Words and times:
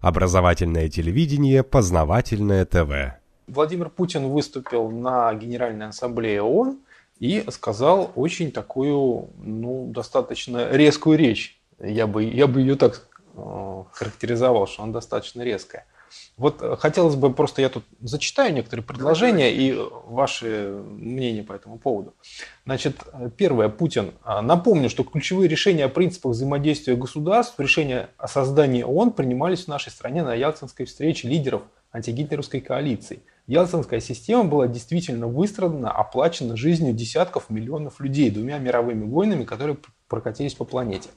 Образовательное 0.00 0.88
телевидение, 0.88 1.64
познавательное 1.64 2.64
ТВ. 2.64 3.18
Владимир 3.48 3.88
Путин 3.88 4.28
выступил 4.28 4.90
на 4.90 5.34
Генеральной 5.34 5.88
Ассамблее 5.88 6.42
ООН 6.42 6.78
и 7.18 7.44
сказал 7.50 8.12
очень 8.14 8.52
такую, 8.52 9.30
ну, 9.38 9.90
достаточно 9.92 10.70
резкую 10.70 11.18
речь. 11.18 11.58
Я 11.80 12.06
бы, 12.06 12.22
я 12.22 12.46
бы 12.46 12.60
ее 12.60 12.76
так 12.76 13.08
э, 13.34 13.84
характеризовал, 13.92 14.68
что 14.68 14.84
она 14.84 14.92
достаточно 14.92 15.42
резкая. 15.42 15.86
Вот 16.36 16.62
э, 16.62 16.76
хотелось 16.76 17.14
бы 17.14 17.32
просто, 17.32 17.62
я 17.62 17.68
тут 17.68 17.84
зачитаю 18.00 18.54
некоторые 18.54 18.84
предложения 18.84 19.52
и 19.52 19.76
ваши 20.06 20.82
мнения 20.86 21.42
по 21.42 21.52
этому 21.52 21.78
поводу. 21.78 22.14
Значит, 22.64 22.96
первое, 23.36 23.68
Путин. 23.68 24.12
Напомню, 24.24 24.90
что 24.90 25.04
ключевые 25.04 25.48
решения 25.48 25.84
о 25.84 25.88
принципах 25.88 26.32
взаимодействия 26.32 26.96
государств, 26.96 27.58
решения 27.58 28.10
о 28.18 28.28
создании 28.28 28.82
ООН 28.82 29.12
принимались 29.12 29.64
в 29.64 29.68
нашей 29.68 29.90
стране 29.90 30.22
на 30.22 30.34
Ялтинской 30.34 30.86
встрече 30.86 31.28
лидеров 31.28 31.62
антигитлеровской 31.92 32.60
коалиции. 32.60 33.20
Ялтинская 33.46 34.00
система 34.00 34.44
была 34.44 34.68
действительно 34.68 35.26
выстрадана, 35.26 35.90
оплачена 35.90 36.56
жизнью 36.56 36.92
десятков 36.92 37.48
миллионов 37.48 37.98
людей 38.00 38.30
двумя 38.30 38.58
мировыми 38.58 39.06
войнами, 39.06 39.44
которые 39.44 39.78
прокатились 40.06 40.54
по 40.54 40.64
планете. 40.64 41.08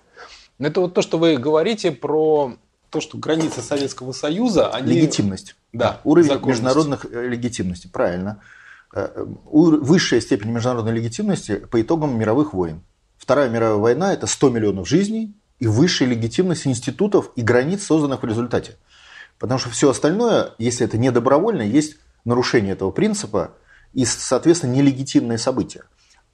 Это 0.57 0.79
вот 0.79 0.93
то, 0.93 1.01
что 1.01 1.17
вы 1.17 1.35
говорите 1.35 1.91
про 1.91 2.53
то, 2.91 2.99
что 2.99 3.17
границы 3.17 3.61
Советского 3.61 4.11
Союза, 4.11 4.69
они... 4.69 4.93
Легитимность. 4.93 5.55
Да, 5.71 6.01
Уровень 6.03 6.45
международных 6.45 7.05
э, 7.09 7.27
легитимности, 7.29 7.87
правильно. 7.87 8.41
Э, 8.93 9.25
высшая 9.25 10.19
степень 10.19 10.51
международной 10.51 10.91
легитимности 10.91 11.55
по 11.55 11.81
итогам 11.81 12.19
мировых 12.19 12.53
войн. 12.53 12.81
Вторая 13.17 13.49
мировая 13.49 13.77
война– 13.77 14.13
это 14.13 14.27
100 14.27 14.49
миллионов 14.49 14.89
жизней 14.89 15.33
и 15.59 15.67
высшая 15.67 16.07
легитимность 16.07 16.67
институтов 16.67 17.31
и 17.37 17.41
границ, 17.41 17.85
созданных 17.85 18.23
в 18.23 18.25
результате. 18.25 18.75
Потому 19.39 19.57
что 19.57 19.69
все 19.69 19.89
остальное, 19.89 20.53
если 20.57 20.85
это 20.85 20.97
не 20.97 21.11
добровольно, 21.11 21.61
есть 21.61 21.95
нарушение 22.25 22.73
этого 22.73 22.91
принципа 22.91 23.53
и, 23.93 24.03
соответственно, 24.03 24.73
нелегитимные 24.73 25.37
события. 25.37 25.83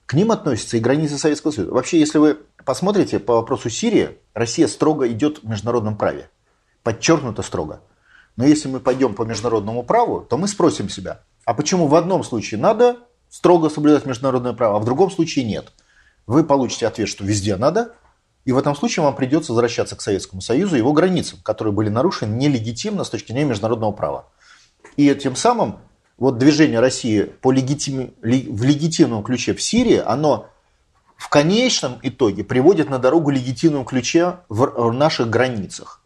К 0.06 0.14
ним 0.14 0.32
относятся 0.32 0.76
и 0.76 0.80
границы 0.80 1.18
Советского 1.18 1.52
Союза. 1.52 1.72
Вообще, 1.72 2.00
если 2.00 2.18
вы 2.18 2.38
посмотрите 2.64 3.20
по 3.20 3.34
вопросу 3.34 3.70
Сирии, 3.70 4.18
Россия 4.34 4.66
строго 4.66 5.08
идет 5.08 5.44
в 5.44 5.48
международном 5.48 5.96
праве 5.96 6.30
подчеркнуто 6.88 7.42
строго. 7.42 7.82
Но 8.36 8.46
если 8.46 8.66
мы 8.66 8.80
пойдем 8.80 9.14
по 9.14 9.24
международному 9.24 9.82
праву, 9.82 10.22
то 10.22 10.38
мы 10.38 10.48
спросим 10.48 10.88
себя, 10.88 11.20
а 11.44 11.52
почему 11.52 11.86
в 11.86 11.94
одном 11.94 12.24
случае 12.24 12.58
надо 12.58 12.96
строго 13.28 13.68
соблюдать 13.68 14.06
международное 14.06 14.54
право, 14.54 14.78
а 14.78 14.80
в 14.80 14.86
другом 14.86 15.10
случае 15.10 15.44
нет? 15.44 15.70
Вы 16.26 16.44
получите 16.44 16.86
ответ, 16.86 17.06
что 17.10 17.24
везде 17.24 17.56
надо, 17.56 17.94
и 18.46 18.52
в 18.52 18.56
этом 18.56 18.74
случае 18.74 19.04
вам 19.04 19.14
придется 19.14 19.52
возвращаться 19.52 19.96
к 19.96 20.00
Советскому 20.00 20.40
Союзу 20.40 20.76
его 20.76 20.94
границам, 20.94 21.40
которые 21.42 21.74
были 21.74 21.90
нарушены 21.90 22.34
нелегитимно 22.36 23.04
с 23.04 23.10
точки 23.10 23.32
зрения 23.32 23.50
международного 23.50 23.92
права. 23.92 24.28
И 24.96 25.14
тем 25.14 25.36
самым 25.36 25.76
вот 26.16 26.38
движение 26.38 26.80
России 26.80 27.24
по 27.24 27.52
легитим... 27.52 28.14
в 28.22 28.62
легитимном 28.62 29.22
ключе 29.22 29.52
в 29.52 29.60
Сирии, 29.60 30.02
оно 30.02 30.46
в 31.18 31.28
конечном 31.28 31.98
итоге 32.02 32.44
приводит 32.44 32.88
на 32.88 32.98
дорогу 32.98 33.28
легитимном 33.28 33.84
ключе 33.84 34.38
в 34.48 34.90
наших 34.90 35.28
границах. 35.28 35.97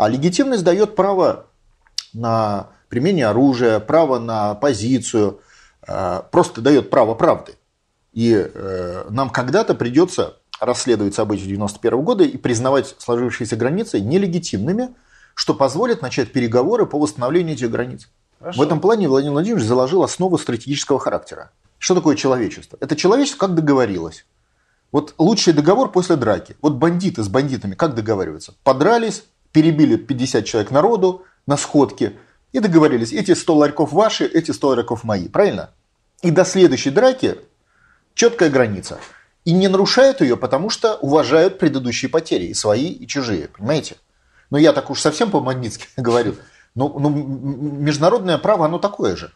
А 0.00 0.08
легитимность 0.08 0.64
дает 0.64 0.96
право 0.96 1.44
на 2.14 2.68
применение 2.88 3.26
оружия, 3.26 3.80
право 3.80 4.18
на 4.18 4.54
позицию, 4.54 5.40
э, 5.86 6.22
просто 6.30 6.62
дает 6.62 6.88
право 6.88 7.14
правды. 7.14 7.52
И 8.14 8.32
э, 8.32 9.04
нам 9.10 9.28
когда-то 9.28 9.74
придется 9.74 10.38
расследовать 10.58 11.14
события 11.14 11.42
1991 11.42 12.02
года 12.02 12.24
и 12.24 12.38
признавать 12.38 12.94
сложившиеся 12.96 13.56
границы 13.56 14.00
нелегитимными, 14.00 14.94
что 15.34 15.52
позволит 15.52 16.00
начать 16.00 16.32
переговоры 16.32 16.86
по 16.86 16.98
восстановлению 16.98 17.56
этих 17.56 17.70
границ. 17.70 18.08
Хорошо. 18.38 18.58
В 18.58 18.62
этом 18.62 18.80
плане 18.80 19.06
Владимир 19.06 19.34
Владимирович 19.34 19.66
заложил 19.66 20.02
основу 20.02 20.38
стратегического 20.38 20.98
характера. 20.98 21.50
Что 21.76 21.94
такое 21.94 22.16
человечество? 22.16 22.78
Это 22.80 22.96
человечество 22.96 23.46
как 23.46 23.54
договорилось. 23.54 24.24
Вот 24.92 25.12
лучший 25.18 25.52
договор 25.52 25.92
после 25.92 26.16
драки. 26.16 26.56
Вот 26.62 26.76
бандиты 26.76 27.22
с 27.22 27.28
бандитами 27.28 27.74
как 27.74 27.94
договариваются? 27.94 28.54
Подрались, 28.64 29.24
перебили 29.52 29.96
50 29.96 30.44
человек 30.44 30.70
народу 30.70 31.24
на 31.46 31.56
сходке 31.56 32.14
и 32.52 32.58
договорились, 32.58 33.12
эти 33.12 33.34
100 33.34 33.54
ларьков 33.54 33.92
ваши, 33.92 34.24
эти 34.24 34.50
100 34.50 34.68
ларьков 34.68 35.04
мои, 35.04 35.28
правильно? 35.28 35.70
И 36.22 36.30
до 36.30 36.44
следующей 36.44 36.90
драки 36.90 37.36
четкая 38.14 38.50
граница. 38.50 38.98
И 39.44 39.52
не 39.52 39.68
нарушают 39.68 40.20
ее, 40.20 40.36
потому 40.36 40.68
что 40.68 40.96
уважают 40.96 41.58
предыдущие 41.58 42.10
потери, 42.10 42.46
и 42.46 42.54
свои, 42.54 42.88
и 42.88 43.06
чужие, 43.06 43.48
понимаете? 43.48 43.96
Но 44.50 44.58
я 44.58 44.72
так 44.72 44.90
уж 44.90 45.00
совсем 45.00 45.30
по-магнитски 45.30 45.86
говорю. 45.96 46.36
Но, 46.74 46.88
но 46.88 47.08
международное 47.08 48.38
право, 48.38 48.66
оно 48.66 48.78
такое 48.78 49.16
же. 49.16 49.32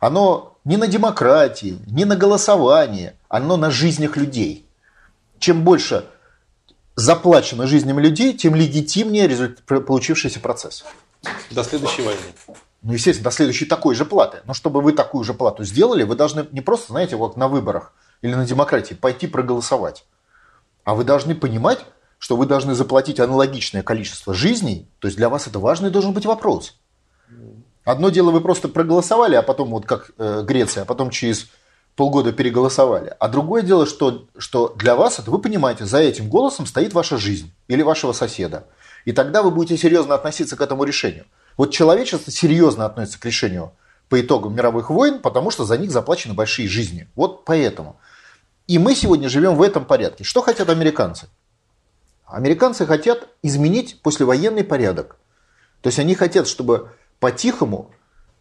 Оно 0.00 0.58
не 0.64 0.76
на 0.76 0.88
демократии, 0.88 1.78
не 1.86 2.04
на 2.04 2.16
голосовании, 2.16 3.12
оно 3.28 3.56
на 3.56 3.70
жизнях 3.70 4.16
людей. 4.16 4.66
Чем 5.38 5.62
больше 5.62 6.06
заплачено 6.96 7.66
жизнями 7.66 8.00
людей, 8.00 8.34
тем 8.34 8.54
легитимнее 8.54 9.26
результат, 9.26 9.64
получившийся 9.86 10.40
процесс. 10.40 10.84
До 11.50 11.64
следующей 11.64 12.02
войны. 12.02 12.20
Ну, 12.82 12.92
естественно, 12.92 13.24
до 13.24 13.30
следующей 13.30 13.66
такой 13.66 13.94
же 13.94 14.04
платы. 14.04 14.38
Но 14.44 14.54
чтобы 14.54 14.80
вы 14.80 14.92
такую 14.92 15.24
же 15.24 15.34
плату 15.34 15.64
сделали, 15.64 16.02
вы 16.02 16.16
должны 16.16 16.46
не 16.50 16.60
просто, 16.60 16.92
знаете, 16.92 17.16
вот 17.16 17.36
на 17.36 17.48
выборах 17.48 17.92
или 18.22 18.34
на 18.34 18.44
демократии 18.44 18.94
пойти 18.94 19.26
проголосовать, 19.26 20.04
а 20.84 20.94
вы 20.94 21.04
должны 21.04 21.34
понимать, 21.34 21.80
что 22.18 22.36
вы 22.36 22.46
должны 22.46 22.74
заплатить 22.74 23.20
аналогичное 23.20 23.82
количество 23.82 24.34
жизней, 24.34 24.88
то 24.98 25.08
есть 25.08 25.16
для 25.16 25.28
вас 25.28 25.46
это 25.46 25.58
важный 25.58 25.90
должен 25.90 26.12
быть 26.12 26.26
вопрос. 26.26 26.76
Одно 27.84 28.10
дело, 28.10 28.30
вы 28.30 28.40
просто 28.40 28.68
проголосовали, 28.68 29.34
а 29.34 29.42
потом, 29.42 29.70
вот 29.70 29.86
как 29.86 30.12
э, 30.18 30.42
Греция, 30.44 30.82
а 30.82 30.84
потом 30.84 31.10
через 31.10 31.48
полгода 31.96 32.32
переголосовали. 32.32 33.14
А 33.18 33.28
другое 33.28 33.62
дело, 33.62 33.86
что, 33.86 34.26
что 34.38 34.74
для 34.76 34.96
вас, 34.96 35.18
это 35.18 35.30
вы 35.30 35.38
понимаете, 35.38 35.84
за 35.84 35.98
этим 35.98 36.28
голосом 36.28 36.66
стоит 36.66 36.92
ваша 36.94 37.18
жизнь 37.18 37.52
или 37.68 37.82
вашего 37.82 38.12
соседа. 38.12 38.66
И 39.04 39.12
тогда 39.12 39.42
вы 39.42 39.50
будете 39.50 39.76
серьезно 39.76 40.14
относиться 40.14 40.56
к 40.56 40.60
этому 40.60 40.84
решению. 40.84 41.26
Вот 41.56 41.70
человечество 41.70 42.30
серьезно 42.30 42.86
относится 42.86 43.20
к 43.20 43.24
решению 43.24 43.72
по 44.08 44.20
итогам 44.20 44.54
мировых 44.54 44.90
войн, 44.90 45.20
потому 45.20 45.50
что 45.50 45.64
за 45.64 45.76
них 45.76 45.90
заплачены 45.90 46.34
большие 46.34 46.68
жизни. 46.68 47.08
Вот 47.14 47.44
поэтому. 47.44 47.96
И 48.66 48.78
мы 48.78 48.94
сегодня 48.94 49.28
живем 49.28 49.56
в 49.56 49.62
этом 49.62 49.84
порядке. 49.84 50.24
Что 50.24 50.40
хотят 50.40 50.70
американцы? 50.70 51.28
Американцы 52.26 52.86
хотят 52.86 53.28
изменить 53.42 54.00
послевоенный 54.00 54.64
порядок. 54.64 55.16
То 55.82 55.88
есть 55.88 55.98
они 55.98 56.14
хотят, 56.14 56.48
чтобы 56.48 56.90
по-тихому 57.20 57.90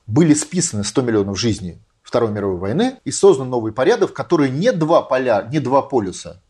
были 0.08 0.34
списаны 0.34 0.84
100 0.84 1.02
миллионов 1.02 1.40
жизней 1.40 1.80
Второй 2.02 2.32
мировой 2.32 2.58
войны 2.58 3.00
и 3.06 3.12
создан 3.12 3.50
новый 3.50 3.72
порядок, 3.72 4.12
в 4.12 4.14
который 4.14 4.50
не 4.50 4.72
два 4.72 5.02
поля, 5.02 5.48
не 5.52 5.60
два 5.60 5.82
полюса, 5.82 6.42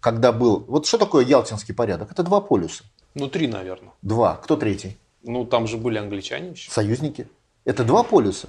когда 0.00 0.32
был... 0.32 0.64
Вот 0.68 0.86
что 0.86 0.98
такое 0.98 1.24
Ялтинский 1.24 1.74
порядок? 1.74 2.12
Это 2.12 2.22
два 2.22 2.40
полюса. 2.40 2.84
Ну, 3.14 3.28
три, 3.28 3.46
наверное. 3.46 3.92
Два. 4.02 4.36
Кто 4.36 4.56
третий? 4.56 4.98
Ну, 5.22 5.46
там 5.46 5.66
же 5.66 5.78
были 5.78 5.98
англичане 5.98 6.50
еще. 6.50 6.70
Союзники. 6.70 7.28
Это 7.64 7.84
два 7.84 8.02
полюса. 8.02 8.48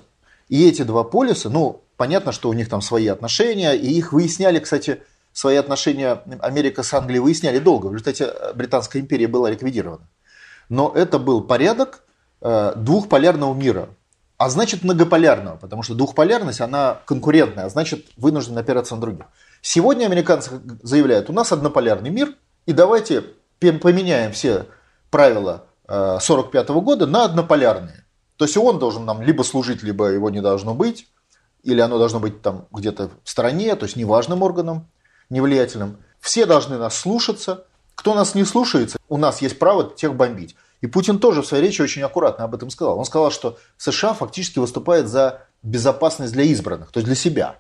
И 0.50 0.68
эти 0.68 0.84
два 0.84 1.03
полюса, 1.03 1.50
ну, 1.50 1.81
понятно, 1.97 2.31
что 2.31 2.50
у 2.50 2.53
них 2.53 2.69
там 2.69 2.81
свои 2.81 3.07
отношения, 3.07 3.74
и 3.74 3.88
их 3.88 4.12
выясняли, 4.12 4.59
кстати, 4.59 5.01
свои 5.31 5.56
отношения 5.56 6.22
Америка 6.40 6.84
с 6.84 6.94
Англией 6.94 7.19
выясняли 7.19 7.59
долго. 7.59 7.88
В 7.88 7.94
результате 7.94 8.34
Британская 8.56 9.00
империя 9.00 9.28
была 9.28 9.50
ликвидирована. 9.50 10.07
Но 10.69 10.91
это 10.95 11.19
был 11.19 11.41
порядок 11.41 12.03
э, 12.41 12.74
двухполярного 12.75 13.53
мира 13.53 13.90
а 14.38 14.50
значит 14.50 14.84
многополярного, 14.84 15.57
потому 15.57 15.84
что 15.84 15.96
двухполярность, 15.96 16.62
она 16.62 17.00
конкурентная, 17.06 17.66
а 17.66 17.69
значит 17.69 18.07
вынужден 18.18 18.57
опираться 18.57 18.96
на 18.96 19.01
других. 19.01 19.25
Сегодня 19.62 20.06
американцы 20.06 20.51
заявляют, 20.84 21.29
у 21.29 21.34
нас 21.34 21.51
однополярный 21.51 22.09
мир, 22.09 22.35
и 22.66 22.74
давайте 22.74 23.24
поменяем 23.59 24.31
все 24.31 24.66
правила 25.09 25.66
1945 25.88 26.69
э, 26.69 26.74
года 26.81 27.07
на 27.07 27.25
однополярные. 27.25 28.06
То 28.38 28.45
есть 28.45 28.57
он 28.57 28.80
должен 28.80 29.06
нам 29.06 29.21
либо 29.21 29.44
служить, 29.44 29.81
либо 29.83 30.07
его 30.07 30.30
не 30.30 30.42
должно 30.42 30.74
быть, 30.74 31.07
или 31.63 31.80
оно 31.80 31.98
должно 31.98 32.19
быть 32.19 32.42
там 32.42 32.68
где-то 32.71 33.10
в 33.24 33.30
стороне, 33.30 33.75
то 33.75 33.86
есть 33.86 33.95
неважным 33.95 34.44
органом, 34.44 34.88
невлиятельным. 35.30 35.98
Все 36.19 36.45
должны 36.45 36.77
нас 36.77 36.98
слушаться. 36.98 37.65
Кто 37.95 38.13
нас 38.13 38.36
не 38.36 38.44
слушается, 38.44 38.98
у 39.07 39.18
нас 39.18 39.42
есть 39.42 39.57
право 39.57 39.89
тех 39.95 40.15
бомбить. 40.15 40.56
И 40.86 40.88
Путин 40.88 41.18
тоже 41.18 41.42
в 41.42 41.48
своей 41.48 41.64
речи 41.64 41.82
очень 41.82 42.04
аккуратно 42.04 42.46
об 42.46 42.54
этом 42.54 42.70
сказал. 42.70 43.00
Он 43.00 43.06
сказал, 43.06 43.32
что 43.32 43.58
США 43.76 44.14
фактически 44.14 44.60
выступает 44.60 45.08
за 45.08 45.42
безопасность 45.64 46.32
для 46.32 46.44
избранных, 46.44 46.92
то 46.92 47.00
есть 47.00 47.08
для 47.08 47.16
себя. 47.16 47.60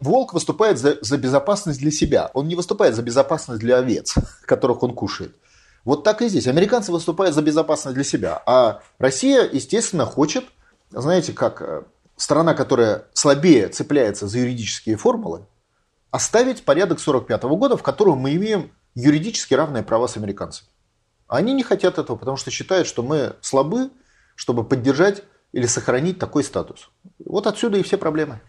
Волк 0.00 0.32
выступает 0.32 0.78
за, 0.78 0.96
за 1.02 1.18
безопасность 1.18 1.80
для 1.80 1.90
себя. 1.90 2.30
Он 2.32 2.48
не 2.48 2.54
выступает 2.54 2.94
за 2.94 3.02
безопасность 3.02 3.60
для 3.60 3.76
овец, 3.76 4.14
которых 4.46 4.82
он 4.82 4.94
кушает. 4.94 5.36
Вот 5.84 6.02
так 6.02 6.22
и 6.22 6.28
здесь. 6.28 6.46
Американцы 6.46 6.92
выступают 6.92 7.34
за 7.34 7.42
безопасность 7.42 7.94
для 7.94 8.04
себя. 8.04 8.42
А 8.46 8.80
Россия, 8.98 9.46
естественно, 9.52 10.06
хочет, 10.06 10.44
знаете, 10.90 11.34
как 11.34 11.60
э, 11.60 11.82
страна, 12.16 12.54
которая 12.54 13.04
слабее 13.12 13.68
цепляется 13.68 14.28
за 14.28 14.38
юридические 14.38 14.96
формулы, 14.96 15.44
оставить 16.10 16.64
порядок 16.64 17.00
45 17.00 17.42
года, 17.42 17.76
в 17.76 17.82
котором 17.82 18.16
мы 18.16 18.34
имеем 18.34 18.72
юридически 18.94 19.52
равные 19.52 19.82
права 19.82 20.06
с 20.06 20.16
американцами. 20.16 20.70
Они 21.28 21.52
не 21.54 21.62
хотят 21.62 21.98
этого, 21.98 22.16
потому 22.16 22.36
что 22.36 22.50
считают, 22.50 22.86
что 22.86 23.02
мы 23.02 23.36
слабы, 23.40 23.90
чтобы 24.34 24.64
поддержать 24.64 25.22
или 25.52 25.66
сохранить 25.66 26.18
такой 26.18 26.44
статус. 26.44 26.90
Вот 27.24 27.46
отсюда 27.46 27.78
и 27.78 27.82
все 27.82 27.96
проблемы. 27.96 28.40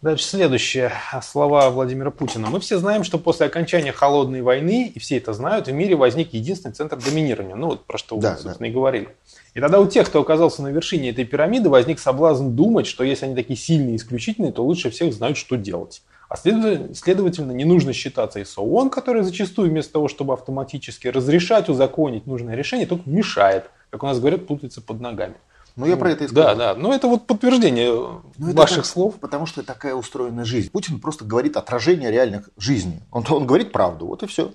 Дальше 0.00 0.24
следующие 0.24 0.92
слова 1.24 1.70
Владимира 1.70 2.12
Путина. 2.12 2.48
Мы 2.50 2.60
все 2.60 2.78
знаем, 2.78 3.02
что 3.02 3.18
после 3.18 3.46
окончания 3.46 3.90
холодной 3.90 4.42
войны, 4.42 4.92
и 4.94 5.00
все 5.00 5.16
это 5.16 5.32
знают, 5.32 5.66
в 5.66 5.72
мире 5.72 5.96
возник 5.96 6.34
единственный 6.34 6.72
центр 6.72 6.96
доминирования. 6.96 7.56
Ну, 7.56 7.66
вот 7.66 7.84
про 7.84 7.98
что 7.98 8.14
вы, 8.14 8.22
да, 8.22 8.34
собственно, 8.34 8.58
да. 8.60 8.66
и 8.68 8.70
говорили. 8.70 9.08
И 9.54 9.60
тогда 9.60 9.80
у 9.80 9.88
тех, 9.88 10.06
кто 10.06 10.20
оказался 10.20 10.62
на 10.62 10.68
вершине 10.68 11.10
этой 11.10 11.24
пирамиды, 11.24 11.68
возник 11.68 11.98
соблазн 11.98 12.50
думать, 12.50 12.86
что 12.86 13.02
если 13.02 13.26
они 13.26 13.34
такие 13.34 13.58
сильные 13.58 13.94
и 13.94 13.96
исключительные, 13.96 14.52
то 14.52 14.64
лучше 14.64 14.90
всех 14.90 15.12
знают, 15.12 15.36
что 15.36 15.56
делать. 15.56 16.02
А 16.28 16.36
следовательно, 16.36 17.52
не 17.52 17.64
нужно 17.64 17.92
считаться 17.92 18.38
и 18.38 18.44
с 18.44 18.58
ООН, 18.58 18.90
который 18.90 19.22
зачастую 19.22 19.70
вместо 19.70 19.94
того, 19.94 20.08
чтобы 20.08 20.34
автоматически 20.34 21.08
разрешать, 21.08 21.70
узаконить 21.70 22.26
нужное 22.26 22.54
решение, 22.54 22.86
только 22.86 23.08
мешает. 23.08 23.70
Как 23.90 24.02
у 24.02 24.06
нас 24.06 24.20
говорят, 24.20 24.46
путается 24.46 24.82
под 24.82 25.00
ногами. 25.00 25.36
Ну, 25.76 25.86
я 25.86 25.96
про 25.96 26.10
это 26.10 26.24
и 26.24 26.28
сказал. 26.28 26.56
Да, 26.56 26.74
да. 26.74 26.80
Но 26.80 26.92
это 26.92 27.06
вот 27.06 27.26
подтверждение 27.26 27.92
Но 27.92 28.52
ваших 28.52 28.78
так, 28.78 28.86
слов. 28.86 29.14
Потому 29.20 29.46
что 29.46 29.62
такая 29.62 29.94
устроена 29.94 30.44
жизнь. 30.44 30.70
Путин 30.70 31.00
просто 31.00 31.24
говорит 31.24 31.56
отражение 31.56 32.10
реальных 32.10 32.50
жизней. 32.58 33.00
Он, 33.12 33.24
он 33.30 33.46
говорит 33.46 33.70
правду, 33.70 34.06
вот 34.06 34.22
и 34.24 34.26
все. 34.26 34.52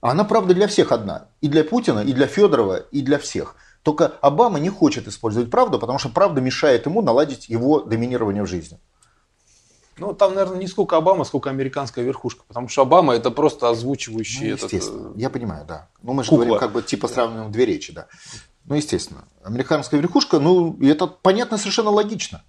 А 0.00 0.12
она 0.12 0.24
правда 0.24 0.54
для 0.54 0.68
всех 0.68 0.92
одна. 0.92 1.26
И 1.40 1.48
для 1.48 1.64
Путина, 1.64 2.00
и 2.00 2.12
для 2.12 2.28
Федорова, 2.28 2.76
и 2.76 3.02
для 3.02 3.18
всех. 3.18 3.56
Только 3.82 4.12
Обама 4.20 4.60
не 4.60 4.68
хочет 4.68 5.08
использовать 5.08 5.50
правду, 5.50 5.78
потому 5.78 5.98
что 5.98 6.08
правда 6.08 6.40
мешает 6.40 6.86
ему 6.86 7.02
наладить 7.02 7.48
его 7.48 7.80
доминирование 7.80 8.44
в 8.44 8.46
жизни. 8.46 8.78
Ну, 10.00 10.14
там, 10.14 10.34
наверное, 10.34 10.58
не 10.58 10.66
сколько 10.66 10.96
Обама, 10.96 11.24
сколько 11.24 11.50
американская 11.50 12.04
верхушка. 12.04 12.42
Потому 12.48 12.68
что 12.68 12.82
Обама 12.82 13.14
это 13.14 13.30
просто 13.30 13.68
озвучивающий 13.68 14.48
ну, 14.48 14.54
естественно. 14.54 15.08
Этот, 15.08 15.18
я 15.18 15.30
понимаю, 15.30 15.66
да. 15.66 15.88
Ну, 16.02 16.14
мы 16.14 16.24
же 16.24 16.30
кукла. 16.30 16.44
говорим, 16.44 16.58
как 16.58 16.72
бы 16.72 16.82
типа 16.82 17.06
сравниваем 17.06 17.52
две 17.52 17.66
речи, 17.66 17.92
да. 17.92 18.06
Ну, 18.64 18.74
естественно. 18.74 19.24
Американская 19.44 20.00
верхушка, 20.00 20.38
ну, 20.38 20.76
это 20.80 21.06
понятно, 21.06 21.58
совершенно 21.58 21.90
логично. 21.90 22.42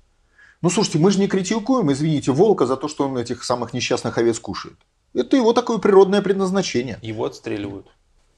Ну, 0.61 0.69
слушайте, 0.69 0.99
мы 0.99 1.11
же 1.11 1.19
не 1.19 1.27
критикуем, 1.27 1.91
извините, 1.91 2.31
волка 2.31 2.65
за 2.65 2.77
то, 2.77 2.87
что 2.87 3.07
он 3.07 3.17
этих 3.17 3.43
самых 3.43 3.73
несчастных 3.73 4.17
овец 4.17 4.39
кушает. 4.39 4.77
Это 5.13 5.35
его 5.35 5.51
такое 5.53 5.79
природное 5.79 6.21
предназначение. 6.21 6.99
Его 7.01 7.25
отстреливают. 7.25 7.87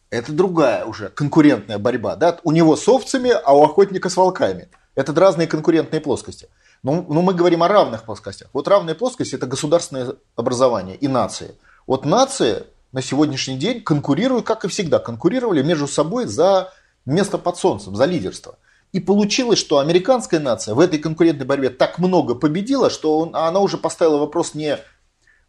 Это 0.10 0.32
другая 0.32 0.86
уже 0.86 1.10
конкурентная 1.10 1.78
борьба. 1.78 2.16
Да? 2.16 2.40
У 2.44 2.52
него 2.52 2.76
с 2.76 2.88
овцами, 2.88 3.32
а 3.32 3.56
у 3.56 3.64
охотника 3.64 4.10
с 4.10 4.18
волками. 4.18 4.70
Это 4.96 5.14
разные 5.14 5.48
конкурентные 5.48 6.02
плоскости. 6.02 6.48
Но, 6.84 7.06
но 7.08 7.22
мы 7.22 7.34
говорим 7.34 7.64
о 7.64 7.68
равных 7.68 8.04
плоскостях. 8.04 8.50
Вот 8.54 8.68
равная 8.68 8.94
плоскость– 8.94 9.34
это 9.36 9.48
государственное 9.48 10.16
образование 10.36 10.98
и 10.98 11.08
нации. 11.08 11.56
Вот 11.88 12.06
нации 12.06 12.66
на 12.92 13.02
сегодняшний 13.02 13.58
день 13.58 13.82
конкурируют, 13.82 14.46
как 14.46 14.66
и 14.66 14.68
всегда, 14.68 15.00
конкурировали 15.00 15.64
между 15.64 15.88
собой 15.88 16.26
за 16.26 16.72
место 17.06 17.38
под 17.38 17.58
солнцем, 17.58 17.96
за 17.96 18.06
лидерство. 18.06 18.58
И 18.92 19.00
получилось, 19.00 19.60
что 19.60 19.80
американская 19.80 20.40
нация 20.40 20.76
в 20.76 20.80
этой 20.80 21.00
конкурентной 21.00 21.48
борьбе 21.48 21.70
так 21.70 21.98
много 22.00 22.36
победила, 22.36 22.90
что 22.90 23.18
он, 23.18 23.36
она 23.36 23.60
уже 23.60 23.78
поставила 23.78 24.18
вопрос 24.18 24.54
не 24.54 24.78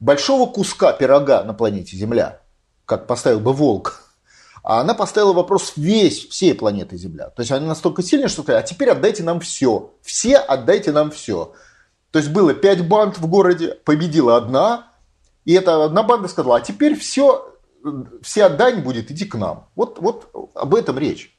большого 0.01 0.51
куска 0.51 0.93
пирога 0.93 1.43
на 1.43 1.53
планете 1.53 1.97
Земля, 1.97 2.41
как 2.87 3.07
поставил 3.07 3.41
бы 3.41 3.53
волк, 3.53 4.04
а 4.65 4.81
она 4.81 4.95
поставила 4.95 5.35
вопрос 5.35 5.75
весь, 5.77 6.27
всей 6.27 6.55
планеты 6.55 6.97
Земля. 6.97 7.29
То 7.29 7.43
есть 7.43 7.53
она 7.53 7.67
настолько 7.67 8.03
сильная, 8.03 8.29
что 8.29 8.43
сказала, 8.43 8.63
а 8.63 8.67
теперь 8.67 8.89
отдайте 8.89 9.23
нам 9.23 9.41
все. 9.41 9.93
Все 10.01 10.39
отдайте 10.39 10.91
нам 10.91 11.11
все. 11.11 11.53
То 12.11 12.19
есть 12.19 12.31
было 12.31 12.55
пять 12.55 12.89
банд 12.89 13.19
в 13.19 13.27
городе, 13.27 13.75
победила 13.85 14.39
одна, 14.39 14.91
и 15.45 15.53
эта 15.53 15.85
одна 15.85 16.03
банда 16.03 16.29
сказала, 16.29 16.57
а 16.57 16.61
теперь 16.63 16.99
все, 16.99 17.55
вся 18.23 18.49
дань 18.49 18.81
будет 18.81 19.11
идти 19.11 19.27
к 19.27 19.35
нам. 19.35 19.69
Вот, 19.77 19.99
вот 19.99 20.31
об 20.55 20.75
этом 20.75 20.99
речь. 20.99 21.39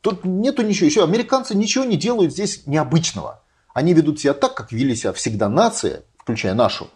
Тут 0.00 0.24
нету 0.24 0.62
ничего. 0.62 0.86
Еще 0.86 1.04
американцы 1.04 1.54
ничего 1.54 1.84
не 1.84 1.96
делают 1.96 2.32
здесь 2.32 2.66
необычного. 2.66 3.44
Они 3.72 3.94
ведут 3.94 4.18
себя 4.18 4.34
так, 4.34 4.54
как 4.54 4.72
вели 4.72 4.96
себя 4.96 5.12
всегда 5.12 5.48
нация, 5.48 6.02
включая 6.18 6.54
нашу. 6.54 6.88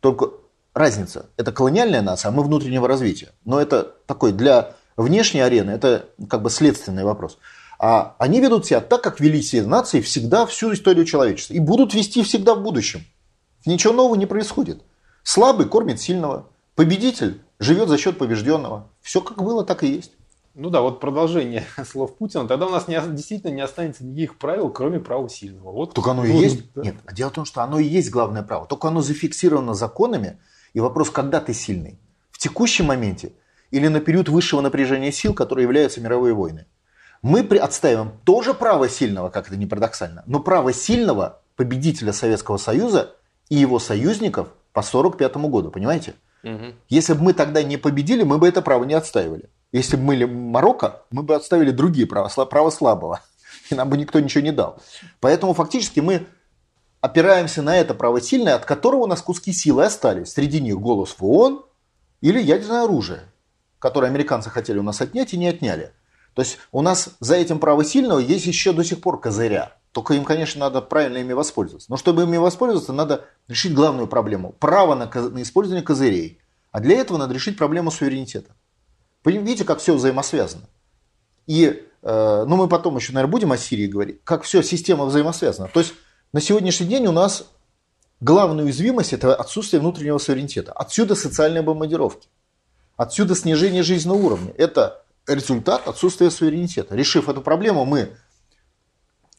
Только 0.00 0.30
разница. 0.76 1.26
Это 1.36 1.52
колониальная 1.52 2.02
нация, 2.02 2.28
а 2.28 2.32
мы 2.32 2.42
внутреннего 2.44 2.86
развития. 2.86 3.30
Но 3.44 3.60
это 3.60 3.94
такой 4.06 4.32
для 4.32 4.74
внешней 4.96 5.40
арены, 5.40 5.70
это 5.70 6.10
как 6.28 6.42
бы 6.42 6.50
следственный 6.50 7.02
вопрос. 7.02 7.38
А 7.78 8.14
они 8.18 8.40
ведут 8.40 8.66
себя 8.66 8.80
так, 8.80 9.02
как 9.02 9.18
вели 9.18 9.40
все 9.40 9.62
нации 9.62 10.00
всегда 10.00 10.46
всю 10.46 10.72
историю 10.72 11.04
человечества. 11.04 11.54
И 11.54 11.58
будут 11.58 11.94
вести 11.94 12.22
всегда 12.22 12.54
в 12.54 12.62
будущем. 12.62 13.04
Ничего 13.64 13.92
нового 13.92 14.14
не 14.16 14.26
происходит. 14.26 14.82
Слабый 15.22 15.66
кормит 15.66 16.00
сильного. 16.00 16.46
Победитель 16.74 17.40
живет 17.58 17.88
за 17.88 17.98
счет 17.98 18.18
побежденного. 18.18 18.88
Все 19.00 19.20
как 19.20 19.42
было, 19.42 19.64
так 19.64 19.82
и 19.82 19.88
есть. 19.88 20.12
Ну 20.54 20.70
да, 20.70 20.80
вот 20.80 21.00
продолжение 21.00 21.64
слов 21.90 22.16
Путина. 22.16 22.46
Тогда 22.46 22.66
у 22.66 22.70
нас 22.70 22.86
не, 22.86 23.00
действительно 23.08 23.50
не 23.50 23.60
останется 23.62 24.04
никаких 24.04 24.38
правил, 24.38 24.70
кроме 24.70 25.00
права 25.00 25.28
сильного. 25.28 25.72
Вот 25.72 25.94
Только 25.94 26.12
оно 26.12 26.24
и 26.24 26.32
есть. 26.32 26.72
Да. 26.74 26.82
Нет, 26.82 26.96
дело 27.12 27.30
в 27.30 27.34
том, 27.34 27.44
что 27.44 27.62
оно 27.62 27.78
и 27.78 27.84
есть 27.84 28.10
главное 28.10 28.42
право. 28.42 28.66
Только 28.66 28.88
оно 28.88 29.00
зафиксировано 29.00 29.74
законами. 29.74 30.38
И 30.76 30.80
вопрос, 30.80 31.08
когда 31.08 31.40
ты 31.40 31.54
сильный? 31.54 31.98
В 32.30 32.36
текущем 32.36 32.84
моменте 32.84 33.32
или 33.70 33.88
на 33.88 33.98
период 33.98 34.28
высшего 34.28 34.60
напряжения 34.60 35.10
сил, 35.10 35.32
которые 35.32 35.62
являются 35.62 36.02
мировые 36.02 36.34
войны? 36.34 36.66
Мы 37.22 37.40
отстаиваем 37.40 38.12
тоже 38.24 38.52
право 38.52 38.86
сильного, 38.86 39.30
как 39.30 39.46
это 39.46 39.56
не 39.56 39.64
парадоксально, 39.64 40.22
но 40.26 40.38
право 40.38 40.74
сильного 40.74 41.40
победителя 41.56 42.12
Советского 42.12 42.58
Союза 42.58 43.14
и 43.48 43.56
его 43.56 43.78
союзников 43.78 44.48
по 44.74 44.80
1945 44.80 45.50
году, 45.50 45.70
понимаете? 45.70 46.12
Угу. 46.44 46.74
Если 46.90 47.14
бы 47.14 47.22
мы 47.22 47.32
тогда 47.32 47.62
не 47.62 47.78
победили, 47.78 48.22
мы 48.22 48.36
бы 48.36 48.46
это 48.46 48.60
право 48.60 48.84
не 48.84 48.92
отстаивали. 48.92 49.48
Если 49.72 49.96
бы 49.96 50.02
мы 50.02 50.26
Марокко, 50.26 51.04
мы 51.10 51.22
бы 51.22 51.36
отставили 51.36 51.70
другие 51.70 52.06
права, 52.06 52.28
право 52.44 52.68
слабого. 52.68 53.22
И 53.70 53.74
нам 53.74 53.88
бы 53.88 53.96
никто 53.96 54.20
ничего 54.20 54.44
не 54.44 54.52
дал. 54.52 54.78
Поэтому 55.20 55.54
фактически 55.54 56.00
мы 56.00 56.26
опираемся 57.06 57.62
на 57.62 57.76
это 57.76 57.94
право 57.94 58.20
сильное, 58.20 58.56
от 58.56 58.64
которого 58.64 59.04
у 59.04 59.06
нас 59.06 59.22
куски 59.22 59.52
силы 59.52 59.84
остались. 59.84 60.32
Среди 60.32 60.60
них 60.60 60.78
голос 60.78 61.14
в 61.18 61.24
ООН 61.24 61.64
или 62.20 62.40
ядерное 62.42 62.84
оружие, 62.84 63.22
которое 63.78 64.08
американцы 64.08 64.50
хотели 64.50 64.78
у 64.78 64.82
нас 64.82 65.00
отнять 65.00 65.32
и 65.32 65.38
не 65.38 65.48
отняли. 65.48 65.92
То 66.34 66.42
есть 66.42 66.58
у 66.72 66.82
нас 66.82 67.10
за 67.20 67.36
этим 67.36 67.60
право 67.60 67.84
сильного 67.84 68.18
есть 68.18 68.46
еще 68.46 68.72
до 68.72 68.84
сих 68.84 69.00
пор 69.00 69.20
козыря. 69.20 69.72
Только 69.92 70.14
им, 70.14 70.24
конечно, 70.24 70.60
надо 70.60 70.82
правильно 70.82 71.18
ими 71.18 71.32
воспользоваться. 71.32 71.90
Но 71.90 71.96
чтобы 71.96 72.24
ими 72.24 72.36
воспользоваться, 72.36 72.92
надо 72.92 73.24
решить 73.48 73.72
главную 73.72 74.08
проблему. 74.08 74.54
Право 74.58 74.94
на, 74.94 75.06
на 75.06 75.42
использование 75.42 75.82
козырей. 75.82 76.40
А 76.72 76.80
для 76.80 76.96
этого 76.96 77.16
надо 77.16 77.32
решить 77.32 77.56
проблему 77.56 77.90
суверенитета. 77.90 78.50
Видите, 79.24 79.64
как 79.64 79.78
все 79.78 79.94
взаимосвязано. 79.94 80.68
И 81.46 81.88
э, 82.02 82.44
ну, 82.46 82.56
мы 82.56 82.68
потом 82.68 82.96
еще, 82.96 83.12
наверное, 83.12 83.32
будем 83.32 83.52
о 83.52 83.56
Сирии 83.56 83.86
говорить, 83.86 84.20
как 84.24 84.42
все, 84.42 84.62
система 84.62 85.06
взаимосвязана. 85.06 85.68
То 85.72 85.80
есть 85.80 85.94
на 86.36 86.42
сегодняшний 86.42 86.86
день 86.86 87.06
у 87.06 87.12
нас 87.12 87.46
главная 88.20 88.62
уязвимость– 88.62 89.12
это 89.14 89.34
отсутствие 89.34 89.80
внутреннего 89.80 90.18
суверенитета. 90.18 90.70
Отсюда 90.70 91.14
социальные 91.14 91.62
бомбардировки. 91.62 92.28
Отсюда 92.98 93.34
снижение 93.34 93.82
жизненного 93.82 94.18
уровня. 94.18 94.52
Это 94.58 95.02
результат 95.26 95.88
отсутствия 95.88 96.30
суверенитета. 96.30 96.94
Решив 96.94 97.30
эту 97.30 97.40
проблему, 97.40 97.86
мы 97.86 98.18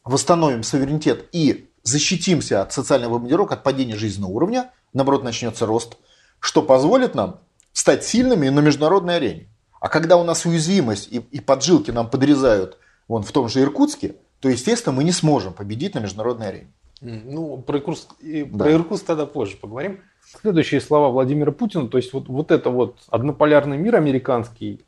восстановим 0.02 0.64
суверенитет 0.64 1.28
и 1.30 1.70
защитимся 1.84 2.62
от 2.62 2.72
социальных 2.72 3.10
бомбардировок, 3.10 3.52
от 3.52 3.62
падения 3.62 3.94
жизненного 3.94 4.32
уровня, 4.32 4.72
наоборот, 4.92 5.22
начнется 5.22 5.66
рост, 5.66 5.98
что 6.40 6.62
позволит 6.62 7.14
нам 7.14 7.38
стать 7.72 8.02
сильными 8.02 8.48
на 8.48 8.58
международной 8.58 9.18
арене. 9.18 9.48
А 9.80 9.88
когда 9.88 10.16
у 10.16 10.24
нас 10.24 10.44
уязвимость 10.46 11.06
и, 11.12 11.18
и 11.18 11.38
поджилки 11.38 11.92
нам 11.92 12.10
подрезают 12.10 12.76
вон 13.06 13.22
в 13.22 13.30
том 13.30 13.48
же 13.48 13.62
Иркутске, 13.62 14.16
то, 14.40 14.48
естественно, 14.48 14.96
мы 14.96 15.04
не 15.04 15.12
сможем 15.12 15.52
победить 15.52 15.94
на 15.94 16.00
международной 16.00 16.48
арене. 16.48 16.72
Ну, 17.00 17.58
про 17.58 17.78
Иркутск, 17.78 18.14
да. 18.20 18.64
про 18.64 18.72
Иркутск 18.72 19.06
тогда 19.06 19.26
позже 19.26 19.56
поговорим. 19.56 20.00
Следующие 20.40 20.80
слова 20.80 21.08
Владимира 21.08 21.52
Путина, 21.52 21.88
то 21.88 21.96
есть 21.96 22.12
вот, 22.12 22.28
вот 22.28 22.50
это 22.50 22.70
вот 22.70 22.98
однополярный 23.08 23.78
мир 23.78 23.96
американский 23.96 24.84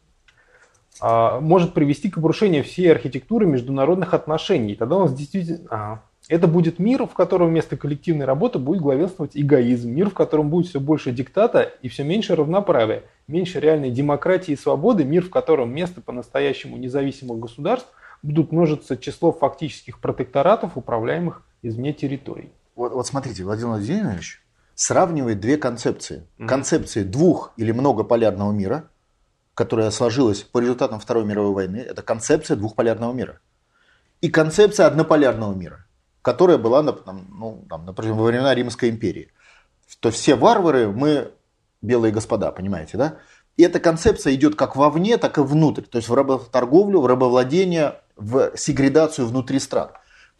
а, 1.00 1.40
может 1.40 1.72
привести 1.72 2.10
к 2.10 2.18
обрушению 2.18 2.64
всей 2.64 2.90
архитектуры 2.90 3.46
международных 3.46 4.12
отношений. 4.12 4.74
Тогда 4.74 4.96
у 4.96 5.00
нас 5.00 5.14
действительно... 5.14 5.66
А, 5.70 6.02
это 6.28 6.46
будет 6.46 6.78
мир, 6.78 7.06
в 7.06 7.14
котором 7.14 7.48
вместо 7.48 7.76
коллективной 7.76 8.24
работы 8.24 8.60
будет 8.60 8.82
главенствовать 8.82 9.32
эгоизм, 9.34 9.90
мир, 9.90 10.10
в 10.10 10.14
котором 10.14 10.48
будет 10.48 10.68
все 10.68 10.78
больше 10.78 11.10
диктата 11.10 11.72
и 11.82 11.88
все 11.88 12.04
меньше 12.04 12.36
равноправия, 12.36 13.02
меньше 13.26 13.58
реальной 13.58 13.90
демократии 13.90 14.52
и 14.52 14.56
свободы, 14.56 15.04
мир, 15.04 15.24
в 15.24 15.30
котором 15.30 15.74
место 15.74 16.00
по-настоящему 16.00 16.76
независимых 16.76 17.40
государств 17.40 17.88
будут 18.22 18.52
множиться 18.52 18.96
число 18.96 19.32
фактических 19.32 19.98
протекторатов, 19.98 20.76
управляемых 20.76 21.42
извне 21.62 21.92
территорий. 21.92 22.52
Вот, 22.76 22.92
вот 22.92 23.06
смотрите, 23.06 23.44
Владимир 23.44 23.70
Владимирович 23.70 24.42
сравнивает 24.74 25.40
две 25.40 25.56
концепции. 25.56 26.26
Mm-hmm. 26.38 26.46
Концепции 26.46 27.02
двух- 27.02 27.52
или 27.56 27.72
многополярного 27.72 28.52
мира, 28.52 28.88
которая 29.54 29.90
сложилась 29.90 30.42
по 30.42 30.58
результатам 30.58 31.00
Второй 31.00 31.24
мировой 31.24 31.52
войны, 31.52 31.76
это 31.78 32.02
концепция 32.02 32.56
двухполярного 32.56 33.12
мира. 33.12 33.40
И 34.22 34.30
концепция 34.30 34.86
однополярного 34.86 35.54
мира, 35.54 35.86
которая 36.22 36.58
была, 36.58 36.82
ну, 36.82 37.64
там, 37.68 37.84
например, 37.84 38.14
во 38.14 38.24
времена 38.24 38.54
Римской 38.54 38.88
империи. 38.88 39.32
То 40.00 40.10
все 40.10 40.34
варвары, 40.34 40.90
мы 40.90 41.32
белые 41.82 42.12
господа, 42.12 42.52
понимаете, 42.52 42.96
да? 42.96 43.16
И 43.56 43.62
эта 43.62 43.80
концепция 43.80 44.34
идет 44.34 44.54
как 44.54 44.76
вовне, 44.76 45.18
так 45.18 45.36
и 45.36 45.42
внутрь. 45.42 45.82
То 45.82 45.98
есть 45.98 46.08
в 46.08 46.14
работорговлю, 46.14 47.00
в 47.00 47.06
рабовладение, 47.06 48.00
в 48.16 48.56
сегрегацию 48.56 49.26
внутри 49.26 49.58
стран. 49.58 49.90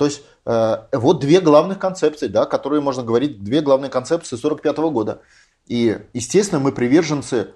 То 0.00 0.06
есть 0.06 0.22
э, 0.46 0.76
вот 0.92 1.20
две 1.20 1.42
главных 1.42 1.78
концепции, 1.78 2.26
да, 2.26 2.46
которые 2.46 2.80
можно 2.80 3.02
говорить, 3.02 3.44
две 3.44 3.60
главные 3.60 3.90
концепции 3.90 4.34
45 4.34 4.78
года. 4.78 5.20
И, 5.66 5.98
естественно, 6.14 6.58
мы 6.58 6.72
приверженцы 6.72 7.50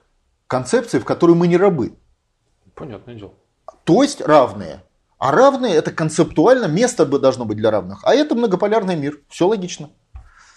концепции, 0.46 0.98
в 0.98 1.06
которой 1.06 1.34
мы 1.34 1.48
не 1.48 1.56
рабы. 1.56 1.94
Понятное 2.74 3.14
дело. 3.14 3.32
То 3.84 4.02
есть 4.02 4.20
равные. 4.20 4.82
А 5.16 5.32
равные 5.32 5.74
это 5.74 5.90
концептуально 5.90 6.66
место 6.66 7.06
должно 7.06 7.46
быть 7.46 7.56
для 7.56 7.70
равных. 7.70 8.00
А 8.04 8.14
это 8.14 8.34
многополярный 8.34 8.96
мир. 8.96 9.20
Все 9.30 9.48
логично. 9.48 9.88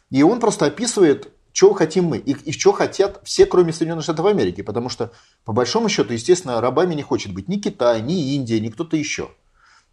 И 0.10 0.24
он 0.24 0.42
просто 0.42 0.66
описывает, 0.66 1.32
что 1.54 1.74
хотим 1.74 2.04
мы 2.04 2.18
и, 2.18 2.34
и 2.34 2.52
что 2.52 2.74
хотят 2.74 3.22
все, 3.24 3.46
кроме 3.46 3.72
Соединенных 3.72 4.04
Штатов 4.04 4.26
Америки. 4.26 4.60
Потому 4.60 4.90
что, 4.90 5.14
по 5.46 5.54
большому 5.54 5.88
счету, 5.88 6.12
естественно, 6.12 6.60
рабами 6.60 6.96
не 6.96 7.02
хочет 7.02 7.34
быть 7.34 7.48
ни 7.48 7.56
Китай, 7.56 8.02
ни 8.02 8.36
Индия, 8.36 8.60
ни 8.60 8.68
кто-то 8.68 8.98
еще. 8.98 9.30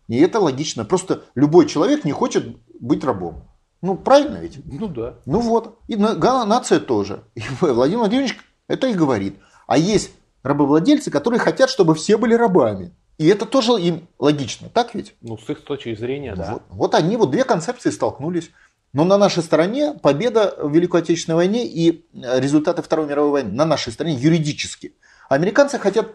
И 0.09 0.19
это 0.19 0.41
логично. 0.41 0.85
Просто 0.85 1.25
любой 1.35 1.67
человек 1.67 2.05
не 2.05 2.13
хочет 2.13 2.57
быть 2.81 3.05
рабом. 3.05 3.49
Ну, 3.83 3.97
правильно 3.97 4.39
ведь? 4.39 4.61
Ну 4.65 4.89
да. 4.89 5.17
Ну 5.27 5.41
вот. 5.41 5.79
И 5.89 5.97
нация 5.97 6.81
тоже. 6.81 7.25
И 7.35 7.43
Владимир 7.61 8.01
Владимирович 8.01 8.39
это 8.69 8.87
и 8.87 8.95
говорит. 8.95 9.39
А 9.67 9.77
есть 9.79 10.13
рабовладельцы, 10.43 11.11
которые 11.11 11.41
хотят, 11.41 11.71
чтобы 11.71 11.95
все 11.95 12.17
были 12.17 12.35
рабами. 12.35 12.93
И 13.19 13.27
это 13.29 13.47
тоже 13.47 13.81
им 13.81 14.09
логично, 14.19 14.69
так 14.69 14.95
ведь? 14.95 15.15
Ну, 15.21 15.39
с 15.39 15.49
их 15.49 15.63
точки 15.63 15.95
зрения, 15.95 16.35
да. 16.35 16.55
Вот, 16.55 16.63
вот 16.69 16.95
они, 16.95 17.17
вот 17.17 17.31
две 17.31 17.45
концепции 17.45 17.91
столкнулись. 17.91 18.51
Но 18.93 19.05
на 19.05 19.19
нашей 19.19 19.43
стороне 19.43 19.95
победа 19.95 20.55
в 20.59 20.73
Великой 20.73 21.01
Отечественной 21.01 21.37
войне 21.37 21.67
и 21.67 22.07
результаты 22.13 22.83
Второй 22.83 23.07
мировой 23.07 23.31
войны 23.31 23.53
на 23.53 23.65
нашей 23.65 23.93
стороне 23.93 24.15
юридически. 24.15 24.95
Американцы 25.29 25.79
хотят 25.79 26.09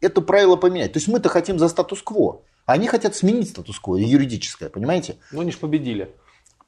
это 0.00 0.20
правило 0.20 0.56
поменять. 0.56 0.92
То 0.92 0.98
есть 0.98 1.08
мы-то 1.08 1.28
хотим 1.28 1.58
за 1.58 1.68
статус-кво. 1.68 2.42
Они 2.66 2.88
хотят 2.88 3.14
сменить 3.14 3.50
статус-кво 3.50 3.96
юридическое, 3.96 4.68
понимаете? 4.68 5.16
Ну, 5.30 5.40
они 5.40 5.52
же 5.52 5.58
победили. 5.58 6.14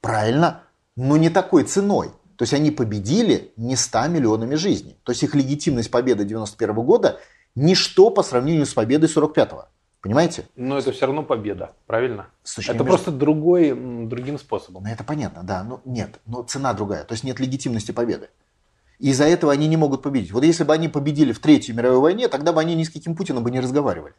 Правильно, 0.01 0.63
но 0.97 1.17
не 1.17 1.29
такой 1.29 1.65
ценой. 1.65 2.11
То 2.37 2.45
есть 2.45 2.55
они 2.55 2.71
победили 2.71 3.53
не 3.57 3.75
100 3.75 4.07
миллионами 4.07 4.55
жизней. 4.55 4.97
То 5.03 5.11
есть 5.11 5.25
их 5.25 5.35
легитимность 5.35 5.91
победы 5.91 6.25
91 6.25 6.75
года 6.77 7.21
ничто 7.57 8.11
по 8.11 8.23
сравнению 8.23 8.65
с 8.65 8.75
победой 8.75 9.09
45-го. 9.09 9.67
Понимаете? 10.01 10.45
Но 10.55 10.79
это 10.79 10.93
все 10.93 11.07
равно 11.07 11.25
победа, 11.25 11.73
правильно? 11.89 12.29
Это 12.45 12.71
между... 12.71 12.85
просто 12.85 13.11
другой, 13.11 13.75
другим 14.07 14.39
способом. 14.39 14.85
Ну, 14.85 14.89
это 14.89 15.03
понятно, 15.03 15.43
да. 15.43 15.65
Но 15.65 15.81
нет, 15.85 16.21
но 16.27 16.45
цена 16.45 16.73
другая. 16.75 17.03
То 17.03 17.15
есть 17.15 17.25
нет 17.25 17.41
легитимности 17.41 17.91
победы. 17.91 18.29
И 19.01 19.11
из-за 19.11 19.25
этого 19.25 19.53
они 19.53 19.67
не 19.67 19.77
могут 19.77 20.03
победить. 20.03 20.31
Вот 20.31 20.45
если 20.45 20.63
бы 20.63 20.73
они 20.73 20.89
победили 20.89 21.33
в 21.33 21.41
Третьей 21.41 21.75
мировой 21.75 21.99
войне, 21.99 22.29
тогда 22.29 22.53
бы 22.53 22.61
они 22.61 22.77
ни 22.77 22.85
с 22.85 22.91
каким 22.91 23.17
Путиным 23.17 23.43
бы 23.43 23.51
не 23.51 23.59
разговаривали. 23.59 24.15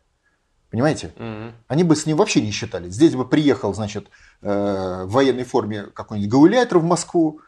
Понимаете? 0.72 1.14
Mm-hmm. 1.16 1.52
Они 1.68 1.84
бы 1.84 1.96
с 1.96 2.06
ним 2.06 2.18
вообще 2.18 2.42
не 2.42 2.52
считали. 2.52 2.90
Здесь 2.90 3.16
бы 3.16 3.26
приехал, 3.28 3.74
значит, 3.74 4.08
э, 4.42 5.04
в 5.06 5.12
военной 5.12 5.44
форме 5.44 5.84
какой-нибудь 5.94 6.32
гауляйтер 6.32 6.78
в 6.78 6.84
Москву, 6.84 7.42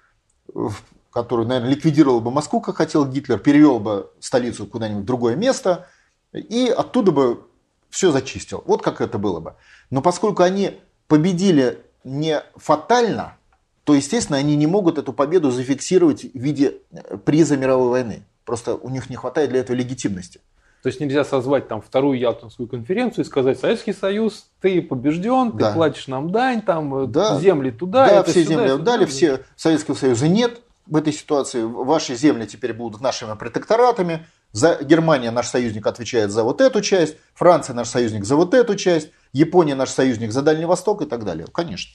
который, 1.11 1.45
наверное, 1.45 1.71
ликвидировал 1.71 2.21
бы 2.21 2.31
Москву, 2.31 2.61
как 2.61 2.77
хотел 2.77 3.05
Гитлер, 3.05 3.37
перевел 3.37 3.79
бы 3.79 4.11
столицу 4.19 4.65
куда-нибудь 4.65 5.03
в 5.03 5.05
другое 5.05 5.35
место, 5.35 5.87
и 6.33 6.73
оттуда 6.75 7.11
бы 7.11 7.45
все 7.89 8.11
зачистил. 8.11 8.63
Вот 8.65 8.81
как 8.81 9.01
это 9.01 9.17
было 9.17 9.39
бы. 9.39 9.55
Но 9.89 10.01
поскольку 10.01 10.43
они 10.43 10.79
победили 11.07 11.83
не 12.03 12.41
фатально, 12.55 13.37
то, 13.83 13.93
естественно, 13.93 14.37
они 14.37 14.55
не 14.55 14.67
могут 14.67 14.97
эту 14.97 15.13
победу 15.13 15.51
зафиксировать 15.51 16.23
в 16.23 16.39
виде 16.39 16.77
э, 16.91 17.17
приза 17.17 17.57
мировой 17.57 17.89
войны. 17.89 18.23
Просто 18.45 18.75
у 18.75 18.89
них 18.89 19.09
не 19.09 19.15
хватает 19.15 19.49
для 19.49 19.59
этого 19.59 19.75
легитимности. 19.75 20.39
То 20.81 20.87
есть 20.87 20.99
нельзя 20.99 21.23
созвать 21.23 21.67
там 21.67 21.81
вторую 21.81 22.17
Ялтинскую 22.17 22.67
конференцию 22.67 23.23
и 23.23 23.27
сказать, 23.27 23.59
Советский 23.59 23.93
Союз, 23.93 24.47
ты 24.61 24.81
побежден, 24.81 25.51
да. 25.51 25.69
ты 25.69 25.75
платишь 25.75 26.07
нам 26.07 26.31
дань, 26.31 26.61
там 26.61 27.03
э, 27.03 27.07
да. 27.07 27.39
земли 27.39 27.71
туда. 27.71 28.07
Да, 28.07 28.23
все 28.23 28.43
сюда, 28.43 28.55
земли 28.55 28.69
отдали, 28.71 29.05
все 29.05 29.41
Советского 29.55 29.95
Союза 29.95 30.27
нет 30.27 30.61
в 30.87 30.95
этой 30.95 31.13
ситуации. 31.13 31.63
Ваши 31.63 32.15
земли 32.15 32.47
теперь 32.47 32.73
будут 32.73 32.99
нашими 32.99 33.35
протекторатами. 33.35 34.25
За 34.53 34.79
Германия 34.83 35.31
наш 35.31 35.47
союзник 35.47 35.85
отвечает 35.87 36.31
за 36.31 36.43
вот 36.43 36.59
эту 36.59 36.81
часть, 36.81 37.15
Франция 37.33 37.73
наш 37.73 37.87
союзник 37.87 38.25
за 38.25 38.35
вот 38.35 38.53
эту 38.53 38.75
часть, 38.75 39.09
Япония 39.31 39.75
наш 39.75 39.89
союзник 39.89 40.31
за 40.31 40.41
Дальний 40.41 40.65
Восток 40.65 41.01
и 41.01 41.05
так 41.05 41.23
далее. 41.23 41.47
Конечно. 41.53 41.93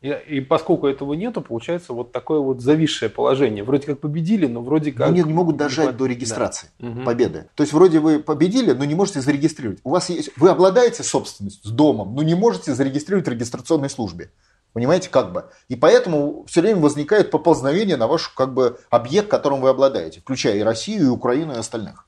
И, 0.00 0.08
и 0.28 0.40
поскольку 0.40 0.86
этого 0.86 1.12
нету, 1.12 1.42
получается 1.42 1.92
вот 1.92 2.10
такое 2.10 2.40
вот 2.40 2.60
зависшее 2.60 3.10
положение. 3.10 3.64
Вроде 3.64 3.86
как 3.86 4.00
победили, 4.00 4.46
но 4.46 4.62
вроде 4.62 4.92
как... 4.92 5.08
Но 5.08 5.14
не, 5.14 5.22
не 5.22 5.32
могут 5.32 5.56
дожать 5.58 5.96
до 5.96 6.06
регистрации 6.06 6.70
да. 6.78 7.02
победы. 7.04 7.46
То 7.54 7.62
есть 7.62 7.74
вроде 7.74 8.00
вы 8.00 8.18
победили, 8.20 8.72
но 8.72 8.84
не 8.84 8.94
можете 8.94 9.20
зарегистрировать. 9.20 9.80
У 9.84 9.90
вас 9.90 10.08
есть, 10.08 10.30
вы 10.36 10.48
обладаете 10.48 11.02
собственностью 11.02 11.70
с 11.70 11.72
домом, 11.72 12.14
но 12.14 12.22
не 12.22 12.34
можете 12.34 12.74
зарегистрировать 12.74 13.26
в 13.26 13.30
регистрационной 13.30 13.90
службе. 13.90 14.30
Понимаете, 14.72 15.10
как 15.10 15.32
бы. 15.32 15.46
И 15.68 15.76
поэтому 15.76 16.44
все 16.46 16.62
время 16.62 16.80
возникает 16.80 17.30
поползновение 17.30 17.96
на 17.96 18.06
ваш 18.06 18.28
как 18.28 18.54
бы, 18.54 18.78
объект, 18.88 19.28
которым 19.28 19.60
вы 19.60 19.68
обладаете, 19.68 20.20
включая 20.20 20.56
и 20.56 20.62
Россию, 20.62 21.06
и 21.06 21.08
Украину, 21.08 21.52
и 21.52 21.58
остальных. 21.58 22.06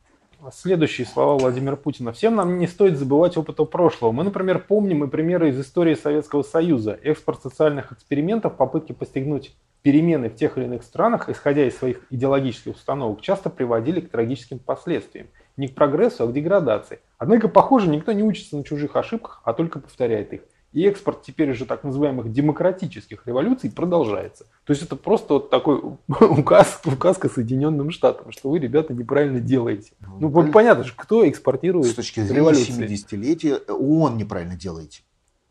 Следующие 0.50 1.06
слова 1.06 1.38
Владимира 1.38 1.76
Путина. 1.76 2.12
Всем 2.12 2.34
нам 2.34 2.58
не 2.58 2.66
стоит 2.66 2.98
забывать 2.98 3.36
опыта 3.36 3.64
прошлого. 3.64 4.10
Мы, 4.10 4.24
например, 4.24 4.58
помним 4.58 5.04
и 5.04 5.06
примеры 5.06 5.50
из 5.50 5.60
истории 5.60 5.94
Советского 5.94 6.42
Союза. 6.42 6.98
Экспорт 7.00 7.42
социальных 7.42 7.92
экспериментов, 7.92 8.56
попытки 8.56 8.92
постигнуть 8.92 9.54
перемены 9.82 10.30
в 10.30 10.34
тех 10.34 10.58
или 10.58 10.64
иных 10.64 10.82
странах, 10.82 11.28
исходя 11.28 11.64
из 11.64 11.76
своих 11.78 12.00
идеологических 12.10 12.74
установок, 12.74 13.20
часто 13.20 13.50
приводили 13.50 14.00
к 14.00 14.10
трагическим 14.10 14.58
последствиям. 14.58 15.28
Не 15.56 15.68
к 15.68 15.76
прогрессу, 15.76 16.24
а 16.24 16.26
к 16.26 16.32
деградации. 16.32 16.98
Однако, 17.18 17.46
похоже, 17.46 17.88
никто 17.88 18.10
не 18.10 18.24
учится 18.24 18.56
на 18.56 18.64
чужих 18.64 18.96
ошибках, 18.96 19.42
а 19.44 19.52
только 19.52 19.78
повторяет 19.78 20.32
их. 20.32 20.40
И 20.72 20.84
экспорт 20.84 21.22
теперь 21.22 21.50
уже 21.50 21.66
так 21.66 21.84
называемых 21.84 22.32
демократических 22.32 23.26
революций 23.26 23.70
продолжается. 23.70 24.46
То 24.64 24.72
есть 24.72 24.82
это 24.82 24.96
просто 24.96 25.34
вот 25.34 25.50
такой 25.50 25.80
указ, 26.08 26.80
указка 26.84 27.28
Соединенным 27.28 27.90
Штатам, 27.90 28.32
что 28.32 28.48
вы, 28.48 28.58
ребята, 28.58 28.94
неправильно 28.94 29.40
делаете. 29.40 29.92
Ну, 30.00 30.30
ну 30.30 30.50
понятно 30.50 30.84
же, 30.84 30.94
кто 30.96 31.28
экспортирует 31.28 31.88
С 31.88 31.94
точки 31.94 32.20
зрения 32.20 32.36
революции. 32.36 32.88
70-летия 32.88 33.70
ООН 33.70 34.16
неправильно 34.16 34.56
делаете. 34.56 35.02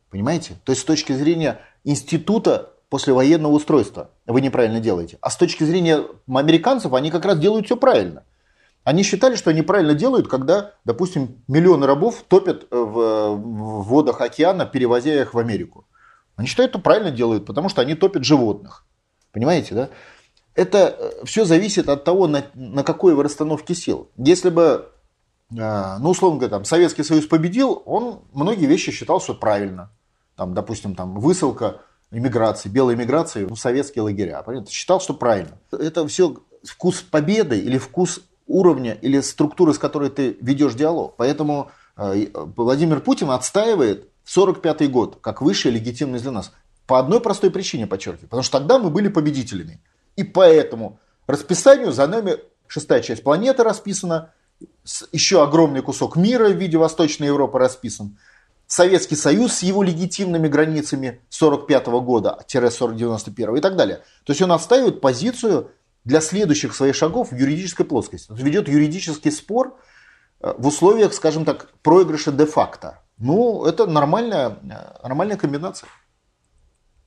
Понимаете? 0.10 0.56
То 0.66 0.72
есть 0.72 0.82
с 0.82 0.86
точки 0.86 1.14
зрения 1.14 1.60
института 1.84 2.74
послевоенного 2.90 3.54
устройства 3.54 4.10
вы 4.26 4.42
неправильно 4.42 4.80
делаете. 4.80 5.18
А 5.22 5.30
с 5.30 5.38
точки 5.38 5.64
зрения 5.64 6.04
американцев 6.28 6.94
они 6.94 7.12
как 7.12 7.26
раз 7.26 7.40
делают 7.40 7.66
все 7.68 7.78
правильно. 7.78 8.24
Они 8.84 9.04
считали, 9.04 9.36
что 9.36 9.52
они 9.52 9.62
правильно 9.62 9.94
делают, 9.94 10.28
когда, 10.28 10.74
допустим, 10.86 11.44
миллионы 11.48 11.86
рабов 11.86 12.24
топят 12.28 12.64
э, 12.64 12.76
в, 12.76 13.36
водах 13.38 14.22
океана, 14.22 14.66
перевозя 14.66 15.22
их 15.22 15.34
в 15.34 15.40
Америку. 15.40 15.86
Они 16.36 16.48
считают, 16.48 16.72
что 16.72 16.80
правильно 16.80 17.12
делают, 17.12 17.46
потому 17.46 17.70
что 17.70 17.82
они 17.82 17.94
топят 17.94 18.24
животных. 18.24 18.86
Понимаете, 19.32 19.76
да? 19.76 19.90
Это 20.56 20.96
э, 20.98 21.26
все 21.26 21.46
зависит 21.46 21.90
от 21.90 22.04
того, 22.04 22.28
на, 22.28 22.46
на 22.56 22.84
какой 22.84 23.14
вы 23.14 23.22
расстановке 23.22 23.76
сил. 23.76 24.10
Если 24.18 24.50
бы, 24.50 24.90
э, 25.52 25.98
ну, 26.00 26.10
условно 26.10 26.40
говоря, 26.40 26.56
там, 26.56 26.66
Советский 26.66 27.04
Союз 27.04 27.28
победил, 27.28 27.84
он 27.86 28.22
многие 28.34 28.66
вещи 28.66 28.92
считал, 28.92 29.22
что 29.22 29.36
правильно. 29.36 29.92
Там, 30.36 30.56
допустим, 30.56 30.96
там, 30.96 31.20
высылка 31.20 31.82
иммиграции, 32.12 32.68
белой 32.68 32.96
иммиграции 32.96 33.46
в 33.46 33.56
советские 33.56 34.02
лагеря. 34.02 34.42
Понятно? 34.42 34.72
Считал, 34.72 35.00
что 35.00 35.14
правильно. 35.14 35.60
Это 35.72 36.08
все 36.08 36.38
вкус 36.64 37.02
победы 37.02 37.60
или 37.60 37.78
вкус 37.78 38.22
уровня 38.52 38.94
или 38.94 39.22
структуры, 39.22 39.74
с 39.74 39.78
которой 39.80 40.10
ты 40.10 40.38
ведешь 40.42 40.74
диалог. 40.74 41.16
Поэтому 41.18 41.72
э, 41.98 42.28
Владимир 42.56 43.00
Путин 43.00 43.32
отстаивает 43.32 44.10
45 44.26 44.92
год 44.92 45.18
как 45.22 45.42
высшая 45.42 45.72
легитимность 45.72 46.24
для 46.24 46.32
нас. 46.32 46.52
По 46.86 47.00
одной 47.00 47.22
простой 47.22 47.52
причине, 47.52 47.88
подчеркиваю. 47.88 48.28
Потому 48.28 48.44
что 48.44 48.60
тогда 48.60 48.80
мы 48.80 48.90
были 48.90 49.08
победителями. 49.08 49.82
И 50.16 50.24
поэтому 50.24 51.00
расписанию 51.28 51.92
за 51.92 52.08
нами 52.08 52.38
шестая 52.68 53.02
часть 53.02 53.24
планеты 53.24 53.64
расписана, 53.64 54.34
еще 55.12 55.44
огромный 55.44 55.82
кусок 55.82 56.16
мира 56.16 56.50
в 56.50 56.56
виде 56.56 56.78
Восточной 56.78 57.28
Европы 57.28 57.60
расписан. 57.60 58.18
Советский 58.68 59.18
Союз 59.18 59.56
с 59.56 59.64
его 59.64 59.84
легитимными 59.84 60.48
границами 60.48 61.20
45 61.30 61.88
года-91 61.88 63.58
и 63.58 63.62
так 63.62 63.76
далее. 63.76 63.98
То 64.24 64.32
есть 64.32 64.42
он 64.42 64.54
отстаивает 64.54 65.02
позицию 65.02 65.72
для 66.04 66.22
следующих 66.22 66.76
своих 66.76 66.96
шагов 66.96 67.32
в 67.32 67.36
юридической 67.36 67.86
плоскости. 67.86 68.32
Ведет 68.32 68.68
юридический 68.68 69.32
спор 69.32 69.78
э, 70.40 70.54
в 70.58 70.68
условиях, 70.68 71.14
скажем 71.14 71.46
так, 71.46 71.70
проигрыша 71.84 72.32
де-факто. 72.32 73.00
Ну, 73.18 73.66
это 73.66 73.86
нормальная, 73.86 74.58
э, 74.64 75.08
нормальная 75.08 75.38
комбинация. 75.38 75.90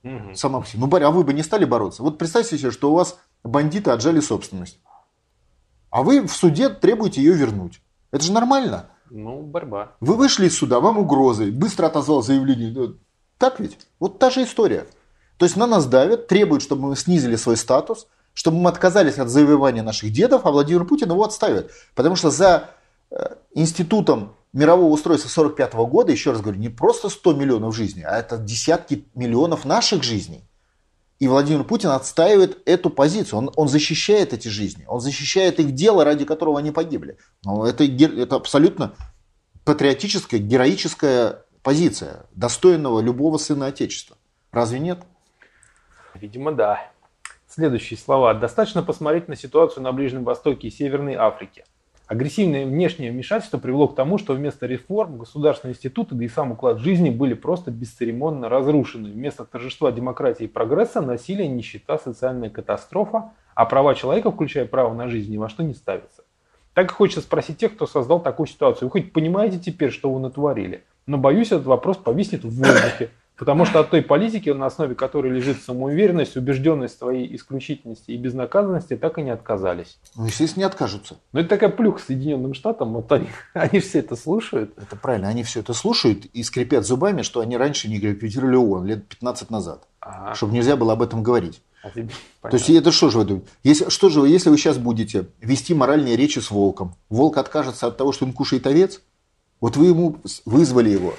Угу. 0.03 0.35
Сама 0.35 0.61
по 0.61 0.67
себе. 0.67 0.79
Ну, 0.79 0.87
Барри, 0.87 1.03
а 1.03 1.11
вы 1.11 1.23
бы 1.23 1.33
не 1.33 1.43
стали 1.43 1.65
бороться? 1.65 2.03
Вот 2.03 2.17
представьте 2.17 2.57
себе, 2.57 2.71
что 2.71 2.91
у 2.91 2.95
вас 2.95 3.17
бандиты 3.43 3.91
отжали 3.91 4.19
собственность. 4.19 4.79
А 5.89 6.03
вы 6.03 6.21
в 6.21 6.31
суде 6.31 6.69
требуете 6.69 7.21
ее 7.21 7.33
вернуть. 7.33 7.81
Это 8.11 8.23
же 8.23 8.31
нормально. 8.31 8.89
Ну, 9.09 9.41
борьба. 9.41 9.93
Вы 9.99 10.15
вышли 10.15 10.47
из 10.47 10.57
суда, 10.57 10.79
вам 10.79 10.97
угрозы, 10.97 11.51
быстро 11.51 11.87
отозвал 11.87 12.21
заявление. 12.21 12.71
Ну, 12.71 12.95
так 13.37 13.59
ведь? 13.59 13.77
Вот 13.99 14.19
та 14.19 14.29
же 14.29 14.43
история. 14.43 14.87
То 15.37 15.45
есть 15.45 15.57
на 15.57 15.67
нас 15.67 15.85
давят, 15.85 16.27
требуют, 16.27 16.63
чтобы 16.63 16.89
мы 16.89 16.95
снизили 16.95 17.35
свой 17.35 17.57
статус, 17.57 18.07
чтобы 18.35 18.57
мы 18.57 18.69
отказались 18.69 19.17
от 19.17 19.29
завоевания 19.29 19.81
наших 19.81 20.11
дедов, 20.11 20.45
а 20.45 20.51
Владимир 20.51 20.85
Путин 20.85 21.09
его 21.09 21.23
отставит. 21.23 21.71
Потому 21.95 22.15
что 22.15 22.29
за 22.29 22.69
э, 23.09 23.35
институтом 23.55 24.35
мирового 24.53 24.91
устройства 24.91 25.29
45 25.29 25.73
года, 25.73 26.11
еще 26.11 26.31
раз 26.31 26.41
говорю, 26.41 26.59
не 26.59 26.69
просто 26.69 27.09
100 27.09 27.33
миллионов 27.33 27.75
жизней, 27.75 28.03
а 28.03 28.17
это 28.17 28.37
десятки 28.37 29.05
миллионов 29.15 29.65
наших 29.65 30.03
жизней. 30.03 30.43
И 31.17 31.29
Владимир 31.29 31.63
Путин 31.63 31.89
отстаивает 31.89 32.61
эту 32.65 32.89
позицию. 32.89 33.39
Он, 33.39 33.51
он 33.55 33.69
защищает 33.69 34.33
эти 34.33 34.49
жизни. 34.49 34.83
Он 34.85 34.99
защищает 34.99 35.61
их 35.61 35.71
дело, 35.71 36.03
ради 36.03 36.25
которого 36.25 36.59
они 36.59 36.71
погибли. 36.71 37.17
Но 37.45 37.65
это, 37.65 37.85
это 37.85 38.35
абсолютно 38.35 38.93
патриотическая, 39.63 40.41
героическая 40.41 41.45
позиция, 41.63 42.25
достойного 42.35 42.99
любого 42.99 43.37
сына 43.37 43.67
Отечества. 43.67 44.17
Разве 44.51 44.79
нет? 44.79 44.99
Видимо, 46.13 46.51
да. 46.51 46.91
Следующие 47.55 47.97
слова. 47.97 48.33
Достаточно 48.33 48.83
посмотреть 48.83 49.29
на 49.29 49.37
ситуацию 49.37 49.81
на 49.81 49.93
Ближнем 49.93 50.25
Востоке 50.25 50.67
и 50.67 50.69
Северной 50.69 51.13
Африке. 51.13 51.63
Агрессивное 52.05 52.65
внешнее 52.65 53.13
вмешательство 53.13 53.57
привело 53.57 53.87
к 53.87 53.95
тому, 53.95 54.17
что 54.17 54.33
вместо 54.33 54.65
реформ 54.65 55.19
государственные 55.19 55.73
институты, 55.73 56.15
да 56.15 56.25
и 56.25 56.27
сам 56.27 56.51
уклад 56.51 56.79
жизни 56.79 57.09
были 57.09 57.33
просто 57.33 57.71
бесцеремонно 57.71 58.49
разрушены. 58.49 59.09
Вместо 59.09 59.45
торжества 59.45 59.93
демократии 59.93 60.43
и 60.43 60.47
прогресса 60.49 60.99
насилие, 60.99 61.47
нищета, 61.47 61.97
социальная 61.97 62.49
катастрофа, 62.49 63.31
а 63.53 63.63
права 63.63 63.95
человека, 63.95 64.31
включая 64.31 64.65
право 64.65 64.93
на 64.93 65.07
жизнь, 65.07 65.31
ни 65.31 65.37
во 65.37 65.47
что 65.47 65.63
не 65.63 65.75
ставятся. 65.75 66.25
Так 66.73 66.91
и 66.91 66.93
хочется 66.93 67.21
спросить 67.21 67.57
тех, 67.57 67.73
кто 67.73 67.87
создал 67.87 68.19
такую 68.19 68.47
ситуацию. 68.47 68.89
Вы 68.89 68.91
хоть 68.91 69.13
понимаете 69.13 69.59
теперь, 69.59 69.91
что 69.91 70.11
вы 70.11 70.19
натворили? 70.19 70.83
Но 71.05 71.17
боюсь, 71.17 71.53
этот 71.53 71.67
вопрос 71.67 71.95
повиснет 71.95 72.43
в 72.43 72.49
воздухе. 72.49 73.11
Потому 73.37 73.65
что 73.65 73.81
от 73.81 73.89
той 73.89 74.01
политики, 74.01 74.49
на 74.49 74.67
основе 74.67 74.95
которой 74.95 75.31
лежит 75.31 75.61
самоуверенность, 75.61 76.37
убежденность 76.37 76.97
своей 76.97 77.35
исключительности 77.35 78.11
и 78.11 78.17
безнаказанности, 78.17 78.95
так 78.95 79.17
и 79.17 79.23
не 79.23 79.29
отказались. 79.29 79.97
Ну, 80.15 80.25
естественно, 80.25 80.63
не 80.63 80.67
откажутся. 80.67 81.17
Но 81.33 81.41
это 81.41 81.49
такая 81.49 81.69
плюха 81.69 81.99
Соединенным 81.99 82.53
Штатам, 82.53 82.93
вот 82.93 83.11
они, 83.11 83.27
они 83.53 83.79
все 83.81 83.99
это 83.99 84.15
слушают. 84.15 84.73
Это 84.77 84.95
правильно, 84.95 85.27
они 85.27 85.43
все 85.43 85.59
это 85.59 85.73
слушают 85.73 86.25
и 86.25 86.43
скрипят 86.43 86.85
зубами, 86.85 87.23
что 87.23 87.41
они 87.41 87.57
раньше 87.57 87.89
не 87.89 87.97
ликвидировали 87.97 88.55
ООН 88.55 88.85
лет 88.85 89.07
15 89.07 89.49
назад. 89.49 89.85
Ага. 89.99 90.35
Чтобы 90.35 90.53
нельзя 90.53 90.77
было 90.77 90.93
об 90.93 91.01
этом 91.01 91.21
говорить. 91.21 91.61
А 91.83 91.89
тебе, 91.89 92.09
То 92.41 92.53
есть 92.53 92.69
это 92.69 92.91
что 92.91 93.09
же 93.09 93.17
вы 93.17 93.25
думаете? 93.25 93.47
Если, 93.63 93.89
что 93.89 94.09
же 94.09 94.21
вы, 94.21 94.29
если 94.29 94.49
вы 94.49 94.57
сейчас 94.57 94.77
будете 94.77 95.27
вести 95.41 95.73
моральные 95.73 96.15
речи 96.15 96.39
с 96.39 96.51
волком, 96.51 96.95
волк 97.09 97.37
откажется 97.37 97.87
от 97.87 97.97
того, 97.97 98.13
что 98.13 98.25
он 98.25 98.31
кушает 98.31 98.65
овец, 98.65 99.01
вот 99.59 99.77
вы 99.77 99.87
ему 99.87 100.17
вызвали 100.45 100.89
его, 100.89 101.15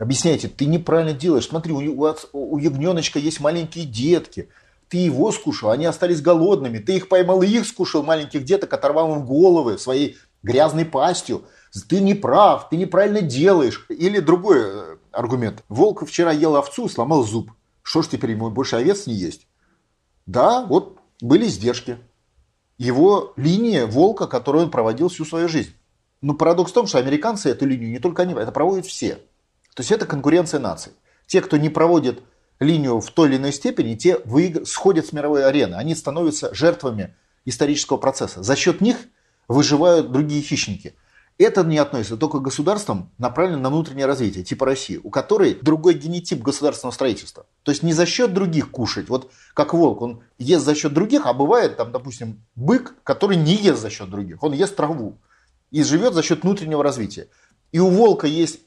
Объясняете, 0.00 0.48
ты 0.48 0.64
неправильно 0.64 1.12
делаешь. 1.12 1.46
Смотри, 1.46 1.74
у, 1.74 2.02
у, 2.02 2.14
у 2.32 2.58
ягненочка 2.58 3.18
есть 3.18 3.38
маленькие 3.38 3.84
детки. 3.84 4.48
Ты 4.88 4.96
его 4.96 5.30
скушал, 5.30 5.68
они 5.70 5.84
остались 5.84 6.22
голодными. 6.22 6.78
Ты 6.78 6.96
их 6.96 7.10
поймал 7.10 7.42
и 7.42 7.48
их 7.48 7.66
скушал, 7.66 8.02
маленьких 8.02 8.42
деток, 8.42 8.72
оторвал 8.72 9.14
им 9.14 9.26
головы 9.26 9.76
своей 9.76 10.16
грязной 10.42 10.86
пастью. 10.86 11.44
Ты 11.86 12.00
не 12.00 12.14
прав, 12.14 12.70
ты 12.70 12.78
неправильно 12.78 13.20
делаешь. 13.20 13.84
Или 13.90 14.20
другой 14.20 14.60
э, 14.62 14.96
аргумент. 15.12 15.64
Волк 15.68 16.06
вчера 16.06 16.32
ел 16.32 16.56
овцу 16.56 16.86
и 16.86 16.88
сломал 16.88 17.22
зуб. 17.22 17.50
Что 17.82 18.00
ж 18.00 18.08
теперь 18.08 18.30
ему 18.30 18.48
больше 18.48 18.76
овец 18.76 19.06
не 19.06 19.12
есть? 19.12 19.48
Да, 20.24 20.64
вот 20.64 20.98
были 21.20 21.44
издержки. 21.44 21.98
Его 22.78 23.34
линия 23.36 23.84
волка, 23.84 24.26
которую 24.26 24.64
он 24.64 24.70
проводил 24.70 25.10
всю 25.10 25.26
свою 25.26 25.46
жизнь. 25.46 25.74
Но 26.22 26.32
парадокс 26.32 26.70
в 26.70 26.74
том, 26.74 26.86
что 26.86 26.96
американцы 26.96 27.50
эту 27.50 27.66
линию 27.66 27.90
не 27.90 27.98
только 27.98 28.22
они, 28.22 28.32
это 28.32 28.50
проводят 28.50 28.86
все. 28.86 29.18
То 29.74 29.80
есть 29.80 29.92
это 29.92 30.06
конкуренция 30.06 30.60
наций. 30.60 30.92
Те, 31.26 31.40
кто 31.40 31.56
не 31.56 31.68
проводит 31.68 32.22
линию 32.58 33.00
в 33.00 33.10
той 33.10 33.28
или 33.28 33.36
иной 33.36 33.52
степени, 33.52 33.94
те 33.94 34.18
выиг... 34.24 34.66
сходят 34.66 35.06
с 35.06 35.12
мировой 35.12 35.44
арены. 35.44 35.74
Они 35.74 35.94
становятся 35.94 36.54
жертвами 36.54 37.14
исторического 37.44 37.96
процесса. 37.96 38.42
За 38.42 38.56
счет 38.56 38.80
них 38.80 38.96
выживают 39.48 40.12
другие 40.12 40.42
хищники. 40.42 40.94
Это 41.38 41.64
не 41.64 41.78
относится 41.78 42.18
только 42.18 42.38
к 42.38 42.42
государствам, 42.42 43.10
направленным 43.16 43.62
на 43.62 43.70
внутреннее 43.70 44.04
развитие, 44.04 44.44
типа 44.44 44.66
России, 44.66 45.00
у 45.02 45.08
которой 45.08 45.54
другой 45.54 45.94
генетип 45.94 46.42
государственного 46.42 46.92
строительства. 46.92 47.46
То 47.62 47.72
есть 47.72 47.82
не 47.82 47.94
за 47.94 48.04
счет 48.04 48.34
других 48.34 48.70
кушать. 48.70 49.08
Вот 49.08 49.32
как 49.54 49.72
волк, 49.72 50.02
он 50.02 50.22
ест 50.38 50.66
за 50.66 50.74
счет 50.74 50.92
других, 50.92 51.24
а 51.24 51.32
бывает, 51.32 51.78
там, 51.78 51.92
допустим, 51.92 52.44
бык, 52.56 52.94
который 53.04 53.38
не 53.38 53.54
ест 53.54 53.80
за 53.80 53.88
счет 53.88 54.10
других. 54.10 54.42
Он 54.42 54.52
ест 54.52 54.76
траву 54.76 55.16
и 55.70 55.82
живет 55.82 56.12
за 56.12 56.22
счет 56.22 56.42
внутреннего 56.42 56.84
развития. 56.84 57.28
И 57.72 57.78
у 57.78 57.88
волка 57.88 58.26
есть 58.26 58.60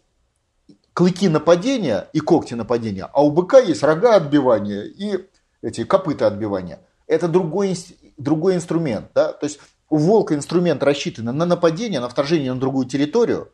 клыки 0.94 1.28
нападения 1.28 2.08
и 2.14 2.20
когти 2.20 2.54
нападения, 2.54 3.10
а 3.12 3.24
у 3.24 3.32
быка 3.32 3.60
есть 3.60 3.84
рога 3.84 4.16
отбивания 4.16 4.84
и 4.84 5.28
эти 5.62 5.84
копыта 5.84 6.28
отбивания. 6.28 6.80
Это 7.08 7.28
другой, 7.28 7.76
другой 8.18 8.56
инструмент. 8.56 9.08
Да? 9.14 9.34
То 9.34 9.46
есть 9.46 9.60
у 9.90 9.98
волка 9.98 10.36
инструмент 10.36 10.84
рассчитан 10.84 11.26
на 11.26 11.46
нападение, 11.46 12.00
на 12.00 12.10
вторжение 12.10 12.54
на 12.54 12.60
другую 12.60 12.88
территорию, 12.88 13.52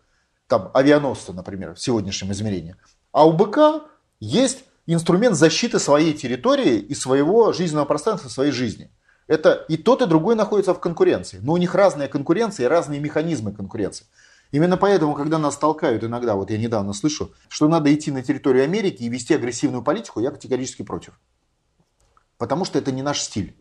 там 0.47 0.71
авианосца, 0.73 1.33
например, 1.33 1.75
в 1.75 1.79
сегодняшнем 1.79 2.31
измерении. 2.31 2.75
А 3.11 3.27
у 3.27 3.33
быка 3.33 3.81
есть 4.19 4.63
инструмент 4.87 5.35
защиты 5.35 5.79
своей 5.79 6.13
территории 6.13 6.77
и 6.77 6.95
своего 6.95 7.53
жизненного 7.53 7.85
пространства, 7.85 8.29
своей 8.29 8.51
жизни. 8.51 8.89
Это 9.27 9.65
и 9.69 9.77
тот, 9.77 10.01
и 10.01 10.07
другой 10.07 10.35
находится 10.35 10.73
в 10.73 10.79
конкуренции. 10.79 11.39
Но 11.43 11.53
у 11.53 11.57
них 11.57 11.75
разная 11.75 12.07
конкуренция 12.07 12.65
и 12.65 12.69
разные 12.69 12.99
механизмы 12.99 13.51
конкуренции. 13.51 14.07
Именно 14.51 14.77
поэтому, 14.77 15.13
когда 15.13 15.37
нас 15.37 15.57
толкают 15.57 16.03
иногда, 16.03 16.35
вот 16.35 16.49
я 16.49 16.57
недавно 16.57 16.93
слышу, 16.93 17.31
что 17.49 17.67
надо 17.67 17.93
идти 17.93 18.11
на 18.11 18.23
территорию 18.23 18.63
Америки 18.63 19.03
и 19.03 19.09
вести 19.09 19.35
агрессивную 19.35 19.83
политику, 19.83 20.19
я 20.19 20.31
категорически 20.31 20.81
против. 20.81 21.19
Потому 22.37 22.65
что 22.65 22.79
это 22.79 22.91
не 22.91 23.03
наш 23.03 23.21
стиль. 23.21 23.55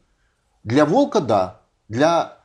Для 0.64 0.87
волка 0.87 1.20
да, 1.20 1.62
для 1.88 2.38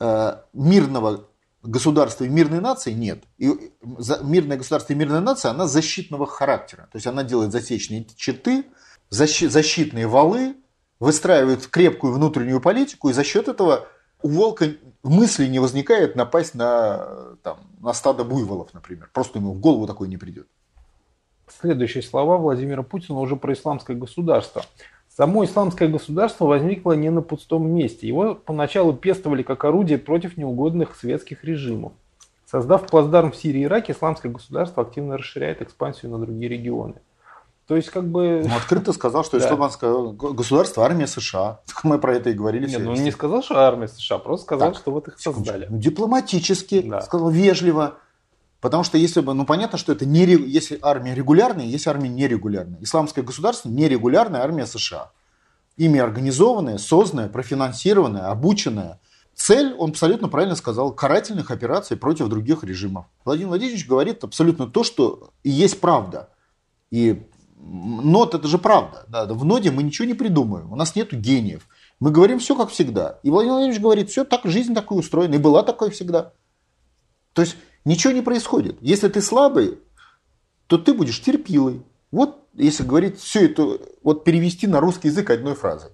э, 0.00 0.36
мирного 0.54 1.28
государства 1.62 2.24
и 2.24 2.28
мирной 2.28 2.60
нации 2.60 2.92
нет. 2.92 3.24
И 3.38 3.72
за, 3.98 4.20
мирное 4.22 4.56
государство 4.56 4.92
и 4.92 4.96
мирная 4.96 5.20
нация, 5.20 5.50
она 5.50 5.66
защитного 5.66 6.26
характера. 6.26 6.88
То 6.92 6.96
есть 6.96 7.06
она 7.06 7.22
делает 7.22 7.52
засечные 7.52 8.06
щиты, 8.16 8.66
защи, 9.10 9.46
защитные 9.46 10.06
валы, 10.06 10.56
выстраивает 11.00 11.66
крепкую 11.66 12.14
внутреннюю 12.14 12.60
политику, 12.60 13.10
и 13.10 13.12
за 13.12 13.24
счет 13.24 13.48
этого 13.48 13.88
у 14.24 14.28
волка 14.28 14.72
мысли 15.02 15.46
не 15.46 15.58
возникает 15.58 16.16
напасть 16.16 16.54
на, 16.54 17.36
там, 17.42 17.58
на 17.80 17.92
стадо 17.92 18.24
буйволов, 18.24 18.72
например. 18.72 19.10
Просто 19.12 19.38
ему 19.38 19.52
в 19.52 19.60
голову 19.60 19.86
такое 19.86 20.08
не 20.08 20.16
придет. 20.16 20.48
Следующие 21.60 22.02
слова 22.02 22.38
Владимира 22.38 22.82
Путина 22.82 23.20
уже 23.20 23.36
про 23.36 23.52
исламское 23.52 23.94
государство. 23.94 24.64
Само 25.14 25.44
исламское 25.44 25.88
государство 25.88 26.46
возникло 26.46 26.92
не 26.92 27.10
на 27.10 27.20
пустом 27.20 27.68
месте. 27.68 28.08
Его 28.08 28.34
поначалу 28.34 28.94
пестовали 28.94 29.42
как 29.42 29.62
орудие 29.66 29.98
против 29.98 30.38
неугодных 30.38 30.96
светских 30.96 31.44
режимов. 31.44 31.92
Создав 32.46 32.86
плацдарм 32.86 33.30
в 33.30 33.36
Сирии 33.36 33.60
и 33.60 33.64
Ираке, 33.64 33.92
исламское 33.92 34.32
государство 34.32 34.84
активно 34.84 35.18
расширяет 35.18 35.60
экспансию 35.60 36.12
на 36.12 36.18
другие 36.18 36.48
регионы. 36.48 36.94
То 37.66 37.76
есть, 37.76 37.88
как 37.90 38.06
бы... 38.10 38.42
Ну, 38.46 38.54
открыто 38.54 38.92
сказал, 38.92 39.24
что 39.24 39.38
да. 40.18 40.28
государство 40.32 40.84
армия 40.84 41.06
США. 41.06 41.60
Мы 41.82 41.98
про 41.98 42.16
это 42.16 42.30
и 42.30 42.34
говорили. 42.34 42.68
Нет, 42.68 42.82
ну 42.82 42.92
он 42.92 43.02
не 43.02 43.10
сказал, 43.10 43.42
что 43.42 43.58
армия 43.58 43.88
США, 43.88 44.18
просто 44.18 44.44
сказал, 44.44 44.72
так, 44.72 44.80
что 44.80 44.90
вот 44.90 45.08
их 45.08 45.18
создали. 45.18 45.66
Ну, 45.70 45.78
дипломатически, 45.78 46.82
да. 46.82 47.00
сказал 47.00 47.30
вежливо. 47.30 47.98
Потому 48.60 48.82
что 48.82 48.96
если 48.96 49.20
бы, 49.20 49.34
ну 49.34 49.44
понятно, 49.44 49.76
что 49.76 49.92
это 49.92 50.06
не, 50.06 50.24
если 50.24 50.78
армия 50.80 51.14
регулярная, 51.14 51.66
есть 51.66 51.86
армия 51.86 52.08
нерегулярная. 52.08 52.78
Исламское 52.80 53.22
государство 53.22 53.68
нерегулярная 53.68 54.40
армия 54.40 54.66
США. 54.66 55.10
Ими 55.76 56.00
организованная, 56.00 56.78
созданная, 56.78 57.28
профинансированная, 57.28 58.30
обученная. 58.30 59.00
Цель, 59.34 59.74
он 59.74 59.90
абсолютно 59.90 60.28
правильно 60.28 60.54
сказал, 60.54 60.92
карательных 60.92 61.50
операций 61.50 61.96
против 61.96 62.28
других 62.28 62.62
режимов. 62.64 63.06
Владимир 63.24 63.48
Владимирович 63.48 63.86
говорит 63.86 64.24
абсолютно 64.24 64.66
то, 64.66 64.82
что 64.82 65.30
и 65.42 65.50
есть 65.50 65.80
правда. 65.80 66.30
И 66.90 67.26
нот 67.64 68.34
это 68.34 68.46
же 68.48 68.58
правда. 68.58 69.04
Да, 69.08 69.26
в 69.26 69.44
ноде 69.44 69.70
мы 69.70 69.82
ничего 69.82 70.06
не 70.06 70.14
придумаем. 70.14 70.72
У 70.72 70.76
нас 70.76 70.94
нет 70.94 71.12
гениев. 71.12 71.66
Мы 72.00 72.10
говорим 72.10 72.38
все 72.38 72.54
как 72.56 72.70
всегда. 72.70 73.18
И 73.22 73.30
Владимир 73.30 73.54
Владимирович 73.54 73.82
говорит, 73.82 74.10
все 74.10 74.24
так, 74.24 74.42
жизнь 74.44 74.74
такой 74.74 74.98
устроена. 74.98 75.34
И 75.34 75.38
была 75.38 75.62
такой 75.62 75.90
всегда. 75.90 76.32
То 77.32 77.42
есть 77.42 77.56
ничего 77.84 78.12
не 78.12 78.22
происходит. 78.22 78.76
Если 78.80 79.08
ты 79.08 79.22
слабый, 79.22 79.78
то 80.66 80.78
ты 80.78 80.94
будешь 80.94 81.20
терпилой. 81.20 81.82
Вот 82.10 82.46
если 82.54 82.84
говорить 82.84 83.18
все 83.18 83.46
это, 83.46 83.78
вот 84.02 84.24
перевести 84.24 84.66
на 84.66 84.80
русский 84.80 85.08
язык 85.08 85.30
одной 85.30 85.54
фразой. 85.54 85.90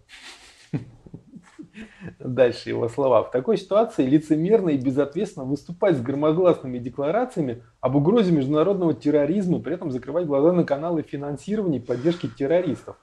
Дальше 2.19 2.71
его 2.71 2.89
слова. 2.89 3.23
В 3.23 3.31
такой 3.31 3.59
ситуации 3.59 4.07
лицемерно 4.07 4.71
и 4.71 4.79
безответственно 4.79 5.45
выступать 5.45 5.97
с 5.97 6.01
громогласными 6.01 6.79
декларациями 6.79 7.63
об 7.81 7.97
угрозе 7.97 8.33
международного 8.33 8.95
терроризма, 8.95 9.61
при 9.61 9.75
этом 9.75 9.91
закрывать 9.91 10.27
глаза 10.27 10.53
на 10.53 10.65
каналы 10.65 11.03
финансирования 11.03 11.79
и 11.79 11.83
поддержки 11.83 12.27
террористов. 12.29 12.97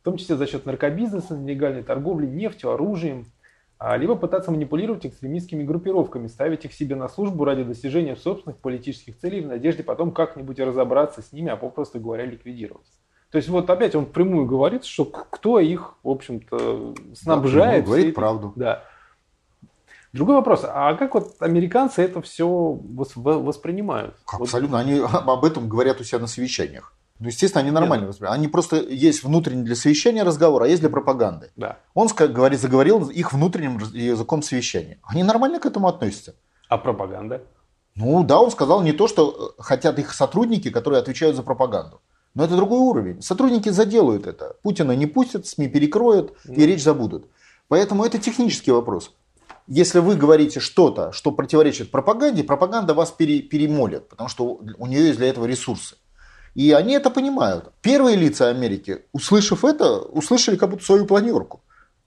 В 0.00 0.04
том 0.04 0.16
числе 0.16 0.36
за 0.36 0.46
счет 0.46 0.66
наркобизнеса, 0.66 1.36
нелегальной 1.36 1.82
торговли 1.82 2.26
нефтью, 2.26 2.70
оружием, 2.70 3.26
а, 3.78 3.96
либо 3.96 4.14
пытаться 4.14 4.50
манипулировать 4.52 5.06
экстремистскими 5.06 5.64
группировками, 5.64 6.28
ставить 6.28 6.64
их 6.64 6.72
себе 6.72 6.94
на 6.94 7.08
службу 7.08 7.44
ради 7.44 7.64
достижения 7.64 8.14
собственных 8.14 8.58
политических 8.58 9.18
целей 9.18 9.40
в 9.40 9.48
надежде 9.48 9.82
потом 9.82 10.12
как-нибудь 10.12 10.60
разобраться 10.60 11.22
с 11.22 11.32
ними, 11.32 11.50
а 11.50 11.56
попросту 11.56 11.98
говоря 12.00 12.24
ликвидировать. 12.24 12.86
То 13.34 13.38
есть 13.38 13.48
вот 13.48 13.68
опять 13.68 13.96
он 13.96 14.06
прямую 14.06 14.46
говорит, 14.46 14.84
что 14.84 15.04
кто 15.04 15.58
их, 15.58 15.94
в 16.04 16.08
общем-то, 16.08 16.94
снабжает. 17.16 17.82
Да, 17.82 17.86
говорит 17.86 18.04
этой- 18.06 18.14
правду. 18.14 18.52
Да. 18.54 18.84
Другой 20.12 20.36
вопрос, 20.36 20.60
а 20.62 20.94
как 20.94 21.14
вот 21.14 21.34
американцы 21.40 22.02
это 22.02 22.22
все 22.22 22.46
воспринимают? 22.48 24.14
Как 24.24 24.38
Вот 24.38 24.44
Абсолютно. 24.44 24.78
Они 24.78 25.00
об 25.12 25.44
этом 25.44 25.68
говорят 25.68 26.00
у 26.00 26.04
себя 26.04 26.20
на 26.20 26.28
совещаниях. 26.28 26.92
Ну, 27.18 27.26
естественно, 27.26 27.62
они 27.62 27.72
нормально 27.72 28.06
воспринимают. 28.06 28.38
Они 28.38 28.46
просто 28.46 28.76
есть 28.76 29.24
внутренний 29.24 29.64
для 29.64 29.74
совещания 29.74 30.22
разговор, 30.22 30.62
а 30.62 30.68
есть 30.68 30.78
для 30.80 30.88
пропаганды. 30.88 31.50
Да. 31.56 31.78
Он 31.92 32.06
говорит, 32.06 32.60
заговорил 32.60 33.08
их 33.08 33.32
внутренним 33.32 33.78
языком 33.78 34.42
совещания. 34.42 35.00
Они 35.02 35.24
нормально 35.24 35.58
к 35.58 35.66
этому 35.66 35.88
относятся. 35.88 36.36
А 36.68 36.78
пропаганда? 36.78 37.42
Ну 37.96 38.22
да, 38.22 38.40
он 38.40 38.52
сказал 38.52 38.80
не 38.82 38.92
то, 38.92 39.08
что 39.08 39.54
э, 39.58 39.60
хотят 39.60 39.98
их 39.98 40.14
сотрудники, 40.14 40.70
которые 40.70 41.00
отвечают 41.00 41.34
за 41.34 41.42
пропаганду. 41.42 42.00
Но 42.34 42.44
это 42.44 42.56
другой 42.56 42.80
уровень. 42.80 43.22
Сотрудники 43.22 43.68
заделают 43.68 44.26
это. 44.26 44.56
Путина 44.62 44.92
не 44.92 45.06
пустят, 45.06 45.46
СМИ 45.46 45.68
перекроют 45.68 46.34
и 46.46 46.66
речь 46.66 46.82
забудут. 46.82 47.26
Поэтому 47.68 48.04
это 48.04 48.18
технический 48.18 48.72
вопрос. 48.72 49.12
Если 49.66 50.00
вы 50.00 50.16
говорите 50.16 50.60
что-то, 50.60 51.12
что 51.12 51.30
противоречит 51.30 51.90
пропаганде, 51.90 52.44
пропаганда 52.44 52.92
вас 52.92 53.10
пере- 53.12 53.40
перемолит, 53.40 54.08
потому 54.08 54.28
что 54.28 54.60
у 54.78 54.86
нее 54.86 55.06
есть 55.06 55.18
для 55.18 55.28
этого 55.28 55.46
ресурсы. 55.46 55.96
И 56.54 56.70
они 56.72 56.92
это 56.94 57.08
понимают. 57.10 57.72
Первые 57.80 58.16
лица 58.16 58.48
Америки, 58.48 59.02
услышав 59.12 59.64
это, 59.64 59.98
услышали 59.98 60.56
как 60.56 60.70
будто 60.70 60.84
свою 60.84 61.06
планерку. 61.06 61.62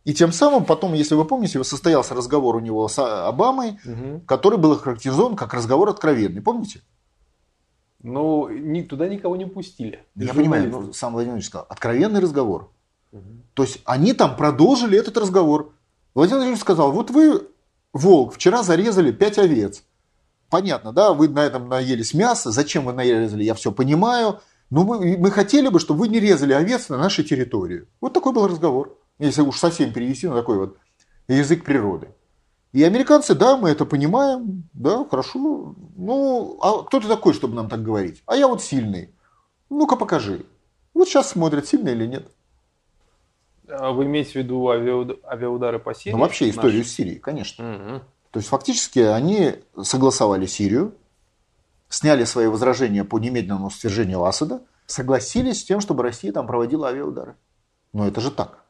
И 0.06 0.14
тем 0.14 0.32
самым 0.32 0.64
потом, 0.66 0.94
если 0.94 1.16
вы 1.16 1.26
помните, 1.26 1.62
состоялся 1.64 2.14
разговор 2.16 2.56
у 2.56 2.60
него 2.60 2.88
с 2.88 2.98
Обамой, 3.28 3.78
который 4.26 4.58
был 4.58 4.78
характеризован 4.78 5.36
как 5.36 5.54
разговор 5.54 5.90
откровенный. 5.90 6.42
Помните? 6.42 6.82
Ну, 8.08 8.48
ни- 8.50 8.82
туда 8.84 9.08
никого 9.10 9.36
не 9.36 9.46
пустили. 9.46 10.04
Я 10.16 10.34
понимаю, 10.34 10.70
ну, 10.70 10.94
сам 10.94 11.14
Владимир 11.14 11.34
Владимирович 11.34 11.46
сказал, 11.48 11.68
откровенный 11.70 12.20
разговор. 12.22 12.72
То 13.54 13.64
есть 13.64 13.80
они 13.86 14.14
там 14.14 14.36
продолжили 14.36 14.98
этот 14.98 15.18
разговор. 15.18 15.74
Владимир 16.14 16.38
Владимирович 16.38 16.62
сказал, 16.62 16.92
вот 16.92 17.10
вы, 17.12 17.48
волк, 17.94 18.34
вчера 18.36 18.64
зарезали 18.64 19.12
пять 19.12 19.38
овец. 19.38 19.84
Понятно, 20.50 20.94
да, 20.94 21.14
вы 21.14 21.28
на 21.28 21.44
этом 21.46 21.68
наелись 21.68 22.14
мяса, 22.14 22.52
зачем 22.52 22.86
вы 22.86 22.94
нарезали, 22.94 23.44
я 23.44 23.54
все 23.54 23.72
понимаю. 23.72 24.40
Но 24.70 24.84
мы, 24.84 25.18
мы 25.18 25.32
хотели 25.32 25.68
бы, 25.70 25.80
чтобы 25.80 26.02
вы 26.02 26.08
не 26.08 26.20
резали 26.20 26.54
овец 26.54 26.90
на 26.90 26.98
нашей 26.98 27.24
территории. 27.24 27.86
Вот 28.02 28.14
такой 28.14 28.34
был 28.34 28.48
разговор. 28.48 28.98
Если 29.20 29.42
уж 29.42 29.58
совсем 29.58 29.92
перевести 29.92 30.28
на 30.28 30.36
такой 30.36 30.58
вот 30.58 30.78
язык 31.28 31.66
природы. 31.66 32.10
И 32.78 32.84
американцы, 32.84 33.34
да, 33.34 33.58
мы 33.58 33.72
это 33.72 33.86
понимаем, 33.86 34.70
да, 34.74 35.04
хорошо. 35.10 35.74
Ну, 35.96 36.60
а 36.62 36.84
кто 36.84 37.00
ты 37.00 37.08
такой, 37.08 37.34
чтобы 37.34 37.56
нам 37.56 37.70
так 37.70 37.82
говорить? 37.82 38.22
А 38.28 38.36
я 38.36 38.48
вот 38.48 38.62
сильный. 38.62 39.16
Ну-ка 39.72 39.96
покажи. 39.96 40.46
Вот 40.94 41.08
сейчас 41.08 41.32
смотрят, 41.32 41.68
сильный 41.68 41.94
или 41.94 42.06
нет. 42.06 42.32
А 43.68 43.92
Вы 43.92 44.06
имеете 44.06 44.34
в 44.34 44.36
виду 44.36 44.70
авиауд- 44.70 45.20
авиаудары 45.26 45.80
по 45.80 45.96
Сирии? 45.96 46.14
Ну, 46.14 46.22
вообще 46.22 46.52
историю 46.52 46.78
Наши? 46.82 46.90
с 46.92 46.94
Сирией, 46.94 47.18
конечно. 47.18 47.64
Мгм. 47.64 48.02
То 48.30 48.38
есть 48.38 48.48
фактически 48.50 49.00
они 49.00 49.56
согласовали 49.82 50.46
Сирию, 50.46 50.94
сняли 51.90 52.26
свои 52.26 52.46
возражения 52.46 53.04
по 53.04 53.18
немедленному 53.18 53.72
свержению 53.72 54.24
Асада, 54.24 54.62
согласились 54.86 55.62
с 55.62 55.64
тем, 55.64 55.82
чтобы 55.82 56.04
Россия 56.04 56.32
там 56.32 56.46
проводила 56.46 56.90
авиаудары. 56.90 57.38
Но 57.92 58.08
это 58.08 58.22
же 58.22 58.30
так. 58.30 58.66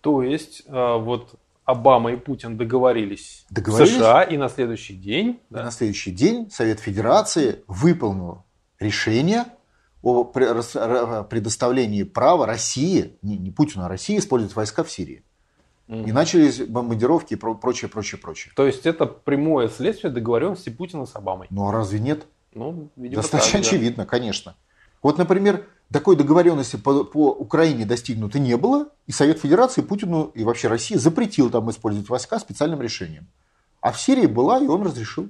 То 0.00 0.20
есть, 0.24 0.64
а, 0.66 0.96
вот 0.96 1.36
Обама 1.68 2.12
и 2.12 2.16
Путин 2.16 2.56
договорились, 2.56 3.44
Договорились. 3.50 3.92
в 3.92 3.96
США, 3.98 4.22
и 4.22 4.38
на 4.38 4.48
следующий 4.48 4.94
день 4.94 5.40
И 5.50 5.54
да, 5.54 5.64
на 5.64 5.70
следующий 5.70 6.12
день 6.12 6.50
Совет 6.50 6.80
Федерации 6.80 7.62
выполнил 7.66 8.42
решение 8.80 9.44
о 10.02 10.24
предоставлении 10.24 12.04
права 12.04 12.46
России, 12.46 13.18
не, 13.20 13.36
не 13.36 13.50
Путину, 13.50 13.84
а 13.84 13.88
России 13.88 14.18
использовать 14.18 14.56
войска 14.56 14.82
в 14.82 14.90
Сирии. 14.90 15.22
И 15.88 16.12
начались 16.12 16.60
бомбардировки 16.60 17.34
и 17.34 17.36
про- 17.36 17.54
прочее, 17.54 17.88
прочее, 17.90 18.18
прочее. 18.20 18.52
То 18.56 18.66
есть 18.66 18.84
это 18.86 19.06
прямое 19.06 19.68
следствие 19.68 20.12
договоренности 20.12 20.68
Путина 20.70 21.06
с 21.06 21.14
Обамой. 21.16 21.46
Ну 21.50 21.66
а 21.68 21.72
разве 21.72 21.98
нет? 21.98 22.26
Ну, 22.54 22.88
видимо, 22.96 23.22
Достаточно 23.22 23.52
так, 23.58 23.62
да. 23.62 23.68
очевидно, 23.68 24.06
конечно. 24.06 24.54
Вот, 25.02 25.16
например, 25.18 25.66
такой 25.92 26.16
договоренности 26.16 26.76
по, 26.76 27.04
по 27.04 27.30
Украине 27.30 27.84
достигнуто 27.84 28.38
не 28.38 28.56
было, 28.56 28.88
и 29.06 29.12
Совет 29.12 29.38
Федерации 29.38 29.82
Путину 29.82 30.30
и 30.34 30.44
вообще 30.44 30.68
России 30.68 30.96
запретил 30.96 31.50
там 31.50 31.70
использовать 31.70 32.08
войска 32.08 32.38
специальным 32.38 32.82
решением. 32.82 33.28
А 33.80 33.92
в 33.92 34.00
Сирии 34.00 34.26
была, 34.26 34.58
и 34.58 34.66
он 34.66 34.82
разрешил. 34.82 35.28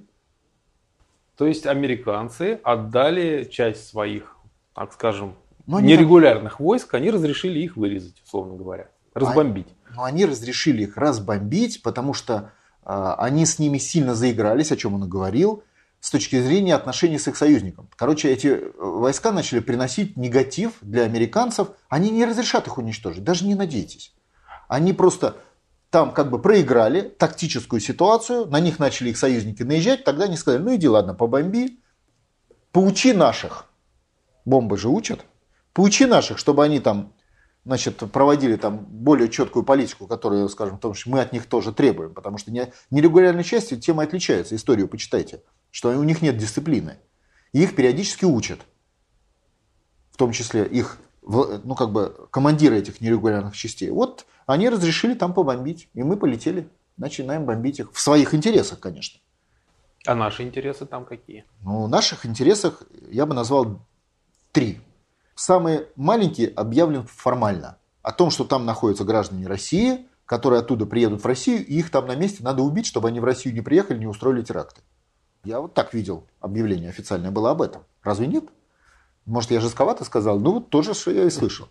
То 1.36 1.46
есть 1.46 1.66
американцы 1.66 2.58
отдали 2.64 3.44
часть 3.44 3.86
своих, 3.86 4.36
так 4.74 4.92
скажем, 4.92 5.36
Но 5.66 5.76
они 5.76 5.92
нерегулярных 5.92 6.58
войск, 6.58 6.94
они 6.94 7.10
разрешили 7.10 7.60
их 7.60 7.76
вырезать, 7.76 8.20
условно 8.24 8.56
говоря, 8.56 8.88
разбомбить. 9.14 9.68
Но 9.94 10.02
они 10.02 10.26
разрешили 10.26 10.82
их 10.82 10.96
разбомбить, 10.96 11.82
потому 11.82 12.14
что 12.14 12.50
а, 12.82 13.14
они 13.14 13.46
с 13.46 13.60
ними 13.60 13.78
сильно 13.78 14.14
заигрались, 14.14 14.72
о 14.72 14.76
чем 14.76 14.94
он 14.94 15.04
и 15.04 15.08
говорил, 15.08 15.62
с 16.00 16.10
точки 16.10 16.40
зрения 16.40 16.74
отношений 16.74 17.18
с 17.18 17.28
их 17.28 17.36
союзником. 17.36 17.88
Короче, 17.96 18.30
эти 18.30 18.46
э, 18.46 18.70
войска 18.78 19.32
начали 19.32 19.60
приносить 19.60 20.16
негатив 20.16 20.74
для 20.80 21.02
американцев. 21.02 21.68
Они 21.88 22.10
не 22.10 22.24
разрешат 22.24 22.66
их 22.66 22.78
уничтожить, 22.78 23.24
даже 23.24 23.46
не 23.46 23.54
надейтесь. 23.54 24.14
Они 24.68 24.92
просто 24.92 25.36
там 25.90 26.12
как 26.12 26.30
бы 26.30 26.40
проиграли 26.40 27.00
тактическую 27.00 27.80
ситуацию, 27.80 28.46
на 28.46 28.60
них 28.60 28.78
начали 28.78 29.10
их 29.10 29.18
союзники 29.18 29.62
наезжать, 29.62 30.04
тогда 30.04 30.24
они 30.24 30.36
сказали, 30.36 30.62
ну 30.62 30.74
иди, 30.74 30.86
ладно, 30.86 31.14
побомби, 31.14 31.80
поучи 32.72 33.12
наших, 33.12 33.66
бомбы 34.44 34.76
же 34.76 34.88
учат, 34.88 35.24
поучи 35.72 36.04
наших, 36.04 36.38
чтобы 36.38 36.62
они 36.62 36.78
там 36.78 37.14
значит, 37.64 37.96
проводили 38.12 38.56
там 38.56 38.78
более 38.78 39.28
четкую 39.28 39.64
политику, 39.64 40.06
которую, 40.06 40.48
скажем, 40.48 40.76
потому 40.76 40.94
что 40.94 41.10
мы 41.10 41.20
от 41.20 41.32
них 41.32 41.46
тоже 41.46 41.72
требуем, 41.72 42.14
потому 42.14 42.38
что 42.38 42.50
не- 42.50 42.72
нерегулярные 42.90 43.44
части 43.44 43.78
тем 43.78 44.00
и 44.00 44.04
отличаются, 44.04 44.56
историю 44.56 44.88
почитайте, 44.88 45.42
что 45.78 45.90
у 45.90 46.02
них 46.02 46.22
нет 46.22 46.36
дисциплины. 46.36 46.96
И 47.52 47.62
их 47.62 47.76
периодически 47.76 48.24
учат, 48.24 48.66
в 50.10 50.16
том 50.16 50.32
числе 50.32 50.66
их, 50.66 50.98
ну, 51.22 51.76
как 51.76 51.92
бы, 51.92 52.26
командиры 52.32 52.76
этих 52.76 53.00
нерегулярных 53.00 53.54
частей. 53.56 53.88
Вот 53.92 54.26
они 54.44 54.68
разрешили 54.68 55.14
там 55.14 55.32
побомбить, 55.32 55.88
и 55.94 56.02
мы 56.02 56.16
полетели, 56.16 56.68
начинаем 56.96 57.44
бомбить 57.44 57.78
их. 57.78 57.92
В 57.92 58.00
своих 58.00 58.34
интересах, 58.34 58.80
конечно. 58.80 59.20
А 60.04 60.16
наши 60.16 60.42
интересы 60.42 60.84
там 60.84 61.04
какие? 61.04 61.44
Ну, 61.62 61.84
в 61.84 61.88
наших 61.88 62.26
интересах 62.26 62.82
я 63.08 63.24
бы 63.24 63.34
назвал 63.34 63.78
три. 64.50 64.80
Самый 65.36 65.86
маленький 65.94 66.46
объявлен 66.46 67.06
формально. 67.06 67.78
О 68.02 68.10
том, 68.10 68.32
что 68.32 68.42
там 68.42 68.66
находятся 68.66 69.04
граждане 69.04 69.46
России, 69.46 70.08
которые 70.26 70.58
оттуда 70.58 70.86
приедут 70.86 71.22
в 71.22 71.26
Россию, 71.26 71.64
и 71.64 71.78
их 71.78 71.92
там 71.92 72.08
на 72.08 72.16
месте 72.16 72.42
надо 72.42 72.62
убить, 72.62 72.86
чтобы 72.86 73.06
они 73.06 73.20
в 73.20 73.24
Россию 73.24 73.54
не 73.54 73.60
приехали, 73.60 73.96
не 73.96 74.08
устроили 74.08 74.42
теракты. 74.42 74.80
Я 75.44 75.60
вот 75.60 75.74
так 75.74 75.94
видел 75.94 76.24
объявление 76.40 76.90
официальное 76.90 77.30
было 77.30 77.50
об 77.50 77.62
этом. 77.62 77.82
Разве 78.02 78.26
нет? 78.26 78.44
Может, 79.26 79.50
я 79.50 79.60
жестковато 79.60 80.04
сказал? 80.04 80.40
Ну, 80.40 80.54
вот 80.54 80.70
тоже, 80.70 80.94
что 80.94 81.10
я 81.10 81.24
и 81.24 81.30
слышал. 81.30 81.68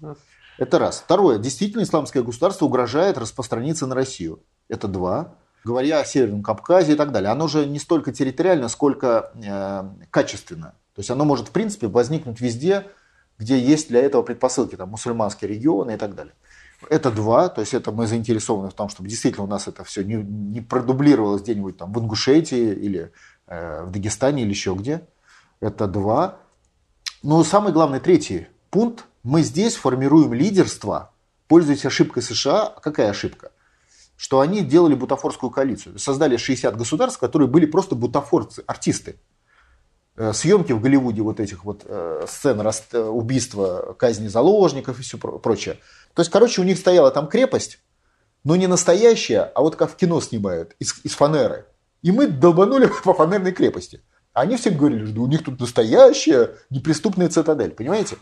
Это 0.58 0.80
раз. 0.80 1.00
Второе. 1.00 1.38
Действительно, 1.38 1.84
исламское 1.84 2.24
государство 2.24 2.66
угрожает 2.66 3.18
распространиться 3.18 3.88
на 3.88 3.96
Россию. 3.96 4.44
Это 4.70 4.88
два. 4.88 5.36
Говоря 5.64 6.00
о 6.00 6.06
Северном 6.06 6.44
Кавказе 6.44 6.94
и 6.94 6.96
так 6.96 7.12
далее. 7.12 7.30
Оно 7.32 7.48
же 7.48 7.66
не 7.66 7.80
столько 7.80 8.12
территориально, 8.12 8.70
сколько 8.70 9.32
э, 9.36 10.06
качественно. 10.10 10.76
То 10.96 11.00
есть 11.00 11.12
оно 11.12 11.26
может, 11.26 11.50
в 11.50 11.52
принципе, 11.52 11.88
возникнуть 11.88 12.40
везде, 12.42 12.88
где 13.38 13.60
есть 13.60 13.90
для 13.90 14.02
этого 14.02 14.24
предпосылки, 14.24 14.76
там, 14.76 14.90
мусульманские 14.90 15.50
регионы 15.50 15.92
и 15.94 15.98
так 15.98 16.16
далее. 16.16 16.34
Это 16.90 17.12
два, 17.12 17.50
то 17.50 17.62
есть 17.62 17.74
это 17.74 17.92
мы 17.92 18.06
заинтересованы 18.06 18.70
в 18.70 18.74
том, 18.74 18.90
чтобы 18.90 19.10
действительно 19.10 19.46
у 19.46 19.48
нас 19.48 19.68
это 19.68 19.84
все 19.84 20.04
не, 20.04 20.16
не 20.16 20.62
продублировалось 20.62 21.42
где-нибудь 21.42 21.78
там 21.78 21.92
в 21.92 22.00
Ингушетии 22.00 22.72
или 22.74 23.12
в 23.48 23.88
Дагестане 23.90 24.44
или 24.44 24.50
еще 24.50 24.74
где. 24.74 25.08
Это 25.60 25.88
два. 25.88 26.40
Но 27.24 27.44
самый 27.44 27.74
главный 27.74 28.00
третий 28.00 28.48
пункт. 28.70 29.06
Мы 29.24 29.42
здесь 29.42 29.76
формируем 29.76 30.34
лидерство, 30.34 31.12
пользуясь 31.48 31.86
ошибкой 31.86 32.24
США. 32.24 32.74
Какая 32.82 33.10
ошибка? 33.10 33.52
Что 34.16 34.40
они 34.40 34.62
делали 34.62 34.96
бутафорскую 34.96 35.50
коалицию. 35.50 36.00
Создали 36.00 36.38
60 36.38 36.76
государств, 36.78 37.20
которые 37.20 37.48
были 37.48 37.66
просто 37.66 37.96
бутафорцы, 37.96 38.64
артисты. 38.68 39.20
Э, 40.18 40.34
Съемки 40.34 40.74
в 40.74 40.82
Голливуде 40.82 41.22
вот 41.22 41.40
этих 41.40 41.64
вот 41.64 41.84
э, 41.86 42.26
сцен 42.28 42.60
э, 42.60 43.00
убийства, 43.00 43.96
казни 43.98 44.28
заложников 44.28 45.00
и 45.00 45.04
все 45.04 45.18
про- 45.18 45.38
прочее. 45.38 45.78
То 46.16 46.22
есть, 46.22 46.32
короче, 46.32 46.62
у 46.62 46.64
них 46.64 46.80
стояла 46.80 47.12
там 47.12 47.28
крепость, 47.28 47.80
но 48.44 48.56
не 48.56 48.66
настоящая, 48.66 49.42
а 49.42 49.62
вот 49.62 49.76
как 49.76 49.92
в 49.92 49.96
кино 49.96 50.20
снимают, 50.20 50.76
из, 50.80 50.96
из 51.04 51.14
фанеры. 51.14 51.68
И 52.08 52.12
мы 52.12 52.28
долбанули 52.28 52.90
по 53.04 53.14
фанерной 53.14 53.52
крепости. 53.52 54.02
Они 54.32 54.56
всем 54.56 54.78
говорили, 54.78 55.06
что 55.06 55.22
у 55.22 55.28
них 55.28 55.44
тут 55.44 55.60
настоящая 55.60 56.56
неприступная 56.70 57.28
цитадель, 57.28 57.72
понимаете? 57.72 58.16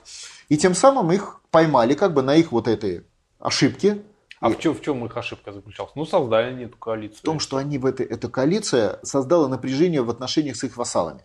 И 0.49 0.57
тем 0.57 0.73
самым 0.73 1.11
их 1.11 1.41
поймали 1.51 1.93
как 1.93 2.15
бы 2.15 2.23
на 2.23 2.35
их 2.35 2.51
вот 2.51 2.67
этой 2.67 3.05
ошибке. 3.39 4.01
А 4.39 4.49
И 4.49 4.53
в, 4.55 4.59
чем, 4.59 4.73
в 4.73 4.81
чем 4.81 5.05
их 5.05 5.15
ошибка 5.15 5.51
заключалась? 5.51 5.91
Ну, 5.93 6.03
создали 6.05 6.47
они 6.47 6.63
эту 6.63 6.77
коалицию. 6.77 7.19
в 7.19 7.21
том, 7.21 7.39
что 7.39 7.57
они 7.57 7.77
в 7.77 7.85
этой, 7.85 8.07
эта 8.07 8.27
коалиция 8.27 8.99
создала 9.03 9.47
напряжение 9.47 10.01
в 10.01 10.09
отношениях 10.09 10.55
с 10.55 10.63
их 10.63 10.77
вассалами. 10.77 11.21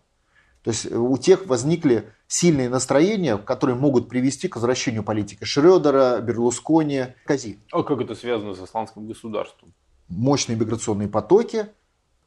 То 0.63 0.71
есть 0.71 0.93
у 0.93 1.17
тех 1.17 1.47
возникли 1.47 2.13
сильные 2.27 2.69
настроения, 2.69 3.39
которые 3.39 3.77
могут 3.77 4.11
привести 4.11 4.49
к 4.49 4.57
возвращению 4.57 5.03
политики 5.03 5.45
Шредера, 5.45 6.21
Берлускони, 6.21 7.15
Кази. 7.25 7.59
А 7.73 7.83
как 7.83 8.03
это 8.03 8.15
связано 8.15 8.55
с 8.55 8.63
исламским 8.63 9.07
государством? 9.07 9.73
Мощные 10.09 10.59
миграционные 10.59 11.09
потоки, 11.09 11.69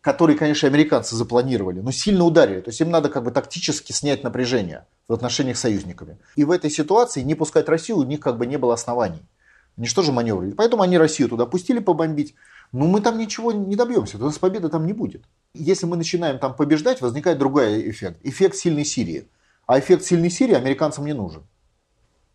которые, 0.03 0.37
конечно, 0.37 0.67
американцы 0.67 1.15
запланировали, 1.15 1.79
но 1.79 1.91
сильно 1.91 2.25
ударили. 2.25 2.59
То 2.59 2.71
есть 2.71 2.81
им 2.81 2.91
надо 2.91 3.07
как 3.07 3.23
бы 3.23 3.31
тактически 3.31 3.93
снять 3.93 4.21
напряжение 4.21 4.85
в 5.07 5.13
отношениях 5.13 5.55
с 5.55 5.61
союзниками. 5.61 6.17
И 6.35 6.43
в 6.43 6.51
этой 6.51 6.69
ситуации 6.69 7.21
не 7.21 7.35
пускать 7.35 7.69
Россию 7.69 7.99
у 7.99 8.03
них 8.03 8.19
как 8.19 8.37
бы 8.37 8.45
не 8.45 8.57
было 8.57 8.73
оснований. 8.73 9.21
Они 9.77 9.87
что 9.87 10.01
же 10.01 10.11
маневрили? 10.11 10.51
Поэтому 10.51 10.83
они 10.83 10.97
Россию 10.97 11.29
туда 11.29 11.45
пустили 11.45 11.79
побомбить. 11.79 12.35
Но 12.73 12.85
мы 12.85 12.99
там 12.99 13.17
ничего 13.17 13.53
не 13.53 13.77
добьемся, 13.77 14.17
у 14.17 14.19
нас 14.19 14.37
победы 14.37 14.67
там 14.67 14.85
не 14.85 14.91
будет. 14.91 15.23
Если 15.53 15.85
мы 15.85 15.95
начинаем 15.95 16.37
там 16.37 16.53
побеждать, 16.53 16.99
возникает 16.99 17.37
другой 17.37 17.89
эффект. 17.89 18.19
Эффект 18.23 18.57
сильной 18.57 18.83
Сирии. 18.83 19.29
А 19.67 19.79
эффект 19.79 20.03
сильной 20.03 20.29
Сирии 20.29 20.55
американцам 20.55 21.05
не 21.05 21.13
нужен. 21.13 21.43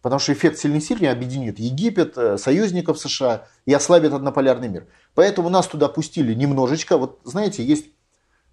Потому 0.08 0.20
что 0.20 0.32
эффект 0.32 0.56
сильной 0.58 0.80
Сирии 0.80 1.04
объединит 1.04 1.58
Египет, 1.58 2.16
э, 2.16 2.38
союзников 2.38 2.98
США 2.98 3.46
и 3.66 3.74
ослабит 3.74 4.14
однополярный 4.14 4.68
мир. 4.68 4.86
Поэтому 5.14 5.50
нас 5.50 5.66
туда 5.66 5.86
пустили 5.88 6.32
немножечко. 6.32 6.96
Вот 6.96 7.20
знаете, 7.24 7.62
есть... 7.62 7.88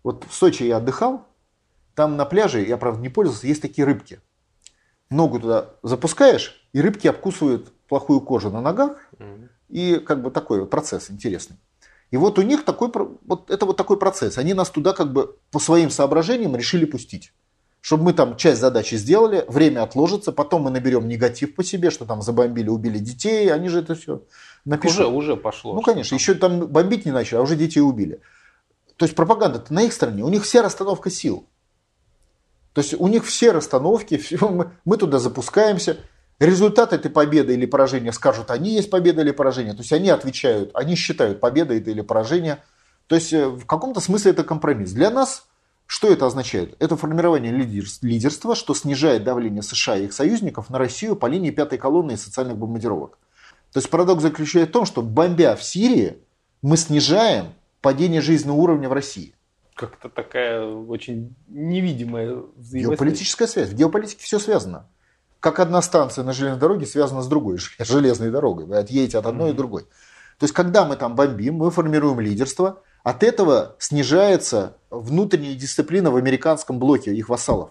Вот 0.03 0.25
в 0.29 0.33
Сочи 0.33 0.63
я 0.63 0.77
отдыхал, 0.77 1.25
там 1.93 2.17
на 2.17 2.25
пляже, 2.25 2.61
я 2.65 2.75
правда 2.75 2.99
не 2.99 3.07
пользовался, 3.07 3.47
есть 3.47 3.61
такие 3.61 3.85
рыбки. 3.85 4.19
Ногу 5.09 5.39
туда 5.39 5.69
запускаешь, 5.81 6.67
и 6.73 6.81
рыбки 6.81 7.07
обкусывают 7.07 7.71
плохую 7.87 8.19
кожу 8.19 8.49
на 8.49 8.59
ногах. 8.59 8.97
И 9.69 9.95
как 9.99 10.21
бы 10.21 10.31
такой 10.31 10.59
вот 10.59 10.69
процесс 10.69 11.09
интересный. 11.09 11.55
И 12.11 12.17
вот 12.17 12.37
у 12.37 12.41
них 12.41 12.65
такой, 12.65 12.91
вот 12.91 13.49
это 13.49 13.65
вот 13.65 13.77
такой 13.77 13.97
процесс. 13.97 14.37
Они 14.37 14.53
нас 14.53 14.69
туда 14.69 14.91
как 14.91 15.13
бы 15.13 15.37
по 15.51 15.59
своим 15.59 15.89
соображениям 15.89 16.53
решили 16.57 16.83
пустить. 16.83 17.31
Чтобы 17.85 18.05
мы 18.05 18.13
там 18.13 18.35
часть 18.35 18.61
задачи 18.61 18.95
сделали, 18.95 19.45
время 19.47 19.83
отложится, 19.83 20.31
потом 20.31 20.63
мы 20.63 20.71
наберем 20.71 21.07
негатив 21.07 21.53
по 21.53 21.63
себе, 21.63 21.91
что 21.91 22.05
там 22.05 22.23
забомбили, 22.23 22.67
убили 22.67 22.97
детей, 22.97 23.53
они 23.53 23.69
же 23.69 23.81
это 23.81 23.93
все 23.93 24.23
напишут. 24.65 25.01
Уже, 25.01 25.07
уже 25.07 25.35
пошло. 25.37 25.75
Ну, 25.75 25.81
конечно, 25.81 26.15
еще 26.15 26.33
там 26.33 26.65
бомбить 26.65 27.05
не 27.05 27.11
начали, 27.11 27.37
а 27.37 27.41
уже 27.43 27.55
детей 27.55 27.81
убили. 27.81 28.21
То 28.95 29.05
есть 29.05 29.15
пропаганда 29.15 29.63
на 29.69 29.83
их 29.83 29.93
стороне, 29.93 30.23
у 30.23 30.29
них 30.29 30.45
вся 30.45 30.63
расстановка 30.63 31.11
сил. 31.11 31.45
То 32.73 32.81
есть 32.81 32.95
у 32.95 33.07
них 33.07 33.23
все 33.23 33.51
расстановки, 33.51 34.17
все, 34.17 34.49
мы, 34.49 34.71
мы 34.83 34.97
туда 34.97 35.19
запускаемся, 35.19 35.99
Результат 36.39 36.91
этой 36.91 37.11
победы 37.11 37.53
или 37.53 37.67
поражения 37.67 38.11
скажут, 38.11 38.49
они 38.49 38.73
есть 38.73 38.89
победа 38.89 39.21
или 39.21 39.31
поражение. 39.31 39.73
То 39.73 39.81
есть 39.81 39.93
они 39.93 40.09
отвечают, 40.09 40.71
они 40.73 40.95
считают, 40.95 41.39
победа 41.39 41.75
это 41.75 41.91
или 41.91 42.01
поражение. 42.01 42.63
То 43.05 43.13
есть 43.13 43.31
э, 43.31 43.47
в 43.47 43.65
каком-то 43.65 44.01
смысле 44.01 44.31
это 44.31 44.43
компромисс. 44.43 44.91
Для 44.91 45.11
нас 45.11 45.45
что 45.87 46.11
это 46.11 46.25
означает? 46.25 46.75
Это 46.79 46.97
формирование 46.97 47.51
лидерства, 47.51 48.55
что 48.55 48.73
снижает 48.73 49.23
давление 49.23 49.61
США 49.61 49.97
и 49.97 50.05
их 50.05 50.13
союзников 50.13 50.69
на 50.69 50.79
Россию 50.79 51.15
по 51.15 51.27
линии 51.27 51.51
пятой 51.51 51.77
колонны 51.77 52.13
и 52.13 52.17
социальных 52.17 52.57
бомбардировок. 52.57 53.17
То 53.71 53.79
есть 53.79 53.89
парадокс 53.89 54.21
заключается 54.21 54.69
в 54.69 54.73
том, 54.73 54.85
что 54.85 55.01
бомбя 55.01 55.55
в 55.55 55.63
Сирии, 55.63 56.17
мы 56.61 56.77
снижаем 56.77 57.53
падение 57.81 58.21
жизненного 58.21 58.57
уровня 58.57 58.89
в 58.89 58.93
России. 58.93 59.35
Как-то 59.75 60.09
такая 60.09 60.65
очень 60.65 61.35
невидимая 61.47 62.35
взаимосвязь. 62.55 62.91
Геополитическая 62.91 63.47
связь. 63.47 63.69
В 63.69 63.75
геополитике 63.75 64.23
все 64.23 64.39
связано 64.39 64.87
как 65.45 65.59
одна 65.59 65.83
станция 65.83 66.23
на 66.23 66.33
железной 66.33 66.59
дороге 66.59 66.87
связана 66.87 67.21
с 67.21 67.27
другой 67.27 67.59
железной 67.77 68.31
дорогой. 68.31 68.65
Вы 68.65 68.77
отъедете 68.77 69.19
от 69.19 69.27
одной 69.27 69.51
mm-hmm. 69.51 69.53
и 69.53 69.57
другой. 69.57 69.83
То 70.39 70.45
есть, 70.45 70.55
когда 70.55 70.85
мы 70.85 70.95
там 70.95 71.15
бомбим, 71.15 71.57
мы 71.57 71.69
формируем 71.69 72.19
лидерство, 72.19 72.81
от 73.05 73.21
этого 73.21 73.75
снижается 73.77 74.77
внутренняя 74.89 75.53
дисциплина 75.53 76.09
в 76.09 76.15
американском 76.15 76.79
блоке 76.79 77.13
их 77.13 77.29
вассалов. 77.29 77.69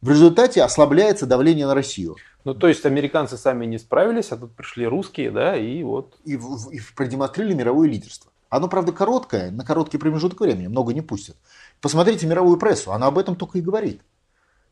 В 0.00 0.10
результате 0.10 0.62
ослабляется 0.62 1.26
давление 1.26 1.66
на 1.66 1.74
Россию. 1.74 2.14
Ну, 2.44 2.54
то 2.54 2.68
есть, 2.68 2.86
американцы 2.86 3.36
сами 3.36 3.66
не 3.66 3.78
справились, 3.78 4.30
а 4.30 4.36
тут 4.36 4.54
пришли 4.54 4.86
русские, 4.86 5.32
да, 5.32 5.56
и 5.56 5.82
вот... 5.82 6.14
И, 6.24 6.34
и 6.34 6.80
продемонстрировали 6.94 7.54
мировое 7.54 7.88
лидерство. 7.88 8.30
Оно, 8.48 8.68
правда, 8.68 8.92
короткое, 8.92 9.50
на 9.50 9.64
короткий 9.64 9.98
промежуток 9.98 10.38
времени, 10.38 10.68
много 10.68 10.94
не 10.94 11.00
пустят. 11.00 11.34
Посмотрите 11.80 12.28
мировую 12.28 12.58
прессу, 12.58 12.92
она 12.92 13.08
об 13.08 13.18
этом 13.18 13.34
только 13.34 13.58
и 13.58 13.60
говорит. 13.60 14.02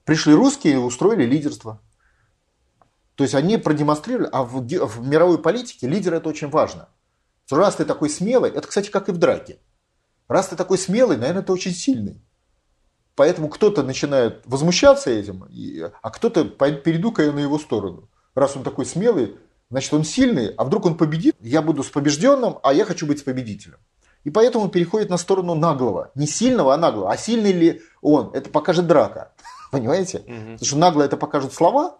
Пришли 0.04 0.32
русские 0.32 0.74
и 0.74 0.76
устроили 0.76 1.24
лидерство. 1.24 1.80
То 3.16 3.24
есть 3.24 3.34
они 3.34 3.56
продемонстрировали, 3.56 4.28
а 4.30 4.44
в, 4.44 4.60
в 4.60 5.08
мировой 5.08 5.38
политике 5.38 5.88
лидер 5.88 6.14
это 6.14 6.28
очень 6.28 6.50
важно. 6.50 6.88
Раз 7.52 7.76
ты 7.76 7.84
такой 7.84 8.10
смелый, 8.10 8.50
это, 8.50 8.66
кстати, 8.66 8.90
как 8.90 9.08
и 9.08 9.12
в 9.12 9.18
драке. 9.18 9.58
Раз 10.28 10.48
ты 10.48 10.56
такой 10.56 10.78
смелый, 10.78 11.16
наверное, 11.16 11.42
ты 11.42 11.52
очень 11.52 11.72
сильный. 11.72 12.20
Поэтому 13.16 13.48
кто-то 13.48 13.82
начинает 13.82 14.42
возмущаться 14.46 15.10
этим, 15.10 15.46
а 16.00 16.10
кто-то 16.10 16.44
перейду-ка 16.44 17.24
я 17.24 17.32
на 17.32 17.40
его 17.40 17.58
сторону. 17.58 18.08
Раз 18.34 18.56
он 18.56 18.62
такой 18.62 18.86
смелый, 18.86 19.36
значит 19.70 19.92
он 19.92 20.04
сильный, 20.04 20.54
а 20.56 20.64
вдруг 20.64 20.86
он 20.86 20.96
победит, 20.96 21.36
я 21.40 21.62
буду 21.62 21.82
с 21.82 21.90
побежденным, 21.90 22.58
а 22.62 22.72
я 22.72 22.84
хочу 22.84 23.06
быть 23.06 23.18
с 23.18 23.22
победителем. 23.22 23.78
И 24.24 24.30
поэтому 24.30 24.68
переходит 24.68 25.10
на 25.10 25.16
сторону 25.16 25.54
наглого. 25.54 26.10
Не 26.14 26.26
сильного, 26.26 26.74
а 26.74 26.76
наглого. 26.76 27.10
А 27.10 27.16
сильный 27.16 27.52
ли 27.52 27.82
он, 28.02 28.30
это 28.34 28.50
покажет 28.50 28.86
драка. 28.86 29.32
Понимаете? 29.70 30.18
Угу. 30.18 30.26
Потому 30.26 30.64
что 30.64 30.76
нагло 30.76 31.02
это 31.02 31.16
покажут 31.16 31.52
слова, 31.54 31.98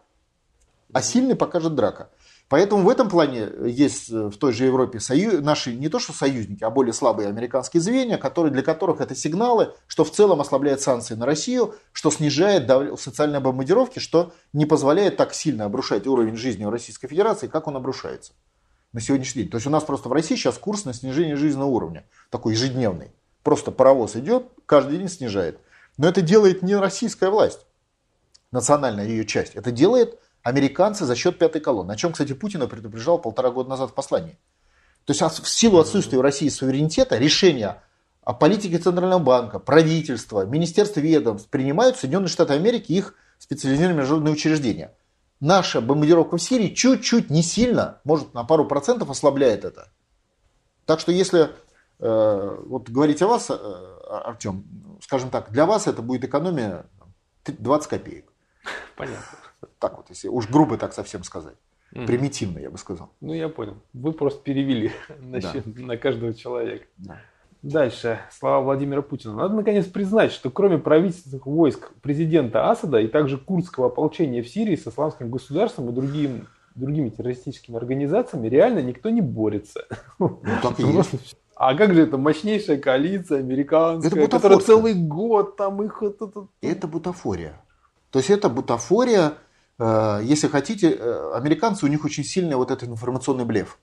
а 0.92 1.02
сильный 1.02 1.34
покажет 1.34 1.74
драка. 1.74 2.10
Поэтому 2.50 2.82
в 2.82 2.88
этом 2.88 3.08
плане 3.08 3.48
есть 3.64 4.10
э, 4.10 4.28
в 4.28 4.36
той 4.36 4.52
же 4.52 4.64
Европе 4.64 4.98
сою... 4.98 5.40
наши 5.40 5.72
не 5.72 5.88
то 5.88 6.00
что 6.00 6.12
союзники, 6.12 6.64
а 6.64 6.70
более 6.70 6.92
слабые 6.92 7.28
американские 7.28 7.80
звенья, 7.80 8.18
которые, 8.18 8.52
для 8.52 8.62
которых 8.62 9.00
это 9.00 9.14
сигналы, 9.14 9.72
что 9.86 10.04
в 10.04 10.10
целом 10.10 10.40
ослабляет 10.40 10.80
санкции 10.80 11.14
на 11.14 11.26
Россию, 11.26 11.76
что 11.92 12.10
снижает 12.10 12.66
дав... 12.66 13.00
социальные 13.00 13.38
бомбардировки, 13.38 14.00
что 14.00 14.32
не 14.52 14.66
позволяет 14.66 15.16
так 15.16 15.32
сильно 15.32 15.66
обрушать 15.66 16.08
уровень 16.08 16.36
жизни 16.36 16.64
в 16.64 16.70
Российской 16.70 17.06
Федерации, 17.06 17.46
как 17.46 17.68
он 17.68 17.76
обрушается 17.76 18.32
на 18.92 19.00
сегодняшний 19.00 19.42
день. 19.42 19.50
То 19.52 19.58
есть 19.58 19.68
у 19.68 19.70
нас 19.70 19.84
просто 19.84 20.08
в 20.08 20.12
России 20.12 20.34
сейчас 20.34 20.58
курс 20.58 20.84
на 20.84 20.92
снижение 20.92 21.36
жизненного 21.36 21.68
уровня, 21.68 22.04
такой 22.30 22.54
ежедневный. 22.54 23.12
Просто 23.44 23.70
паровоз 23.70 24.16
идет, 24.16 24.48
каждый 24.66 24.98
день 24.98 25.08
снижает. 25.08 25.60
Но 25.98 26.08
это 26.08 26.20
делает 26.20 26.62
не 26.62 26.74
российская 26.74 27.30
власть, 27.30 27.64
национальная 28.50 29.06
ее 29.06 29.24
часть. 29.24 29.54
Это 29.54 29.70
делает 29.70 30.18
американцы 30.42 31.04
за 31.04 31.14
счет 31.16 31.38
пятой 31.38 31.60
колонны. 31.60 31.92
О 31.92 31.96
чем, 31.96 32.12
кстати, 32.12 32.32
Путина 32.32 32.66
предупреждал 32.66 33.18
полтора 33.18 33.50
года 33.50 33.70
назад 33.70 33.90
в 33.90 33.94
послании. 33.94 34.38
То 35.04 35.12
есть 35.12 35.20
в 35.20 35.48
силу 35.48 35.78
отсутствия 35.78 36.18
в 36.18 36.22
России 36.22 36.48
суверенитета 36.48 37.18
решения 37.18 37.82
о 38.22 38.34
политике 38.34 38.78
Центрального 38.78 39.18
банка, 39.18 39.58
правительства, 39.58 40.44
Министерства 40.44 41.00
ведомств 41.00 41.48
принимают 41.48 41.96
Соединенные 41.96 42.28
Штаты 42.28 42.54
Америки 42.54 42.92
и 42.92 42.98
их 42.98 43.14
специализированные 43.38 44.00
международные 44.00 44.34
учреждения. 44.34 44.94
Наша 45.40 45.80
бомбардировка 45.80 46.36
в 46.36 46.42
Сирии 46.42 46.74
чуть-чуть, 46.74 47.30
не 47.30 47.42
сильно, 47.42 48.00
может 48.04 48.34
на 48.34 48.44
пару 48.44 48.66
процентов 48.66 49.08
ослабляет 49.08 49.64
это. 49.64 49.88
Так 50.84 51.00
что 51.00 51.12
если 51.12 51.50
э, 51.98 52.56
вот 52.66 52.90
говорить 52.90 53.22
о 53.22 53.26
вас, 53.26 53.48
э, 53.48 53.54
Артем, 54.10 54.64
скажем 55.00 55.30
так, 55.30 55.50
для 55.50 55.64
вас 55.64 55.86
это 55.86 56.02
будет 56.02 56.24
экономия 56.24 56.84
20 57.46 57.88
копеек. 57.88 58.30
Понятно. 58.96 59.38
Так 59.78 59.96
вот, 59.96 60.10
если 60.10 60.28
уж 60.28 60.48
грубо 60.48 60.76
так 60.76 60.92
совсем 60.92 61.24
сказать. 61.24 61.56
Угу. 61.92 62.06
Примитивно, 62.06 62.58
я 62.58 62.70
бы 62.70 62.78
сказал. 62.78 63.10
Ну, 63.20 63.32
я 63.32 63.48
понял. 63.48 63.76
Вы 63.92 64.12
просто 64.12 64.42
перевели 64.42 64.92
на, 65.20 65.40
да. 65.40 65.52
на 65.64 65.96
каждого 65.96 66.34
человека. 66.34 66.86
Да. 66.98 67.18
Дальше. 67.62 68.20
Слова 68.30 68.60
Владимира 68.60 69.02
Путина. 69.02 69.34
Надо 69.34 69.54
наконец 69.54 69.86
признать, 69.86 70.32
что 70.32 70.50
кроме 70.50 70.78
правительственных 70.78 71.46
войск 71.46 71.92
президента 72.00 72.70
Асада 72.70 73.00
и 73.00 73.06
также 73.06 73.36
курдского 73.36 73.88
ополчения 73.88 74.42
в 74.42 74.48
Сирии 74.48 74.76
с 74.76 74.86
исламским 74.86 75.30
государством 75.30 75.90
и 75.90 75.92
другим, 75.92 76.48
другими 76.74 77.10
террористическими 77.10 77.76
организациями 77.76 78.48
реально 78.48 78.80
никто 78.80 79.10
не 79.10 79.20
борется. 79.20 79.86
Ну, 80.18 80.40
так 80.62 80.78
и 80.80 80.82
есть. 80.84 81.36
А 81.54 81.74
как 81.74 81.92
же 81.92 82.02
это 82.02 82.16
мощнейшая 82.16 82.78
коалиция 82.78 83.40
американская, 83.40 84.22
это 84.22 84.30
которая 84.30 84.60
целый 84.60 84.94
год 84.94 85.56
там 85.56 85.82
их... 85.82 86.02
Это 86.62 86.86
бутафория. 86.86 87.60
То 88.10 88.18
есть 88.18 88.30
это 88.30 88.48
бутафория, 88.48 89.34
если 90.22 90.48
хотите, 90.48 90.90
э, 90.90 91.32
американцы, 91.34 91.86
у 91.86 91.88
них 91.88 92.04
очень 92.04 92.24
сильный 92.24 92.56
вот 92.56 92.70
этот 92.70 92.88
информационный 92.88 93.44
блеф. 93.44 93.78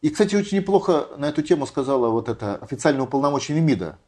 И, 0.00 0.10
кстати, 0.10 0.34
очень 0.36 0.58
неплохо 0.58 1.08
на 1.16 1.26
эту 1.26 1.42
тему 1.42 1.66
сказала 1.66 2.08
вот 2.08 2.28
эта 2.28 2.56
официальная 2.56 3.02
уполномоченная 3.02 3.60
МИДа 3.60 3.98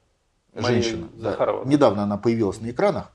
женщина. 0.55 1.09
Да. 1.15 1.63
Недавно 1.65 2.05
она 2.05 2.17
появилась 2.17 2.61
на 2.61 2.71
экранах, 2.71 3.13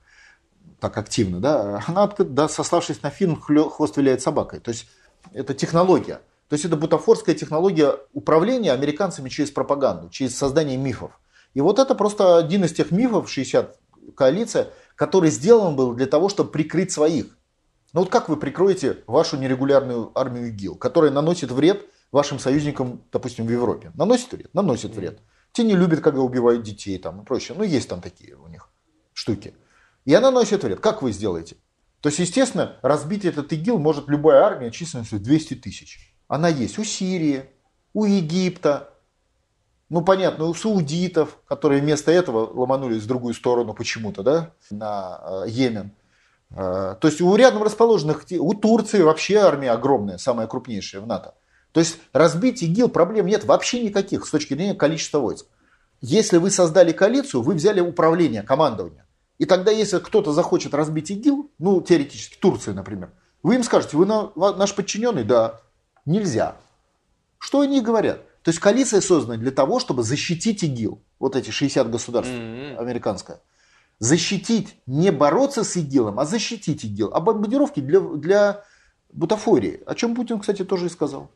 так 0.79 0.97
активно, 0.97 1.39
да. 1.39 1.83
Она, 1.88 2.07
да, 2.07 2.47
сославшись 2.47 3.01
на 3.01 3.09
фильм 3.09 3.39
«Хвост 3.39 3.97
виляет 3.97 4.21
собакой». 4.21 4.59
То 4.59 4.71
есть 4.71 4.88
это 5.33 5.53
технология. 5.53 6.21
То 6.49 6.53
есть 6.53 6.65
это 6.65 6.75
бутафорская 6.77 7.33
технология 7.33 7.97
управления 8.13 8.71
американцами 8.71 9.29
через 9.29 9.51
пропаганду, 9.51 10.09
через 10.09 10.38
создание 10.38 10.77
мифов. 10.77 11.19
И 11.53 11.61
вот 11.61 11.79
это 11.79 11.95
просто 11.95 12.38
один 12.38 12.65
из 12.65 12.73
тех 12.73 12.91
мифов, 12.91 13.29
60 13.29 13.79
коалиция, 14.15 14.69
который 14.95 15.31
сделан 15.31 15.75
был 15.75 15.93
для 15.93 16.05
того, 16.05 16.29
чтобы 16.29 16.51
прикрыть 16.51 16.91
своих. 16.91 17.38
Ну 17.95 18.01
вот 18.01 18.10
как 18.10 18.27
вы 18.27 18.36
прикроете 18.36 18.97
вашу 19.08 19.38
нерегулярную 19.38 20.12
армию 20.19 20.49
ИГИЛ, 20.49 20.75
которая 20.75 21.12
наносит 21.12 21.49
вред 21.49 21.86
вашим 22.12 22.39
союзникам, 22.39 23.01
допустим, 23.10 23.45
в 23.45 23.49
Европе? 23.49 23.93
Наносит 23.95 24.34
вред? 24.34 24.53
Наносит 24.53 24.93
вред. 24.93 25.21
Те 25.53 25.63
не 25.63 25.77
любят, 25.77 26.01
когда 26.01 26.19
убивают 26.19 26.62
детей 26.62 26.99
там 26.99 27.21
и 27.21 27.25
прочее. 27.25 27.58
Ну 27.58 27.63
есть 27.63 27.88
там 27.88 28.01
такие 28.01 28.36
у 28.36 28.49
них 28.49 28.69
штуки. 29.13 29.53
И 30.03 30.13
она 30.13 30.29
наносит 30.29 30.65
вред. 30.65 30.81
Как 30.81 31.01
вы 31.01 31.13
сделаете? 31.13 31.55
То 32.01 32.10
есть, 32.10 32.19
естественно, 32.19 32.75
разбить 32.81 33.23
этот 33.23 33.53
ИГИЛ 33.53 33.79
может 33.79 34.10
любая 34.10 34.41
армия 34.41 34.71
численностью 34.71 35.21
200 35.21 35.53
тысяч. 35.53 36.13
Она 36.27 36.49
есть 36.49 36.77
у 36.77 36.84
Сирии, 36.84 37.45
у 37.93 38.03
Египта, 38.03 38.93
ну, 39.88 40.03
понятно, 40.03 40.47
у 40.47 40.53
саудитов, 40.53 41.39
которые 41.47 41.81
вместо 41.81 42.12
этого 42.12 42.45
ломанулись 42.45 43.03
в 43.03 43.08
другую 43.08 43.34
сторону 43.34 43.73
почему-то, 43.73 44.21
да, 44.21 44.51
на 44.69 45.45
э, 45.45 45.49
Йемен. 45.49 45.91
Э, 46.51 46.95
то 46.99 47.08
есть 47.08 47.21
у 47.21 47.36
рядом 47.36 47.63
расположенных, 47.63 48.25
у 48.39 48.53
Турции 48.53 49.01
вообще 49.01 49.38
армия 49.38 49.71
огромная, 49.71 50.17
самая 50.17 50.47
крупнейшая 50.47 51.01
в 51.01 51.08
НАТО. 51.08 51.34
То 51.71 51.79
есть 51.79 51.97
разбить 52.13 52.63
ИГИЛ 52.63 52.89
проблем 52.89 53.25
нет 53.25 53.43
вообще 53.43 53.84
никаких 53.84 54.25
с 54.25 54.31
точки 54.31 54.53
зрения 54.53 54.75
количества 54.75 55.19
войск. 55.19 55.47
Если 56.01 56.38
вы 56.38 56.51
создали 56.51 56.91
коалицию, 56.91 57.41
вы 57.41 57.53
взяли 57.53 57.81
управление, 57.81 58.43
командование. 58.43 59.05
И 59.38 59.45
тогда, 59.45 59.71
если 59.71 59.99
кто-то 59.99 60.31
захочет 60.31 60.73
разбить 60.73 61.12
ИГИЛ, 61.12 61.51
ну, 61.60 61.81
теоретически, 61.81 62.38
Турция, 62.39 62.73
например, 62.73 63.12
вы 63.43 63.55
им 63.55 63.63
скажете, 63.63 63.97
вы 63.97 64.05
наш 64.05 64.73
подчиненный? 64.73 65.23
Да. 65.23 65.62
Нельзя. 66.05 66.55
Что 67.38 67.62
они 67.62 67.81
говорят? 67.81 68.21
То 68.43 68.49
есть 68.49 68.60
коалиция 68.60 69.01
создана 69.01 69.38
для 69.38 69.51
того, 69.51 69.79
чтобы 69.79 70.03
защитить 70.03 70.63
ИГИЛ. 70.63 71.01
Вот 71.19 71.36
эти 71.36 71.49
60 71.49 71.89
государств 71.89 72.31
mm-hmm. 72.31 72.77
американское. 72.77 73.41
Защитить, 73.99 74.77
не 74.86 75.12
бороться 75.12 75.63
с 75.63 75.75
ИГИЛом, 75.77 76.19
а 76.19 76.25
защитить 76.25 76.84
ИГИЛ. 76.84 77.12
А 77.13 77.19
бомбардировки 77.21 77.79
для, 77.79 77.99
для 77.99 78.63
бутафории. 79.12 79.81
О 79.86 79.95
чем 79.95 80.15
Путин, 80.15 80.39
кстати, 80.39 80.65
тоже 80.65 80.88
и 80.88 80.89
сказал. 80.89 81.31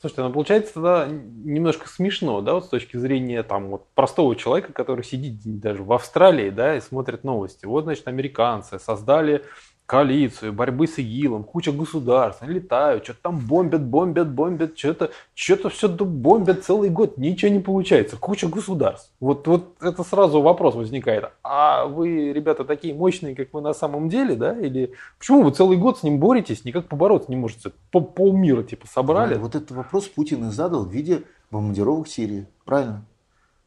Слушайте, 0.00 0.22
ну 0.22 0.32
получается 0.32 0.74
тогда 0.74 1.06
немножко 1.06 1.86
смешно, 1.86 2.40
да, 2.40 2.54
вот 2.54 2.64
с 2.64 2.68
точки 2.68 2.96
зрения 2.96 3.42
там 3.42 3.68
вот 3.68 3.86
простого 3.94 4.34
человека, 4.34 4.72
который 4.72 5.04
сидит 5.04 5.60
даже 5.60 5.82
в 5.82 5.92
Австралии, 5.92 6.48
да, 6.48 6.74
и 6.74 6.80
смотрит 6.80 7.22
новости. 7.22 7.66
Вот, 7.66 7.84
значит, 7.84 8.08
американцы 8.08 8.78
создали 8.78 9.44
коалицию, 9.90 10.52
борьбы 10.52 10.86
с 10.86 10.98
ИГИЛом, 10.98 11.42
куча 11.42 11.72
государств, 11.72 12.44
они 12.44 12.54
летают, 12.54 13.02
что-то 13.02 13.22
там 13.22 13.40
бомбят, 13.40 13.84
бомбят, 13.84 14.32
бомбят, 14.32 14.78
что-то 14.78 15.10
что 15.34 15.68
все 15.68 15.88
бомбят 15.88 16.62
целый 16.62 16.90
год, 16.90 17.18
ничего 17.18 17.50
не 17.50 17.58
получается, 17.58 18.16
куча 18.16 18.46
государств. 18.46 19.10
Вот, 19.18 19.48
вот 19.48 19.74
это 19.82 20.04
сразу 20.04 20.42
вопрос 20.42 20.76
возникает. 20.76 21.32
А 21.42 21.86
вы, 21.86 22.32
ребята, 22.32 22.64
такие 22.64 22.94
мощные, 22.94 23.34
как 23.34 23.52
вы 23.52 23.62
на 23.62 23.72
самом 23.72 24.08
деле, 24.08 24.36
да? 24.36 24.56
Или 24.60 24.92
почему 25.18 25.42
вы 25.42 25.50
целый 25.50 25.76
год 25.76 25.98
с 25.98 26.04
ним 26.04 26.20
боретесь, 26.20 26.64
никак 26.64 26.86
побороться 26.86 27.28
не 27.28 27.36
можете? 27.36 27.72
По 27.90 27.98
полмира 27.98 28.62
типа 28.62 28.86
собрали? 28.86 29.34
Да, 29.34 29.40
вот 29.40 29.56
этот 29.56 29.72
вопрос 29.72 30.06
Путин 30.06 30.46
и 30.46 30.52
задал 30.52 30.84
в 30.84 30.92
виде 30.92 31.24
бомбардировок 31.50 32.06
Сирии, 32.06 32.46
правильно? 32.64 33.04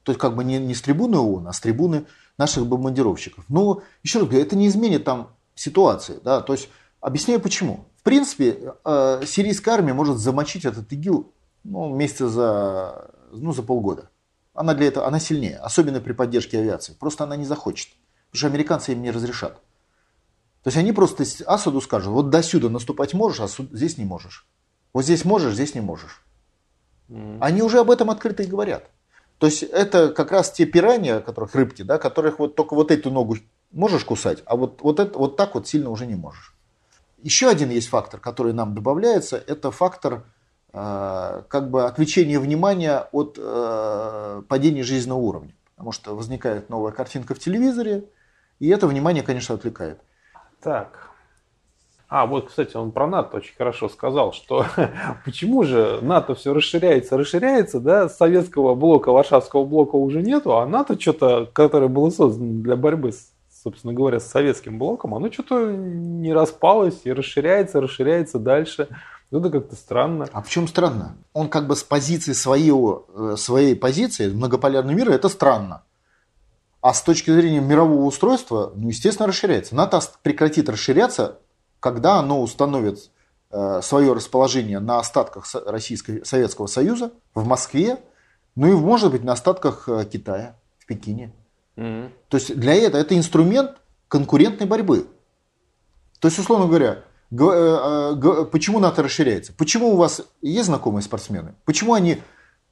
То 0.04 0.14
есть 0.14 0.22
как 0.22 0.38
бы 0.38 0.46
не, 0.46 0.58
не 0.58 0.74
с 0.74 0.82
трибуны 0.82 1.18
ООН, 1.18 1.50
а 1.50 1.52
с 1.52 1.60
трибуны 1.60 2.06
наших 2.38 2.66
бомбардировщиков. 2.66 3.44
Но 3.50 3.82
еще 4.04 4.20
раз 4.20 4.30
говорю, 4.30 4.46
это 4.46 4.56
не 4.56 4.68
изменит 4.68 5.04
там 5.04 5.28
ситуации. 5.56 6.20
Да? 6.24 6.42
То 6.42 6.54
есть 6.54 6.70
объясняю 7.00 7.40
почему. 7.40 7.86
В 7.98 8.04
принципе, 8.04 8.74
э, 8.84 9.22
сирийская 9.26 9.76
армия 9.76 9.94
может 9.94 10.18
замочить 10.18 10.66
этот 10.66 10.92
ИГИЛ 10.92 11.32
ну, 11.64 11.96
месяца 11.96 12.28
за, 12.30 13.12
ну, 13.32 13.54
за 13.54 13.64
полгода. 13.64 14.10
Она 14.54 14.74
для 14.74 14.88
этого 14.88 15.08
она 15.08 15.20
сильнее, 15.20 15.58
особенно 15.58 16.00
при 16.00 16.14
поддержке 16.14 16.60
авиации. 16.60 16.94
Просто 16.94 17.24
она 17.24 17.36
не 17.36 17.46
захочет. 17.46 17.90
Потому 18.32 18.40
что 18.40 18.48
американцы 18.48 18.92
им 18.92 19.02
не 19.02 19.12
разрешат. 19.12 19.56
То 20.64 20.68
есть 20.68 20.78
они 20.78 20.92
просто 20.92 21.24
Асаду 21.46 21.82
скажут, 21.82 22.14
вот 22.14 22.30
до 22.30 22.42
сюда 22.42 22.70
наступать 22.70 23.14
можешь, 23.14 23.40
а 23.42 23.48
здесь 23.48 23.98
не 23.98 24.06
можешь. 24.06 24.48
Вот 24.94 25.04
здесь 25.04 25.26
можешь, 25.26 25.56
здесь 25.56 25.76
не 25.76 25.82
можешь. 25.82 26.24
Mm. 27.10 27.40
Они 27.42 27.62
уже 27.62 27.80
об 27.80 27.92
этом 27.92 28.10
открыто 28.10 28.44
и 28.44 28.48
говорят. 28.48 28.90
То 29.40 29.48
есть 29.48 29.64
это 29.64 30.10
как 30.10 30.32
раз 30.32 30.52
те 30.52 30.66
пираньи, 30.66 31.20
которых 31.20 31.54
рыбки, 31.56 31.82
да, 31.82 31.98
которых 31.98 32.40
вот 32.40 32.56
только 32.56 32.76
вот 32.76 32.92
эту 32.92 33.12
ногу 33.12 33.38
можешь 33.74 34.06
кусать, 34.06 34.44
а 34.46 34.56
вот, 34.56 34.82
вот, 34.82 35.00
это, 35.00 35.18
вот 35.18 35.36
так 35.36 35.56
вот 35.56 35.68
сильно 35.68 35.90
уже 35.90 36.06
не 36.06 36.16
можешь. 36.16 36.56
Еще 37.22 37.50
один 37.50 37.70
есть 37.70 37.90
фактор, 37.90 38.20
который 38.20 38.54
нам 38.54 38.76
добавляется, 38.76 39.38
это 39.38 39.72
фактор 39.72 40.26
э, 40.74 41.44
как 41.48 41.70
бы 41.70 41.86
отвлечения 41.86 42.40
внимания 42.40 43.08
от 43.12 43.38
э, 43.40 44.42
падения 44.48 44.84
жизненного 44.84 45.20
уровня. 45.20 45.56
Потому 45.76 45.92
что 45.92 46.16
возникает 46.16 46.70
новая 46.70 46.92
картинка 46.92 47.34
в 47.34 47.40
телевизоре, 47.40 48.06
и 48.60 48.70
это 48.70 48.88
внимание, 48.88 49.24
конечно, 49.24 49.56
отвлекает. 49.56 50.00
Так. 50.62 51.10
А, 52.10 52.28
вот, 52.28 52.50
кстати, 52.50 52.78
он 52.78 52.92
про 52.92 53.08
НАТО 53.08 53.38
очень 53.38 53.56
хорошо 53.56 53.90
сказал, 53.90 54.34
что 54.34 54.68
почему 55.26 55.64
же 55.64 55.98
НАТО 56.04 56.36
все 56.36 56.54
расширяется, 56.54 57.18
расширяется, 57.18 57.80
да, 57.80 58.08
советского 58.08 58.76
блока, 58.76 59.12
Варшавского 59.12 59.66
блока 59.66 59.96
уже 59.96 60.22
нету, 60.22 60.58
а 60.58 60.68
НАТО 60.68 61.00
что-то, 61.00 61.50
которое 61.52 61.88
было 61.88 62.12
создано 62.12 62.62
для 62.62 62.76
борьбы 62.76 63.14
с 63.14 63.33
собственно 63.64 63.94
говоря, 63.94 64.20
с 64.20 64.28
советским 64.28 64.78
блоком, 64.78 65.16
оно 65.16 65.32
что-то 65.32 65.72
не 65.72 66.34
распалось 66.34 67.02
и 67.06 67.14
расширяется, 67.14 67.80
расширяется 67.80 68.38
дальше. 68.38 68.90
Ну, 69.32 69.40
это 69.40 69.50
как-то 69.50 69.76
странно. 69.76 70.28
А 70.32 70.42
в 70.42 70.50
чем 70.50 70.68
странно? 70.68 71.16
Он 71.32 71.50
как 71.50 71.68
бы 71.68 71.76
с 71.76 71.84
позиции 71.84 72.34
своего, 72.34 73.08
э, 73.16 73.36
своей 73.38 73.76
позиции 73.76 74.30
многополярного 74.30 74.96
мира, 74.96 75.12
это 75.12 75.30
странно. 75.30 75.84
А 76.82 76.94
с 76.94 77.02
точки 77.02 77.32
зрения 77.32 77.62
мирового 77.62 78.06
устройства, 78.06 78.74
ну, 78.76 78.90
естественно, 78.90 79.28
расширяется. 79.28 79.76
НАТО 79.76 80.02
прекратит 80.22 80.68
расширяться, 80.68 81.40
когда 81.80 82.20
оно 82.20 82.42
установит 82.42 83.10
э, 83.50 83.80
свое 83.82 84.14
расположение 84.14 84.80
на 84.80 85.00
остатках 85.00 85.46
Российского 85.66 86.24
Советского 86.26 86.68
Союза 86.68 87.14
в 87.34 87.48
Москве, 87.48 87.98
ну 88.56 88.68
и, 88.68 88.74
может 88.74 89.12
быть, 89.12 89.24
на 89.24 89.34
остатках 89.34 89.88
э, 89.88 90.06
Китая 90.06 90.58
в 90.78 90.86
Пекине. 90.86 91.34
Mm-hmm. 91.76 92.12
То 92.30 92.38
есть 92.38 92.56
для 92.56 92.76
этого 92.76 93.02
это 93.02 93.18
инструмент 93.18 93.78
конкурентной 94.08 94.68
борьбы. 94.68 95.08
То 96.20 96.28
есть, 96.28 96.40
условно 96.40 96.68
говоря, 96.68 97.04
э, 97.32 97.36
э, 97.36 98.46
почему 98.46 98.80
НАТО 98.80 99.04
расширяется? 99.04 99.54
Почему 99.54 99.94
у 99.94 99.98
вас 99.98 100.22
есть 100.42 100.66
знакомые 100.68 101.04
спортсмены? 101.04 101.56
Почему 101.66 101.94
они 101.94 102.22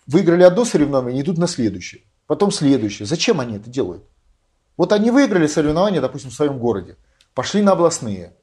выиграли 0.07 0.43
одно 0.43 0.65
соревнование 0.65 1.19
и 1.19 1.23
идут 1.23 1.37
на 1.37 1.47
следующее? 1.47 2.03
Потом 2.27 2.51
следующее. 2.51 3.05
Зачем 3.05 3.39
они 3.39 3.57
это 3.57 3.69
делают? 3.69 4.03
Вот 4.77 4.93
они 4.93 5.11
выиграли 5.11 5.47
соревнования, 5.47 5.99
допустим, 5.99 6.29
в 6.29 6.33
своем 6.33 6.59
городе. 6.59 6.95
Пошли 7.33 7.61
на 7.61 7.73
областные. 7.73 8.33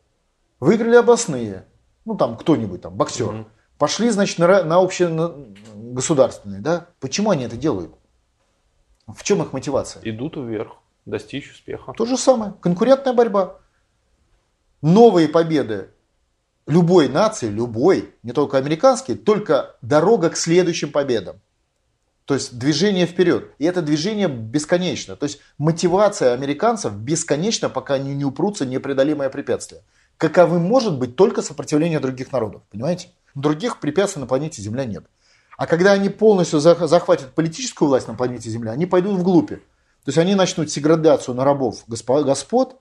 Выиграли 0.61 0.97
областные. 0.97 1.65
Ну, 2.05 2.17
там 2.17 2.37
кто-нибудь, 2.37 2.83
там, 2.83 2.95
боксер. 2.95 3.29
Mm-hmm. 3.29 3.47
Пошли, 3.79 4.11
значит, 4.11 4.39
на, 4.39 4.65
на 4.65 4.81
общее 4.81 5.09
на 5.09 5.33
государственные. 5.75 6.61
Да? 6.61 6.89
Почему 7.01 7.31
они 7.31 7.45
это 7.45 7.57
делают? 7.57 7.93
В 9.09 9.23
чем 9.25 9.43
их 9.43 9.53
мотивация? 9.53 10.03
Идут 10.05 10.37
вверх, 10.37 10.77
достичь 11.07 11.51
успеха. 11.51 11.93
То 11.97 12.05
же 12.05 12.17
самое. 12.17 12.55
Конкурентная 12.61 13.15
борьба. 13.15 13.57
Новые 14.83 15.29
победы 15.29 15.89
любой 16.69 17.09
нации, 17.09 17.49
любой, 17.49 18.15
не 18.23 18.33
только 18.33 18.59
американской, 18.59 19.17
только 19.17 19.77
дорога 19.83 20.31
к 20.31 20.37
следующим 20.37 20.93
победам. 20.93 21.41
То 22.27 22.35
есть 22.35 22.59
движение 22.59 23.07
вперед. 23.07 23.53
И 23.59 23.65
это 23.65 23.81
движение 23.81 24.29
бесконечно. 24.29 25.17
То 25.17 25.25
есть 25.25 25.41
мотивация 25.57 26.35
американцев 26.35 26.93
бесконечна, 26.93 27.71
пока 27.71 27.95
они 27.95 28.15
не 28.15 28.25
упрутся 28.27 28.67
непреодолимое 28.67 29.31
препятствие. 29.31 29.81
Каковым 30.19 30.63
может 30.63 30.99
быть 30.99 31.17
только 31.17 31.41
сопротивление 31.41 32.01
других 32.01 32.31
народов. 32.31 32.63
Понимаете? 32.71 33.09
Других 33.35 33.81
препятствий 33.81 34.21
на 34.21 34.27
планете 34.27 34.61
Земля 34.61 34.85
нет. 34.85 35.05
А 35.59 35.67
когда 35.67 35.91
они 35.91 36.09
полностью 36.09 36.61
захватят 36.61 37.35
политическую 37.35 37.89
власть 37.89 38.07
на 38.07 38.15
планете 38.15 38.49
Земля, 38.49 38.71
они 38.71 38.87
пойдут 38.87 39.19
вглубь. 39.19 39.51
То 39.51 39.59
есть 40.07 40.17
они 40.17 40.37
начнут 40.37 40.71
сеградацию 40.71 41.35
на 41.35 41.45
рабов 41.45 41.83
господ, 41.89 42.81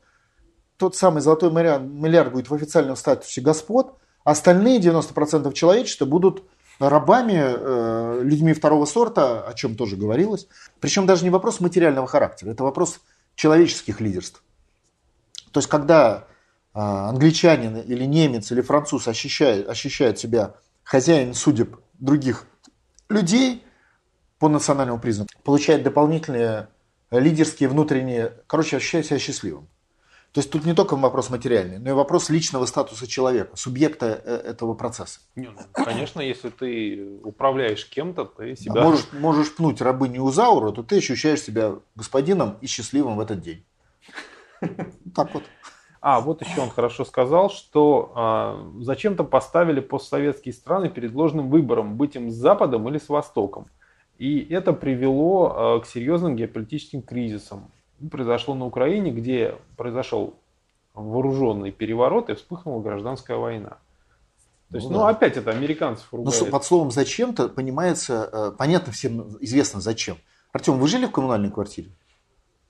тот 0.77 0.95
самый 0.95 1.21
золотой 1.21 1.49
миллиард 1.51 2.31
будет 2.31 2.51
в 2.51 2.53
официальном 2.53 2.95
статусе 2.95 3.41
господ, 3.41 3.97
а 4.23 4.31
остальные 4.31 4.79
90% 4.79 5.51
человечества 5.53 6.05
будут 6.05 6.43
рабами, 6.77 7.41
э, 7.41 8.21
людьми 8.21 8.53
второго 8.53 8.85
сорта, 8.85 9.41
о 9.41 9.53
чем 9.55 9.75
тоже 9.75 9.95
говорилось. 9.95 10.47
Причем 10.79 11.07
даже 11.07 11.23
не 11.23 11.31
вопрос 11.31 11.59
материального 11.59 12.05
характера, 12.05 12.51
это 12.51 12.63
вопрос 12.63 12.99
человеческих 13.33 13.99
лидерств. 14.01 14.43
То 15.51 15.61
есть 15.61 15.67
когда 15.67 16.27
э, 16.75 16.79
англичанин 16.79 17.77
или 17.77 18.03
немец 18.03 18.51
или 18.51 18.61
француз 18.61 19.07
ощущает, 19.07 19.67
ощущает 19.67 20.19
себя 20.19 20.53
хозяин 20.83 21.33
судеб 21.33 21.79
других 21.97 22.45
людей 23.09 23.63
по 24.39 24.49
национальному 24.49 24.99
признаку 24.99 25.29
получает 25.43 25.83
дополнительные 25.83 26.69
лидерские 27.11 27.69
внутренние, 27.69 28.33
короче, 28.47 28.77
ощущает 28.77 29.05
себя 29.05 29.19
счастливым. 29.19 29.67
То 30.33 30.41
есть 30.41 30.51
тут 30.51 30.65
не 30.65 30.73
только 30.73 30.95
вопрос 30.95 31.29
материальный, 31.29 31.79
но 31.79 31.89
и 31.89 31.93
вопрос 31.93 32.29
личного 32.29 32.65
статуса 32.65 33.07
человека, 33.07 33.55
субъекта 33.55 34.21
э, 34.23 34.35
этого 34.49 34.75
процесса. 34.75 35.19
Не, 35.35 35.49
ну, 35.49 35.57
конечно, 35.73 36.21
если 36.21 36.49
ты 36.49 37.19
управляешь 37.23 37.87
кем-то, 37.87 38.25
ты 38.25 38.55
себя... 38.55 38.81
А 38.81 38.83
можешь, 38.83 39.07
можешь 39.13 39.55
пнуть 39.55 39.81
рабыню 39.81 40.21
Узауру, 40.21 40.71
то 40.73 40.83
ты 40.83 40.97
ощущаешь 40.97 41.41
себя 41.41 41.75
господином 41.95 42.57
и 42.61 42.67
счастливым 42.67 43.17
в 43.17 43.19
этот 43.19 43.41
день. 43.41 43.65
Так 45.15 45.33
вот. 45.33 45.43
А, 45.99 46.21
вот 46.21 46.41
еще 46.41 46.61
он 46.61 46.69
хорошо 46.69 47.05
сказал, 47.05 47.49
что 47.49 48.11
а, 48.15 48.69
зачем-то 48.79 49.23
поставили 49.23 49.79
постсоветские 49.79 50.53
страны 50.53 50.89
перед 50.89 51.13
ложным 51.13 51.49
выбором, 51.49 51.95
быть 51.97 52.15
им 52.15 52.29
с 52.29 52.35
Западом 52.35 52.87
или 52.89 52.97
с 52.97 53.09
Востоком. 53.09 53.67
И 54.17 54.39
это 54.51 54.73
привело 54.73 55.53
а, 55.55 55.79
к 55.79 55.85
серьезным 55.85 56.35
геополитическим 56.35 57.01
кризисам. 57.01 57.71
произошло 58.11 58.53
на 58.55 58.65
Украине, 58.65 59.11
где 59.11 59.55
произошел 59.75 60.35
вооруженный 60.93 61.71
переворот 61.71 62.29
и 62.29 62.35
вспыхнула 62.35 62.81
гражданская 62.81 63.37
война. 63.37 63.77
То 64.71 64.77
есть, 64.77 64.89
ну, 64.89 64.97
ну 64.97 65.05
опять 65.05 65.37
это 65.37 65.51
американцев 65.51 66.07
ругают. 66.11 66.41
Но 66.41 66.45
под 66.47 66.63
словом 66.65 66.91
«зачем»-то 66.91 67.47
понимается, 67.47 68.29
э, 68.31 68.51
понятно 68.57 68.91
всем, 68.91 69.37
известно 69.39 69.79
зачем. 69.79 70.17
Артем, 70.51 70.77
вы 70.77 70.87
жили 70.87 71.05
в 71.05 71.11
коммунальной 71.11 71.51
квартире? 71.51 71.89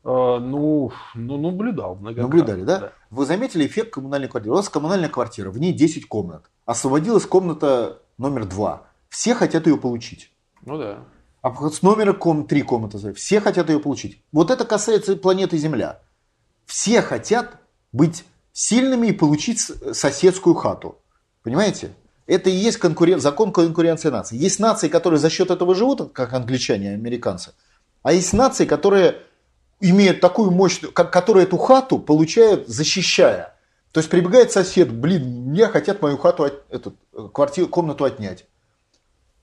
А, 0.10 0.40
ну, 0.40 0.94
ну, 1.16 1.38
наблюдал 1.38 1.98
Наблюдали, 1.98 2.64
да? 2.64 2.80
да? 2.80 2.92
Вы 3.10 3.26
заметили 3.26 3.68
эффект 3.68 3.92
коммунальной 3.92 4.30
квартиры? 4.30 4.54
У 4.54 4.56
вас 4.56 4.70
коммунальная 4.70 5.10
квартира, 5.10 5.52
в 5.52 5.58
ней 5.58 5.74
10 5.74 6.08
комнат. 6.08 6.46
Освободилась 6.66 7.26
комната 7.26 8.02
номер 8.18 8.46
2. 8.46 8.88
Все 9.10 9.36
хотят 9.36 9.68
ее 9.68 9.76
получить. 9.78 10.32
Ну 10.64 10.78
да. 10.78 11.00
А 11.42 11.54
с 11.70 11.82
номера 11.82 12.14
ком, 12.14 12.48
3 12.48 12.62
комнаты, 12.62 13.14
все 13.16 13.42
хотят 13.42 13.70
ее 13.70 13.82
получить. 13.82 14.24
Вот 14.32 14.50
это 14.50 14.64
касается 14.64 15.18
планеты 15.18 15.58
Земля. 15.58 16.00
Все 16.66 17.02
хотят 17.02 17.60
быть 17.92 18.24
сильными 18.54 19.08
и 19.08 19.12
получить 19.12 19.60
соседскую 19.60 20.56
хату. 20.56 21.00
Понимаете? 21.44 21.92
Это 22.28 22.50
и 22.50 22.54
есть 22.54 22.78
конкурен... 22.78 23.20
закон 23.20 23.52
конкуренции 23.52 24.08
наций. 24.08 24.38
Есть 24.38 24.60
нации, 24.60 24.88
которые 24.88 25.20
за 25.20 25.30
счет 25.30 25.52
этого 25.52 25.76
живут, 25.76 26.14
как 26.14 26.32
англичане 26.32 26.92
и 26.92 26.94
американцы. 26.94 27.52
А 28.04 28.14
есть 28.14 28.32
нации, 28.32 28.66
которые 28.66 29.18
имеют 29.80 30.22
такую 30.22 30.52
мощную, 30.52 30.92
как, 30.92 31.12
которые 31.12 31.46
эту 31.46 31.58
хату 31.58 32.00
получают, 32.00 32.68
защищая. 32.68 33.56
То 33.92 34.00
есть 34.00 34.10
прибегает 34.10 34.52
сосед, 34.52 34.92
блин, 34.92 35.50
мне 35.50 35.68
хотят 35.68 36.02
мою 36.02 36.18
хату, 36.18 36.50
эту, 36.70 36.96
квартиру, 37.34 37.68
комнату 37.68 38.06
отнять. 38.06 38.46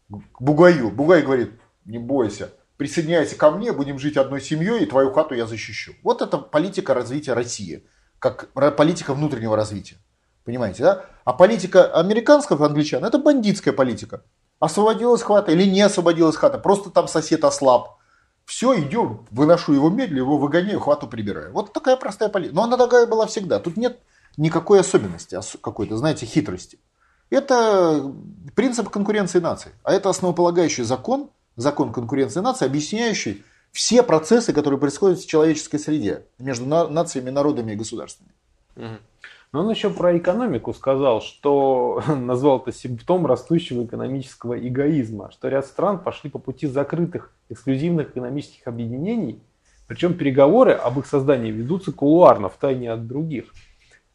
Бугаю. 0.08 0.90
Бугай 0.90 1.22
говорит, 1.22 1.52
не 1.84 1.98
бойся, 1.98 2.52
присоединяйся 2.76 3.36
ко 3.36 3.50
мне, 3.50 3.72
будем 3.72 3.98
жить 3.98 4.16
одной 4.16 4.40
семьей, 4.40 4.82
и 4.82 4.86
твою 4.86 5.12
хату 5.12 5.34
я 5.34 5.46
защищу. 5.46 5.94
Вот 6.02 6.22
это 6.22 6.38
политика 6.38 6.94
развития 6.94 7.32
России, 7.32 7.86
как 8.18 8.48
политика 8.76 9.14
внутреннего 9.14 9.56
развития. 9.56 9.96
Понимаете, 10.44 10.82
да? 10.82 11.04
А 11.24 11.32
политика 11.32 11.86
американского 11.86 12.66
англичан– 12.66 13.04
это 13.06 13.18
бандитская 13.18 13.72
политика. 13.72 14.24
Освободилась 14.60 15.22
хата 15.22 15.52
или 15.52 15.64
не 15.64 15.80
освободилась 15.80 16.36
хата, 16.36 16.58
просто 16.58 16.90
там 16.90 17.08
сосед 17.08 17.44
ослаб. 17.44 17.98
Все, 18.44 18.78
идем, 18.78 19.26
выношу 19.30 19.72
его 19.72 19.88
медленно, 19.88 20.18
его 20.18 20.36
выгоняю, 20.36 20.80
хвату 20.80 21.06
прибираю. 21.06 21.52
Вот 21.52 21.72
такая 21.72 21.96
простая 21.96 22.28
политика. 22.28 22.54
Но 22.54 22.64
она 22.64 22.76
такая 22.76 23.06
была 23.06 23.26
всегда. 23.26 23.58
Тут 23.58 23.76
нет 23.76 23.98
никакой 24.36 24.80
особенности, 24.80 25.38
какой-то, 25.60 25.96
знаете, 25.96 26.26
хитрости. 26.26 26.78
Это 27.30 28.12
принцип 28.54 28.90
конкуренции 28.90 29.38
наций. 29.38 29.72
А 29.82 29.92
это 29.92 30.10
основополагающий 30.10 30.82
закон, 30.82 31.30
закон 31.56 31.92
конкуренции 31.92 32.40
наций, 32.40 32.66
объясняющий 32.66 33.44
все 33.72 34.02
процессы, 34.02 34.52
которые 34.52 34.78
происходят 34.78 35.18
в 35.18 35.26
человеческой 35.26 35.78
среде 35.78 36.26
между 36.38 36.66
нациями, 36.66 37.30
народами 37.30 37.72
и 37.72 37.76
государствами. 37.76 38.30
Угу. 38.76 38.98
Но 39.54 39.60
он 39.60 39.70
еще 39.70 39.88
про 39.88 40.18
экономику 40.18 40.74
сказал, 40.74 41.22
что 41.22 42.02
назвал 42.08 42.58
это 42.58 42.72
симптом 42.72 43.24
растущего 43.24 43.84
экономического 43.84 44.58
эгоизма, 44.58 45.30
что 45.30 45.48
ряд 45.48 45.64
стран 45.64 46.00
пошли 46.00 46.28
по 46.28 46.40
пути 46.40 46.66
закрытых 46.66 47.30
эксклюзивных 47.50 48.10
экономических 48.10 48.66
объединений, 48.66 49.40
причем 49.86 50.14
переговоры 50.14 50.72
об 50.72 50.98
их 50.98 51.06
создании 51.06 51.52
ведутся 51.52 51.92
кулуарно, 51.92 52.48
в 52.48 52.56
тайне 52.56 52.90
от 52.90 53.06
других. 53.06 53.44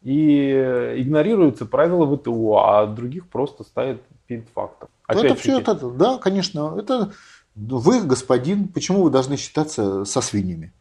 И 0.02 0.52
игнорируются 0.98 1.66
правила 1.66 2.06
ВТО, 2.18 2.58
а 2.58 2.86
других 2.86 3.30
просто 3.30 3.64
ставят 3.64 4.02
перед 4.28 4.50
фактом. 4.50 4.90
Ну, 5.08 5.24
это 5.24 5.36
все 5.36 5.60
это, 5.60 5.74
да, 5.74 6.18
конечно, 6.18 6.76
это 6.78 7.14
вы, 7.56 8.02
господин, 8.02 8.68
почему 8.68 9.04
вы 9.04 9.10
должны 9.10 9.38
считаться 9.38 10.04
со 10.04 10.20
свиньями? 10.20 10.74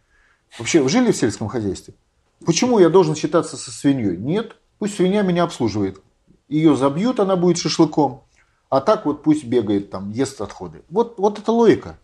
Вообще, 0.58 0.82
вы 0.82 0.88
жили 0.88 1.12
в 1.12 1.16
сельском 1.16 1.46
хозяйстве? 1.46 1.94
Почему 2.44 2.78
я 2.78 2.88
должен 2.88 3.14
считаться 3.14 3.56
со 3.56 3.70
свиньей? 3.70 4.16
Нет, 4.16 4.56
пусть 4.78 4.96
свинья 4.96 5.22
меня 5.22 5.44
обслуживает. 5.44 6.00
Ее 6.48 6.76
забьют, 6.76 7.20
она 7.20 7.36
будет 7.36 7.58
шашлыком. 7.58 8.24
А 8.70 8.80
так 8.80 9.06
вот 9.06 9.22
пусть 9.22 9.44
бегает 9.44 9.90
там, 9.90 10.10
ест 10.10 10.40
отходы. 10.40 10.82
Вот, 10.90 11.18
вот 11.18 11.38
это 11.38 11.52
логика 11.52 11.98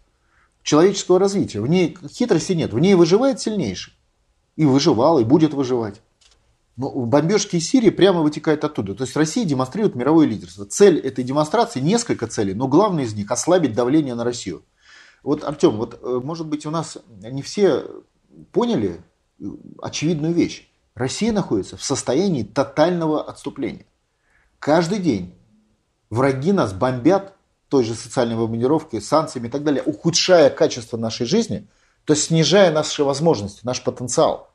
человеческого 0.62 1.18
развития. 1.18 1.60
В 1.60 1.66
ней 1.66 1.96
хитрости 2.08 2.52
нет. 2.52 2.72
В 2.72 2.78
ней 2.78 2.94
выживает 2.94 3.40
сильнейший. 3.40 3.94
И 4.56 4.64
выживал, 4.64 5.18
и 5.18 5.24
будет 5.24 5.52
выживать. 5.52 6.00
Но 6.76 6.90
бомбежки 6.90 7.56
из 7.56 7.68
Сирии 7.68 7.90
прямо 7.90 8.22
вытекают 8.22 8.64
оттуда. 8.64 8.94
То 8.94 9.04
есть 9.04 9.16
Россия 9.16 9.44
демонстрирует 9.44 9.94
мировое 9.94 10.26
лидерство. 10.26 10.64
Цель 10.64 10.98
этой 10.98 11.22
демонстрации, 11.22 11.80
несколько 11.80 12.26
целей, 12.26 12.54
но 12.54 12.66
главная 12.66 13.04
из 13.04 13.14
них– 13.14 13.30
ослабить 13.30 13.74
давление 13.74 14.14
на 14.14 14.24
Россию. 14.24 14.64
Вот, 15.22 15.44
Артем, 15.44 15.76
вот, 15.76 15.98
э, 16.02 16.20
может 16.22 16.46
быть, 16.46 16.66
у 16.66 16.70
нас 16.70 16.98
не 17.22 17.42
все 17.42 17.86
поняли, 18.52 19.00
очевидную 19.80 20.32
вещь. 20.32 20.68
Россия 20.94 21.32
находится 21.32 21.76
в 21.76 21.82
состоянии 21.82 22.42
тотального 22.42 23.22
отступления. 23.22 23.86
Каждый 24.58 24.98
день 24.98 25.34
враги 26.10 26.52
нас 26.52 26.72
бомбят 26.72 27.34
той 27.68 27.84
же 27.84 27.94
социальной 27.94 28.36
бомбардировкой, 28.36 29.02
санкциями 29.02 29.48
и 29.48 29.50
так 29.50 29.64
далее, 29.64 29.82
ухудшая 29.82 30.50
качество 30.50 30.96
нашей 30.96 31.26
жизни, 31.26 31.66
то 32.04 32.12
есть 32.12 32.26
снижая 32.26 32.70
наши 32.70 33.02
возможности, 33.02 33.60
наш 33.64 33.82
потенциал. 33.82 34.50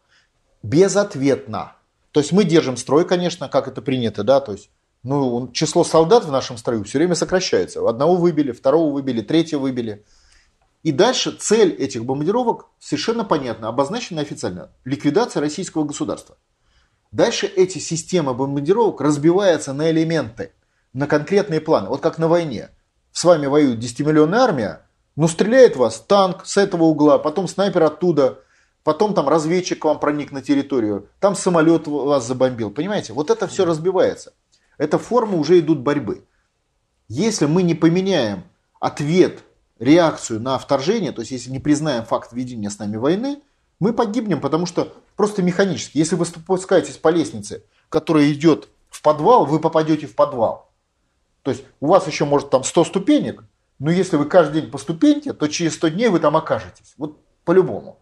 Безответно. 0.64 1.74
То 2.12 2.22
есть 2.22 2.32
мы 2.32 2.44
держим 2.44 2.78
строй, 2.78 3.06
конечно, 3.06 3.50
как 3.50 3.68
это 3.68 3.82
принято, 3.82 4.24
да, 4.24 4.40
то 4.40 4.54
есть 4.54 4.70
ну, 5.04 5.50
число 5.52 5.84
солдат 5.84 6.26
в 6.26 6.32
нашем 6.32 6.58
строю 6.58 6.84
все 6.84 6.98
время 6.98 7.16
сокращается. 7.16 7.88
Одного 7.88 8.16
выбили, 8.16 8.52
второго 8.52 8.94
выбили, 8.94 9.22
третьего 9.22 9.60
выбили– 9.62 10.06
и 10.84 10.92
дальше 10.92 11.32
цель 11.32 11.74
этих 11.74 12.06
бомбардировок 12.06 12.68
совершенно 12.80 13.26
понятна, 13.26 13.68
обозначена 13.68 14.22
официально. 14.22 14.72
Ликвидация 14.86 15.42
российского 15.42 15.84
государства. 15.84 16.38
Дальше 17.12 17.48
эти 17.48 17.80
системы 17.80 18.34
бомбардировок 18.34 19.02
разбиваются 19.02 19.74
на 19.74 19.92
элементы, 19.92 20.54
на 20.94 21.08
конкретные 21.08 21.60
планы. 21.60 21.90
Вот 21.90 22.02
как 22.02 22.18
на 22.18 22.28
войне. 22.28 22.70
С 23.12 23.24
вами 23.24 23.48
воюет 23.48 23.80
10-миллионная 23.80 24.40
армия, 24.40 24.86
но 25.16 25.28
стреляет 25.28 25.76
вас 25.76 26.00
танк 26.00 26.46
с 26.46 26.56
этого 26.56 26.84
угла, 26.84 27.18
потом 27.18 27.48
снайпер 27.48 27.84
оттуда, 27.84 28.40
потом 28.84 29.14
там 29.14 29.28
разведчик 29.28 29.80
к 29.80 29.86
вам 29.86 30.00
проник 30.00 30.32
на 30.32 30.42
территорию, 30.42 31.10
там 31.20 31.36
самолет 31.36 31.88
вас 31.88 32.26
забомбил. 32.26 32.70
Понимаете, 32.70 33.14
вот 33.14 33.30
это 33.30 33.48
все 33.48 33.66
разбивается. 33.66 34.34
Это 34.78 34.98
формы 34.98 35.38
уже 35.38 35.60
идут 35.60 35.80
борьбы. 35.80 36.26
Если 37.10 37.48
мы 37.48 37.64
не 37.64 37.76
поменяем 37.76 38.44
ответ 38.80 39.44
реакцию 39.80 40.42
на 40.42 40.58
вторжение, 40.58 41.12
то 41.12 41.22
есть 41.22 41.32
если 41.32 41.50
не 41.50 41.60
признаем 41.60 42.06
факт 42.06 42.34
ведения 42.34 42.70
с 42.70 42.80
нами 42.80 42.98
войны, 42.98 43.42
мы 43.80 43.94
погибнем, 43.94 44.42
потому 44.42 44.66
что 44.66 44.94
просто 45.16 45.42
механически, 45.42 45.98
если 45.98 46.16
вы 46.16 46.26
спускаетесь 46.26 46.98
по 46.98 47.08
лестнице, 47.08 47.64
которая 47.88 48.30
идет 48.32 48.68
в 48.90 49.02
подвал, 49.02 49.46
вы 49.46 49.60
попадете 49.60 50.06
в 50.06 50.16
подвал. 50.16 50.70
То 51.44 51.52
есть 51.52 51.64
у 51.80 51.88
вас 51.88 52.06
еще 52.06 52.26
может 52.26 52.50
там 52.50 52.64
100 52.64 52.84
ступенек, 52.84 53.44
но 53.80 53.90
если 53.90 54.18
вы 54.18 54.26
каждый 54.26 54.62
день 54.62 54.72
по 54.72 54.78
ступеньке, 54.78 55.32
то 55.32 55.48
через 55.48 55.76
100 55.76 55.88
дней 55.90 56.10
вы 56.10 56.20
там 56.20 56.36
окажетесь. 56.36 56.94
Вот 56.98 57.18
по-любому. 57.46 57.98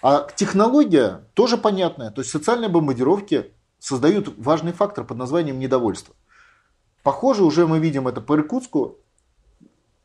А 0.00 0.28
технология 0.36 1.24
тоже 1.34 1.58
понятная. 1.58 2.12
То 2.12 2.20
есть 2.20 2.30
социальные 2.30 2.68
бомбардировки 2.68 3.50
создают 3.80 4.32
важный 4.38 4.72
фактор 4.72 5.04
под 5.04 5.16
названием 5.16 5.58
недовольство. 5.58 6.14
Похоже, 7.02 7.42
уже 7.42 7.66
мы 7.66 7.80
видим 7.80 8.06
это 8.06 8.20
по 8.20 8.36
Иркутску. 8.36 8.98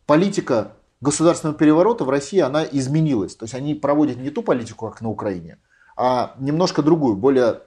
Политика 0.07 0.73
государственного 1.03 1.57
переворота 1.57 2.05
в 2.05 2.09
России 2.09 2.39
она 2.39 2.63
изменилась. 2.63 3.35
То 3.35 3.43
есть 3.43 3.53
они 3.53 3.75
проводят 3.75 4.17
не 4.17 4.29
ту 4.29 4.41
политику, 4.41 4.89
как 4.89 5.01
на 5.01 5.09
Украине, 5.09 5.59
а 5.97 6.33
немножко 6.39 6.81
другую, 6.81 7.17
более, 7.17 7.61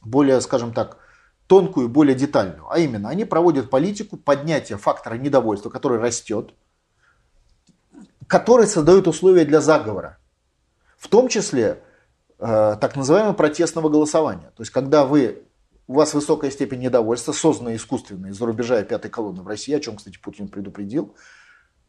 более 0.00 0.40
скажем 0.40 0.72
так, 0.72 0.96
тонкую, 1.46 1.88
более 1.88 2.14
детальную. 2.14 2.66
А 2.70 2.78
именно, 2.78 3.10
они 3.10 3.24
проводят 3.24 3.70
политику 3.70 4.16
поднятия 4.16 4.78
фактора 4.78 5.16
недовольства, 5.16 5.68
который 5.68 5.98
растет, 5.98 6.54
который 8.26 8.66
создает 8.66 9.06
условия 9.06 9.44
для 9.44 9.60
заговора. 9.60 10.18
В 10.96 11.08
том 11.08 11.28
числе 11.28 11.82
э, 12.38 12.76
так 12.80 12.96
называемого 12.96 13.34
протестного 13.34 13.90
голосования. 13.90 14.52
То 14.56 14.62
есть, 14.62 14.70
когда 14.70 15.04
вы, 15.04 15.42
у 15.86 15.94
вас 15.94 16.14
высокая 16.14 16.50
степень 16.50 16.80
недовольства, 16.80 17.32
созданная 17.32 17.76
искусственно 17.76 18.28
из-за 18.28 18.46
рубежа 18.46 18.82
пятой 18.84 19.10
колонны 19.10 19.42
в 19.42 19.48
России, 19.48 19.74
о 19.74 19.80
чем, 19.80 19.96
кстати, 19.96 20.18
Путин 20.18 20.48
предупредил, 20.48 21.14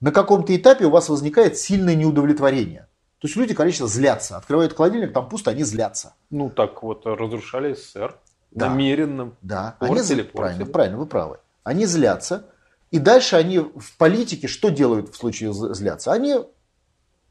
на 0.02 0.12
каком-то 0.12 0.56
этапе 0.56 0.86
у 0.86 0.90
вас 0.90 1.10
возникает 1.10 1.58
сильное 1.58 1.96
неудовлетворение. 1.96 2.88
То 3.20 3.28
есть 3.28 3.38
люди, 3.38 3.54
конечно, 3.54 3.86
злятся. 3.86 4.38
Открывают 4.38 4.74
холодильник, 4.74 5.14
там 5.14 5.30
пусто, 5.30 5.52
они 5.52 5.64
злятся. 5.64 6.16
Ну, 6.32 6.50
так 6.50 6.82
вот, 6.82 7.06
разрушали 7.06 7.76
СССР 7.76 8.16
да. 8.50 8.70
намеренно. 8.70 9.34
Да, 9.44 9.78
они 9.80 10.02
зл... 10.02 10.22
правильно, 10.34 10.66
правильно, 10.66 10.98
вы 10.98 11.06
правы. 11.06 11.38
Они 11.64 11.86
злятся. 11.86 12.48
И 12.90 12.98
дальше 12.98 13.36
они 13.36 13.60
в 13.60 13.98
политике 13.98 14.48
что 14.48 14.70
делают 14.70 15.14
в 15.14 15.16
случае 15.16 15.54
злятся? 15.54 16.12
Они 16.12 16.36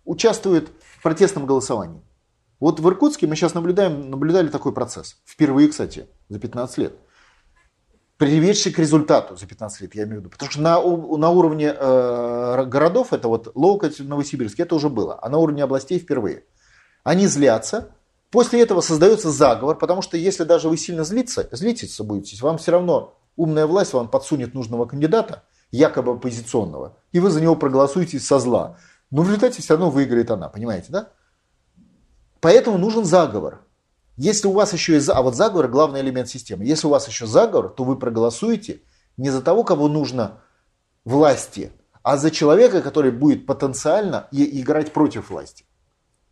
участвуют 0.04 0.70
в 0.80 1.02
протестном 1.02 1.46
голосовании. 1.46 2.02
Вот 2.60 2.78
в 2.78 2.88
Иркутске 2.88 3.26
мы 3.26 3.34
сейчас 3.34 3.54
наблюдаем, 3.54 4.10
наблюдали 4.10 4.48
такой 4.48 4.72
процесс. 4.72 5.16
Впервые, 5.24 5.68
кстати, 5.68 6.06
за 6.28 6.38
15 6.38 6.78
лет 6.78 6.94
приведший 8.20 8.70
к 8.70 8.78
результату 8.78 9.34
за 9.34 9.46
15 9.46 9.80
лет, 9.80 9.94
я 9.94 10.02
имею 10.02 10.18
в 10.18 10.20
виду. 10.20 10.28
Потому 10.28 10.50
что 10.50 10.60
на, 10.60 10.74
на 10.80 11.30
уровне 11.30 11.74
э, 11.74 12.64
городов, 12.66 13.14
это 13.14 13.28
вот 13.28 13.50
Локоть, 13.54 13.98
Новосибирск, 13.98 14.60
это 14.60 14.74
уже 14.74 14.90
было, 14.90 15.18
а 15.22 15.30
на 15.30 15.38
уровне 15.38 15.64
областей 15.64 15.98
впервые. 15.98 16.44
Они 17.02 17.26
злятся, 17.26 17.94
После 18.30 18.62
этого 18.62 18.80
создается 18.80 19.30
заговор, 19.32 19.76
потому 19.76 20.02
что 20.02 20.16
если 20.16 20.44
даже 20.44 20.68
вы 20.68 20.76
сильно 20.76 21.02
злиться, 21.02 21.48
злитесь 21.50 21.98
будете, 22.00 22.40
вам 22.44 22.58
все 22.58 22.70
равно 22.70 23.18
умная 23.34 23.66
власть 23.66 23.92
вам 23.92 24.08
подсунет 24.08 24.54
нужного 24.54 24.86
кандидата, 24.86 25.42
якобы 25.72 26.12
оппозиционного, 26.12 26.96
и 27.10 27.18
вы 27.18 27.30
за 27.30 27.40
него 27.40 27.56
проголосуете 27.56 28.20
со 28.20 28.38
зла. 28.38 28.76
Но 29.10 29.22
в 29.22 29.26
результате 29.26 29.60
все 29.62 29.74
равно 29.74 29.90
выиграет 29.90 30.30
она, 30.30 30.48
понимаете, 30.48 30.86
да? 30.90 31.08
Поэтому 32.40 32.78
нужен 32.78 33.04
заговор. 33.04 33.66
Если 34.20 34.48
у 34.48 34.52
вас 34.52 34.74
еще 34.74 34.92
есть... 34.92 35.08
А 35.08 35.22
вот 35.22 35.34
заговор– 35.34 35.66
главный 35.68 36.02
элемент 36.02 36.28
системы. 36.28 36.66
Если 36.66 36.86
у 36.86 36.90
вас 36.90 37.08
еще 37.08 37.26
заговор, 37.26 37.70
то 37.70 37.84
вы 37.84 37.96
проголосуете 37.96 38.82
не 39.16 39.30
за 39.30 39.40
того, 39.40 39.64
кого 39.64 39.88
нужно 39.88 40.42
власти, 41.06 41.72
а 42.02 42.18
за 42.18 42.30
человека, 42.30 42.82
который 42.82 43.12
будет 43.12 43.46
потенциально 43.46 44.28
играть 44.30 44.92
против 44.92 45.30
власти. 45.30 45.64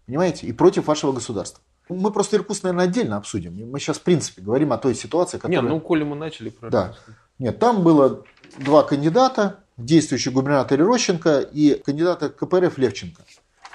Понимаете? 0.05 0.47
И 0.47 0.53
против 0.53 0.86
вашего 0.86 1.12
государства. 1.12 1.64
Мы 1.89 2.11
просто 2.11 2.36
Иркутск, 2.36 2.64
наверное, 2.64 2.84
отдельно 2.84 3.16
обсудим. 3.16 3.55
Мы 3.70 3.80
сейчас, 3.80 3.97
в 3.97 4.03
принципе, 4.03 4.43
говорим 4.43 4.74
о 4.74 4.76
той 4.76 4.95
ситуации, 4.95 5.39
которая... 5.39 5.62
Не, 5.62 5.66
ну, 5.66 5.80
коли 5.80 6.05
мы 6.05 6.14
начали 6.14 6.51
про 6.51 6.68
Да. 6.68 6.95
Нет, 7.39 7.59
там 7.59 7.82
было 7.82 8.22
два 8.59 8.82
кандидата, 8.82 9.61
действующий 9.78 10.28
губернатор 10.28 10.78
Рощенко 10.78 11.41
и 11.41 11.82
кандидата 11.82 12.28
КПРФ 12.28 12.76
Левченко. 12.76 13.22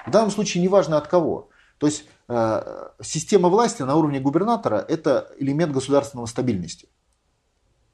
В 0.06 0.10
данном 0.12 0.30
случае 0.30 0.62
неважно 0.62 0.98
от 0.98 1.08
кого. 1.08 1.48
То 1.78 1.88
есть 1.88 2.04
система 2.28 3.48
власти 3.48 3.82
на 3.82 3.96
уровне 3.96 4.20
губернатора– 4.20 4.84
это 4.88 5.32
элемент 5.38 5.72
государственного 5.72 6.26
стабильности. 6.26 6.88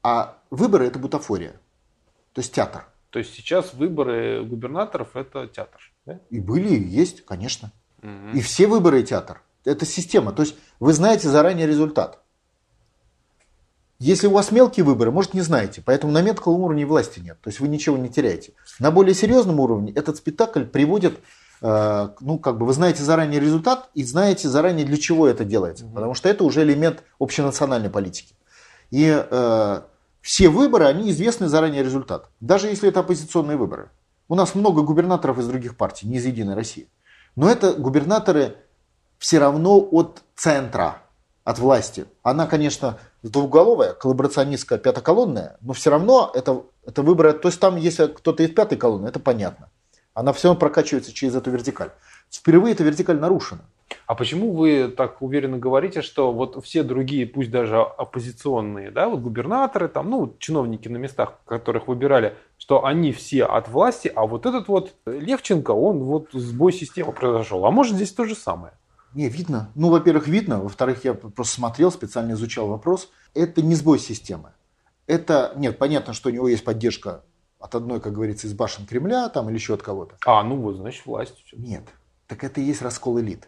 А 0.03 0.37
выборы– 0.49 0.85
это 0.87 0.99
бутафория. 0.99 1.53
То 2.33 2.41
есть 2.41 2.53
театр. 2.53 2.85
То 3.09 3.19
есть 3.19 3.33
сейчас 3.33 3.73
выборы 3.73 4.43
губернаторов– 4.45 5.09
это 5.15 5.47
театр? 5.47 5.81
Да? 6.05 6.19
И 6.29 6.39
были, 6.39 6.69
и 6.69 6.83
есть, 6.83 7.25
конечно. 7.25 7.71
Угу. 8.01 8.37
И 8.37 8.41
все 8.41 8.67
выборы– 8.67 9.03
театр. 9.03 9.41
Это 9.65 9.85
система. 9.85 10.31
То 10.31 10.43
есть 10.43 10.55
вы 10.79 10.93
знаете 10.93 11.27
заранее 11.27 11.67
результат. 11.67 12.21
Если 13.99 14.25
у 14.25 14.31
вас 14.31 14.51
мелкие 14.51 14.83
выборы, 14.83 15.11
может 15.11 15.35
не 15.35 15.41
знаете, 15.41 15.83
поэтому 15.85 16.11
на 16.11 16.23
мелком 16.23 16.59
уровне 16.59 16.87
власти 16.87 17.19
нет, 17.19 17.39
то 17.39 17.49
есть 17.49 17.59
вы 17.59 17.67
ничего 17.67 17.97
не 17.97 18.09
теряете. 18.09 18.53
На 18.79 18.89
более 18.89 19.13
серьезном 19.13 19.59
уровне 19.59 19.93
этот 19.93 20.17
спектакль 20.17 20.63
приводит, 20.63 21.19
э, 21.19 21.19
ну 21.61 22.39
как 22.39 22.57
бы 22.57 22.65
вы 22.65 22.73
знаете 22.73 23.03
заранее 23.03 23.39
результат 23.39 23.89
и 23.93 24.03
знаете 24.03 24.49
заранее 24.49 24.85
для 24.85 24.97
чего 24.97 25.27
это 25.27 25.45
делается, 25.45 25.85
потому 25.85 26.15
что 26.15 26.27
это 26.27 26.43
уже 26.43 26.63
элемент 26.63 27.03
общенациональной 27.19 27.89
политики. 27.91 28.33
И 28.89 29.07
э, 29.07 29.81
все 30.21 30.49
выборы, 30.49 30.85
они 30.85 31.11
известны 31.11 31.47
заранее 31.47 31.83
результат, 31.83 32.29
даже 32.39 32.67
если 32.67 32.89
это 32.89 33.01
оппозиционные 33.01 33.57
выборы. 33.57 33.89
У 34.27 34.35
нас 34.35 34.55
много 34.55 34.81
губернаторов 34.81 35.37
из 35.39 35.47
других 35.47 35.77
партий, 35.77 36.07
не 36.07 36.17
из 36.17 36.25
Единой 36.25 36.55
России. 36.55 36.87
Но 37.35 37.49
это 37.49 37.73
губернаторы 37.73 38.55
все 39.17 39.39
равно 39.39 39.77
от 39.79 40.23
центра, 40.35 41.03
от 41.43 41.59
власти. 41.59 42.05
Она, 42.23 42.47
конечно, 42.47 42.97
двухголовая, 43.23 43.93
коллаборационистская, 43.93 44.79
пятоколонная, 44.79 45.57
но 45.61 45.73
все 45.73 45.89
равно 45.91 46.31
это, 46.33 46.63
это 46.85 47.01
выборы, 47.01 47.33
то 47.33 47.47
есть 47.49 47.59
там, 47.59 47.75
если 47.75 48.07
кто-то 48.07 48.43
из 48.43 48.51
пятой 48.51 48.77
колонны, 48.77 49.07
это 49.07 49.19
понятно. 49.19 49.69
Она 50.13 50.33
все 50.33 50.49
равно 50.49 50.59
прокачивается 50.59 51.13
через 51.13 51.35
эту 51.35 51.51
вертикаль. 51.51 51.91
Впервые 52.29 52.73
эта 52.73 52.83
вертикаль 52.83 53.19
нарушена. 53.19 53.61
А 54.07 54.15
почему 54.15 54.53
вы 54.53 54.87
так 54.87 55.21
уверенно 55.21 55.57
говорите, 55.57 56.01
что 56.01 56.31
вот 56.31 56.63
все 56.63 56.83
другие, 56.83 57.25
пусть 57.25 57.51
даже 57.51 57.77
оппозиционные, 57.77 58.91
да, 58.91 59.09
вот 59.09 59.19
губернаторы, 59.19 59.87
там, 59.87 60.09
ну, 60.09 60.35
чиновники 60.39 60.87
на 60.87 60.97
местах, 60.97 61.35
которых 61.45 61.87
выбирали, 61.87 62.35
что 62.57 62.85
они 62.85 63.11
все 63.11 63.45
от 63.45 63.67
власти, 63.67 64.11
а 64.13 64.25
вот 64.25 64.45
этот 64.45 64.67
вот 64.67 64.93
Левченко, 65.05 65.71
он 65.71 65.99
вот 65.99 66.29
сбой 66.31 66.73
системы 66.73 67.11
произошел. 67.11 67.65
А 67.65 67.71
может 67.71 67.95
здесь 67.95 68.11
то 68.11 68.25
же 68.25 68.35
самое? 68.35 68.73
Не, 69.13 69.27
видно. 69.27 69.71
Ну, 69.75 69.89
во-первых, 69.89 70.27
видно. 70.27 70.61
Во-вторых, 70.61 71.03
я 71.03 71.13
просто 71.13 71.55
смотрел, 71.55 71.91
специально 71.91 72.31
изучал 72.31 72.67
вопрос. 72.67 73.09
Это 73.33 73.61
не 73.61 73.75
сбой 73.75 73.99
системы. 73.99 74.53
Это, 75.05 75.51
нет, 75.57 75.77
понятно, 75.77 76.13
что 76.13 76.29
у 76.29 76.31
него 76.31 76.47
есть 76.47 76.63
поддержка 76.63 77.23
от 77.61 77.75
одной, 77.75 77.99
как 78.01 78.13
говорится, 78.13 78.47
из 78.47 78.53
башен 78.53 78.85
Кремля 78.85 79.29
там 79.29 79.49
или 79.49 79.55
еще 79.55 79.73
от 79.73 79.83
кого-то. 79.83 80.15
А, 80.25 80.43
ну 80.43 80.57
вот, 80.57 80.77
значит, 80.77 81.05
власть. 81.05 81.43
Нет. 81.53 81.83
Так 82.27 82.43
это 82.43 82.61
и 82.61 82.63
есть 82.63 82.81
раскол 82.81 83.19
элит. 83.19 83.47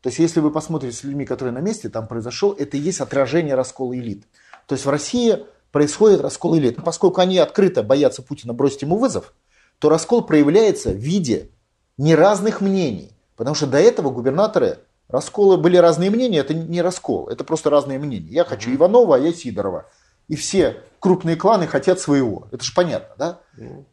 То 0.00 0.08
есть, 0.08 0.18
если 0.18 0.40
вы 0.40 0.50
посмотрите 0.50 0.96
с 0.96 1.04
людьми, 1.04 1.24
которые 1.24 1.52
на 1.52 1.60
месте, 1.60 1.88
там 1.88 2.06
произошел, 2.06 2.52
это 2.52 2.76
и 2.76 2.80
есть 2.80 3.00
отражение 3.00 3.54
раскола 3.54 3.96
элит. 3.96 4.24
То 4.66 4.74
есть, 4.74 4.84
в 4.84 4.90
России 4.90 5.46
происходит 5.72 6.20
раскол 6.20 6.56
элит. 6.56 6.82
Поскольку 6.84 7.20
они 7.20 7.38
открыто 7.38 7.82
боятся 7.82 8.22
Путина 8.22 8.52
бросить 8.52 8.82
ему 8.82 8.98
вызов, 8.98 9.34
то 9.78 9.88
раскол 9.88 10.22
проявляется 10.22 10.90
в 10.90 10.96
виде 10.96 11.50
неразных 11.98 12.60
мнений. 12.60 13.12
Потому 13.36 13.54
что 13.54 13.66
до 13.66 13.78
этого 13.78 14.10
губернаторы 14.10 14.78
Расколы 15.08 15.56
были 15.56 15.76
разные 15.76 16.10
мнения, 16.10 16.38
это 16.38 16.52
не 16.52 16.82
раскол, 16.82 17.28
это 17.28 17.44
просто 17.44 17.70
разные 17.70 17.98
мнения. 17.98 18.28
Я 18.28 18.44
хочу 18.44 18.74
Иванова, 18.74 19.16
а 19.16 19.18
я 19.18 19.32
Сидорова. 19.32 19.86
И 20.28 20.36
все 20.36 20.82
крупные 21.00 21.36
кланы 21.36 21.66
хотят 21.66 22.00
своего. 22.00 22.48
Это 22.50 22.64
же 22.64 22.72
понятно, 22.74 23.14
да? 23.16 23.40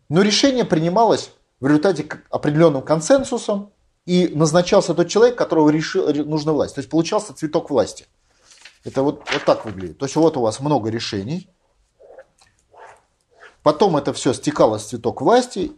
Но 0.10 0.22
решение 0.22 0.66
принималось 0.66 1.32
в 1.60 1.68
результате 1.68 2.06
определенным 2.30 2.82
консенсусом, 2.82 3.72
и 4.06 4.28
назначался 4.34 4.94
тот 4.94 5.08
человек, 5.08 5.38
которого 5.38 5.70
решил, 5.70 6.14
нужна 6.26 6.52
власть. 6.52 6.76
То 6.76 6.80
есть 6.80 6.90
получался 6.90 7.34
цветок 7.34 7.70
власти. 7.70 8.06
Это 8.84 9.02
вот, 9.02 9.24
вот 9.32 9.46
так 9.46 9.66
выглядит. 9.66 9.98
То 9.98 10.06
есть 10.06 10.16
вот 10.16 10.36
у 10.36 10.42
вас 10.42 10.60
много 10.60 10.90
решений. 10.90 11.50
Потом 13.62 13.96
это 13.96 14.12
все 14.12 14.34
стекалось 14.34 14.84
в 14.84 14.88
цветок 14.90 15.22
власти, 15.22 15.72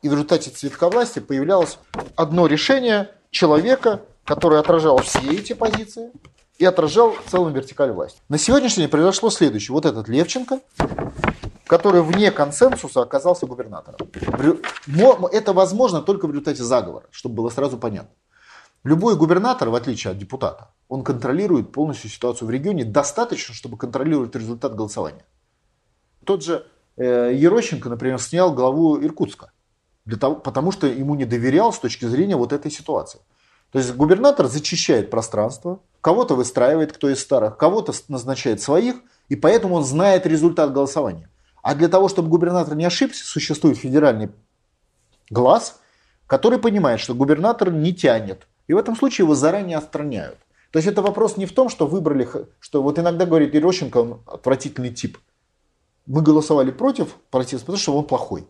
и 0.00 0.08
в 0.08 0.12
результате 0.12 0.50
цветка 0.50 0.88
власти 0.88 1.18
появлялось 1.18 1.78
одно 2.14 2.46
решение 2.46 3.10
человека, 3.30 4.00
который 4.24 4.58
отражал 4.58 4.98
все 4.98 5.20
эти 5.30 5.52
позиции 5.52 6.10
и 6.58 6.64
отражал 6.64 7.14
целом 7.28 7.52
вертикаль 7.52 7.90
власти. 7.92 8.20
На 8.28 8.38
сегодняшний 8.38 8.84
день 8.84 8.90
произошло 8.90 9.30
следующее. 9.30 9.74
Вот 9.74 9.84
этот 9.84 10.08
Левченко, 10.08 10.60
который 11.66 12.02
вне 12.02 12.30
консенсуса 12.30 13.02
оказался 13.02 13.46
губернатором. 13.46 13.98
Это 15.32 15.52
возможно 15.52 16.02
только 16.02 16.26
в 16.26 16.30
результате 16.30 16.62
заговора, 16.62 17.06
чтобы 17.10 17.36
было 17.36 17.50
сразу 17.50 17.76
понятно. 17.76 18.10
Любой 18.84 19.16
губернатор, 19.16 19.68
в 19.68 19.74
отличие 19.74 20.12
от 20.12 20.18
депутата, 20.18 20.70
он 20.88 21.02
контролирует 21.02 21.72
полностью 21.72 22.08
ситуацию 22.08 22.46
в 22.46 22.50
регионе 22.50 22.84
достаточно, 22.84 23.52
чтобы 23.52 23.76
контролировать 23.76 24.34
результат 24.36 24.76
голосования. 24.76 25.24
Тот 26.24 26.44
же 26.44 26.66
э, 26.96 27.32
Ерощенко, 27.34 27.88
например, 27.88 28.20
снял 28.20 28.54
главу 28.54 29.02
Иркутска, 29.02 29.50
для 30.04 30.16
того, 30.16 30.36
потому 30.36 30.70
что 30.70 30.86
ему 30.86 31.16
не 31.16 31.24
доверял 31.24 31.72
с 31.72 31.80
точки 31.80 32.04
зрения 32.04 32.36
вот 32.36 32.52
этой 32.52 32.70
ситуации. 32.70 33.20
То 33.72 33.80
есть 33.80 33.92
губернатор 33.94 34.46
зачищает 34.46 35.10
пространство, 35.10 35.80
кого-то 36.06 36.36
выстраивает, 36.36 36.92
кто 36.92 37.10
из 37.10 37.20
старых, 37.20 37.56
кого-то 37.56 37.92
назначает 38.06 38.62
своих, 38.62 38.94
и 39.28 39.34
поэтому 39.34 39.74
он 39.74 39.82
знает 39.82 40.24
результат 40.24 40.72
голосования. 40.72 41.28
А 41.62 41.74
для 41.74 41.88
того, 41.88 42.08
чтобы 42.08 42.28
губернатор 42.28 42.76
не 42.76 42.84
ошибся, 42.84 43.24
существует 43.24 43.76
федеральный 43.76 44.30
глаз, 45.30 45.80
который 46.28 46.60
понимает, 46.60 47.00
что 47.00 47.12
губернатор 47.12 47.72
не 47.72 47.92
тянет. 47.92 48.46
И 48.68 48.72
в 48.72 48.76
этом 48.76 48.94
случае 48.94 49.24
его 49.24 49.34
заранее 49.34 49.78
отстраняют. 49.78 50.38
То 50.70 50.78
есть 50.78 50.86
это 50.86 51.02
вопрос 51.02 51.36
не 51.36 51.44
в 51.44 51.52
том, 51.52 51.68
что 51.68 51.88
выбрали, 51.88 52.28
что 52.60 52.84
вот 52.84 53.00
иногда 53.00 53.26
говорит 53.26 53.52
Ерощенко, 53.54 53.96
он 53.96 54.20
отвратительный 54.26 54.94
тип. 54.94 55.18
Мы 56.06 56.22
голосовали 56.22 56.70
против 56.70 57.16
протеста, 57.32 57.66
потому 57.66 57.78
что 57.78 57.98
он 57.98 58.06
плохой. 58.06 58.46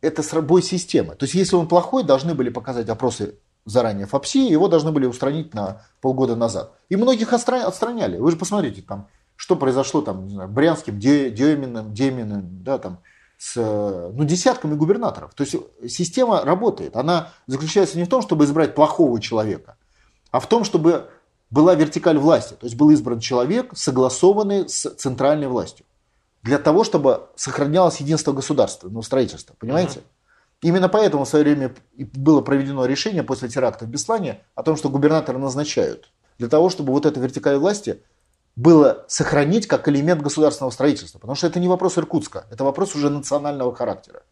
Это 0.00 0.22
с 0.22 0.40
бой 0.40 0.62
системы. 0.62 1.16
То 1.16 1.24
есть 1.24 1.34
если 1.34 1.54
он 1.54 1.68
плохой, 1.68 2.02
должны 2.02 2.34
были 2.34 2.48
показать 2.48 2.88
опросы 2.88 3.34
заранее 3.64 4.06
ФАПСИ, 4.06 4.38
его 4.38 4.68
должны 4.68 4.92
были 4.92 5.06
устранить 5.06 5.54
на 5.54 5.82
полгода 6.00 6.36
назад. 6.36 6.72
И 6.88 6.96
многих 6.96 7.32
отстраняли. 7.32 8.18
Вы 8.18 8.30
же 8.30 8.36
посмотрите, 8.36 8.82
там, 8.82 9.08
что 9.36 9.56
произошло 9.56 10.02
там, 10.02 10.26
не 10.26 10.34
знаю, 10.34 10.48
Брянским, 10.48 10.98
Деминым, 10.98 11.92
Деминым, 11.94 12.62
да, 12.62 12.78
там, 12.78 13.00
с 13.38 13.56
ну, 13.56 14.24
десятками 14.24 14.74
губернаторов. 14.74 15.34
То 15.34 15.42
есть 15.42 15.56
система 15.88 16.44
работает. 16.44 16.96
Она 16.96 17.30
заключается 17.48 17.98
не 17.98 18.04
в 18.04 18.08
том, 18.08 18.22
чтобы 18.22 18.44
избрать 18.44 18.74
плохого 18.74 19.20
человека, 19.20 19.76
а 20.30 20.38
в 20.38 20.46
том, 20.46 20.62
чтобы 20.64 21.08
была 21.50 21.74
вертикаль 21.74 22.18
власти. 22.18 22.54
То 22.54 22.66
есть 22.66 22.76
был 22.76 22.90
избран 22.90 23.18
человек, 23.18 23.72
согласованный 23.74 24.68
с 24.68 24.88
центральной 24.94 25.48
властью. 25.48 25.86
Для 26.42 26.58
того, 26.58 26.82
чтобы 26.84 27.28
сохранялось 27.36 28.00
единство 28.00 28.32
государства, 28.32 28.88
ну, 28.88 29.02
строительства. 29.02 29.54
Понимаете? 29.58 30.00
Uh-huh. 30.00 30.04
Именно 30.62 30.88
поэтому 30.88 31.24
в 31.24 31.28
свое 31.28 31.44
время 31.44 31.74
было 31.98 32.40
проведено 32.40 32.86
решение 32.86 33.24
после 33.24 33.48
теракта 33.48 33.84
в 33.84 33.88
Беслане 33.88 34.40
о 34.54 34.62
том, 34.62 34.76
что 34.76 34.88
губернаторы 34.88 35.38
назначают. 35.38 36.10
Для 36.38 36.48
того, 36.48 36.70
чтобы 36.70 36.92
вот 36.92 37.04
эта 37.04 37.18
вертикаль 37.18 37.56
власти 37.56 38.00
было 38.54 39.04
сохранить 39.08 39.66
как 39.66 39.88
элемент 39.88 40.22
государственного 40.22 40.70
строительства. 40.70 41.18
Потому 41.18 41.34
что 41.34 41.48
это 41.48 41.58
не 41.58 41.68
вопрос 41.68 41.98
Иркутска, 41.98 42.46
это 42.50 42.62
вопрос 42.62 42.94
уже 42.94 43.10
национального 43.10 43.74
характера. 43.74 44.22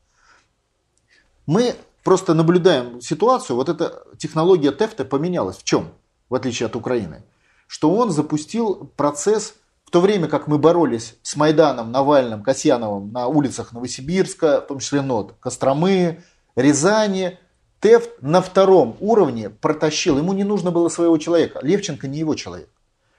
Мы 1.47 1.75
просто 2.05 2.33
наблюдаем 2.35 3.01
ситуацию, 3.01 3.57
вот 3.57 3.69
эта 3.69 4.05
технология 4.17 4.71
ТЭФТа 4.71 5.05
поменялась. 5.05 5.57
В 5.57 5.65
чем? 5.65 5.89
В 6.29 6.37
отличие 6.37 6.67
от 6.67 6.77
Украины. 6.77 7.25
Что 7.67 7.93
он 7.93 8.11
запустил 8.11 8.93
процесс 8.97 9.55
в 9.91 9.93
то 9.93 10.01
время 10.01 10.29
как 10.29 10.47
мы 10.47 10.57
боролись 10.57 11.17
с 11.23 11.35
Майданом, 11.35 11.91
Навальным, 11.91 12.45
Касьяновым 12.45 13.11
на 13.11 13.27
улицах 13.27 13.73
Новосибирска, 13.73 14.61
в 14.61 14.69
том 14.69 14.79
числе 14.79 15.03
НОД, 15.03 15.35
Костромы, 15.41 16.23
Рязани, 16.55 17.41
ТЭФ 17.81 18.09
на 18.21 18.41
втором 18.41 18.97
уровне 19.01 19.51
протащил, 19.51 20.17
ему 20.17 20.33
не 20.33 20.45
нужно 20.45 20.71
было 20.71 20.89
своего 20.91 21.19
человека. 21.19 21.59
Левченко 21.63 22.07
не 22.07 22.19
его 22.21 22.37
человек. 22.37 22.69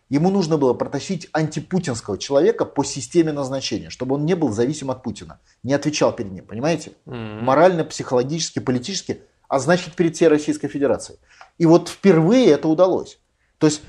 Ему 0.07 0.29
нужно 0.29 0.57
было 0.57 0.73
протащить 0.73 1.27
антипутинского 1.33 2.17
человека 2.17 2.63
по 2.63 2.85
системе 2.85 3.33
назначения, 3.33 3.89
чтобы 3.89 4.15
он 4.15 4.23
не 4.25 4.37
был 4.37 4.53
зависим 4.53 4.91
от 4.91 5.03
Путина, 5.03 5.41
не 5.63 5.73
отвечал 5.73 6.13
перед 6.15 6.31
ним, 6.31 6.45
понимаете? 6.45 6.93
Mm-hmm. 7.05 7.41
Морально, 7.41 7.83
психологически, 7.83 8.59
политически, 8.59 9.23
а 9.49 9.59
значит 9.59 9.95
перед 9.95 10.15
всей 10.15 10.29
Российской 10.29 10.69
Федерацией. 10.69 11.19
И 11.57 11.65
вот 11.65 11.89
впервые 11.89 12.47
это 12.47 12.69
удалось. 12.69 13.19
То 13.57 13.67
есть 13.67 13.81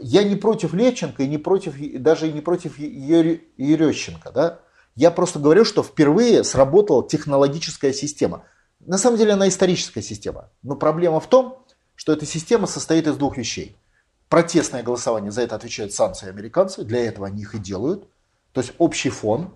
я 0.00 0.24
не 0.24 0.36
против 0.36 0.74
Левченко 0.74 1.22
и 1.22 1.28
не 1.28 1.38
против, 1.38 1.74
даже 2.00 2.30
не 2.32 2.40
против 2.40 2.78
Ерещенко, 2.78 4.30
да? 4.30 4.60
Я 4.94 5.10
просто 5.10 5.38
говорю, 5.38 5.64
что 5.64 5.82
впервые 5.82 6.42
сработала 6.42 7.06
технологическая 7.06 7.92
система. 7.92 8.44
На 8.80 8.98
самом 8.98 9.18
деле 9.18 9.32
она 9.32 9.48
историческая 9.48 10.02
система. 10.02 10.50
Но 10.62 10.76
проблема 10.76 11.20
в 11.20 11.26
том, 11.28 11.64
что 11.94 12.12
эта 12.12 12.24
система 12.24 12.66
состоит 12.66 13.06
из 13.06 13.16
двух 13.16 13.36
вещей– 13.36 13.76
Протестное 14.28 14.82
голосование, 14.82 15.30
за 15.30 15.42
это 15.42 15.54
отвечают 15.54 15.92
санкции 15.92 16.28
американцы, 16.28 16.82
для 16.82 17.04
этого 17.06 17.28
они 17.28 17.42
их 17.42 17.54
и 17.54 17.58
делают. 17.58 18.08
То 18.52 18.60
есть 18.60 18.72
общий 18.78 19.10
фон. 19.10 19.52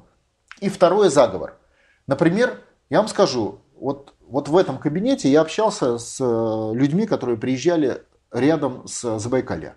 И 0.60 0.68
второе– 0.68 1.08
заговор. 1.10 1.58
Например, 2.06 2.60
я 2.88 2.98
вам 2.98 3.08
скажу, 3.08 3.60
вот, 3.74 4.14
вот 4.20 4.48
в 4.48 4.56
этом 4.56 4.78
кабинете 4.78 5.28
я 5.28 5.40
общался 5.40 5.98
с 5.98 6.20
э, 6.20 6.74
людьми, 6.74 7.06
которые 7.06 7.36
приезжали 7.36 8.02
рядом 8.30 8.86
с 8.86 9.18
Забайкалья. 9.18 9.76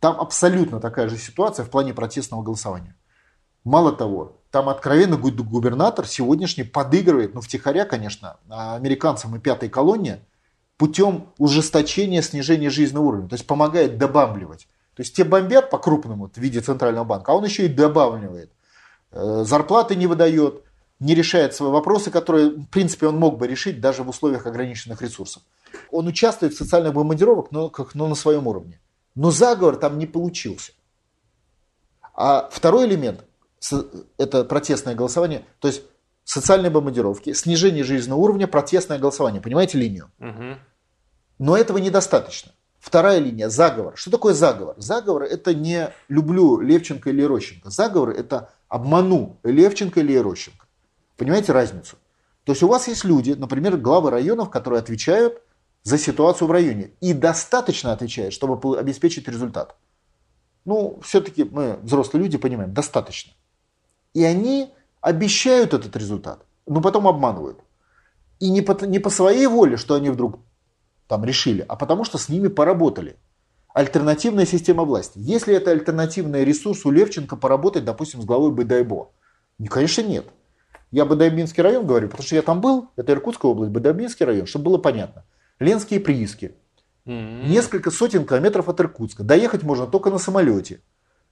Там 0.00 0.20
абсолютно 0.20 0.80
такая 0.80 1.08
же 1.08 1.16
ситуация 1.16 1.64
в 1.64 1.70
плане 1.70 1.94
протестного 1.94 2.42
голосования. 2.42 2.94
Мало 3.64 3.92
того, 3.92 4.40
там 4.50 4.68
откровенно 4.68 5.16
губернатор 5.16 6.06
сегодняшний 6.06 6.64
подыгрывает, 6.64 7.34
ну 7.34 7.40
втихаря, 7.40 7.84
конечно, 7.84 8.38
американцам 8.48 9.36
и 9.36 9.40
пятой 9.40 9.68
колонне– 9.68 10.20
путем 10.78 11.26
ужесточения, 11.38 12.22
снижения 12.22 12.70
жизненного 12.70 13.04
уровня. 13.04 13.28
То 13.28 13.34
есть 13.34 13.46
помогает 13.46 13.98
добавливать. 13.98 14.68
То 14.94 15.02
есть 15.02 15.14
те 15.14 15.24
бомбят 15.24 15.70
по-крупному 15.70 16.28
в 16.28 16.36
виде 16.38 16.60
центрального 16.60 17.04
банка, 17.04 17.32
а 17.32 17.34
он 17.34 17.44
еще 17.44 17.66
и 17.66 17.68
добавливает. 17.68 18.50
Э, 19.10 19.42
зарплаты 19.44 19.96
не 19.96 20.06
выдает, 20.06 20.62
не 20.98 21.14
решает 21.14 21.54
свои 21.54 21.70
вопросы, 21.70 22.10
которые, 22.10 22.50
в 22.50 22.66
принципе, 22.66 23.08
он 23.08 23.18
мог 23.18 23.38
бы 23.38 23.46
решить 23.46 23.80
даже 23.80 24.02
в 24.02 24.08
условиях 24.08 24.46
ограниченных 24.46 25.02
ресурсов. 25.02 25.42
Он 25.90 26.06
участвует 26.06 26.54
в 26.54 26.58
социальных 26.58 26.94
бомбардировках, 26.94 27.52
но, 27.52 27.68
как, 27.68 27.94
но 27.94 28.08
на 28.08 28.14
своем 28.14 28.46
уровне. 28.46 28.80
Но 29.18 29.32
заговор 29.32 29.74
там 29.74 29.98
не 29.98 30.06
получился. 30.06 30.70
А 32.14 32.48
второй 32.52 32.86
элемент– 32.86 33.24
это 34.16 34.44
протестное 34.44 34.94
голосование. 34.94 35.44
То 35.58 35.66
есть 35.66 35.82
социальные 36.22 36.70
бомбардировки, 36.70 37.32
снижение 37.32 37.82
жизненного 37.82 38.20
уровня, 38.20 38.46
протестное 38.46 38.96
голосование. 38.96 39.42
Понимаете 39.42 39.76
линию? 39.76 40.12
Угу. 40.20 40.58
Но 41.40 41.56
этого 41.56 41.78
недостаточно. 41.78 42.52
Вторая 42.78 43.18
линия– 43.18 43.48
заговор. 43.50 43.96
Что 43.96 44.12
такое 44.12 44.34
заговор? 44.34 44.76
Заговор– 44.78 45.22
это 45.24 45.52
не 45.52 45.92
люблю 46.08 46.60
Левченко 46.60 47.10
или 47.10 47.22
Рощенко. 47.22 47.70
Заговор– 47.70 48.10
это 48.16 48.52
обману 48.68 49.40
Левченко 49.42 49.98
или 49.98 50.16
Рощенко. 50.16 50.64
Понимаете 51.16 51.50
разницу? 51.50 51.96
То 52.44 52.52
есть 52.52 52.62
у 52.62 52.68
вас 52.68 52.86
есть 52.86 53.02
люди, 53.02 53.32
например, 53.32 53.78
главы 53.78 54.10
районов, 54.10 54.48
которые 54.48 54.78
отвечают 54.78 55.42
за 55.82 55.98
ситуацию 55.98 56.48
в 56.48 56.52
районе. 56.52 56.90
И 57.00 57.12
достаточно 57.12 57.92
отвечают, 57.92 58.34
чтобы 58.34 58.78
обеспечить 58.78 59.28
результат. 59.28 59.76
Ну, 60.64 60.98
все-таки 61.02 61.44
мы, 61.44 61.78
взрослые 61.82 62.24
люди, 62.24 62.36
понимаем, 62.36 62.74
достаточно. 62.74 63.32
И 64.12 64.22
они 64.24 64.72
обещают 65.00 65.74
этот 65.74 65.96
результат, 65.96 66.44
но 66.66 66.80
потом 66.80 67.06
обманывают. 67.06 67.60
И 68.40 68.50
не 68.50 68.62
по, 68.62 68.84
не 68.84 68.98
по 68.98 69.10
своей 69.10 69.46
воле, 69.46 69.76
что 69.76 69.94
они 69.94 70.10
вдруг 70.10 70.40
там 71.06 71.24
решили, 71.24 71.64
а 71.66 71.76
потому 71.76 72.04
что 72.04 72.18
с 72.18 72.28
ними 72.28 72.48
поработали. 72.48 73.16
Альтернативная 73.74 74.46
система 74.46 74.84
власти. 74.84 75.18
Если 75.18 75.54
это 75.54 75.70
альтернативный 75.70 76.44
ресурс 76.44 76.84
у 76.84 76.90
Левченко 76.90 77.36
поработать, 77.36 77.84
допустим, 77.84 78.20
с 78.22 78.24
главой 78.24 78.50
Быдайбо? 78.50 79.10
Ну, 79.58 79.66
конечно, 79.66 80.02
нет. 80.02 80.26
Я 80.90 81.04
Быдайбинский 81.04 81.62
район 81.62 81.86
говорю, 81.86 82.08
потому 82.08 82.26
что 82.26 82.36
я 82.36 82.42
там 82.42 82.60
был, 82.60 82.88
это 82.96 83.12
Иркутская 83.12 83.50
область, 83.50 83.72
Быдайбинский 83.72 84.24
район, 84.24 84.46
чтобы 84.46 84.66
было 84.66 84.78
понятно. 84.78 85.24
Ленские 85.58 86.00
прииски. 86.00 86.54
Mm-hmm. 87.06 87.48
Несколько 87.48 87.90
сотен 87.90 88.26
километров 88.26 88.68
от 88.68 88.80
Иркутска. 88.80 89.22
Доехать 89.22 89.62
можно 89.62 89.86
только 89.86 90.10
на 90.10 90.18
самолете. 90.18 90.80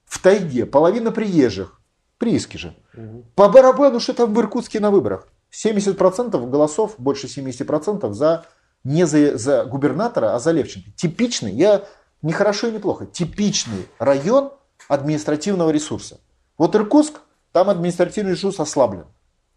В 0.05 0.23
тайге 0.23 0.67
половина 0.67 1.11
приезжих 1.11 1.81
прииски 2.19 2.57
же. 2.57 2.75
Угу. 2.95 3.25
По 3.35 3.49
барабану, 3.49 4.01
что 4.01 4.15
там 4.15 4.33
в 4.33 4.41
Иркутске 4.41 4.81
на 4.81 4.91
выборах. 4.91 5.29
70% 5.53 6.51
голосов, 6.51 6.95
больше 6.99 7.27
70% 7.27 8.13
за 8.13 8.47
не 8.85 9.05
за, 9.05 9.37
за 9.37 9.65
губернатора, 9.65 10.35
а 10.35 10.39
за 10.39 10.53
Левченко. 10.53 10.91
Типичный, 10.93 11.53
я 11.53 11.85
не 12.23 12.33
хорошо 12.33 12.69
и 12.69 12.73
не 12.73 12.79
плохо, 12.79 13.07
типичный 13.07 13.89
район 13.99 14.53
административного 14.89 15.71
ресурса. 15.71 16.21
Вот 16.57 16.75
Иркутск, 16.77 17.21
там 17.53 17.69
административный 17.69 18.33
ресурс 18.33 18.61
ослаблен. 18.61 19.07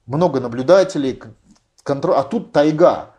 Много 0.05 0.39
наблюдателей, 0.39 1.21
контроль, 1.83 2.15
а 2.15 2.23
тут 2.23 2.51
тайга. 2.51 3.11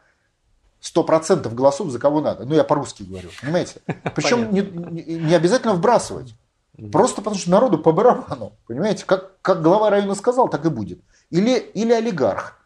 100% 0.81 1.53
голосов 1.55 1.91
за 1.91 1.99
кого 1.99 2.21
надо. 2.21 2.45
Ну, 2.45 2.55
я 2.55 2.65
по-русски 2.65 3.03
говорю, 3.03 3.29
понимаете? 3.41 3.81
Причем 4.15 4.53
не, 4.53 4.63
не, 4.63 5.35
обязательно 5.35 5.75
вбрасывать. 5.75 6.35
Просто 6.91 7.21
потому 7.21 7.37
что 7.37 7.51
народу 7.51 7.79
по 7.79 7.93
барабану. 7.93 8.53
Понимаете, 8.67 9.05
как, 9.05 9.41
как 9.43 9.63
глава 9.63 9.91
района 9.91 10.15
сказал, 10.15 10.49
так 10.49 10.65
и 10.65 10.71
будет. 10.71 11.01
Или, 11.29 11.59
или 11.59 11.93
олигарх. 11.93 12.59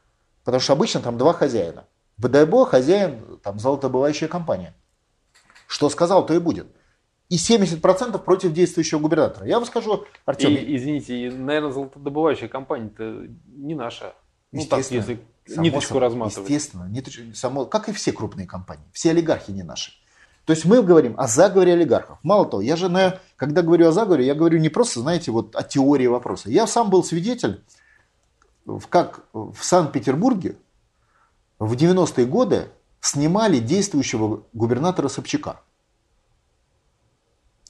Потому 0.45 0.61
что 0.61 0.75
обычно 0.75 1.01
там 1.01 1.19
два 1.19 1.33
хозяина. 1.33 1.87
БДБ 2.19 2.67
хозяин, 2.67 3.41
там 3.43 3.59
золотодобывающая 3.59 4.29
компания. 4.29 4.75
Что 5.67 5.91
сказал, 5.91 6.25
то 6.25 6.35
и 6.35 6.39
будет. 6.39 6.69
И 7.29 7.37
70% 7.37 8.19
против 8.19 8.53
действующего 8.53 9.01
губернатора. 9.01 9.47
Я 9.47 9.57
вам 9.57 9.67
скажу, 9.67 10.05
Артем... 10.25 10.51
И, 10.51 10.77
извините, 10.77 11.33
наверное, 11.33 11.73
золотодобывающая 11.73 12.49
компания-то 12.49 13.27
не 13.47 13.75
наша. 13.75 14.15
Ну 14.53 14.65
так, 14.67 14.89
если 14.91 15.19
само 15.47 15.63
ниточку 15.63 15.99
разматывать. 15.99 16.49
Естественно, 16.49 16.89
ниточ... 16.89 17.21
само... 17.35 17.67
как 17.67 17.89
и 17.89 17.93
все 17.93 18.13
крупные 18.13 18.47
компании. 18.47 18.85
Все 18.93 19.11
олигархи 19.11 19.51
не 19.51 19.63
наши. 19.63 19.93
То 20.45 20.53
есть 20.53 20.65
мы 20.65 20.83
говорим 20.83 21.15
о 21.19 21.27
заговоре 21.27 21.73
олигархов. 21.73 22.19
Мало 22.23 22.45
того, 22.45 22.63
я 22.63 22.77
же, 22.77 22.89
на, 22.89 23.19
когда 23.37 23.63
говорю 23.63 23.89
о 23.89 23.93
заговоре, 23.93 24.27
я 24.27 24.35
говорю 24.35 24.59
не 24.59 24.69
просто, 24.69 25.01
знаете, 25.01 25.31
вот 25.31 25.57
о 25.57 25.63
теории 25.63 26.07
вопроса. 26.07 26.51
Я 26.51 26.67
сам 26.67 26.91
был 26.91 27.03
свидетель, 27.03 27.63
как 28.91 29.25
в 29.33 29.57
Санкт-Петербурге 29.61 30.57
в 31.59 31.73
90-е 31.73 32.27
годы 32.27 32.69
снимали 33.01 33.59
действующего 33.59 34.43
губернатора 34.53 35.09
Собчака. 35.09 35.61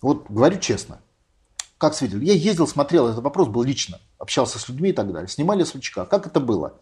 Вот 0.03 0.29
говорю 0.29 0.59
честно, 0.59 1.01
как 1.79 1.95
свидетель. 1.95 2.25
Я 2.25 2.35
ездил, 2.35 2.67
смотрел 2.67 3.09
этот 3.09 3.23
вопрос, 3.23 3.49
был 3.49 3.63
лично, 3.63 4.01
общался 4.19 4.59
с 4.59 4.69
людьми 4.69 4.91
и 4.91 4.93
так 4.93 5.13
далее. 5.13 5.29
Снимали 5.29 5.63
Собчака. 5.65 6.07
Как 6.07 6.27
это 6.27 6.41
было? 6.41 6.81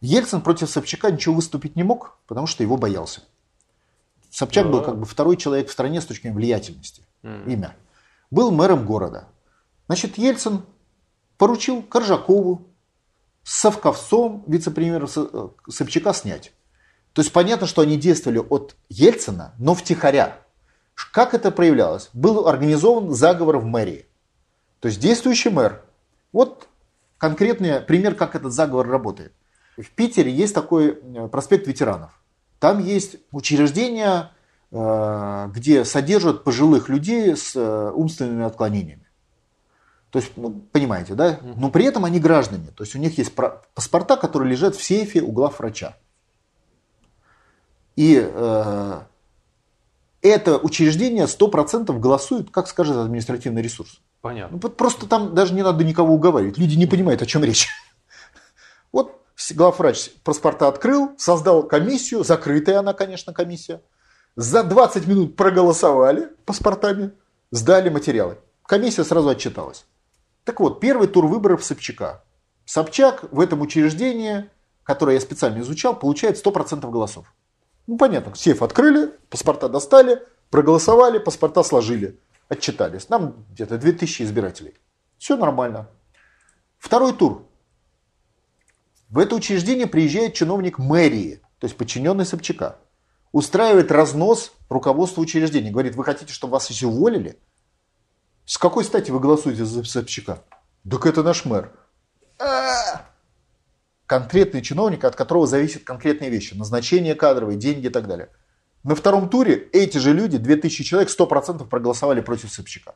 Ельцин 0.00 0.40
против 0.40 0.70
Собчака 0.70 1.10
ничего 1.10 1.34
выступить 1.34 1.76
не 1.76 1.82
мог, 1.82 2.18
потому 2.26 2.46
что 2.46 2.62
его 2.62 2.76
боялся. 2.76 3.22
Собчак 4.30 4.66
да. 4.66 4.72
был 4.72 4.82
как 4.82 4.98
бы 4.98 5.04
второй 5.04 5.36
человек 5.36 5.68
в 5.68 5.72
стране 5.72 6.00
с 6.00 6.06
точки 6.06 6.22
зрения 6.22 6.36
влиятельности. 6.36 7.02
Mm. 7.22 7.52
Имя. 7.52 7.76
Был 8.30 8.50
мэром 8.50 8.86
города. 8.86 9.28
Значит, 9.86 10.18
Ельцин 10.18 10.62
поручил 11.36 11.82
Коржакову 11.82 12.68
с 13.42 13.60
Совковцом, 13.60 14.44
вице-премьера 14.46 15.08
э, 15.14 15.48
Собчака, 15.68 16.14
снять. 16.14 16.52
То 17.12 17.22
есть 17.22 17.32
понятно, 17.32 17.66
что 17.66 17.82
они 17.82 17.96
действовали 17.96 18.38
от 18.38 18.76
Ельцина, 18.88 19.54
но 19.58 19.74
втихаря. 19.74 20.38
Как 21.12 21.34
это 21.34 21.50
проявлялось? 21.50 22.10
Был 22.12 22.46
организован 22.46 23.12
заговор 23.12 23.58
в 23.58 23.64
мэрии. 23.64 24.06
То 24.80 24.88
есть 24.88 25.00
действующий 25.00 25.50
мэр. 25.50 25.82
Вот 26.32 26.68
конкретный 27.18 27.80
пример, 27.80 28.14
как 28.14 28.36
этот 28.36 28.52
заговор 28.52 28.86
работает. 28.88 29.32
В 29.82 29.90
Питере 29.90 30.32
есть 30.32 30.54
такой 30.54 30.98
э, 31.02 31.28
проспект 31.28 31.66
ветеранов. 31.66 32.10
Там 32.58 32.78
есть 32.84 33.16
учреждения, 33.32 34.32
э, 34.70 35.48
где 35.54 35.84
содержат 35.84 36.44
пожилых 36.44 36.88
людей 36.88 37.36
с 37.36 37.56
э, 37.56 37.90
умственными 37.90 38.44
отклонениями. 38.44 39.06
То 40.10 40.18
есть, 40.18 40.32
ну, 40.36 40.50
понимаете, 40.72 41.14
да? 41.14 41.38
Но 41.56 41.70
при 41.70 41.84
этом 41.84 42.04
они 42.04 42.18
граждане. 42.18 42.68
То 42.76 42.82
есть 42.82 42.94
у 42.96 42.98
них 42.98 43.16
есть 43.16 43.32
паспорта, 43.74 44.16
которые 44.16 44.50
лежат 44.50 44.74
в 44.74 44.82
сейфе 44.82 45.20
у 45.20 45.30
главврача. 45.30 45.96
И 47.94 48.20
э, 48.20 49.00
это 50.22 50.58
учреждение 50.58 51.24
100% 51.24 51.98
голосует, 51.98 52.50
как 52.50 52.66
скажет 52.66 52.96
административный 52.96 53.62
ресурс. 53.62 54.00
Понятно. 54.20 54.58
Ну, 54.60 54.68
просто 54.68 55.06
там 55.06 55.34
даже 55.34 55.54
не 55.54 55.62
надо 55.62 55.84
никого 55.84 56.14
уговаривать. 56.14 56.58
Люди 56.58 56.76
не 56.76 56.86
понимают, 56.86 57.22
о 57.22 57.26
чем 57.26 57.44
речь. 57.44 57.68
Вот 58.92 59.19
главврач 59.52 60.10
паспорта 60.24 60.68
открыл, 60.68 61.14
создал 61.18 61.62
комиссию, 61.62 62.24
закрытая 62.24 62.78
она, 62.78 62.92
конечно, 62.92 63.32
комиссия. 63.32 63.82
За 64.36 64.62
20 64.62 65.06
минут 65.06 65.36
проголосовали 65.36 66.30
паспортами, 66.44 67.12
сдали 67.50 67.88
материалы. 67.88 68.38
Комиссия 68.64 69.04
сразу 69.04 69.28
отчиталась. 69.28 69.86
Так 70.44 70.60
вот, 70.60 70.80
первый 70.80 71.08
тур 71.08 71.26
выборов 71.26 71.64
Собчака. 71.64 72.22
Собчак 72.64 73.24
в 73.32 73.40
этом 73.40 73.60
учреждении, 73.60 74.48
которое 74.84 75.14
я 75.14 75.20
специально 75.20 75.60
изучал, 75.60 75.98
получает 75.98 76.44
100% 76.44 76.88
голосов. 76.90 77.34
Ну, 77.86 77.96
понятно, 77.96 78.34
сейф 78.36 78.62
открыли, 78.62 79.12
паспорта 79.28 79.68
достали, 79.68 80.22
проголосовали, 80.50 81.18
паспорта 81.18 81.62
сложили, 81.64 82.20
отчитались. 82.48 83.08
Нам 83.08 83.44
где-то 83.50 83.78
2000 83.78 84.22
избирателей. 84.22 84.74
Все 85.18 85.36
нормально. 85.36 85.88
Второй 86.78 87.12
тур. 87.12 87.49
В 89.10 89.18
это 89.18 89.34
учреждение 89.34 89.88
приезжает 89.88 90.34
чиновник 90.34 90.78
мэрии, 90.78 91.42
то 91.58 91.66
есть 91.66 91.76
подчиненный 91.76 92.24
Собчака. 92.24 92.78
Устраивает 93.32 93.90
разнос 93.90 94.52
руководства 94.68 95.20
учреждения. 95.20 95.70
Говорит, 95.70 95.96
вы 95.96 96.04
хотите, 96.04 96.32
чтобы 96.32 96.52
вас 96.52 96.68
все 96.68 96.86
уволили? 96.86 97.40
С 98.44 98.56
какой 98.56 98.84
стати 98.84 99.10
вы 99.10 99.18
голосуете 99.18 99.64
за 99.64 99.82
Собчака? 99.82 100.44
Так 100.88 101.06
это 101.06 101.24
наш 101.24 101.44
мэр. 101.44 101.72
А-а-а! 102.38 103.06
Конкретный 104.06 104.62
чиновник, 104.62 105.04
от 105.04 105.16
которого 105.16 105.46
зависят 105.46 105.82
конкретные 105.82 106.30
вещи. 106.30 106.54
Назначение 106.54 107.16
кадровые, 107.16 107.58
деньги 107.58 107.86
и 107.86 107.90
так 107.90 108.06
далее. 108.06 108.30
На 108.84 108.94
втором 108.94 109.28
туре 109.28 109.56
эти 109.72 109.98
же 109.98 110.12
люди, 110.12 110.38
2000 110.38 110.84
человек, 110.84 111.10
100% 111.10 111.68
проголосовали 111.68 112.20
против 112.20 112.52
Собчака. 112.52 112.94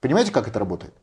Понимаете, 0.00 0.32
как 0.32 0.48
это 0.48 0.58
работает? 0.58 0.94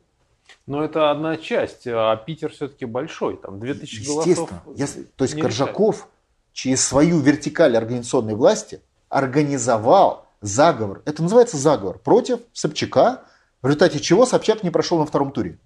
Но 0.66 0.84
это 0.84 1.10
одна 1.10 1.36
часть, 1.36 1.86
а 1.86 2.14
Питер 2.16 2.52
все-таки 2.52 2.84
большой, 2.84 3.36
там 3.36 3.58
2000 3.58 4.06
голосов. 4.06 4.50
Естественно. 4.74 5.06
То 5.16 5.24
есть 5.24 5.40
Коржаков 5.40 5.96
решает. 5.96 6.10
через 6.52 6.84
свою 6.84 7.18
вертикаль 7.18 7.76
организационной 7.76 8.34
власти 8.34 8.80
организовал 9.08 10.26
заговор. 10.40 11.02
Это 11.04 11.22
называется 11.22 11.56
заговор 11.56 11.98
против 11.98 12.40
Собчака, 12.52 13.22
в 13.60 13.66
результате 13.66 14.00
чего 14.00 14.24
Собчак 14.24 14.62
не 14.62 14.70
прошел 14.70 14.98
на 14.98 15.06
втором 15.06 15.32
туре. 15.32 15.58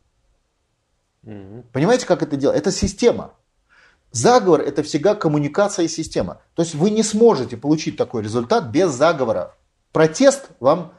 Угу. 1.24 1.66
Понимаете, 1.72 2.06
как 2.06 2.22
это 2.22 2.36
делать? 2.36 2.56
Это 2.56 2.72
система. 2.72 3.32
Заговор– 4.12 4.60
это 4.62 4.82
всегда 4.82 5.14
коммуникация 5.14 5.84
и 5.84 5.88
система. 5.88 6.40
То 6.54 6.62
есть 6.62 6.74
вы 6.74 6.90
не 6.90 7.02
сможете 7.02 7.56
получить 7.56 7.96
такой 7.98 8.22
результат 8.22 8.66
без 8.68 8.90
заговора. 8.92 9.54
Протест 9.92 10.48
вам 10.60 10.94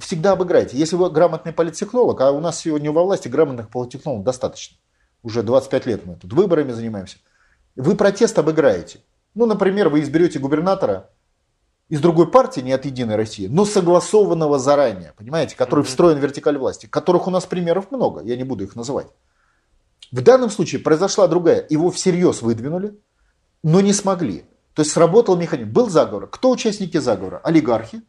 всегда 0.00 0.32
обыграете. 0.32 0.76
Если 0.76 0.96
вы 0.96 1.10
грамотный 1.10 1.52
политтехнолог, 1.52 2.20
а 2.20 2.32
у 2.32 2.40
нас 2.40 2.60
сегодня 2.60 2.92
во 2.92 3.02
власти 3.02 3.28
грамотных 3.28 3.70
политтехнологов 3.70 4.24
достаточно, 4.24 4.76
уже 5.22 5.42
25 5.42 5.86
лет 5.86 6.06
мы 6.06 6.16
тут 6.16 6.32
выборами 6.32 6.72
занимаемся, 6.72 7.18
вы 7.76 7.94
протест 7.94 8.38
обыграете. 8.38 9.00
Ну, 9.34 9.46
например, 9.46 9.88
вы 9.88 10.00
изберете 10.00 10.38
губернатора 10.38 11.10
из 11.88 12.00
другой 12.00 12.30
партии, 12.30 12.60
не 12.60 12.72
от 12.72 12.84
Единой 12.84 13.16
России, 13.16 13.46
но 13.46 13.64
согласованного 13.64 14.58
заранее, 14.58 15.14
понимаете, 15.16 15.56
который 15.56 15.84
встроен 15.84 16.18
в 16.18 16.22
вертикаль 16.22 16.58
власти, 16.58 16.86
которых 16.86 17.26
у 17.26 17.30
нас 17.30 17.46
примеров 17.46 17.90
много, 17.90 18.22
я 18.22 18.36
не 18.36 18.44
буду 18.44 18.64
их 18.64 18.76
называть. 18.76 19.08
В 20.10 20.22
данном 20.22 20.50
случае 20.50 20.80
произошла 20.80 21.28
другая. 21.28 21.66
Его 21.68 21.90
всерьез 21.90 22.42
выдвинули, 22.42 22.98
но 23.62 23.80
не 23.80 23.92
смогли. 23.92 24.44
То 24.74 24.82
есть 24.82 24.92
сработал 24.92 25.36
механизм. 25.36 25.70
Был 25.70 25.90
заговор. 25.90 26.28
Кто 26.28 26.50
участники 26.50 26.96
заговора? 26.98 27.40
Олигархи, 27.42 28.02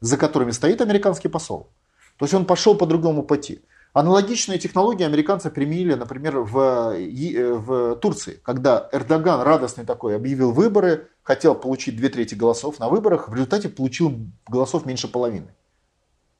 за 0.00 0.16
которыми 0.16 0.50
стоит 0.50 0.80
американский 0.80 1.28
посол. 1.28 1.70
То 2.16 2.24
есть 2.24 2.34
он 2.34 2.44
пошел 2.44 2.74
по 2.76 2.86
другому 2.86 3.22
пути. 3.22 3.62
Аналогичные 3.92 4.58
технологии 4.58 5.04
американцы 5.04 5.50
применили, 5.50 5.94
например, 5.94 6.38
в, 6.40 6.94
э, 6.94 7.54
в 7.54 7.96
Турции, 7.96 8.38
когда 8.42 8.88
Эрдоган 8.92 9.40
радостный 9.40 9.84
такой 9.84 10.14
объявил 10.14 10.52
выборы, 10.52 11.08
хотел 11.22 11.56
получить 11.56 11.96
две 11.96 12.08
трети 12.08 12.34
голосов 12.36 12.78
на 12.78 12.88
выборах, 12.88 13.28
в 13.28 13.34
результате 13.34 13.68
получил 13.68 14.14
голосов 14.46 14.86
меньше 14.86 15.08
половины. 15.08 15.48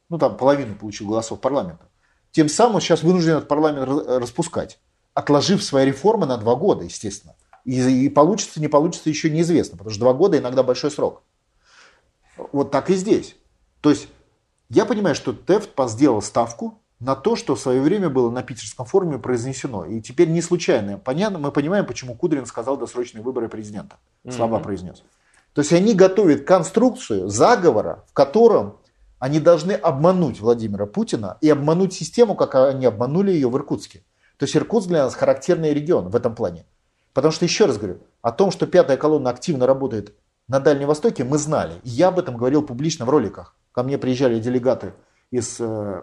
Ну 0.09 0.19
там 0.19 0.37
половину 0.37 0.77
получил 0.77 1.09
голосов 1.09 1.41
парламента. 1.41 1.89
Тем 2.31 2.49
самым 2.49 2.81
сейчас 2.81 3.03
вынужден 3.03 3.39
этот 3.39 3.49
парламент 3.49 3.89
распускать, 4.07 4.79
отложив 5.15 5.63
свои 5.63 5.87
реформы 5.87 6.27
на 6.27 6.37
два 6.37 6.55
года, 6.55 6.85
естественно. 6.85 7.35
И, 7.65 7.81
и 8.05 8.09
получится, 8.09 8.61
не 8.61 8.69
получится 8.69 9.09
еще 9.09 9.29
неизвестно, 9.29 9.77
потому 9.77 9.91
что 9.91 10.01
два 10.01 10.13
года 10.13 10.39
иногда 10.39 10.63
большой 10.63 10.93
срок. 10.93 11.25
Вот 12.53 12.71
так 12.71 12.91
и 12.91 12.95
здесь. 12.95 13.37
То 13.81 13.91
есть 13.91 14.09
я 14.69 14.85
понимаю, 14.85 15.15
что 15.15 15.33
ТЭФТ 15.33 15.73
сделал 15.89 16.23
ставку 16.23 16.81
на 17.01 17.17
то, 17.17 17.35
что 17.35 17.55
в 17.55 17.61
свое 17.61 17.81
время 17.81 18.11
было 18.11 18.31
на 18.31 18.43
питерском 18.43 18.87
форуме 18.87 19.19
произнесено. 19.19 19.87
И 19.87 20.01
теперь 20.01 20.29
не 20.29 20.43
случайно. 20.43 20.99
Понятно, 20.99 21.39
мы 21.39 21.51
понимаем, 21.51 21.87
почему 21.87 22.15
Кудрин 22.15 22.47
сказал 22.47 22.77
досрочные 22.77 23.23
выборы 23.23 23.49
президента. 23.49 23.97
Слова 24.29 24.59
mm-hmm. 24.59 24.63
произнес. 24.63 25.03
То 25.55 25.63
есть 25.63 25.73
они 25.73 25.95
готовят 25.95 26.45
конструкцию 26.45 27.29
заговора, 27.29 28.05
в 28.09 28.13
котором 28.13 28.77
они 29.19 29.41
должны 29.41 29.73
обмануть 29.73 30.41
Владимира 30.41 30.87
Путина 30.87 31.39
и 31.41 31.49
обмануть 31.51 31.93
систему, 31.93 32.35
как 32.35 32.55
они 32.55 32.87
обманули 32.87 33.33
ее 33.33 33.49
в 33.49 33.57
Иркутске. 33.57 34.05
То 34.37 34.45
есть 34.45 34.57
Иркутск 34.57 34.89
для 34.89 35.05
нас 35.05 35.15
характерный 35.15 35.75
регион 35.75 36.09
в 36.09 36.17
этом 36.17 36.35
плане. 36.35 36.65
Потому 37.13 37.33
что, 37.33 37.45
еще 37.45 37.67
раз 37.67 37.77
говорю, 37.77 37.99
о 38.23 38.31
том, 38.31 38.51
что 38.51 38.67
пятая 38.67 38.97
колонна 38.97 39.31
активно 39.31 39.67
работает 39.67 40.15
на 40.49 40.61
Дальнем 40.61 40.89
Востоке, 40.89 41.25
мы 41.25 41.39
знали. 41.39 41.75
я 41.83 42.09
об 42.09 42.19
этом 42.19 42.37
говорил 42.37 42.63
публично 42.63 43.05
в 43.05 43.11
роликах. 43.11 43.57
Ко 43.73 43.83
мне 43.83 43.99
приезжали 43.99 44.41
делегаты 44.41 44.95
из 45.31 45.61
э, 45.61 46.03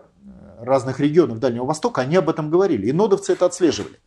разных 0.59 0.99
регионов 0.99 1.39
Дальнего 1.39 1.65
Востока, 1.65 2.01
они 2.01 2.15
об 2.15 2.29
этом 2.29 2.49
говорили. 2.49 2.87
И 2.87 2.93
нодовцы 2.93 3.33
это 3.33 3.45
отслеживали. 3.45 3.99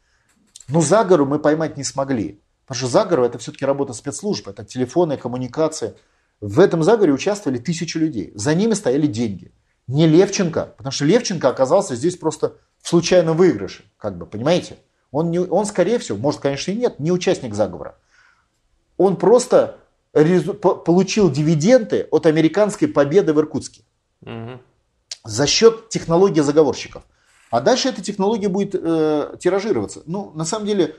Но 0.68 0.80
заговору 0.80 1.26
мы 1.26 1.38
поймать 1.38 1.76
не 1.76 1.84
смогли. 1.84 2.42
Потому 2.64 2.78
что 2.78 2.86
заговор 2.86 3.24
это 3.24 3.38
все-таки 3.38 3.64
работа 3.64 3.92
спецслужб, 3.92 4.46
это 4.48 4.64
телефоны, 4.64 5.16
коммуникации. 5.16 5.96
В 6.40 6.60
этом 6.60 6.82
заговоре 6.82 7.12
участвовали 7.12 7.58
тысячи 7.58 7.98
людей. 7.98 8.32
За 8.34 8.54
ними 8.54 8.74
стояли 8.74 9.06
деньги. 9.06 9.52
Не 9.88 10.06
Левченко, 10.06 10.74
потому 10.76 10.92
что 10.92 11.04
Левченко 11.04 11.48
оказался 11.48 11.96
здесь 11.96 12.16
просто 12.16 12.56
в 12.80 12.88
случайном 12.88 13.36
выигрыше. 13.36 13.84
Как 13.98 14.16
бы, 14.16 14.24
понимаете? 14.24 14.78
Он, 15.10 15.30
не, 15.30 15.40
он, 15.40 15.66
скорее 15.66 15.98
всего, 15.98 16.16
может, 16.16 16.40
конечно, 16.40 16.70
и 16.70 16.76
нет, 16.76 17.00
не 17.00 17.10
участник 17.10 17.54
заговора. 17.54 17.96
Он 18.96 19.16
просто 19.16 19.79
получил 20.12 21.30
дивиденды 21.30 22.08
от 22.10 22.26
американской 22.26 22.88
победы 22.88 23.32
в 23.32 23.38
Иркутске. 23.38 23.82
Угу. 24.22 24.60
За 25.24 25.46
счет 25.46 25.88
технологии 25.88 26.40
заговорщиков. 26.40 27.04
А 27.50 27.60
дальше 27.60 27.88
эта 27.88 28.02
технология 28.02 28.48
будет 28.48 28.74
э, 28.74 29.36
тиражироваться. 29.38 30.02
Ну, 30.06 30.30
на 30.34 30.44
самом 30.44 30.66
деле, 30.66 30.96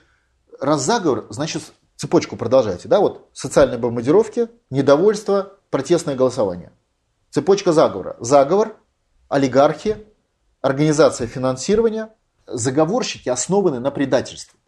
раз 0.59 0.83
заговор, 0.83 1.27
значит, 1.29 1.61
цепочку 1.95 2.35
продолжайте. 2.35 2.87
Да? 2.87 2.99
Вот 2.99 3.29
социальные 3.33 3.77
бомбардировки, 3.77 4.49
недовольство, 4.69 5.53
протестное 5.69 6.15
голосование. 6.15 6.71
Цепочка 7.29 7.71
заговора. 7.71 8.17
Заговор, 8.19 8.75
олигархи, 9.29 10.05
организация 10.61 11.27
финансирования. 11.27 12.13
Заговорщики 12.47 13.29
основаны 13.29 13.79
на 13.79 13.91
предательстве. 13.91 14.59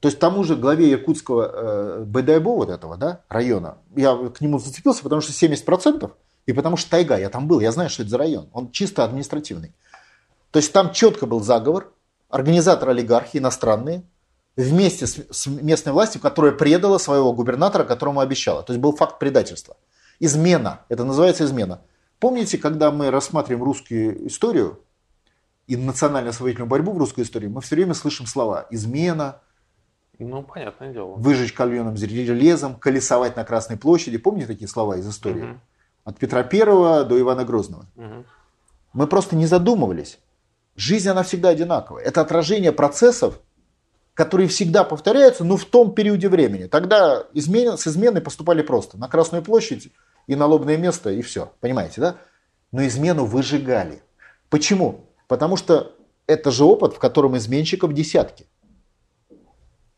То 0.00 0.08
есть 0.08 0.18
тому 0.18 0.44
же 0.44 0.56
главе 0.56 0.90
Якутского 0.90 1.50
э, 1.52 2.04
Бэдайбо, 2.04 2.50
вот 2.50 2.68
этого 2.68 2.96
да, 2.96 3.22
района, 3.28 3.78
я 3.96 4.14
к 4.16 4.40
нему 4.40 4.58
зацепился, 4.58 5.02
потому 5.02 5.22
что 5.22 5.32
70%, 5.32 6.10
и 6.46 6.52
потому 6.52 6.76
что 6.76 6.90
тайга, 6.90 7.16
я 7.16 7.30
там 7.30 7.48
был, 7.48 7.60
я 7.60 7.72
знаю, 7.72 7.88
что 7.88 8.02
это 8.02 8.10
за 8.10 8.18
район, 8.18 8.48
он 8.52 8.70
чисто 8.70 9.04
административный. 9.04 9.72
То 10.50 10.58
есть 10.58 10.72
там 10.72 10.92
четко 10.92 11.26
был 11.26 11.40
заговор, 11.40 11.92
организаторы 12.28 12.92
олигархи 12.92 13.38
иностранные, 13.38 14.04
вместе 14.56 15.06
с, 15.06 15.18
с 15.30 15.46
местной 15.46 15.92
властью, 15.92 16.20
которая 16.20 16.52
предала 16.52 16.98
своего 16.98 17.32
губернатора, 17.32 17.84
которому 17.84 18.20
обещала. 18.20 18.62
То 18.62 18.72
есть 18.72 18.80
был 18.80 18.94
факт 18.94 19.18
предательства. 19.18 19.76
Измена, 20.20 20.82
это 20.88 21.04
называется 21.04 21.44
измена. 21.44 21.80
Помните, 22.20 22.58
когда 22.58 22.90
мы 22.90 23.10
рассматриваем 23.10 23.64
русскую 23.64 24.28
историю 24.28 24.80
и 25.66 25.76
национально-освоительную 25.76 26.68
борьбу 26.68 26.92
в 26.92 26.98
русской 26.98 27.22
истории, 27.22 27.48
мы 27.48 27.60
все 27.60 27.74
время 27.74 27.94
слышим 27.94 28.26
слова 28.26 28.66
измена, 28.70 29.40
ну, 30.18 30.42
понятное 30.42 30.92
дело. 30.92 31.14
Выжечь 31.14 31.52
кальоном 31.52 31.96
железом, 31.96 32.76
колесовать 32.76 33.36
на 33.36 33.44
Красной 33.44 33.76
площади. 33.76 34.18
Помните 34.18 34.46
такие 34.46 34.68
слова 34.68 34.96
из 34.96 35.08
истории? 35.08 35.42
Угу. 35.42 35.60
От 36.04 36.18
Петра 36.18 36.42
Первого 36.42 37.04
до 37.04 37.18
Ивана 37.20 37.44
Грозного. 37.44 37.86
Угу. 37.96 38.24
Мы 38.92 39.06
просто 39.06 39.36
не 39.36 39.46
задумывались. 39.46 40.18
Жизнь, 40.76 41.08
она 41.08 41.22
всегда 41.22 41.50
одинаковая. 41.50 42.02
Это 42.02 42.20
отражение 42.20 42.72
процессов, 42.72 43.40
которые 44.14 44.48
всегда 44.48 44.84
повторяются, 44.84 45.44
но 45.44 45.56
в 45.56 45.64
том 45.64 45.94
периоде 45.94 46.28
времени. 46.28 46.66
Тогда 46.66 47.26
измен... 47.32 47.76
с 47.76 47.86
изменой 47.86 48.22
поступали 48.22 48.62
просто. 48.62 48.98
На 48.98 49.08
Красную 49.08 49.42
площадь 49.42 49.92
и 50.26 50.36
на 50.36 50.46
лобное 50.46 50.76
место, 50.76 51.10
и 51.10 51.22
все. 51.22 51.52
Понимаете, 51.60 52.00
да? 52.00 52.16
Но 52.72 52.86
измену 52.86 53.24
выжигали. 53.24 54.02
Почему? 54.48 55.06
Потому 55.26 55.56
что 55.56 55.96
это 56.26 56.50
же 56.50 56.64
опыт, 56.64 56.94
в 56.94 56.98
котором 56.98 57.36
изменщиков 57.36 57.92
десятки. 57.92 58.46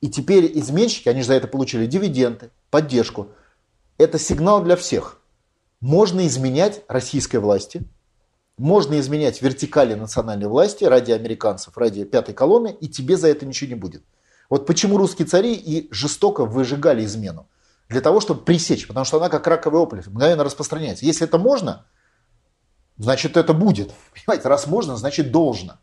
И 0.01 0.09
теперь 0.09 0.51
изменщики, 0.59 1.09
они 1.09 1.23
же 1.23 1.29
за 1.29 1.35
это 1.35 1.49
получили 1.49 1.87
дивиденды, 1.87 2.51
поддержку. 2.71 3.29
Это 3.99 4.19
сигнал 4.19 4.63
для 4.63 4.77
всех. 4.77 5.21
Можно 5.81 6.27
изменять 6.27 6.83
российской 6.89 7.37
власти, 7.37 7.83
можно 8.59 8.99
изменять 9.01 9.43
вертикали 9.43 9.95
национальной 9.95 10.49
власти 10.49 10.85
ради 10.85 11.13
американцев, 11.13 11.77
ради 11.77 12.05
пятой 12.05 12.35
колонны, 12.35 12.77
и 12.81 12.89
тебе 12.89 13.17
за 13.17 13.29
это 13.29 13.45
ничего 13.45 13.69
не 13.69 13.75
будет. 13.75 14.03
Вот 14.49 14.67
почему 14.67 14.97
русские 14.97 15.27
цари 15.27 15.55
и 15.55 15.89
жестоко 15.93 16.45
выжигали 16.45 17.05
измену. 17.05 17.49
Для 17.89 18.01
того, 18.01 18.21
чтобы 18.21 18.43
пресечь, 18.43 18.87
потому 18.87 19.05
что 19.05 19.19
она 19.19 19.29
как 19.29 19.47
раковая 19.47 19.83
опухоль, 19.83 20.05
мгновенно 20.07 20.45
распространяется. 20.45 21.05
Если 21.05 21.27
это 21.27 21.39
можно, 21.39 21.87
значит 22.97 23.37
это 23.37 23.53
будет. 23.53 23.93
Понимаете, 24.15 24.49
раз 24.49 24.67
можно, 24.67 24.97
значит 24.97 25.31
должно. 25.31 25.79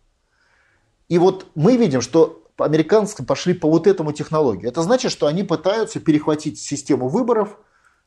И 1.08 1.18
вот 1.18 1.46
мы 1.56 1.78
видим, 1.78 2.02
что 2.02 2.43
американцы 2.58 3.24
пошли 3.24 3.54
по 3.54 3.70
вот 3.70 3.88
этому 3.88 4.12
технологии. 4.12 4.68
Это 4.68 4.82
значит, 4.82 5.12
что 5.12 5.28
они 5.28 5.44
пытаются 5.44 6.00
перехватить 6.00 6.60
систему 6.60 7.08
выборов 7.08 7.58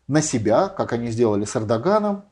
на 0.08 0.22
себя, 0.22 0.68
как 0.68 0.92
они 0.92 1.10
сделали 1.10 1.44
с 1.44 1.56
Эрдоганом, 1.56 2.24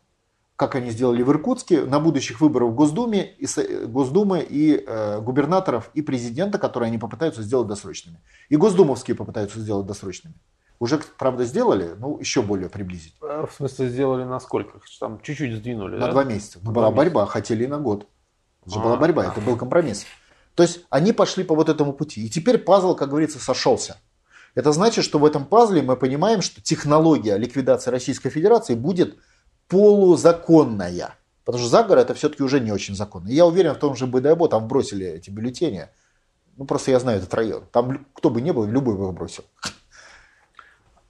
как 0.56 0.76
они 0.76 0.90
сделали 0.90 1.22
в 1.22 1.30
Иркутске, 1.30 1.82
на 1.82 1.98
будущих 1.98 2.40
выборах 2.40 2.70
в 2.70 2.74
Госдуме 2.74 3.34
и, 3.38 3.46
Госдумы 3.86 4.40
и 4.48 4.84
э, 4.86 5.20
губернаторов 5.20 5.90
и 5.94 6.02
президента, 6.02 6.58
которые 6.58 6.88
они 6.88 6.98
попытаются 6.98 7.42
сделать 7.42 7.66
досрочными. 7.66 8.20
И 8.48 8.56
госдумовские 8.56 9.16
попытаются 9.16 9.58
сделать 9.58 9.86
досрочными. 9.86 10.36
Уже, 10.78 11.00
правда, 11.18 11.44
сделали, 11.44 11.94
ну, 11.98 12.18
еще 12.18 12.42
более 12.42 12.68
приблизить. 12.68 13.14
А, 13.20 13.46
в 13.46 13.52
смысле, 13.52 13.88
сделали 13.88 14.24
на 14.24 14.38
сколько? 14.38 14.78
Там 15.00 15.20
чуть-чуть 15.22 15.56
сдвинули, 15.56 15.96
На 15.96 16.06
да? 16.06 16.12
два 16.12 16.24
месяца. 16.24 16.58
На 16.62 16.70
была 16.70 16.86
месяца. 16.86 16.96
борьба, 16.96 17.26
хотели 17.26 17.64
и 17.64 17.66
на 17.66 17.78
год. 17.78 18.06
Это 18.62 18.74
же 18.74 18.80
а, 18.80 18.82
была 18.82 18.96
борьба, 18.96 19.26
это 19.26 19.40
был 19.40 19.56
компромисс. 19.56 20.06
То 20.54 20.62
есть 20.62 20.80
они 20.90 21.12
пошли 21.12 21.44
по 21.44 21.54
вот 21.54 21.68
этому 21.68 21.92
пути. 21.92 22.24
И 22.24 22.30
теперь 22.30 22.58
пазл, 22.58 22.94
как 22.94 23.08
говорится, 23.10 23.38
сошелся. 23.38 23.96
Это 24.54 24.70
значит, 24.72 25.04
что 25.04 25.18
в 25.18 25.24
этом 25.24 25.44
пазле 25.44 25.82
мы 25.82 25.96
понимаем, 25.96 26.40
что 26.40 26.62
технология 26.62 27.36
ликвидации 27.36 27.90
Российской 27.90 28.30
Федерации 28.30 28.74
будет 28.74 29.16
полузаконная. 29.68 31.16
Потому 31.44 31.60
что 31.60 31.70
заговор 31.70 31.98
это 31.98 32.14
все-таки 32.14 32.42
уже 32.42 32.60
не 32.60 32.72
очень 32.72 32.94
законно. 32.94 33.28
И 33.28 33.34
я 33.34 33.46
уверен, 33.46 33.74
в 33.74 33.78
том 33.78 33.96
же 33.96 34.06
БДАБО 34.06 34.48
там 34.48 34.68
бросили 34.68 35.06
эти 35.06 35.30
бюллетени. 35.30 35.88
Ну, 36.56 36.64
просто 36.66 36.92
я 36.92 37.00
знаю 37.00 37.18
этот 37.18 37.34
район. 37.34 37.64
Там 37.72 38.06
кто 38.14 38.30
бы 38.30 38.40
ни 38.40 38.52
был, 38.52 38.64
любой 38.64 38.96
бы 38.96 39.10
бросил. 39.12 39.44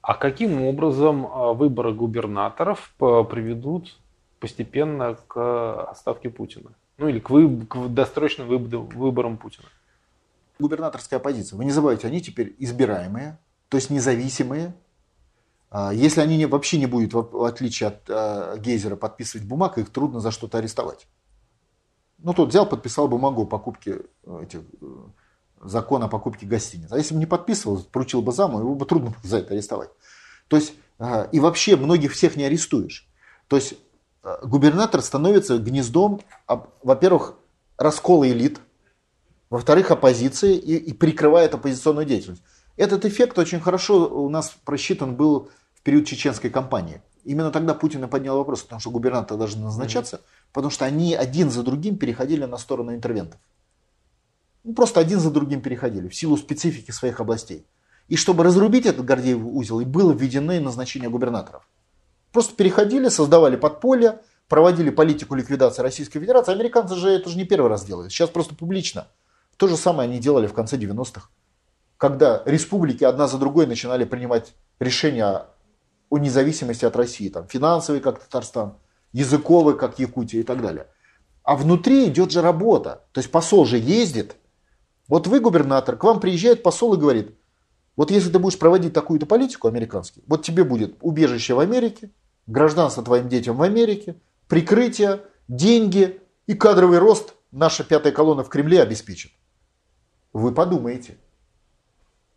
А 0.01 0.14
каким 0.14 0.62
образом 0.62 1.26
а, 1.26 1.53
выборы 1.53 1.95
губернаторов 1.95 2.95
приведут 2.99 3.97
постепенно 4.40 5.16
к 5.28 5.84
отставке 5.90 6.30
Путина? 6.30 6.72
Ну 6.99 7.09
или 7.09 7.18
к, 7.18 7.30
вы, 7.30 7.66
к 7.66 7.88
досрочным 7.88 8.49
выборам 8.49 9.36
Путина? 9.36 9.66
Губернаторская 10.59 11.18
оппозиция. 11.18 11.57
Вы 11.57 11.64
не 11.64 11.72
забывайте, 11.72 12.07
они 12.07 12.20
теперь 12.20 12.55
избираемые, 12.59 13.38
то 13.68 13.76
есть 13.76 13.90
независимые, 13.90 14.74
а, 15.76 15.92
если 15.92 16.20
они 16.20 16.36
не, 16.36 16.47
вообще 16.47 16.78
не 16.78 16.86
будут, 16.86 17.12
в 17.12 17.42
отличие 17.42 17.88
от 17.88 18.09
э, 18.09 18.59
Гейзера, 18.61 18.95
подписывать 18.95 19.45
бумаг, 19.45 19.76
их 19.76 19.90
трудно 19.90 20.20
за 20.20 20.30
что-то 20.30 20.59
арестовать. 20.59 21.09
Ну, 22.18 22.32
тот 22.32 22.51
взял, 22.51 22.64
подписал 22.64 23.09
бумагу 23.09 23.42
о 23.42 23.47
покупке 23.47 24.03
э, 24.24 24.42
этих, 24.45 24.61
э, 24.80 24.86
закон 25.61 26.05
о 26.05 26.09
покупке 26.09 26.47
гостиниц. 26.47 26.92
А 26.92 26.97
если 26.97 27.14
бы 27.14 27.18
не 27.18 27.26
подписывал, 27.26 27.82
поручил 27.90 28.22
бы 28.22 28.30
заму, 28.30 28.61
его 28.61 28.76
бы 28.76 28.86
трудно 28.86 29.14
за 29.24 29.38
это 29.38 29.55
арестовать. 29.55 29.90
То 30.47 30.57
есть, 30.57 30.74
э, 31.01 31.28
и 31.32 31.40
вообще 31.40 31.74
многих 31.74 32.12
всех 32.12 32.36
не 32.36 32.45
арестуешь. 32.45 33.09
То 33.49 33.57
есть, 33.57 33.74
губернатор 34.42 35.02
становится 35.02 35.58
гнездом, 35.58 36.20
во-первых, 36.82 37.34
раскола 37.76 38.28
элит, 38.28 38.60
во-вторых, 39.50 39.90
оппозиции 39.90 40.56
и, 40.56 40.76
и 40.76 40.92
прикрывает 40.92 41.54
оппозиционную 41.54 42.06
деятельность. 42.06 42.42
Этот 42.76 43.04
эффект 43.04 43.38
очень 43.38 43.60
хорошо 43.60 44.08
у 44.08 44.28
нас 44.28 44.56
просчитан 44.64 45.14
был 45.14 45.50
период 45.82 46.06
чеченской 46.06 46.50
кампании. 46.50 47.02
Именно 47.24 47.50
тогда 47.50 47.74
Путин 47.74 48.04
и 48.04 48.06
поднял 48.06 48.36
вопрос, 48.36 48.62
потому 48.62 48.80
что 48.80 48.90
губернаторы 48.90 49.38
должны 49.38 49.62
назначаться, 49.62 50.16
mm-hmm. 50.16 50.48
потому 50.52 50.70
что 50.70 50.84
они 50.84 51.14
один 51.14 51.50
за 51.50 51.62
другим 51.62 51.96
переходили 51.96 52.44
на 52.44 52.58
сторону 52.58 52.94
интервентов. 52.94 53.40
Ну, 54.62 54.74
просто 54.74 55.00
один 55.00 55.20
за 55.20 55.30
другим 55.30 55.60
переходили 55.60 56.08
в 56.08 56.14
силу 56.14 56.36
специфики 56.36 56.90
своих 56.90 57.20
областей. 57.20 57.66
И 58.08 58.16
чтобы 58.16 58.44
разрубить 58.44 58.86
этот 58.86 59.04
Гордеев 59.04 59.40
узел, 59.42 59.80
и 59.80 59.84
было 59.84 60.12
введено 60.12 60.58
назначение 60.60 61.08
губернаторов. 61.08 61.66
Просто 62.35 62.57
переходили, 62.57 63.09
создавали 63.11 63.55
подполье, 63.55 64.18
проводили 64.49 64.91
политику 64.91 65.37
ликвидации 65.37 65.82
Российской 65.82 66.18
Федерации. 66.18 66.51
Американцы 66.51 66.97
же 66.97 67.09
это 67.09 67.30
же 67.30 67.37
не 67.37 67.45
первый 67.45 67.68
раз 67.68 67.85
делают. 67.85 68.11
Сейчас 68.11 68.28
просто 68.28 68.57
публично. 68.57 69.07
То 69.57 69.68
же 69.68 69.76
самое 69.76 70.09
они 70.09 70.18
делали 70.18 70.49
в 70.49 70.53
конце 70.53 70.76
90-х. 70.76 71.28
Когда 71.97 72.43
республики 72.45 73.05
одна 73.05 73.28
за 73.28 73.39
другой 73.39 73.68
начинали 73.68 74.05
принимать 74.05 74.53
решения 74.80 75.47
о 76.11 76.18
независимости 76.18 76.85
от 76.85 76.97
России, 76.97 77.28
там, 77.28 77.47
финансовый, 77.47 78.01
как 78.01 78.18
Татарстан, 78.18 78.78
языковый, 79.12 79.78
как 79.78 80.01
Якутия 80.01 80.41
и 80.41 80.43
так 80.45 80.61
далее. 80.61 80.89
А 81.45 81.55
внутри 81.55 82.09
идет 82.09 82.32
же 82.32 82.43
работа. 82.43 83.05
То 83.12 83.20
есть 83.20 83.30
посол 83.30 83.64
же 83.64 83.78
ездит. 83.78 84.35
Вот 85.07 85.28
вы 85.28 85.39
губернатор, 85.39 85.97
к 85.97 86.03
вам 86.03 86.18
приезжает 86.18 86.64
посол 86.64 86.95
и 86.95 86.99
говорит, 86.99 87.39
вот 87.95 88.11
если 88.11 88.28
ты 88.28 88.41
будешь 88.41 88.59
проводить 88.59 88.93
такую-то 88.93 89.24
политику 89.24 89.68
американскую, 89.68 90.24
вот 90.26 90.43
тебе 90.43 90.64
будет 90.64 90.97
убежище 91.01 91.55
в 91.55 91.61
Америке, 91.61 92.11
гражданство 92.47 93.03
твоим 93.03 93.28
детям 93.28 93.57
в 93.57 93.62
Америке, 93.62 94.16
прикрытие, 94.49 95.22
деньги 95.49 96.20
и 96.47 96.55
кадровый 96.55 96.99
рост 96.99 97.34
наша 97.53 97.84
пятая 97.84 98.12
колонна 98.12 98.45
в 98.45 98.49
Кремле 98.49 98.82
обеспечит. 98.82 99.32
Вы 100.32 100.53
подумаете. 100.53 101.16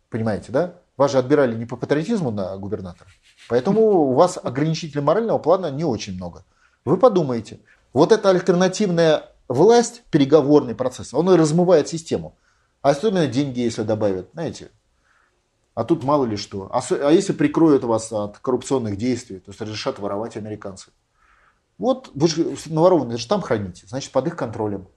Понимаете, 0.08 0.52
да? 0.52 0.74
Вас 0.96 1.12
же 1.12 1.18
отбирали 1.18 1.54
не 1.54 1.66
по 1.66 1.76
патриотизму 1.76 2.30
на 2.30 2.56
губернатора. 2.56 3.10
Поэтому 3.48 3.80
у 3.80 4.14
вас 4.14 4.38
ограничителей 4.42 5.02
морального 5.02 5.38
плана 5.38 5.70
не 5.70 5.84
очень 5.84 6.14
много. 6.14 6.44
Вы 6.84 6.96
подумайте, 6.96 7.60
вот 7.92 8.12
эта 8.12 8.30
альтернативная 8.30 9.30
власть, 9.48 10.02
переговорный 10.10 10.74
процесс, 10.74 11.12
он 11.14 11.30
и 11.30 11.36
размывает 11.36 11.88
систему. 11.88 12.36
Особенно 12.82 13.26
деньги, 13.26 13.60
если 13.60 13.82
добавят, 13.82 14.30
знаете. 14.32 14.70
А 15.78 15.84
тут 15.84 16.02
мало 16.02 16.24
ли 16.24 16.36
что. 16.36 16.68
А, 16.72 16.82
а 16.90 17.12
если 17.12 17.32
прикроют 17.32 17.84
вас 17.84 18.12
от 18.12 18.40
коррупционных 18.40 18.96
действий, 18.96 19.38
то 19.38 19.52
есть 19.52 19.60
разрешат 19.60 20.00
воровать 20.00 20.36
американцы. 20.36 20.90
Вот 21.78 22.10
вы 22.14 22.26
же 22.26 22.56
наворованные 22.66 23.16
же 23.16 23.28
там 23.28 23.40
храните, 23.40 23.86
значит 23.86 24.10
под 24.10 24.26
их 24.26 24.34
контролем. 24.34 24.88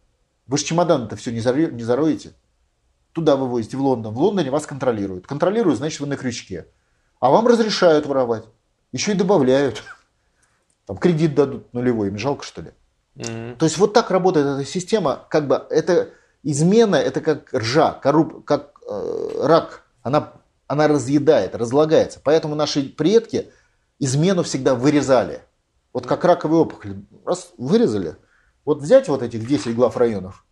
Вы 0.48 0.58
же 0.58 0.66
чемодан-то 0.66 1.16
все 1.18 1.32
не, 1.32 1.40
заро... 1.40 1.68
не 1.68 1.84
зароете. 1.84 2.34
Туда 3.12 3.36
вывозите, 3.36 3.78
в 3.78 3.82
Лондон. 3.82 4.16
В 4.16 4.18
Лондоне 4.18 4.50
вас 4.50 4.66
контролируют. 4.66 5.28
Контролируют, 5.28 5.78
значит 5.78 6.00
вы 6.00 6.08
на 6.08 6.18
крючке. 6.18 6.66
А 7.20 7.30
вам 7.30 7.46
разрешают 7.46 8.08
воровать. 8.08 8.46
Еще 8.92 9.12
и 9.12 9.16
добавляют. 9.16 9.84
Там 10.88 10.98
кредит 10.98 11.36
дадут 11.36 11.72
нулевой, 11.76 12.08
им 12.08 12.18
жалко 12.18 12.44
что 12.44 12.64
ли. 12.64 12.72
Mm-hmm. 13.18 13.58
То 13.58 13.66
есть 13.66 13.78
вот 13.78 13.94
так 13.94 14.10
работает 14.10 14.48
эта 14.48 14.66
система. 14.66 15.28
Как 15.30 15.48
бы 15.48 15.64
это 15.70 16.10
измена, 16.42 16.96
это 16.96 17.22
как 17.22 17.54
ржа, 17.54 17.92
корруп, 17.92 18.44
как 18.46 18.82
э, 18.90 19.46
рак. 19.46 19.84
Она, 20.02 20.41
она 20.72 20.88
разъедает, 20.88 21.54
разлагается. 21.54 22.22
Поэтому 22.24 22.56
наши 22.56 22.84
предки 22.84 23.52
измену 24.00 24.42
всегда 24.44 24.74
вырезали. 24.74 25.42
Вот 25.92 26.08
как 26.08 26.24
раковые 26.24 26.62
опухоли. 26.62 27.04
Раз 27.26 27.52
вырезали. 27.58 28.16
Вот 28.64 28.82
взять 28.82 29.10
вот 29.10 29.22
этих 29.22 29.46
10 29.46 29.76
глав 29.76 29.98
районов. 29.98 30.46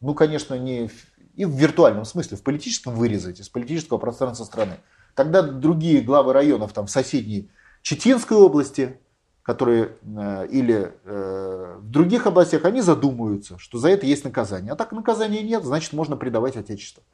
Ну, 0.00 0.12
конечно, 0.12 0.54
не 0.58 0.90
и 1.36 1.44
в 1.44 1.52
виртуальном 1.52 2.04
смысле, 2.04 2.36
в 2.36 2.42
политическом 2.42 2.96
вырезать 2.96 3.38
из 3.38 3.48
политического 3.48 3.98
пространства 3.98 4.44
страны. 4.44 4.78
Тогда 5.14 5.42
другие 5.42 6.00
главы 6.00 6.32
районов 6.32 6.72
там, 6.72 6.86
в 6.86 6.90
соседней 6.90 7.48
Читинской 7.82 8.36
области, 8.36 8.98
которые, 9.42 9.96
э, 10.02 10.48
или 10.50 10.92
э, 11.04 11.76
в 11.78 11.90
других 11.90 12.26
областях, 12.26 12.64
они 12.64 12.80
задумаются, 12.80 13.56
что 13.58 13.78
за 13.78 13.90
это 13.90 14.04
есть 14.04 14.24
наказание. 14.24 14.72
А 14.72 14.76
так 14.76 14.90
наказания 14.90 15.44
нет, 15.44 15.62
значит 15.64 15.92
можно 15.92 16.16
предавать 16.16 16.56
Отечество. 16.56 17.04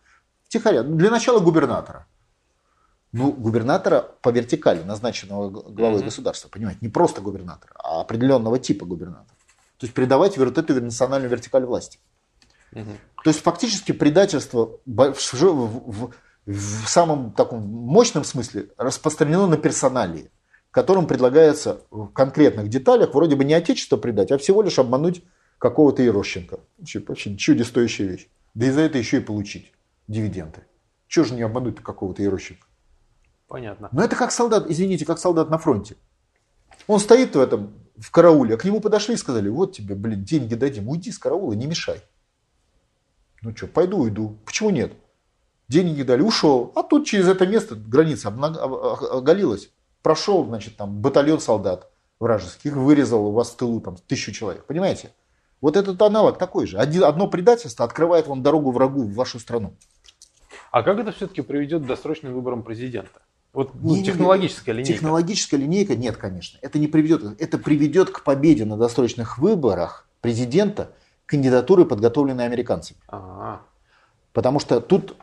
Тихоря. 0.49 0.83
Для 0.83 1.11
начала 1.11 1.39
губернатора. 1.39 2.07
Ну, 3.13 3.33
губернатора 3.33 4.03
по 4.23 4.29
вертикали, 4.31 4.83
назначенного 4.83 5.51
главой 5.51 6.01
mm-hmm. 6.01 6.05
государства, 6.05 6.49
понимаете, 6.49 6.79
не 6.83 6.89
просто 6.89 7.21
губернатора, 7.21 7.73
а 7.77 8.01
определенного 8.03 8.59
типа 8.59 8.87
губернатора. 8.87 9.37
То 9.79 9.87
есть 9.87 9.95
придавать 9.95 10.39
вот 10.39 10.57
эту 10.57 10.81
национальную 10.81 11.31
вертикаль 11.31 11.65
власти. 11.65 11.99
Mm-hmm. 12.73 12.97
То 13.25 13.31
есть 13.31 13.43
фактически 13.43 13.91
предательство 13.91 14.79
в, 14.87 15.15
в, 15.17 16.13
в 16.47 16.89
самом 16.89 17.33
таком 17.33 17.63
мощном 17.67 18.23
смысле 18.23 18.69
распространено 18.77 19.49
на 19.49 19.57
персоналии, 19.57 20.31
которым 20.71 21.07
предлагается 21.07 21.81
в 21.91 22.09
конкретных 22.09 22.69
деталях 22.69 23.15
вроде 23.15 23.35
бы 23.35 23.45
не 23.45 23.55
отечество 23.55 23.97
предать, 23.97 24.31
а 24.31 24.39
всего 24.39 24.63
лишь 24.63 24.79
обмануть 24.79 25.25
какого-то 25.59 26.03
Ерощенко. 26.03 26.61
Вообще, 26.79 27.03
очень 27.09 27.37
чудестоящая 27.37 28.07
вещь. 28.07 28.29
Да 28.55 28.67
и 28.67 28.71
за 28.71 28.81
это 28.83 28.99
еще 28.99 29.19
и 29.19 29.21
получить 29.21 29.73
дивиденды. 30.09 30.61
Чего 31.09 31.25
же 31.25 31.35
не 31.35 31.43
обмануть 31.43 31.81
какого-то 31.83 32.23
Ерощенко? 32.23 32.67
Понятно. 33.51 33.91
Но 33.93 34.03
это 34.03 34.17
как 34.17 34.33
солдат, 34.33 34.71
извините, 34.71 35.05
как 35.05 35.19
солдат 35.19 35.51
на 35.51 35.59
фронте. 35.59 35.97
Он 36.87 36.99
стоит 36.99 37.37
в 37.37 37.41
этом, 37.41 37.75
в 37.99 38.11
карауле, 38.11 38.55
а 38.55 38.57
к 38.57 38.65
нему 38.65 38.81
подошли 38.81 39.15
и 39.15 39.19
сказали, 39.19 39.51
вот 39.51 39.77
тебе, 39.77 39.95
блин, 39.95 40.25
деньги 40.25 40.55
дадим, 40.55 40.89
уйди 40.89 41.13
с 41.13 41.19
караула, 41.19 41.53
не 41.53 41.67
мешай. 41.67 42.01
Ну 43.43 43.55
что, 43.55 43.67
пойду, 43.67 43.99
уйду. 43.99 44.39
Почему 44.47 44.71
нет? 44.71 44.95
деньги 45.71 46.03
дали, 46.03 46.21
ушел. 46.21 46.73
А 46.75 46.83
тут 46.83 47.07
через 47.07 47.29
это 47.29 47.47
место 47.47 47.77
граница 47.77 48.29
оголилась. 48.29 49.71
Прошел, 50.03 50.45
значит, 50.45 50.77
там 50.77 51.01
батальон 51.01 51.41
солдат 51.41 51.91
вражеских, 52.19 52.75
вырезал 52.75 53.27
у 53.27 53.33
вас 53.33 53.51
в 53.51 53.57
тылу 53.57 53.81
там 53.81 53.97
тысячу 53.97 54.33
человек. 54.33 54.67
Понимаете? 54.67 55.13
Вот 55.61 55.77
этот 55.77 56.01
аналог 56.03 56.39
такой 56.39 56.67
же. 56.67 56.79
Одно 56.79 57.29
предательство 57.29 57.85
открывает 57.85 58.27
вам 58.27 58.43
дорогу 58.43 58.73
врагу 58.73 59.05
в 59.05 59.15
вашу 59.15 59.39
страну. 59.39 59.75
А 60.71 60.83
как 60.83 60.99
это 60.99 61.13
все-таки 61.13 61.43
приведет 61.43 61.83
к 61.83 61.87
досрочным 61.87 62.35
выборам 62.35 62.63
президента? 62.63 63.21
Вот 63.53 63.75
ну, 63.75 63.97
не, 63.97 64.05
технологическая 64.05 64.73
линейка. 64.73 64.93
Технологическая 64.93 65.57
линейка 65.57 65.97
нет, 65.97 66.17
конечно. 66.17 66.59
Это 66.63 66.79
не 66.79 66.87
приведет. 66.87 67.41
Это 67.41 67.59
приведет 67.59 68.11
к 68.11 68.23
победе 68.23 68.65
на 68.65 68.77
досрочных 68.77 69.39
выборах 69.39 70.09
президента 70.21 70.93
кандидатуры, 71.27 71.85
подготовленной 71.85 72.45
американцами. 72.45 72.99
А-а-а. 73.09 73.63
Потому 74.33 74.61
что 74.61 74.81
тут 74.81 75.17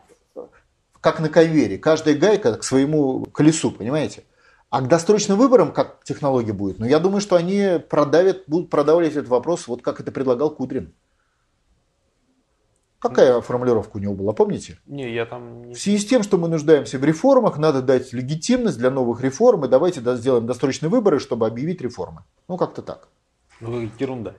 как 0.99 1.19
на 1.19 1.29
конвейере. 1.29 1.77
Каждая 1.77 2.15
гайка 2.15 2.55
к 2.55 2.63
своему 2.63 3.25
колесу, 3.25 3.71
понимаете? 3.71 4.23
А 4.69 4.81
к 4.81 4.89
досрочным 4.89 5.37
выборам 5.37 5.71
как 5.71 6.03
технология 6.03 6.51
будет? 6.51 6.79
Ну, 6.79 6.85
я 6.85 6.99
думаю, 6.99 7.21
что 7.21 7.37
они 7.37 7.79
продавят, 7.89 8.43
будут 8.47 8.69
продавливать 8.69 9.15
этот 9.15 9.29
вопрос, 9.29 9.67
вот 9.67 9.81
как 9.81 10.01
это 10.01 10.11
предлагал 10.11 10.49
Кудрин. 10.49 10.93
Какая 12.99 13.41
формулировка 13.41 13.97
у 13.97 13.99
него 13.99 14.15
была, 14.15 14.33
помните? 14.33 14.79
Не, 14.87 15.13
я 15.13 15.25
там... 15.25 15.65
Не... 15.65 15.73
В 15.75 15.79
связи 15.79 15.99
с 15.99 16.05
тем, 16.05 16.23
что 16.23 16.37
мы 16.37 16.47
нуждаемся 16.47 16.97
в 16.97 17.03
реформах, 17.03 17.57
надо 17.57 17.83
дать 17.83 18.11
легитимность 18.11 18.79
для 18.79 18.89
новых 18.89 19.21
реформ, 19.21 19.65
и 19.65 19.67
давайте 19.67 20.01
сделаем 20.15 20.47
досрочные 20.47 20.89
выборы, 20.89 21.19
чтобы 21.19 21.45
объявить 21.45 21.81
реформы. 21.81 22.23
Ну, 22.47 22.57
как-то 22.57 22.81
так. 22.81 23.09
Ну, 23.59 23.87
ерунда. 23.99 24.33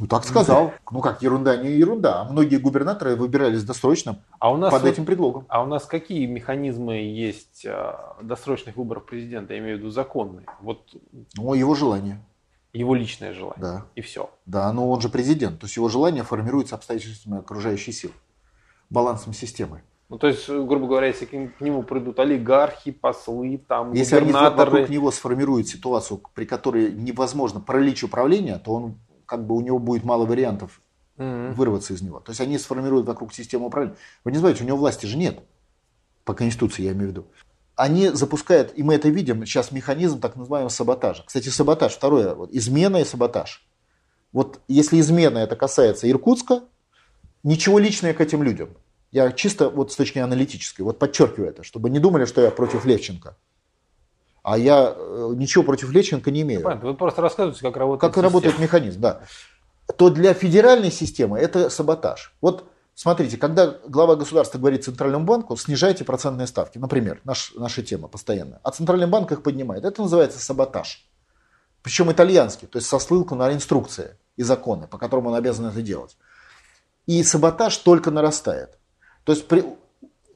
Ну, 0.00 0.08
так 0.08 0.24
сказал. 0.24 0.72
Ну, 0.90 1.00
как 1.00 1.22
ерунда, 1.22 1.56
не 1.56 1.70
ерунда. 1.70 2.22
А 2.22 2.24
многие 2.24 2.56
губернаторы 2.56 3.14
выбирались 3.14 3.62
досрочно 3.62 4.18
а 4.40 4.52
у 4.52 4.56
нас 4.56 4.72
под 4.72 4.82
вот, 4.82 4.88
этим 4.90 5.04
предлогом. 5.06 5.46
А 5.48 5.62
у 5.62 5.66
нас 5.66 5.84
какие 5.84 6.26
механизмы 6.26 6.96
есть 6.96 7.64
а, 7.64 8.16
досрочных 8.20 8.76
выборов 8.76 9.04
президента, 9.04 9.54
я 9.54 9.60
имею 9.60 9.76
в 9.76 9.78
виду 9.80 9.90
законные? 9.90 10.46
Вот 10.60 10.82
ну, 11.36 11.54
его 11.54 11.76
желание. 11.76 12.20
Его 12.74 12.94
личное 12.94 13.32
желание. 13.32 13.62
Да. 13.62 13.86
И 13.94 14.00
все. 14.00 14.30
Да, 14.46 14.70
но 14.72 14.90
он 14.90 15.00
же 15.00 15.08
президент. 15.08 15.60
То 15.60 15.66
есть 15.66 15.76
его 15.76 15.88
желание 15.88 16.24
формируется 16.24 16.74
обстоятельствами 16.74 17.38
окружающей 17.38 17.92
сил, 17.92 18.10
балансом 18.90 19.32
системы. 19.32 19.82
Ну, 20.08 20.18
то 20.18 20.26
есть, 20.26 20.48
грубо 20.48 20.86
говоря, 20.88 21.06
если 21.06 21.24
к 21.24 21.60
нему 21.60 21.82
придут 21.84 22.18
олигархи, 22.18 22.90
послы, 22.90 23.58
там, 23.58 23.92
если 23.92 24.18
губернаторы... 24.18 24.70
Если 24.70 24.72
вокруг 24.72 24.88
него 24.90 25.10
сформируют 25.12 25.68
ситуацию, 25.68 26.20
при 26.34 26.44
которой 26.44 26.92
невозможно 26.92 27.60
паралич 27.60 28.04
управления, 28.04 28.58
то 28.58 28.72
он 28.72 28.98
как 29.24 29.46
бы 29.46 29.54
у 29.54 29.60
него 29.60 29.78
будет 29.78 30.04
мало 30.04 30.26
вариантов 30.26 30.82
mm-hmm. 31.16 31.54
вырваться 31.54 31.94
из 31.94 32.02
него. 32.02 32.20
То 32.20 32.32
есть 32.32 32.40
они 32.40 32.58
сформируют 32.58 33.06
вокруг 33.06 33.32
системы 33.32 33.66
управления. 33.66 33.96
Вы 34.24 34.32
не 34.32 34.38
знаете, 34.38 34.64
у 34.64 34.66
него 34.66 34.78
власти 34.78 35.06
же 35.06 35.16
нет. 35.16 35.38
По 36.24 36.34
Конституции 36.34 36.82
я 36.82 36.92
имею 36.92 37.08
в 37.08 37.10
виду 37.12 37.26
они 37.76 38.08
запускают, 38.08 38.72
и 38.76 38.82
мы 38.82 38.94
это 38.94 39.08
видим, 39.08 39.44
сейчас 39.46 39.72
механизм 39.72 40.20
так 40.20 40.36
называемого 40.36 40.68
саботажа. 40.68 41.24
Кстати, 41.26 41.48
саботаж, 41.48 41.92
второе, 41.92 42.34
вот, 42.34 42.50
измена 42.52 42.98
и 42.98 43.04
саботаж. 43.04 43.66
Вот 44.32 44.60
если 44.68 45.00
измена 45.00 45.38
это 45.38 45.56
касается 45.56 46.10
Иркутска, 46.10 46.62
ничего 47.42 47.78
личного 47.78 48.14
к 48.14 48.20
этим 48.20 48.42
людям. 48.42 48.70
Я 49.12 49.30
чисто 49.32 49.70
вот 49.70 49.92
с 49.92 49.96
точки 49.96 50.18
аналитической, 50.18 50.82
вот 50.82 50.98
подчеркиваю 50.98 51.50
это, 51.50 51.62
чтобы 51.62 51.88
не 51.90 52.00
думали, 52.00 52.24
что 52.24 52.40
я 52.40 52.50
против 52.50 52.84
Левченко. 52.84 53.36
А 54.42 54.58
я 54.58 54.92
э, 54.96 55.32
ничего 55.36 55.62
против 55.64 55.90
Левченко 55.90 56.30
не 56.30 56.42
имею. 56.42 56.62
Понятно, 56.62 56.88
вы 56.90 56.94
просто 56.94 57.22
рассказываете, 57.22 57.62
как 57.62 57.76
работает 57.76 58.00
Как 58.00 58.10
система. 58.10 58.24
работает 58.24 58.58
механизм, 58.58 59.00
да. 59.00 59.20
То 59.96 60.10
для 60.10 60.34
федеральной 60.34 60.90
системы 60.90 61.38
это 61.38 61.70
саботаж. 61.70 62.34
Вот 62.40 62.64
Смотрите, 62.94 63.36
когда 63.36 63.78
глава 63.86 64.14
государства 64.14 64.58
говорит 64.58 64.84
Центральному 64.84 65.24
банку, 65.24 65.56
снижайте 65.56 66.04
процентные 66.04 66.46
ставки, 66.46 66.78
например, 66.78 67.20
наш, 67.24 67.52
наша 67.56 67.82
тема 67.82 68.06
постоянно, 68.06 68.60
а 68.62 68.70
Центральный 68.70 69.08
банк 69.08 69.32
их 69.32 69.42
поднимает, 69.42 69.84
это 69.84 70.02
называется 70.02 70.38
саботаж. 70.38 71.04
Причем 71.82 72.10
итальянский, 72.10 72.68
то 72.68 72.78
есть 72.78 72.88
со 72.88 72.98
ссылкой 72.98 73.36
на 73.36 73.52
инструкции 73.52 74.16
и 74.36 74.42
законы, 74.42 74.86
по 74.86 74.96
которым 74.96 75.26
он 75.26 75.34
обязан 75.34 75.66
это 75.66 75.82
делать. 75.82 76.16
И 77.06 77.22
саботаж 77.22 77.76
только 77.78 78.10
нарастает. 78.10 78.78
То 79.24 79.32
есть, 79.32 79.48
при, 79.48 79.62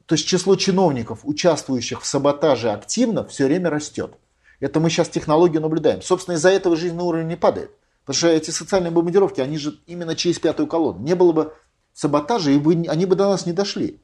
то 0.05 0.15
есть 0.15 0.27
число 0.27 0.55
чиновников, 0.55 1.21
участвующих 1.23 2.01
в 2.01 2.05
саботаже 2.05 2.71
активно, 2.71 3.25
все 3.25 3.45
время 3.45 3.69
растет. 3.69 4.11
Это 4.59 4.79
мы 4.79 4.89
сейчас 4.89 5.09
технологию 5.09 5.61
наблюдаем. 5.61 6.01
Собственно, 6.01 6.35
из-за 6.35 6.49
этого 6.49 6.75
жизненный 6.75 7.05
уровень 7.05 7.27
не 7.27 7.37
падает. 7.37 7.71
Потому 8.01 8.17
что 8.17 8.27
эти 8.27 8.51
социальные 8.51 8.91
бомбардировки, 8.91 9.39
они 9.39 9.57
же 9.57 9.79
именно 9.87 10.15
через 10.15 10.39
пятую 10.39 10.67
колонну. 10.67 11.01
Не 11.01 11.15
было 11.15 11.31
бы 11.31 11.53
саботажа, 11.99 12.51
и 12.51 12.57
вы, 12.57 12.85
они 12.87 13.05
бы 13.05 13.17
до 13.17 13.27
нас 13.27 13.45
не 13.45 13.51
дошли. 13.51 14.01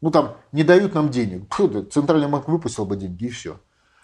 Ну 0.00 0.10
там, 0.10 0.36
не 0.50 0.64
дают 0.64 0.94
нам 0.94 1.10
денег. 1.10 1.54
Фу, 1.54 1.84
Центральный 1.84 2.26
банк 2.26 2.48
выпустил 2.48 2.84
бы 2.86 2.96
деньги 2.96 3.26
и 3.26 3.28
все. 3.28 3.60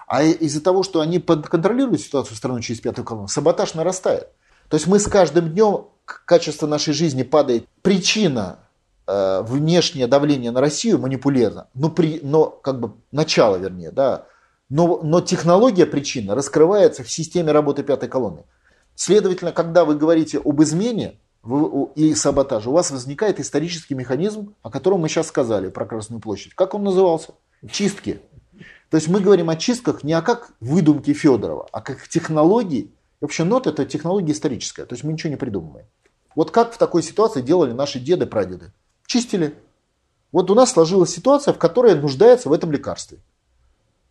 А 0.07 0.23
из-за 0.23 0.63
того, 0.63 0.85
что 0.85 1.01
они 1.01 1.19
контролируют 1.19 2.01
ситуацию 2.01 2.35
в 2.35 2.39
страну 2.39 2.61
через 2.61 2.81
пятую 2.81 3.05
колонну, 3.05 3.27
саботаж 3.27 3.75
нарастает. 3.75 4.29
То 4.69 4.77
есть 4.77 4.87
мы 4.87 5.01
с 5.01 5.09
каждым 5.09 5.51
днем, 5.51 5.87
качество 6.05 6.69
нашей 6.69 6.95
жизни 6.95 7.25
падает. 7.25 7.67
Причина 7.83 8.61
э, 9.09 9.43
внешнее 9.43 10.07
давление 10.07 10.53
на 10.53 10.61
Россию 10.61 11.01
манипулярно, 11.01 11.67
но, 11.75 11.91
при, 11.91 12.21
но 12.23 12.45
как 12.45 12.79
бы 12.79 12.93
начало 13.11 13.57
вернее, 13.57 13.91
да, 13.91 14.27
но, 14.69 15.01
но 15.03 15.21
технология 15.21 15.85
причины 15.85 16.33
раскрывается 16.33 17.03
в 17.03 17.11
системе 17.11 17.51
работы 17.51 17.83
пятой 17.83 18.09
колонны. 18.09 18.45
Следовательно, 18.95 19.51
когда 19.51 19.85
вы 19.85 19.97
говорите 19.97 20.39
об 20.39 20.63
измене, 20.63 21.19
и 21.45 22.15
саботажа, 22.15 22.71
у 22.71 22.73
вас 22.73 22.91
возникает 22.91 23.41
исторический 23.41 23.95
механизм, 23.95 24.55
о 24.63 24.71
котором 24.71 25.01
мы 25.01 25.09
сейчас 25.09 25.27
сказали, 25.27 25.69
про 25.69 25.87
Красную 25.87 26.21
площадь. 26.21 26.55
Как 26.55 26.75
он 26.75 26.85
назывался? 26.85 27.35
Чистки. 27.71 28.21
То 28.91 28.97
есть 28.97 29.09
мы 29.09 29.21
говорим 29.21 29.51
о 29.51 29.57
чистках 29.57 30.05
не 30.05 30.13
о 30.13 30.23
как 30.23 30.53
выдумке 30.61 31.15
Федорова, 31.15 31.69
а 31.73 31.81
как 31.81 32.07
технологии. 32.09 32.93
вообще 33.21 33.45
нот 33.45 33.67
это 33.67 33.85
технология 33.85 34.33
историческая, 34.33 34.85
то 34.85 34.95
есть 34.95 35.03
мы 35.03 35.13
ничего 35.13 35.31
не 35.31 35.37
придумываем. 35.37 35.87
Вот 36.37 36.51
как 36.51 36.73
в 36.73 36.79
такой 36.79 37.03
ситуации 37.03 37.43
делали 37.43 37.73
наши 37.73 37.99
деды, 37.99 38.27
прадеды? 38.27 38.73
Чистили. 39.07 39.55
Вот 40.31 40.51
у 40.51 40.55
нас 40.55 40.73
сложилась 40.73 41.11
ситуация, 41.11 41.55
в 41.55 41.59
которой 41.59 41.95
нуждается 41.95 42.49
в 42.49 42.53
этом 42.53 42.71
лекарстве. 42.71 43.19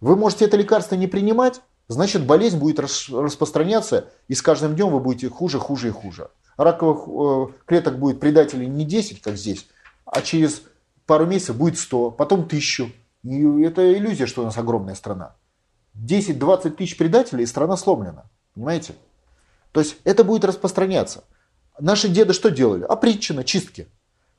Вы 0.01 0.15
можете 0.15 0.45
это 0.45 0.57
лекарство 0.57 0.95
не 0.95 1.07
принимать, 1.07 1.61
значит 1.88 2.25
болезнь 2.25 2.57
будет 2.57 2.79
распространяться, 2.79 4.09
и 4.27 4.34
с 4.34 4.41
каждым 4.41 4.75
днем 4.75 4.89
вы 4.89 4.99
будете 4.99 5.29
хуже, 5.29 5.59
хуже 5.59 5.89
и 5.89 5.91
хуже 5.91 6.29
раковых 6.64 7.07
э, 7.07 7.53
клеток 7.66 7.99
будет 7.99 8.20
предателей 8.20 8.68
не 8.68 8.86
10, 8.86 9.22
как 9.22 9.38
здесь, 9.38 9.68
а 10.05 10.22
через 10.22 10.64
пару 11.05 11.26
месяцев 11.26 11.57
будет 11.57 11.78
100, 11.78 12.12
потом 12.12 12.41
1000. 12.41 12.91
И 13.24 13.62
это 13.62 13.93
иллюзия, 13.93 14.26
что 14.26 14.41
у 14.41 14.45
нас 14.45 14.57
огромная 14.57 14.95
страна. 14.95 15.36
10-20 15.95 16.72
тысяч 16.72 16.97
предателей, 16.97 17.43
и 17.43 17.47
страна 17.47 17.78
сломлена. 17.78 18.26
Понимаете? 18.53 18.95
То 19.72 19.80
есть 19.80 19.97
это 20.03 20.24
будет 20.24 20.45
распространяться. 20.45 21.24
Наши 21.80 22.07
деды 22.09 22.34
что 22.34 22.49
делали? 22.49 22.84
Опричина, 22.84 23.43
чистки. 23.43 23.88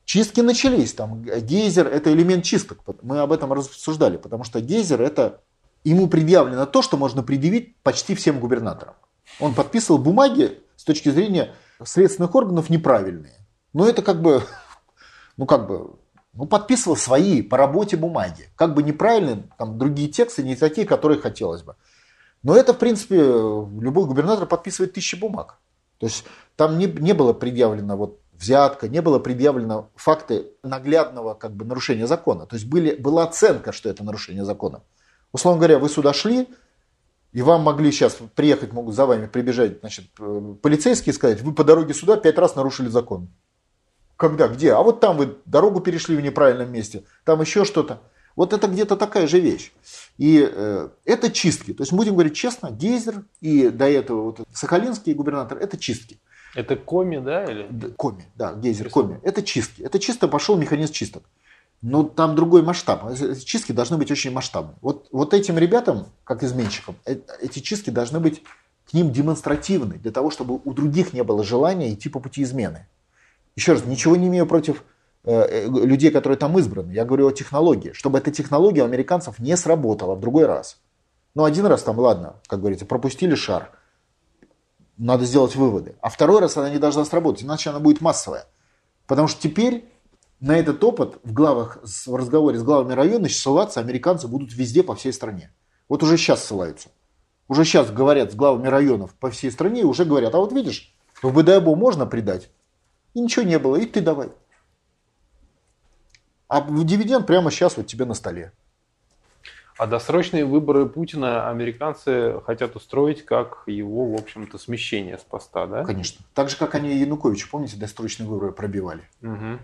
Чистки 0.05 0.41
начались. 0.41 0.93
Там 0.93 1.23
гейзер– 1.23 1.87
это 1.89 2.13
элемент 2.13 2.45
чисток. 2.45 2.79
Мы 3.03 3.21
об 3.21 3.33
этом 3.33 3.53
рассуждали, 3.53 4.17
потому 4.17 4.45
что 4.45 4.61
гейзер– 4.61 5.01
это 5.03 5.41
ему 5.85 6.09
предъявлено 6.09 6.67
то, 6.67 6.83
что 6.83 6.97
можно 6.97 7.23
предъявить 7.23 7.77
почти 7.83 8.15
всем 8.15 8.41
губернаторам. 8.41 8.95
Он 9.41 9.55
подписывал 9.55 9.99
бумаги 9.99 10.61
с 10.77 10.85
точки 10.85 11.09
зрения 11.09 11.55
следственных 11.85 12.35
органов 12.35 12.71
неправильные. 12.71 13.47
Но 13.73 13.89
это 13.89 14.03
как 14.03 14.23
бы, 14.23 14.43
ну 15.37 15.47
как 15.47 15.67
бы, 15.67 15.97
ну 16.33 16.47
подписывал 16.47 16.97
свои 16.97 17.43
по 17.43 17.57
работе 17.57 17.97
бумаги. 17.97 18.49
Как 18.57 18.75
бы 18.75 18.83
неправильные, 18.83 19.45
там 19.59 19.79
другие 19.79 20.09
тексты 20.09 20.43
не 20.43 20.57
такие, 20.57 20.87
которые 20.87 21.21
хотелось 21.21 21.63
бы. 21.63 21.77
Но 22.43 22.57
это, 22.57 22.75
в 22.75 22.79
принципе, 22.79 23.17
любой 23.17 24.07
губернатор 24.07 24.47
подписывает 24.47 24.93
тысячи 24.93 25.15
бумаг. 25.15 25.59
То 25.99 26.07
есть 26.07 26.25
там 26.57 26.79
не, 26.79 26.87
не 26.87 27.13
было 27.13 27.33
предъявлено 27.33 27.97
вот 27.97 28.21
взятка, 28.33 28.89
не 28.89 29.01
было 29.01 29.21
предъявлено 29.21 29.91
факты 29.95 30.49
наглядного 30.65 31.35
как 31.35 31.55
бы, 31.55 31.65
нарушения 31.65 32.09
закона. 32.09 32.47
То 32.47 32.57
есть 32.57 32.67
были, 32.67 32.97
была 32.97 33.25
оценка, 33.25 33.73
что 33.73 33.89
это 33.89 34.03
нарушение 34.03 34.45
закона. 34.45 34.83
Условно 35.31 35.61
говоря, 35.61 35.79
вы 35.79 35.89
сюда 35.89 36.13
шли, 36.13 36.49
и 37.33 37.43
вам 37.43 37.63
могли 37.63 37.91
сейчас 37.91 38.19
приехать, 38.35 38.73
могут 38.73 38.95
за 38.95 39.07
вами 39.07 39.27
прибежать 39.27 39.81
значит, 39.81 40.07
э, 40.19 40.55
полицейские 40.61 41.13
и 41.13 41.17
сказать, 41.17 41.41
вы 41.41 41.55
по 41.55 41.65
дороге 41.65 41.95
сюда 41.95 42.17
пять 42.17 42.39
раз 42.39 42.57
нарушили 42.57 42.89
закон. 42.89 43.29
Когда, 44.17 44.49
где? 44.49 44.73
А 44.75 44.83
вот 44.83 45.01
там 45.01 45.17
вы 45.17 45.37
дорогу 45.47 45.81
перешли 45.81 46.17
в 46.17 46.21
неправильном 46.21 46.71
месте, 46.71 47.05
там 47.25 47.41
еще 47.41 47.65
что-то. 47.65 48.03
Вот 48.37 48.53
это 48.53 48.67
где-то 48.67 48.97
такая 48.97 49.27
же 49.27 49.41
вещь. 49.41 49.73
И 50.17 50.49
э, 50.51 50.89
это 51.05 51.31
чистки. 51.31 51.73
То 51.73 51.83
есть 51.83 51.93
будем 51.93 52.15
говорить 52.15 52.37
честно, 52.37 52.71
Гейзер 52.71 53.25
и 53.41 53.69
до 53.69 53.89
этого 53.89 54.23
вот 54.23 54.41
Сахалинский 54.53 55.15
губернатор– 55.15 55.59
это 55.61 55.77
чистки. 55.77 56.19
Это 56.55 56.77
Коми, 56.77 57.19
да? 57.19 57.45
Или? 57.45 57.91
Коми, 57.97 58.27
да, 58.35 58.55
Гейзер, 58.55 58.91
Коми. 58.91 59.21
Это 59.23 59.43
чистки. 59.43 59.83
Это 59.83 59.99
чисто 59.99 60.29
пошел 60.29 60.57
механизм 60.57 60.93
чисток. 60.93 61.25
Но 61.83 62.05
там 62.05 62.37
другой 62.37 62.63
масштаб. 62.63 63.13
Чистки 63.45 63.73
должны 63.73 63.99
быть 63.99 64.11
очень 64.11 64.31
масштабны. 64.31 64.75
Вот, 64.81 65.09
вот 65.11 65.35
этим 65.35 65.59
ребятам, 65.59 66.07
как 66.23 66.45
изменщикам, 66.45 66.95
э, 67.05 67.17
эти 67.41 67.59
чистки 67.59 67.91
должны 67.91 68.21
быть 68.21 68.43
к 68.89 68.95
ним 68.95 69.11
демонстративны, 69.11 69.95
для 69.99 70.13
того, 70.13 70.31
чтобы 70.31 70.61
у 70.65 70.73
других 70.73 71.13
не 71.13 71.25
было 71.25 71.43
желания 71.43 71.93
идти 71.93 72.09
по 72.09 72.21
пути 72.21 72.45
измены. 72.45 72.87
Еще 73.57 73.73
раз, 73.73 73.85
ничего 73.85 74.15
не 74.15 74.29
имею 74.29 74.47
против 74.47 74.85
э, 75.25 75.33
э 75.33 75.69
людей, 75.69 76.13
которые 76.13 76.39
там 76.39 76.57
избраны. 76.57 76.93
Я 76.93 77.05
говорю 77.05 77.27
о 77.27 77.33
технологии. 77.33 77.93
Чтобы 77.93 78.19
эта 78.19 78.31
технология 78.31 78.83
у 78.83 78.87
американцев 78.87 79.41
не 79.41 79.57
сработала 79.57 80.15
в 80.15 80.21
другой 80.21 80.47
раз. 80.47 80.79
Ну, 81.35 81.43
один 81.45 81.67
раз 81.67 81.83
там, 81.83 81.99
ладно, 81.99 82.37
как 82.47 82.61
говорится, 82.61 82.87
пропустили 82.87 83.35
шар. 83.35 83.73
Надо 84.99 85.25
сделать 85.25 85.57
выводы. 85.57 85.97
А 86.01 86.11
второй 86.11 86.41
раз 86.41 86.57
она 86.57 86.71
не 86.71 86.79
должна 86.79 87.05
сработать, 87.05 87.43
иначе 87.43 87.71
она 87.71 87.81
будет 87.81 88.01
массовая. 88.01 88.47
Потому 89.07 89.27
что 89.27 89.41
теперь 89.41 89.92
на 90.43 90.59
этот 90.59 90.83
опыт 90.83 91.19
в, 91.23 91.33
главах, 91.33 91.79
в 91.85 92.15
разговоре 92.17 92.59
с 92.59 92.65
главами 92.65 92.95
района 92.95 93.29
ссылаться 93.29 93.79
американцы 93.79 94.27
будут 94.27 94.53
везде 94.53 94.83
по 94.83 94.97
всей 94.97 95.13
стране. 95.13 95.53
Вот 95.89 96.03
уже 96.03 96.17
сейчас 96.17 96.45
ссылаются. 96.45 96.91
Уже 97.47 97.65
сейчас 97.65 97.93
говорят 97.93 98.33
с 98.33 98.35
главами 98.35 98.67
районов 98.67 99.15
по 99.15 99.31
всей 99.31 99.53
стране 99.53 99.83
и 99.83 99.85
уже 99.85 100.05
говорят, 100.05 100.35
а 100.35 100.39
вот 100.39 100.53
видишь, 100.53 100.93
в 101.23 101.33
БДАБО 101.33 101.77
можно 101.77 102.07
предать. 102.07 102.51
И 103.15 103.21
ничего 103.21 103.45
не 103.45 103.59
было, 103.59 103.77
и 103.77 103.87
ты 103.87 104.01
давай. 104.01 104.31
А 106.49 106.61
дивиденд 106.61 107.25
прямо 107.25 107.53
сейчас 107.53 107.77
вот 107.77 107.87
тебе 107.87 108.05
на 108.05 108.15
столе. 108.15 108.53
А 109.79 109.87
досрочные 109.87 110.45
выборы 110.45 110.87
Путина 110.87 111.51
американцы 111.51 112.41
хотят 112.45 112.75
устроить 112.75 113.25
как 113.25 113.63
его, 113.67 114.11
в 114.11 114.15
общем-то, 114.21 114.59
смещение 114.59 115.19
с 115.19 115.23
поста, 115.23 115.67
да? 115.67 115.85
Конечно. 115.85 116.25
Так 116.35 116.51
же, 116.51 116.57
как 116.57 116.75
они 116.75 116.97
Януковича, 116.97 117.47
помните, 117.49 117.77
досрочные 117.77 118.29
выборы 118.29 118.53
пробивали. 118.53 119.03
Угу. 119.23 119.59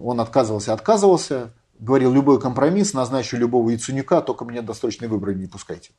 Он 0.00 0.20
отказывался, 0.20 0.72
отказывался, 0.72 1.52
говорил, 1.78 2.12
любой 2.12 2.40
компромисс, 2.40 2.94
назначу 2.94 3.36
любого 3.36 3.70
Яценюка, 3.70 4.20
только 4.20 4.44
мне 4.44 4.62
досрочные 4.62 5.08
выборы 5.08 5.34
не 5.34 5.46
пускайте. 5.46 5.92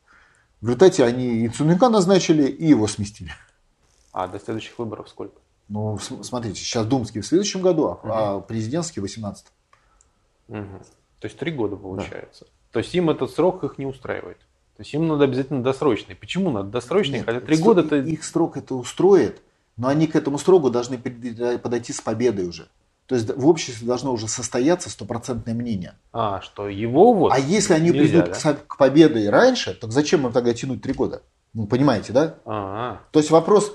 В 0.61 0.67
результате 0.67 1.03
они 1.03 1.43
Яценюка 1.43 1.89
назначили 1.89 2.47
и 2.47 2.67
его 2.67 2.88
сместили. 2.88 3.32
А 4.11 4.28
до 4.28 4.39
следующих 4.39 4.80
выборов 4.80 5.09
сколько? 5.09 5.36
Ну, 5.67 5.97
смотрите, 5.99 6.59
сейчас 6.59 6.86
думские 6.86 7.23
в 7.23 7.28
следующем 7.28 7.61
году, 7.61 7.86
угу. 7.86 7.99
а 8.03 8.39
президентские 8.39 9.01
в 9.01 9.03
18 9.03 9.45
угу. 10.47 10.59
То 11.19 11.28
есть 11.28 11.38
три 11.38 11.51
года 11.51 11.76
получается. 11.76 12.45
Да. 12.45 12.51
То 12.71 12.80
есть 12.80 12.93
им 12.93 13.09
этот 13.09 13.32
срок 13.32 13.63
их 13.63 13.78
не 13.78 13.86
устраивает. 13.86 14.38
То 14.78 14.82
есть 14.82 14.93
им 14.93 15.07
надо 15.07 15.23
обязательно 15.23 15.63
досрочный. 15.63 16.15
Почему 16.15 16.51
надо 16.51 16.69
досрочный? 16.69 17.19
Нет, 17.19 17.26
Хотя 17.26 17.39
три 17.39 17.57
года 17.57 17.82
это... 17.82 17.95
Их 17.95 18.23
срок 18.23 18.57
это 18.57 18.76
устроит, 18.76 19.41
но 19.78 19.88
они 19.88 20.07
к 20.07 20.15
этому 20.15 20.38
сроку 20.38 20.69
должны 20.69 20.97
подойти 20.97 21.93
с 21.93 22.01
победой 22.01 22.47
уже. 22.47 22.67
То 23.07 23.15
есть 23.15 23.29
в 23.35 23.47
обществе 23.47 23.85
должно 23.85 24.11
уже 24.11 24.27
состояться 24.27 24.89
стопроцентное 24.89 25.53
мнение. 25.53 25.93
А, 26.11 26.41
что 26.41 26.67
его 26.67 27.13
вот 27.13 27.31
А 27.33 27.37
если 27.37 27.73
они 27.73 27.91
нельзя, 27.91 28.23
придут 28.23 28.43
да? 28.43 28.57
к 28.67 28.77
победе 28.77 29.29
раньше, 29.29 29.73
то 29.75 29.89
зачем 29.91 30.25
им 30.25 30.33
тогда 30.33 30.53
тянуть 30.53 30.81
три 30.81 30.93
года? 30.93 31.21
Ну, 31.53 31.67
понимаете, 31.67 32.13
да? 32.13 32.35
А-а. 32.45 33.01
То 33.11 33.19
есть 33.19 33.29
вопрос, 33.29 33.73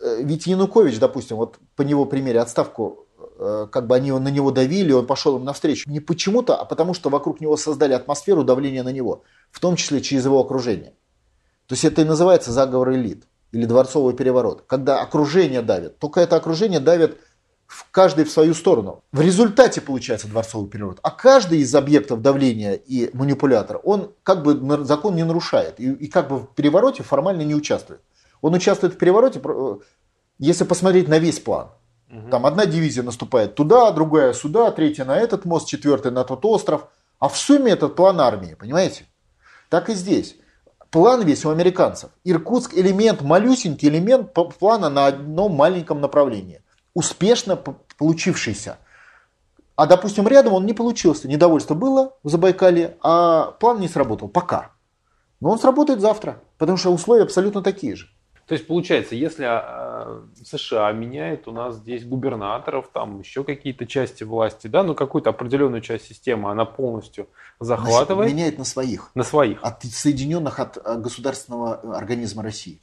э, 0.00 0.22
ведь 0.22 0.46
Янукович, 0.46 0.98
допустим, 0.98 1.36
вот 1.38 1.58
по 1.74 1.82
него 1.82 2.06
примере 2.06 2.40
отставку, 2.40 3.06
э, 3.38 3.66
как 3.70 3.88
бы 3.88 3.96
они 3.96 4.12
на 4.12 4.28
него 4.28 4.52
давили, 4.52 4.92
он 4.92 5.06
пошел 5.06 5.36
им 5.36 5.44
навстречу. 5.44 5.90
Не 5.90 5.98
почему-то, 5.98 6.56
а 6.56 6.64
потому 6.64 6.94
что 6.94 7.10
вокруг 7.10 7.40
него 7.40 7.56
создали 7.56 7.94
атмосферу 7.94 8.44
давления 8.44 8.84
на 8.84 8.92
него, 8.92 9.24
в 9.50 9.58
том 9.58 9.74
числе 9.74 10.00
через 10.00 10.24
его 10.24 10.40
окружение. 10.40 10.94
То 11.66 11.74
есть 11.74 11.84
это 11.84 12.02
и 12.02 12.04
называется 12.04 12.52
заговор 12.52 12.92
элит 12.92 13.24
или 13.50 13.66
дворцовый 13.66 14.14
переворот. 14.14 14.62
Когда 14.66 15.00
окружение 15.00 15.62
давит, 15.62 15.98
только 15.98 16.20
это 16.20 16.36
окружение 16.36 16.80
давит 16.80 17.18
в 17.72 17.86
каждый 17.90 18.26
в 18.26 18.30
свою 18.30 18.52
сторону. 18.52 19.02
В 19.12 19.20
результате 19.22 19.80
получается 19.80 20.28
дворцовый 20.28 20.68
переворот. 20.68 20.98
А 21.02 21.10
каждый 21.10 21.60
из 21.60 21.74
объектов 21.74 22.20
давления 22.20 22.74
и 22.74 23.08
манипулятора, 23.14 23.78
он 23.78 24.12
как 24.22 24.42
бы 24.42 24.84
закон 24.84 25.16
не 25.16 25.24
нарушает. 25.24 25.80
И, 25.80 25.90
и 25.90 26.08
как 26.08 26.28
бы 26.28 26.40
в 26.40 26.48
перевороте 26.48 27.02
формально 27.02 27.42
не 27.42 27.54
участвует. 27.54 28.02
Он 28.42 28.52
участвует 28.52 28.94
в 28.94 28.98
перевороте, 28.98 29.40
э, 29.42 29.76
если 30.38 30.64
посмотреть 30.64 31.08
на 31.08 31.18
весь 31.18 31.40
план. 31.40 31.68
Там 32.30 32.44
одна 32.44 32.66
дивизия 32.66 33.02
наступает 33.02 33.54
туда, 33.54 33.90
другая 33.90 34.34
сюда, 34.34 34.70
третья 34.70 35.06
на 35.06 35.16
этот 35.16 35.46
мост, 35.46 35.66
четвертая 35.66 36.12
на 36.12 36.24
тот 36.24 36.44
остров. 36.44 36.88
А 37.18 37.30
в 37.30 37.38
сумме 37.38 37.72
этот 37.72 37.96
план 37.96 38.20
армии, 38.20 38.54
понимаете? 38.54 39.06
Так 39.70 39.88
и 39.88 39.94
здесь. 39.94 40.36
План 40.90 41.24
весь 41.24 41.46
у 41.46 41.50
американцев. 41.50 42.10
Иркутск 42.22 42.74
элемент, 42.74 43.22
малюсенький 43.22 43.88
элемент 43.88 44.34
плана 44.34 44.90
на 44.90 45.06
одном 45.06 45.52
маленьком 45.52 46.02
направлении 46.02 46.60
успешно 46.94 47.56
получившийся. 47.98 48.78
А, 49.76 49.86
допустим, 49.86 50.28
рядом 50.28 50.52
он 50.52 50.66
не 50.66 50.74
получился. 50.74 51.28
Недовольство 51.28 51.74
было 51.74 52.14
в 52.22 52.28
Забайкале, 52.28 52.96
а 53.00 53.52
план 53.52 53.80
не 53.80 53.88
сработал 53.88 54.28
пока. 54.28 54.72
Но 55.40 55.50
он 55.50 55.58
сработает 55.58 56.00
завтра, 56.00 56.40
потому 56.58 56.78
что 56.78 56.90
условия 56.90 57.24
абсолютно 57.24 57.62
такие 57.62 57.96
же. 57.96 58.08
То 58.46 58.54
есть 58.54 58.66
получается, 58.66 59.14
если 59.14 59.44
а, 59.44 60.22
США 60.44 60.92
меняет 60.92 61.48
у 61.48 61.52
нас 61.52 61.76
здесь 61.76 62.04
губернаторов, 62.04 62.90
там 62.92 63.20
еще 63.20 63.44
какие-то 63.44 63.86
части 63.86 64.24
власти, 64.24 64.66
да, 64.66 64.82
ну 64.82 64.94
какую-то 64.94 65.30
определенную 65.30 65.80
часть 65.80 66.06
системы 66.06 66.50
она 66.50 66.64
полностью 66.64 67.28
захватывает. 67.60 68.30
Меняет 68.30 68.58
на 68.58 68.64
своих. 68.64 69.10
На 69.14 69.22
своих. 69.22 69.62
От 69.62 69.84
соединенных 69.84 70.60
от 70.60 70.76
государственного 71.00 71.96
организма 71.96 72.42
России. 72.42 72.80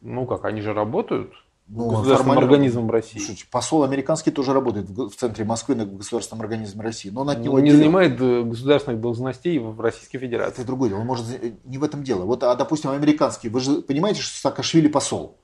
Ну 0.00 0.26
как, 0.26 0.44
они 0.44 0.60
же 0.60 0.72
работают 0.72 1.32
ну, 1.68 1.90
государственным 1.90 2.38
организмом 2.38 2.90
России. 2.90 3.18
Слушайте, 3.18 3.44
посол 3.50 3.84
американский 3.84 4.30
тоже 4.30 4.52
работает 4.54 4.88
в 4.88 5.10
центре 5.10 5.44
Москвы 5.44 5.74
на 5.74 5.84
государственном 5.84 6.42
организме 6.42 6.82
России. 6.82 7.10
Но 7.10 7.22
он 7.22 7.30
от 7.30 7.40
него 7.40 7.60
не 7.60 7.70
отделен. 7.70 7.78
занимает 7.78 8.20
э, 8.20 8.42
государственных 8.42 9.00
должностей 9.00 9.58
в 9.58 9.78
Российской 9.80 10.18
Федерации. 10.18 10.62
Это 10.62 10.66
другое 10.66 10.90
дело. 10.90 11.00
Он 11.00 11.06
может 11.06 11.26
э, 11.30 11.52
не 11.64 11.76
в 11.76 11.84
этом 11.84 12.02
дело. 12.02 12.24
Вот, 12.24 12.42
а 12.42 12.54
допустим, 12.54 12.90
американский. 12.90 13.48
Вы 13.48 13.60
же 13.60 13.82
понимаете, 13.82 14.22
что 14.22 14.40
Саакашвили 14.40 14.88
посол. 14.88 15.38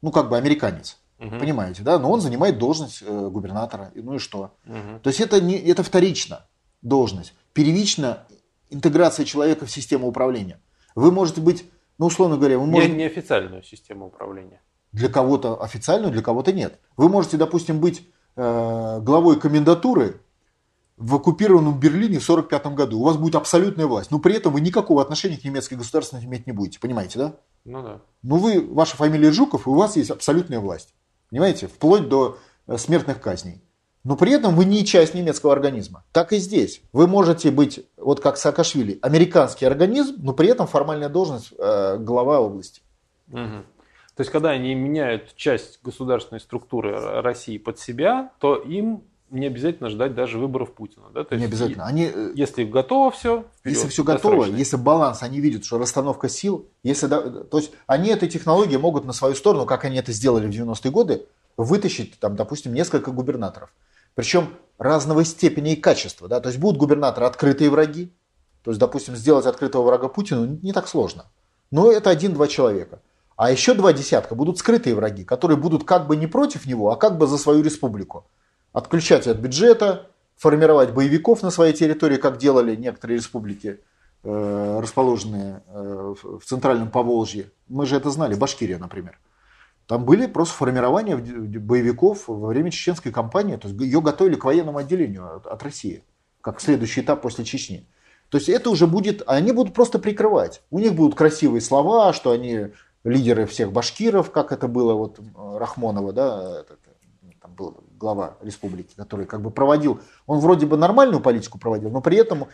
Ну, 0.00 0.10
как 0.10 0.28
бы 0.28 0.36
американец. 0.36 0.98
Угу. 1.20 1.38
Понимаете, 1.38 1.82
да? 1.84 1.98
Но 1.98 2.10
он 2.10 2.20
занимает 2.20 2.58
должность 2.58 3.02
э, 3.02 3.28
губернатора. 3.28 3.92
Ну 3.94 4.16
и 4.16 4.18
что? 4.18 4.54
Угу. 4.66 5.00
То 5.02 5.08
есть 5.08 5.20
это, 5.20 5.40
не, 5.40 5.56
это 5.56 5.84
вторично 5.84 6.46
должность. 6.82 7.34
Первично 7.52 8.26
интеграция 8.68 9.24
человека 9.24 9.66
в 9.66 9.70
систему 9.70 10.08
управления. 10.08 10.60
Вы 10.96 11.12
можете 11.12 11.40
быть, 11.40 11.64
ну, 11.98 12.06
условно 12.06 12.36
говоря, 12.36 12.58
вы 12.58 12.66
можете... 12.66 12.92
Не, 12.92 13.04
неофициальную 13.04 13.62
систему 13.62 14.06
управления. 14.06 14.60
Для 14.92 15.08
кого-то 15.08 15.62
официальную, 15.62 16.12
для 16.12 16.22
кого-то 16.22 16.52
нет. 16.52 16.78
Вы 16.96 17.08
можете, 17.08 17.36
допустим, 17.36 17.80
быть 17.80 18.06
э, 18.36 19.00
главой 19.00 19.40
комендатуры 19.40 20.20
в 20.96 21.14
оккупированном 21.14 21.78
Берлине 21.80 22.18
в 22.18 22.28
1945 22.28 22.66
году. 22.74 23.00
У 23.00 23.04
вас 23.04 23.16
будет 23.16 23.34
абсолютная 23.34 23.86
власть. 23.86 24.10
Но 24.10 24.18
при 24.18 24.34
этом 24.34 24.52
вы 24.52 24.60
никакого 24.60 25.02
отношения 25.02 25.36
к 25.36 25.44
немецкой 25.44 25.74
государственности 25.74 26.26
иметь 26.26 26.46
не 26.46 26.52
будете. 26.52 26.78
Понимаете, 26.78 27.18
да? 27.18 27.34
Ну 27.64 27.82
да. 27.82 28.00
Ну 28.22 28.36
вы, 28.36 28.60
ваша 28.60 28.96
фамилия 28.96 29.32
Жуков, 29.32 29.66
и 29.66 29.70
у 29.70 29.74
вас 29.74 29.96
есть 29.96 30.10
абсолютная 30.10 30.60
власть. 30.60 30.94
Понимаете? 31.30 31.66
Вплоть 31.66 32.08
до 32.08 32.38
э, 32.66 32.76
смертных 32.76 33.20
казней. 33.20 33.62
Но 34.04 34.16
при 34.16 34.32
этом 34.32 34.56
вы 34.56 34.64
не 34.64 34.84
часть 34.84 35.14
немецкого 35.14 35.52
организма. 35.52 36.04
Так 36.12 36.32
и 36.32 36.38
здесь. 36.38 36.82
Вы 36.92 37.06
можете 37.06 37.50
быть, 37.50 37.86
вот 37.96 38.20
как 38.20 38.36
Саакашвили, 38.36 38.98
американский 39.00 39.64
организм, 39.64 40.16
но 40.18 40.32
при 40.32 40.48
этом 40.48 40.66
формальная 40.66 41.08
должность 41.08 41.52
э, 41.56 41.98
глава 41.98 42.40
области. 42.40 42.82
Угу. 43.30 43.64
То 44.16 44.20
есть, 44.20 44.30
когда 44.30 44.50
они 44.50 44.74
меняют 44.74 45.34
часть 45.36 45.80
государственной 45.82 46.40
структуры 46.40 47.22
России 47.22 47.58
под 47.58 47.78
себя, 47.78 48.32
то 48.38 48.56
им 48.56 49.04
не 49.30 49.46
обязательно 49.46 49.88
ждать 49.88 50.14
даже 50.14 50.38
выборов 50.38 50.72
Путина. 50.72 51.06
Да? 51.14 51.24
То 51.24 51.34
не 51.34 51.42
есть, 51.42 51.54
обязательно. 51.54 51.86
Они, 51.86 52.10
э, 52.14 52.32
если 52.34 52.64
готово 52.64 53.10
все, 53.10 53.46
вперед, 53.58 53.76
если 53.76 53.88
все 53.88 54.04
готово, 54.04 54.44
если 54.44 54.76
баланс, 54.76 55.22
они 55.22 55.40
видят, 55.40 55.64
что 55.64 55.78
расстановка 55.78 56.28
сил, 56.28 56.66
если, 56.82 57.08
то 57.08 57.56
есть 57.58 57.72
они 57.86 58.10
этой 58.10 58.28
технологии 58.28 58.76
могут 58.76 59.06
на 59.06 59.14
свою 59.14 59.34
сторону, 59.34 59.64
как 59.64 59.86
они 59.86 59.96
это 59.96 60.12
сделали 60.12 60.46
в 60.46 60.50
90-е 60.50 60.90
годы, 60.90 61.26
вытащить, 61.56 62.18
там, 62.18 62.36
допустим, 62.36 62.74
несколько 62.74 63.10
губернаторов. 63.10 63.72
Причем 64.14 64.48
разного 64.78 65.24
степени 65.24 65.72
и 65.72 65.76
качества. 65.76 66.28
Да? 66.28 66.40
То 66.40 66.50
есть 66.50 66.60
будут 66.60 66.78
губернаторы 66.78 67.26
открытые 67.26 67.70
враги. 67.70 68.12
То 68.62 68.70
есть, 68.70 68.80
допустим, 68.80 69.16
сделать 69.16 69.46
открытого 69.46 69.82
врага 69.82 70.08
Путину 70.08 70.58
не 70.62 70.72
так 70.72 70.88
сложно. 70.88 71.24
Но 71.70 71.90
это 71.90 72.10
один-два 72.10 72.48
человека. 72.48 73.00
А 73.36 73.50
еще 73.50 73.74
два 73.74 73.92
десятка 73.92 74.34
будут 74.34 74.58
скрытые 74.58 74.94
враги, 74.94 75.24
которые 75.24 75.56
будут 75.56 75.84
как 75.84 76.06
бы 76.06 76.16
не 76.16 76.26
против 76.26 76.66
него, 76.66 76.90
а 76.90 76.96
как 76.96 77.18
бы 77.18 77.26
за 77.26 77.38
свою 77.38 77.62
республику. 77.62 78.26
Отключать 78.72 79.26
от 79.26 79.38
бюджета, 79.38 80.06
формировать 80.36 80.92
боевиков 80.92 81.42
на 81.42 81.50
своей 81.50 81.72
территории, 81.72 82.16
как 82.16 82.38
делали 82.38 82.76
некоторые 82.76 83.18
республики, 83.18 83.80
э, 84.22 84.80
расположенные 84.80 85.62
э, 85.68 86.14
в 86.22 86.44
центральном 86.44 86.90
Поволжье. 86.90 87.50
Мы 87.68 87.86
же 87.86 87.96
это 87.96 88.10
знали, 88.10 88.34
Башкирия, 88.34 88.78
например. 88.78 89.18
Там 89.86 90.04
были 90.04 90.26
просто 90.26 90.54
формирования 90.54 91.16
боевиков 91.16 92.28
во 92.28 92.48
время 92.48 92.70
чеченской 92.70 93.12
кампании. 93.12 93.56
То 93.56 93.68
есть 93.68 93.80
ее 93.80 94.00
готовили 94.00 94.36
к 94.36 94.44
военному 94.44 94.78
отделению 94.78 95.36
от, 95.36 95.46
от 95.46 95.62
России, 95.62 96.04
как 96.40 96.60
следующий 96.60 97.00
этап 97.00 97.22
после 97.22 97.44
Чечни. 97.44 97.86
То 98.28 98.38
есть 98.38 98.48
это 98.48 98.70
уже 98.70 98.86
будет, 98.86 99.22
они 99.26 99.52
будут 99.52 99.74
просто 99.74 99.98
прикрывать. 99.98 100.62
У 100.70 100.78
них 100.78 100.94
будут 100.94 101.14
красивые 101.14 101.60
слова, 101.60 102.12
что 102.14 102.30
они 102.30 102.68
лидеры 103.04 103.46
всех 103.46 103.72
башкиров, 103.72 104.30
как 104.30 104.52
это 104.52 104.68
было 104.68 104.94
вот 104.94 105.20
Рахмонова, 105.36 106.12
да, 106.12 106.60
этот, 106.60 106.78
там 107.40 107.54
был 107.54 107.82
глава 107.98 108.36
республики, 108.40 108.94
который 108.96 109.26
как 109.26 109.42
бы 109.42 109.50
проводил, 109.50 110.00
он 110.26 110.38
вроде 110.38 110.66
бы 110.66 110.76
нормальную 110.76 111.20
политику 111.20 111.58
проводил, 111.58 111.90
но 111.90 112.00
при 112.00 112.16
этом 112.16 112.48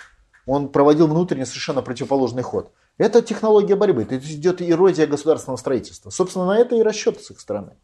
он 0.46 0.68
проводил 0.70 1.06
внутренне 1.06 1.44
совершенно 1.44 1.82
противоположный 1.82 2.42
ход. 2.42 2.72
Это 2.96 3.22
технология 3.22 3.76
борьбы, 3.76 4.02
это 4.02 4.16
идет 4.16 4.62
эрозия 4.62 5.06
государственного 5.06 5.58
строительства. 5.58 6.10
Собственно, 6.10 6.46
на 6.46 6.58
это 6.58 6.74
и 6.74 6.82
расчет 6.82 7.20
с 7.20 7.30
их 7.30 7.38
стороны. 7.38 7.76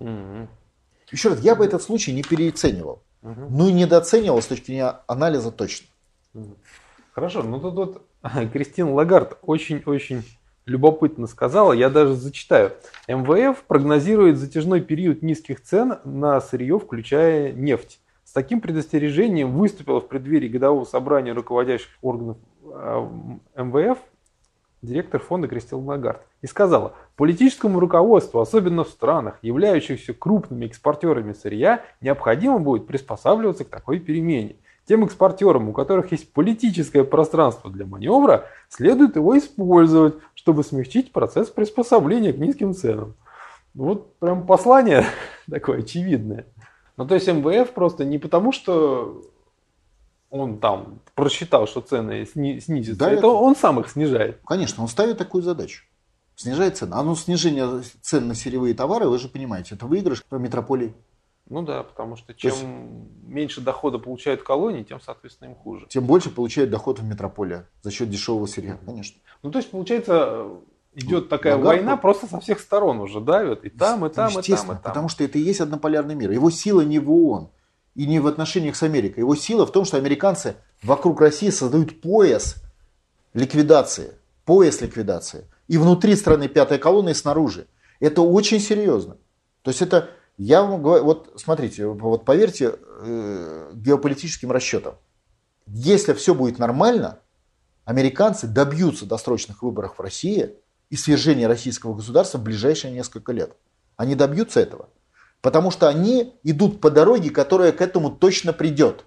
Угу. 0.00 0.48
Еще 1.12 1.28
раз, 1.28 1.40
я 1.40 1.54
бы 1.54 1.64
этот 1.64 1.82
случай 1.82 2.12
не 2.12 2.22
переоценивал. 2.22 3.02
Угу. 3.22 3.46
Ну 3.50 3.68
и 3.68 3.72
недооценивал 3.72 4.42
с 4.42 4.46
точки 4.46 4.66
зрения 4.66 5.00
анализа 5.06 5.52
точно. 5.52 5.88
Хорошо, 7.12 7.42
ну 7.42 7.60
тут 7.60 7.74
вот 7.74 8.02
Кристин 8.52 8.88
Лагард 8.88 9.38
очень-очень 9.42 10.24
любопытно 10.66 11.26
сказала, 11.26 11.72
я 11.72 11.90
даже 11.90 12.14
зачитаю. 12.14 12.72
МВФ 13.08 13.62
прогнозирует 13.64 14.38
затяжной 14.38 14.80
период 14.80 15.22
низких 15.22 15.62
цен 15.62 15.98
на 16.04 16.40
сырье, 16.40 16.78
включая 16.78 17.52
нефть. 17.52 18.00
С 18.24 18.32
таким 18.32 18.60
предостережением 18.60 19.52
выступила 19.52 20.00
в 20.00 20.08
преддверии 20.08 20.48
годового 20.48 20.84
собрания 20.84 21.32
руководящих 21.32 21.90
органов 22.00 22.38
а, 22.66 23.08
МВФ 23.56 23.98
директор 24.84 25.20
фонда 25.20 25.48
Кристин 25.48 25.78
Лагард 25.78 26.22
и 26.42 26.46
сказала, 26.46 26.94
политическому 27.16 27.80
руководству, 27.80 28.40
особенно 28.40 28.84
в 28.84 28.88
странах, 28.88 29.38
являющихся 29.42 30.12
крупными 30.12 30.66
экспортерами 30.66 31.32
сырья, 31.32 31.82
необходимо 32.00 32.58
будет 32.58 32.86
приспосабливаться 32.86 33.64
к 33.64 33.68
такой 33.68 33.98
перемене. 33.98 34.56
Тем 34.86 35.04
экспортерам, 35.04 35.68
у 35.68 35.72
которых 35.72 36.12
есть 36.12 36.32
политическое 36.32 37.04
пространство 37.04 37.70
для 37.70 37.86
маневра, 37.86 38.46
следует 38.68 39.16
его 39.16 39.36
использовать, 39.38 40.14
чтобы 40.34 40.62
смягчить 40.62 41.12
процесс 41.12 41.48
приспособления 41.48 42.32
к 42.32 42.38
низким 42.38 42.74
ценам. 42.74 43.14
Вот 43.72 44.14
прям 44.18 44.46
послание 44.46 45.06
такое 45.50 45.80
очевидное. 45.80 46.46
Ну, 46.96 47.06
то 47.06 47.14
есть 47.14 47.26
МВФ 47.26 47.72
просто 47.72 48.04
не 48.04 48.18
потому, 48.18 48.52
что 48.52 49.22
он 50.30 50.58
там 50.58 51.00
просчитал, 51.14 51.66
что 51.66 51.80
цены 51.80 52.26
снизятся, 52.26 52.98
да, 52.98 53.10
это, 53.10 53.18
это 53.18 53.28
он 53.28 53.56
сам 53.56 53.80
их 53.80 53.88
снижает. 53.88 54.40
Конечно, 54.44 54.82
он 54.82 54.88
ставит 54.88 55.16
такую 55.16 55.42
задачу. 55.42 55.84
Снижает 56.36 56.76
цены. 56.76 56.94
А 56.94 57.02
ну 57.02 57.14
снижение 57.14 57.82
цен 58.02 58.28
на 58.28 58.34
сырьевые 58.34 58.74
товары, 58.74 59.08
вы 59.08 59.18
же 59.18 59.28
понимаете, 59.28 59.76
это 59.76 59.86
выигрыш 59.86 60.24
по 60.24 60.34
метрополии. 60.34 60.92
Ну 61.48 61.62
да, 61.62 61.82
потому 61.82 62.16
что 62.16 62.32
чем 62.32 62.50
есть, 62.50 62.64
меньше 63.26 63.60
дохода 63.60 63.98
получают 63.98 64.42
колонии, 64.42 64.82
тем, 64.82 65.00
соответственно, 65.00 65.48
им 65.48 65.54
хуже. 65.54 65.86
Тем 65.90 66.04
больше 66.04 66.30
получает 66.30 66.70
доход 66.70 67.00
в 67.00 67.04
метрополия 67.04 67.68
за 67.82 67.90
счет 67.90 68.08
дешевого 68.08 68.46
сырья, 68.46 68.78
конечно. 68.84 69.20
Ну 69.42 69.50
то 69.50 69.58
есть, 69.58 69.70
получается, 69.70 70.46
идет 70.94 71.28
такая 71.28 71.56
Лагард, 71.56 71.76
война 71.76 71.96
просто 71.98 72.26
со 72.26 72.40
всех 72.40 72.60
сторон 72.60 73.00
уже 73.00 73.20
давят. 73.20 73.64
И 73.64 73.68
там, 73.68 74.06
и 74.06 74.08
там, 74.08 74.30
и 74.30 74.42
там, 74.42 74.42
и 74.42 74.66
там. 74.66 74.78
Потому 74.78 75.08
что 75.08 75.22
это 75.22 75.38
и 75.38 75.42
есть 75.42 75.60
однополярный 75.60 76.14
мир. 76.14 76.30
Его 76.30 76.50
сила 76.50 76.80
не 76.80 76.98
в 76.98 77.10
ООН 77.10 77.50
и 77.94 78.06
не 78.06 78.20
в 78.20 78.26
отношениях 78.26 78.74
с 78.76 78.82
Америкой. 78.82 79.20
Его 79.20 79.34
сила 79.34 79.66
в 79.66 79.72
том, 79.72 79.84
что 79.84 79.98
американцы 79.98 80.56
вокруг 80.82 81.20
России 81.20 81.50
создают 81.50 82.00
пояс 82.00 82.56
ликвидации. 83.34 84.14
Пояс 84.46 84.80
ликвидации. 84.80 85.46
И 85.68 85.78
внутри 85.78 86.16
страны 86.16 86.48
пятая 86.48 86.78
колонна, 86.78 87.10
и 87.10 87.14
снаружи. 87.14 87.66
Это 88.00 88.22
очень 88.22 88.60
серьезно. 88.60 89.16
То 89.62 89.70
есть 89.70 89.80
это 89.82 90.10
я 90.36 90.62
вам 90.62 90.82
говорю, 90.82 91.04
вот 91.04 91.32
смотрите, 91.36 91.86
вот 91.86 92.24
поверьте 92.24 92.74
э, 93.00 93.70
геополитическим 93.74 94.50
расчетам. 94.50 94.96
Если 95.66 96.12
все 96.12 96.34
будет 96.34 96.58
нормально, 96.58 97.20
американцы 97.84 98.46
добьются 98.46 99.06
досрочных 99.06 99.62
выборов 99.62 99.98
в 99.98 100.00
России 100.00 100.54
и 100.90 100.96
свержения 100.96 101.48
российского 101.48 101.94
государства 101.94 102.38
в 102.38 102.42
ближайшие 102.42 102.92
несколько 102.92 103.32
лет. 103.32 103.56
Они 103.96 104.14
добьются 104.14 104.60
этого. 104.60 104.88
Потому 105.40 105.70
что 105.70 105.88
они 105.88 106.34
идут 106.42 106.80
по 106.80 106.90
дороге, 106.90 107.30
которая 107.30 107.70
к 107.70 107.80
этому 107.80 108.10
точно 108.10 108.52
придет. 108.52 109.04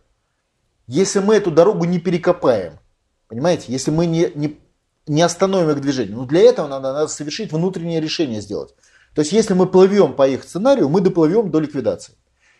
Если 0.85 1.19
мы 1.19 1.35
эту 1.35 1.51
дорогу 1.51 1.83
не 1.85 1.99
перекопаем, 1.99 2.79
понимаете, 3.27 3.65
если 3.67 3.91
мы 3.91 4.05
не, 4.05 4.31
не, 4.35 4.59
не 5.07 5.21
остановим 5.21 5.71
их 5.71 5.81
движение, 5.81 6.15
ну 6.15 6.25
для 6.25 6.41
этого 6.41 6.67
надо, 6.67 6.93
надо 6.93 7.07
совершить 7.07 7.51
внутреннее 7.51 7.99
решение 7.99 8.39
сделать. 8.39 8.75
То 9.17 9.21
есть, 9.21 9.31
если 9.31 9.55
мы 9.55 9.65
плывем 9.65 10.13
по 10.13 10.27
их 10.27 10.43
сценарию, 10.43 10.89
мы 10.89 11.01
доплывем 11.01 11.49
до 11.49 11.59
ликвидации. 11.59 12.13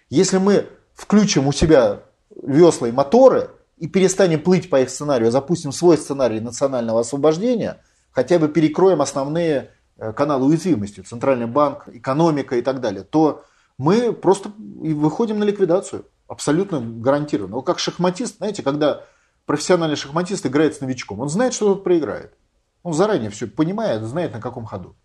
Если 0.09 0.39
мы 0.39 0.65
включим 0.95 1.45
у 1.45 1.51
себя 1.51 2.01
весла 2.35 2.87
и 2.87 2.91
моторы 2.91 3.51
и 3.77 3.87
перестанем 3.87 4.41
плыть 4.41 4.67
по 4.67 4.81
их 4.81 4.89
сценарию, 4.89 5.27
а 5.27 5.31
запустим 5.31 5.71
свой 5.71 5.99
сценарий 5.99 6.39
национального 6.39 7.01
освобождения, 7.01 7.83
хотя 8.09 8.39
бы 8.39 8.47
перекроем 8.47 9.03
основные 9.03 9.69
э, 9.99 10.11
каналы 10.13 10.47
уязвимости, 10.47 11.01
центральный 11.01 11.45
банк, 11.45 11.89
экономика 11.89 12.55
и 12.55 12.63
так 12.63 12.81
далее, 12.81 13.03
то 13.03 13.43
мы 13.77 14.11
просто 14.11 14.51
выходим 14.57 15.37
на 15.37 15.43
ликвидацию. 15.43 16.05
Абсолютно 16.27 16.81
гарантированно. 16.81 17.57
Вот 17.57 17.67
как 17.67 17.77
шахматист, 17.77 18.37
знаете, 18.37 18.63
когда 18.63 19.03
профессиональный 19.45 19.95
шахматист 19.95 20.43
играет 20.47 20.73
с 20.73 20.81
новичком, 20.81 21.19
он 21.19 21.29
знает, 21.29 21.53
что 21.53 21.75
тот 21.75 21.83
проиграет. 21.83 22.33
Он 22.81 22.93
заранее 22.93 23.29
все 23.29 23.45
понимает, 23.45 24.01
знает, 24.01 24.33
на 24.33 24.41
каком 24.41 24.65
ходу. 24.65 24.95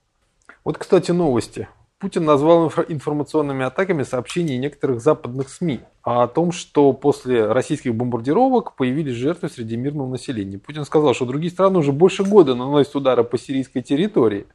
Вот, 0.64 0.78
кстати, 0.78 1.10
новости. 1.10 1.68
Путин 1.98 2.24
назвал 2.24 2.66
информационными 2.88 3.64
атаками 3.64 4.02
сообщения 4.02 4.58
некоторых 4.58 5.00
западных 5.00 5.48
СМИ 5.48 5.82
о 6.02 6.26
том, 6.26 6.50
что 6.50 6.92
после 6.92 7.46
российских 7.46 7.94
бомбардировок 7.94 8.74
появились 8.74 9.14
жертвы 9.14 9.48
среди 9.48 9.76
мирного 9.76 10.08
населения. 10.08 10.58
Путин 10.58 10.84
сказал, 10.84 11.14
что 11.14 11.26
другие 11.26 11.52
страны 11.52 11.78
уже 11.78 11.92
больше 11.92 12.24
года 12.24 12.56
наносят 12.56 12.96
удары 12.96 13.22
по 13.22 13.38
сирийской 13.38 13.82
территории. 13.82 14.46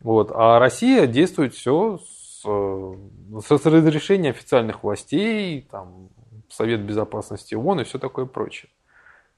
Вот, 0.00 0.30
а 0.32 0.60
Россия 0.60 1.08
действует 1.08 1.54
все 1.54 1.98
с, 1.98 2.42
с 2.44 3.50
разрешения 3.50 4.30
официальных 4.30 4.84
властей, 4.84 5.66
там, 5.68 6.10
Совет 6.48 6.82
Безопасности 6.82 7.56
ООН 7.56 7.80
и 7.80 7.84
все 7.84 7.98
такое 7.98 8.26
прочее. 8.26 8.70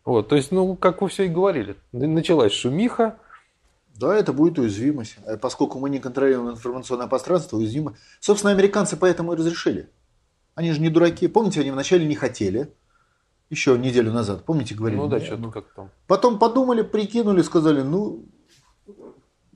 Вот, 0.05 0.29
то 0.29 0.37
есть, 0.37 0.53
ну, 0.53 0.77
как 0.77 1.01
вы 1.01 1.09
все 1.09 1.25
и 1.25 1.29
говорили, 1.29 1.77
началась 1.93 2.53
шумиха, 2.53 3.19
да, 3.99 4.17
это 4.17 4.33
будет 4.33 4.59
уязвимость. 4.59 5.17
Э, 5.27 5.37
поскольку 5.37 5.79
мы 5.79 5.91
не 5.91 5.99
контролируем 5.99 6.51
информационное 6.51 7.09
пространство, 7.09 7.57
уязвимо. 7.57 7.97
Собственно, 8.21 8.53
американцы 8.53 8.97
поэтому 8.97 9.33
и 9.33 9.37
разрешили. 9.37 9.91
Они 10.55 10.73
же 10.73 10.81
не 10.81 10.89
дураки. 10.89 11.27
Помните, 11.27 11.61
они 11.61 11.71
вначале 11.73 12.07
не 12.07 12.15
хотели. 12.15 12.73
Еще 13.51 13.79
неделю 13.79 14.13
назад, 14.13 14.45
помните, 14.45 14.75
говорили? 14.75 15.01
Ну 15.01 15.09
да, 15.09 15.21
что-то 15.21 15.51
как 15.51 15.73
там. 15.75 15.91
Потом 16.07 16.39
подумали, 16.39 16.83
прикинули, 16.83 17.41
сказали, 17.41 17.81
ну, 17.81 18.27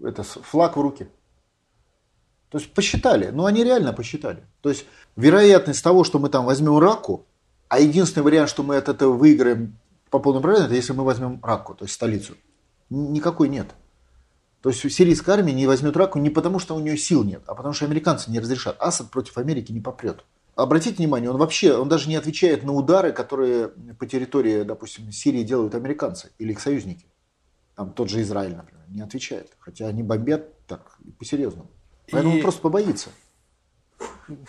это 0.02 0.22
флаг 0.22 0.76
в 0.76 0.80
руки. 0.80 1.08
То 2.48 2.58
есть 2.58 2.72
посчитали, 2.72 3.28
ну 3.28 3.44
они 3.44 3.64
реально 3.64 3.92
посчитали. 3.92 4.44
То 4.60 4.70
есть 4.70 4.86
вероятность 5.16 5.84
того, 5.84 6.04
что 6.04 6.18
мы 6.18 6.30
там 6.30 6.46
возьмем 6.46 6.78
раку, 6.78 7.26
а 7.68 7.80
единственный 7.80 8.22
вариант, 8.24 8.50
что 8.50 8.62
мы 8.62 8.76
от 8.76 8.88
этого 8.88 9.12
выиграем 9.12 9.78
по 10.10 10.18
полной 10.18 10.40
программе, 10.40 10.66
это 10.66 10.74
если 10.74 10.92
мы 10.92 11.04
возьмем 11.04 11.40
раку, 11.42 11.74
то 11.74 11.84
есть 11.84 11.94
столицу. 11.94 12.34
Никакой 12.90 13.48
нет. 13.48 13.68
То 14.62 14.70
есть 14.70 14.80
сирийская 14.92 15.34
армия 15.34 15.52
не 15.52 15.66
возьмет 15.66 15.96
Раку 15.96 16.20
не 16.20 16.30
потому, 16.30 16.60
что 16.60 16.76
у 16.76 16.80
нее 16.80 16.96
сил 16.96 17.24
нет, 17.24 17.42
а 17.46 17.54
потому 17.54 17.74
что 17.74 17.84
американцы 17.84 18.30
не 18.30 18.38
разрешат. 18.38 18.76
Асад 18.78 19.10
против 19.10 19.36
Америки 19.36 19.72
не 19.72 19.80
попрет. 19.80 20.24
Обратите 20.54 20.96
внимание, 20.96 21.30
он 21.30 21.36
вообще, 21.36 21.74
он 21.74 21.88
даже 21.88 22.08
не 22.08 22.14
отвечает 22.14 22.62
на 22.62 22.72
удары, 22.72 23.12
которые 23.12 23.68
по 23.98 24.06
территории, 24.06 24.62
допустим, 24.62 25.10
Сирии 25.10 25.42
делают 25.42 25.74
американцы 25.74 26.30
или 26.38 26.52
их 26.52 26.60
союзники. 26.60 27.06
Там 27.74 27.90
тот 27.92 28.08
же 28.08 28.20
Израиль, 28.20 28.54
например, 28.54 28.84
не 28.88 29.00
отвечает. 29.00 29.50
Хотя 29.58 29.88
они 29.88 30.02
бомбят 30.02 30.66
так, 30.66 30.98
по-серьезному. 31.18 31.70
Поэтому 32.10 32.34
И... 32.34 32.36
он 32.36 32.42
просто 32.42 32.60
побоится. 32.60 33.08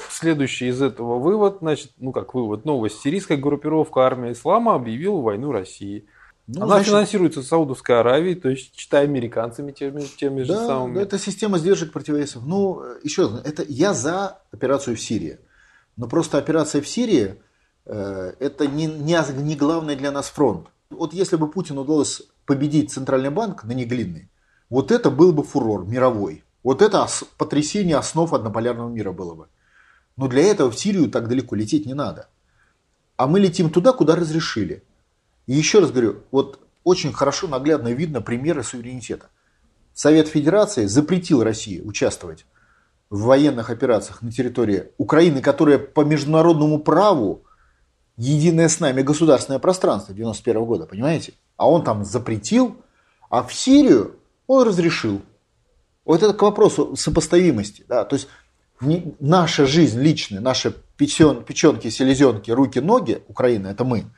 Следующий 0.10 0.68
из 0.68 0.82
этого 0.82 1.18
вывод, 1.18 1.58
значит, 1.62 1.92
ну 1.98 2.12
как 2.12 2.36
вывод, 2.36 2.66
новость. 2.66 3.00
Сирийская 3.00 3.38
группировка 3.38 4.02
армия 4.02 4.34
ислама 4.34 4.76
объявила 4.76 5.22
войну 5.22 5.52
России. 5.52 6.06
Ну, 6.46 6.64
Она 6.64 6.76
значит, 6.76 6.90
финансируется 6.90 7.42
Саудовской 7.42 8.00
Аравией, 8.00 8.36
то 8.36 8.50
есть 8.50 8.76
читая 8.76 9.04
американцами 9.04 9.72
теми, 9.72 10.02
теми 10.02 10.44
да, 10.44 10.46
же 10.46 10.68
самыми. 10.68 10.96
Да, 10.96 11.02
это 11.02 11.18
система 11.18 11.58
сдержек 11.58 11.94
противовесов. 11.94 12.46
Ну, 12.46 12.84
еще 13.02 13.30
раз, 13.30 13.42
это 13.46 13.64
я 13.68 13.94
за 13.94 14.40
операцию 14.52 14.98
в 14.98 15.00
Сирии. 15.02 15.40
Но 15.96 16.08
просто 16.08 16.38
операция 16.38 16.82
в 16.82 16.88
Сирии 16.88 17.36
э, 17.86 18.34
это 18.40 18.68
не, 18.68 18.88
не, 18.88 19.18
не 19.42 19.56
главный 19.56 19.96
для 19.96 20.12
нас 20.12 20.28
фронт. 20.28 20.68
Вот 20.90 21.14
если 21.14 21.38
бы 21.38 21.50
Путину 21.50 21.82
удалось 21.82 22.24
победить 22.46 22.92
Центральный 22.92 23.30
банк 23.30 23.64
на 23.64 23.72
Неглинной, 23.72 24.30
вот 24.70 24.92
это 24.92 25.10
был 25.10 25.32
бы 25.32 25.44
фурор 25.44 25.86
мировой. 25.86 26.44
Вот 26.62 26.82
это 26.82 27.08
потрясение 27.38 27.96
основ 27.96 28.34
однополярного 28.34 28.90
мира 28.90 29.12
было 29.12 29.34
бы. 29.34 29.48
Но 30.18 30.28
для 30.28 30.44
этого 30.44 30.72
в 30.72 30.78
Сирию 30.78 31.10
так 31.10 31.30
далеко 31.30 31.56
лететь 31.56 31.86
не 31.86 31.94
надо. 31.94 32.28
А 33.16 33.28
мы 33.28 33.40
летим 33.40 33.70
туда, 33.70 33.94
куда 33.94 34.16
разрешили. 34.16 34.84
И 35.48 35.54
еще 35.54 35.80
раз 35.80 35.92
говорю, 35.92 36.24
вот 36.32 36.60
очень 36.84 37.14
хорошо 37.14 37.48
наглядно 37.48 37.90
видно 37.90 38.22
примеры 38.22 38.64
суверенитета. 38.64 39.30
Совет 39.94 40.28
Федерации 40.28 40.86
запретил 40.86 41.44
России 41.44 41.82
участвовать 41.82 42.46
в 43.10 43.22
военных 43.24 43.70
операциях 43.70 44.22
на 44.22 44.32
территории 44.32 44.86
Украины, 44.98 45.42
которая 45.42 45.78
по 45.78 46.02
международному 46.02 46.80
праву 46.80 47.44
единое 48.18 48.70
с 48.70 48.80
нами 48.80 49.02
государственное 49.02 49.60
пространство 49.60 50.14
91 50.14 50.66
года, 50.66 50.86
понимаете? 50.86 51.34
А 51.58 51.70
он 51.70 51.84
там 51.84 52.06
запретил, 52.06 52.78
а 53.30 53.44
в 53.44 53.54
Сирию 53.54 54.16
он 54.48 54.68
разрешил. 54.68 55.22
Вот 56.06 56.24
это 56.24 56.34
к 56.34 56.42
вопросу 56.42 56.96
сопоставимости. 56.96 57.86
Да? 57.88 58.04
То 58.04 58.16
есть 58.16 58.28
наша 59.20 59.66
жизнь 59.66 60.02
личная, 60.02 60.42
наши 60.42 60.76
печен, 60.98 61.44
печенки, 61.44 61.90
селезенки, 61.90 62.52
руки, 62.52 62.80
ноги, 62.80 63.22
Украина, 63.28 63.68
это 63.68 63.84
мы– 63.84 64.06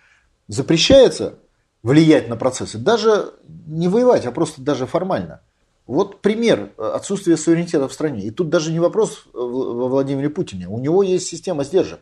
запрещается 0.48 1.40
влиять 1.84 2.28
на 2.30 2.36
процессы, 2.36 2.78
даже 2.78 3.34
не 3.68 3.88
воевать, 3.88 4.26
а 4.26 4.32
просто 4.32 4.62
даже 4.62 4.86
формально. 4.86 5.42
Вот 5.88 6.22
пример 6.22 6.72
отсутствия 6.78 7.38
суверенитета 7.38 7.88
в 7.88 7.94
стране. 7.94 8.24
И 8.24 8.32
тут 8.32 8.50
даже 8.50 8.72
не 8.72 8.80
вопрос 8.80 9.26
во 9.34 9.88
Владимире 9.88 10.30
Путине. 10.30 10.68
У 10.68 10.80
него 10.80 11.04
есть 11.04 11.28
система 11.28 11.64
сдержек. 11.64 12.00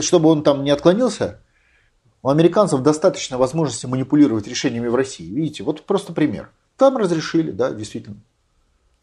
Чтобы 0.00 0.30
он 0.30 0.42
там 0.42 0.64
не 0.64 0.70
отклонился, 0.70 1.40
у 2.22 2.30
американцев 2.30 2.80
достаточно 2.80 3.36
возможности 3.36 3.84
манипулировать 3.84 4.46
решениями 4.46 4.88
в 4.88 4.94
России. 4.94 5.26
Видите, 5.26 5.64
вот 5.64 5.82
просто 5.82 6.14
пример. 6.14 6.50
Там 6.78 6.96
разрешили, 6.96 7.50
да, 7.50 7.72
действительно. 7.72 8.16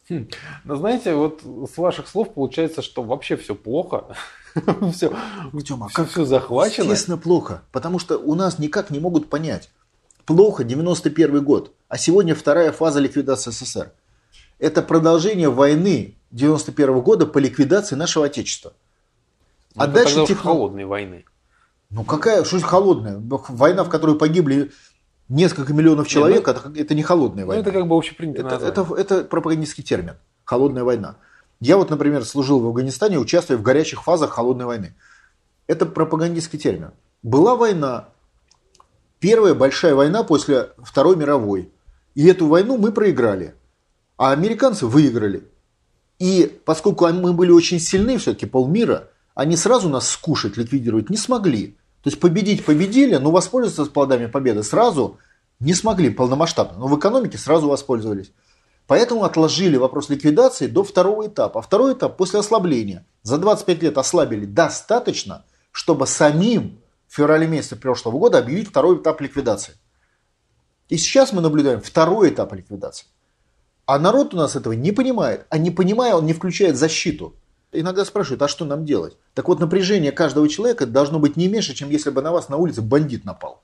Хм. 0.10 0.28
Но 0.64 0.76
знаете, 0.76 1.14
вот 1.14 1.42
с 1.44 1.78
ваших 1.78 2.08
слов 2.08 2.34
получается, 2.34 2.82
что 2.82 3.04
вообще 3.04 3.38
все 3.38 3.56
плохо. 3.56 4.06
все, 4.94 5.16
Тёма, 5.66 5.90
все, 5.90 6.06
все 6.06 6.26
захвачено. 6.26 6.86
Естественно, 6.86 7.18
плохо. 7.18 7.64
Потому 7.72 8.00
что 8.00 8.18
у 8.18 8.36
нас 8.36 8.60
никак 8.60 8.90
не 8.90 9.00
могут 9.00 9.30
понять. 9.30 9.70
Плохо 10.26 10.64
91 10.64 11.44
год, 11.44 11.74
а 11.88 11.98
сегодня 11.98 12.36
вторая 12.36 12.72
фаза 12.72 13.00
ликвидации 13.00 13.52
СССР. 13.52 13.92
Это 14.60 14.82
продолжение 14.82 15.50
войны 15.50 16.16
91 16.32 17.02
года 17.02 17.26
по 17.26 17.40
ликвидации 17.40 17.96
нашего 17.96 18.28
Отечества. 18.28 18.74
Ну, 19.76 19.84
а 19.84 19.88
дальше 19.88 20.26
тех... 20.26 20.40
холодной 20.40 20.86
войны. 20.86 21.26
Ну 21.90 22.04
какая, 22.04 22.44
что 22.44 22.60
холодная? 22.60 23.20
Война, 23.20 23.84
в 23.84 23.90
которой 23.90 24.18
погибли 24.18 24.72
несколько 25.32 25.74
миллионов 25.74 26.08
человек, 26.08 26.46
Нет, 26.46 26.62
ну, 26.64 26.72
это, 26.72 26.82
это 26.82 26.94
не 26.94 27.04
холодная 27.04 27.46
война. 27.46 27.64
Ну, 27.64 27.70
это 27.70 27.78
как 27.78 27.88
бы 27.88 27.96
общепринято 27.96 28.42
это, 28.42 28.66
это, 28.66 28.96
это 28.96 29.24
пропагандистский 29.24 29.84
термин. 29.84 30.16
Холодная 30.44 30.84
война. 30.84 31.16
Я 31.60 31.78
вот, 31.78 31.90
например, 31.90 32.26
служил 32.26 32.60
в 32.60 32.68
Афганистане, 32.68 33.18
участвуя 33.18 33.58
в 33.58 33.62
горячих 33.62 34.04
фазах 34.04 34.32
холодной 34.32 34.66
войны. 34.66 34.94
Это 35.68 35.86
пропагандистский 35.86 36.60
термин. 36.60 36.92
Была 37.24 37.56
война, 37.56 38.10
первая 39.20 39.54
большая 39.54 39.96
война 39.96 40.24
после 40.24 40.70
Второй 40.84 41.16
мировой. 41.16 41.72
И 42.14 42.28
эту 42.28 42.48
войну 42.48 42.78
мы 42.78 42.92
проиграли. 42.92 43.56
А 44.18 44.32
американцы 44.32 44.86
выиграли. 44.86 45.44
И 46.20 46.60
поскольку 46.66 47.08
мы 47.08 47.34
были 47.34 47.52
очень 47.52 47.80
сильны, 47.80 48.18
все-таки 48.18 48.46
полмира, 48.46 49.08
они 49.34 49.56
сразу 49.56 49.88
нас 49.88 50.10
скушать, 50.10 50.58
ликвидировать 50.58 51.10
не 51.10 51.18
смогли. 51.18 51.78
То 52.04 52.10
есть 52.10 52.20
победить 52.20 52.66
победили, 52.66 53.16
но 53.16 53.32
воспользоваться 53.32 53.92
плодами 53.92 54.26
победы 54.26 54.64
сразу 54.64 55.20
не 55.60 55.74
смогли 55.74 56.10
полномасштабно. 56.10 56.80
Но 56.80 56.88
в 56.88 56.98
экономике 56.98 57.38
сразу 57.38 57.68
воспользовались. 57.68 58.32
Поэтому 58.88 59.24
отложили 59.24 59.78
вопрос 59.78 60.10
ликвидации 60.10 60.68
до 60.68 60.84
второго 60.84 61.28
этапа. 61.28 61.60
А 61.60 61.62
второй 61.62 61.94
этап 61.94 62.18
после 62.18 62.40
ослабления. 62.40 63.06
За 63.22 63.38
25 63.38 63.84
лет 63.84 63.98
ослабили 63.98 64.46
достаточно, 64.46 65.46
чтобы 65.72 66.08
самим 66.08 66.82
в 67.08 67.16
феврале 67.16 67.46
месяце 67.46 67.76
прошлого 67.76 68.18
года 68.18 68.40
объявить 68.40 68.70
второй 68.70 68.98
этап 68.98 69.22
ликвидации. 69.22 69.76
И 70.90 70.98
сейчас 70.98 71.32
мы 71.32 71.42
наблюдаем 71.42 71.82
второй 71.82 72.30
этап 72.30 72.54
ликвидации. 72.54 73.06
А 73.86 74.00
народ 74.00 74.34
у 74.34 74.38
нас 74.38 74.56
этого 74.56 74.74
не 74.74 74.92
понимает. 74.92 75.46
А 75.50 75.58
не 75.58 75.70
понимая, 75.70 76.16
он 76.16 76.26
не 76.26 76.34
включает 76.34 76.78
защиту. 76.78 77.36
Иногда 77.72 78.04
спрашивают, 78.04 78.42
а 78.42 78.48
что 78.48 78.66
нам 78.66 78.86
делать? 78.86 79.18
Так 79.34 79.48
вот, 79.48 79.60
напряжение 79.60 80.12
каждого 80.12 80.48
человека 80.50 80.86
должно 80.86 81.20
быть 81.20 81.38
не 81.38 81.48
меньше, 81.48 81.74
чем 81.74 81.90
если 81.90 82.10
бы 82.10 82.22
на 82.22 82.32
вас 82.32 82.50
на 82.50 82.58
улице 82.58 82.82
бандит 82.82 83.24
напал. 83.24 83.64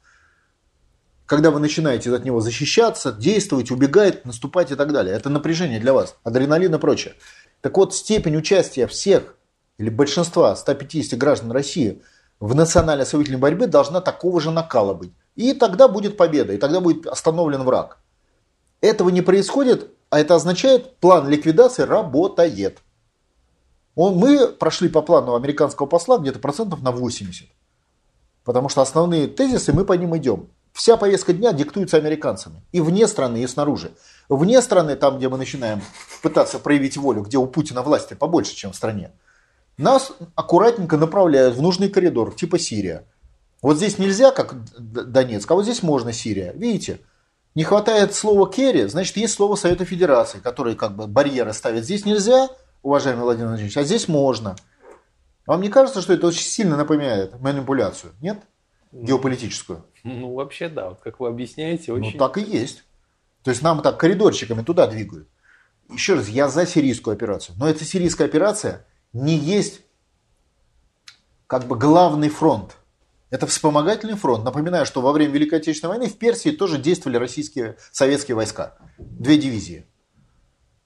Когда 1.26 1.52
вы 1.52 1.60
начинаете 1.60 2.14
от 2.16 2.24
него 2.24 2.40
защищаться, 2.40 3.12
действовать, 3.12 3.70
убегать, 3.70 4.24
наступать 4.24 4.72
и 4.72 4.76
так 4.76 4.94
далее. 4.94 5.14
Это 5.14 5.30
напряжение 5.30 5.82
для 5.82 5.92
вас, 5.92 6.16
адреналин 6.24 6.74
и 6.74 6.78
прочее. 6.78 7.16
Так 7.60 7.76
вот, 7.76 7.94
степень 7.94 8.38
участия 8.38 8.88
всех 8.88 9.36
или 9.78 9.90
большинства 9.90 10.56
150 10.56 11.20
граждан 11.20 11.52
России 11.52 12.02
в 12.40 12.56
национально-освоительной 12.56 13.40
борьбе 13.40 13.68
должна 13.68 14.00
такого 14.00 14.40
же 14.40 14.52
накала 14.52 14.94
быть. 14.94 15.12
И 15.36 15.54
тогда 15.54 15.90
будет 15.90 16.16
победа, 16.16 16.54
и 16.54 16.58
тогда 16.58 16.80
будет 16.80 17.08
остановлен 17.08 17.64
враг. 17.64 17.98
Этого 18.80 19.10
не 19.10 19.22
происходит, 19.22 19.92
а 20.10 20.20
это 20.20 20.36
означает, 20.36 20.96
план 20.98 21.28
ликвидации 21.28 21.84
работает. 21.84 22.80
Он, 23.98 24.16
мы 24.16 24.48
прошли 24.48 24.90
по 24.90 25.02
плану 25.02 25.36
американского 25.36 25.88
посла 25.88 26.20
где-то 26.20 26.38
процентов 26.38 26.84
на 26.84 26.92
80. 26.92 27.48
Потому 28.44 28.70
что 28.70 28.84
основные 28.84 29.28
тезисы 29.28 29.74
мы 29.74 29.86
по 29.86 29.94
ним 29.94 30.16
идем. 30.16 30.50
Вся 30.72 30.98
повестка 30.98 31.34
дня 31.34 31.52
диктуется 31.52 31.98
американцами. 31.98 32.62
И 32.72 32.80
вне 32.80 33.08
страны, 33.08 33.42
и 33.42 33.48
снаружи. 33.48 33.90
Вне 34.30 34.62
страны, 34.62 34.96
там, 34.96 35.18
где 35.18 35.30
мы 35.30 35.40
начинаем 35.40 35.82
пытаться 36.22 36.60
проявить 36.60 36.96
волю, 36.96 37.24
где 37.24 37.38
у 37.38 37.48
Путина 37.48 37.82
власти 37.82 38.14
побольше, 38.14 38.56
чем 38.56 38.72
в 38.72 38.76
стране, 38.76 39.14
нас 39.80 40.12
аккуратненько 40.36 40.96
направляют 40.98 41.56
в 41.56 41.62
нужный 41.64 41.90
коридор, 41.90 42.36
типа 42.36 42.60
Сирия. 42.60 43.04
Вот 43.64 43.78
здесь 43.78 43.98
нельзя, 43.98 44.30
как 44.30 44.54
Донецк, 44.78 45.50
а 45.50 45.56
вот 45.56 45.64
здесь 45.64 45.82
можно 45.82 46.14
Сирия. 46.14 46.54
Видите? 46.54 47.00
Не 47.56 47.64
хватает 47.64 48.14
слова 48.14 48.48
Керри, 48.48 48.86
значит, 48.86 49.18
есть 49.18 49.34
слово 49.34 49.56
Совета 49.56 49.86
Федерации, 49.86 50.38
который 50.38 50.76
как 50.76 50.96
бы 50.96 51.08
барьеры 51.08 51.52
ставит. 51.54 51.86
Здесь 51.86 52.06
нельзя, 52.06 52.50
уважаемый 52.88 53.24
Владимир 53.24 53.50
Владимирович, 53.50 53.78
а 53.78 53.84
здесь 53.84 54.08
можно. 54.08 54.56
Вам 55.46 55.62
не 55.62 55.70
кажется, 55.70 56.02
что 56.02 56.14
это 56.14 56.28
очень 56.28 56.44
сильно 56.44 56.78
напоминает 56.78 57.40
манипуляцию, 57.40 58.14
нет? 58.22 58.40
Геополитическую. 58.94 59.86
Ну, 60.04 60.34
вообще, 60.34 60.70
да. 60.70 60.90
Вот 60.90 61.02
как 61.02 61.20
вы 61.20 61.28
объясняете, 61.28 61.92
ну, 61.92 62.00
очень... 62.00 62.14
Ну, 62.14 62.18
так 62.18 62.38
и 62.38 62.42
есть. 62.42 62.84
То 63.44 63.52
есть 63.52 63.62
нам 63.62 63.82
так 63.82 64.00
коридорчиками 64.00 64.62
туда 64.64 64.88
двигают. 64.88 65.28
Еще 65.90 66.16
раз, 66.16 66.30
я 66.30 66.48
за 66.48 66.66
сирийскую 66.66 67.14
операцию. 67.14 67.56
Но 67.60 67.70
эта 67.70 67.84
сирийская 67.84 68.28
операция 68.28 68.86
не 69.14 69.36
есть 69.36 69.82
как 71.48 71.66
бы 71.66 71.78
главный 71.78 72.30
фронт. 72.30 72.78
Это 73.30 73.48
вспомогательный 73.48 74.16
фронт. 74.16 74.46
Напоминаю, 74.46 74.86
что 74.86 75.02
во 75.02 75.12
время 75.12 75.34
Великой 75.34 75.60
Отечественной 75.60 75.98
войны 75.98 76.10
в 76.10 76.18
Персии 76.18 76.50
тоже 76.52 76.78
действовали 76.78 77.18
российские 77.18 77.78
советские 77.92 78.36
войска. 78.36 78.78
Две 78.98 79.38
дивизии. 79.38 79.86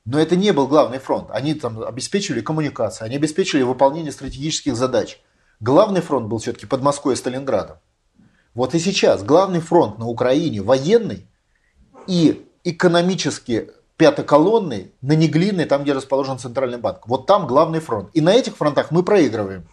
Но 0.06 0.20
это 0.20 0.36
не 0.36 0.52
был 0.52 0.68
главный 0.68 1.00
фронт. 1.00 1.28
Они 1.32 1.54
там 1.54 1.84
обеспечивали 1.84 2.42
коммуникацию, 2.42 3.06
они 3.06 3.16
обеспечивали 3.18 3.64
выполнение 3.64 4.12
стратегических 4.12 4.76
задач. 4.76 5.20
Главный 5.60 6.02
фронт 6.02 6.28
был 6.28 6.40
все-таки 6.40 6.66
под 6.66 6.82
Москвой 6.82 7.14
и 7.14 7.18
Сталинградом. 7.18 7.78
Вот 8.54 8.74
и 8.74 8.80
сейчас 8.80 9.24
главный 9.24 9.60
фронт 9.60 10.00
на 10.00 10.08
Украине 10.08 10.62
военный 10.62 11.28
и 12.08 12.46
экономически 12.64 13.70
пятоколонный 13.96 14.92
на 15.02 15.14
Неглинной, 15.14 15.66
там, 15.66 15.84
где 15.84 15.94
расположен 15.94 16.40
Центральный 16.40 16.80
банк. 16.80 17.08
Вот 17.08 17.28
там 17.28 17.46
главный 17.46 17.80
фронт. 17.80 18.10
И 18.14 18.22
на 18.22 18.34
этих 18.34 18.58
фронтах 18.58 18.90
мы 18.90 19.04
проигрываем. 19.04 19.68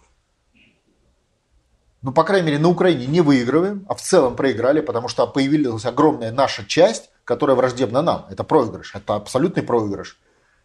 Ну, 2.01 2.13
по 2.13 2.23
крайней 2.23 2.45
мере, 2.45 2.59
на 2.59 2.69
Украине 2.69 3.07
не 3.07 3.21
выигрываем, 3.21 3.85
а 3.89 3.95
в 3.95 4.01
целом 4.01 4.35
проиграли, 4.35 4.79
потому 4.79 5.07
что 5.09 5.27
появилась 5.27 5.85
огромная 5.85 6.31
наша 6.31 6.63
часть, 6.63 7.09
которая 7.29 7.55
враждебна 7.55 8.01
нам. 8.01 8.25
Это 8.31 8.43
проигрыш, 8.43 8.95
это 8.95 9.13
абсолютный 9.13 9.61
проигрыш. 9.61 10.17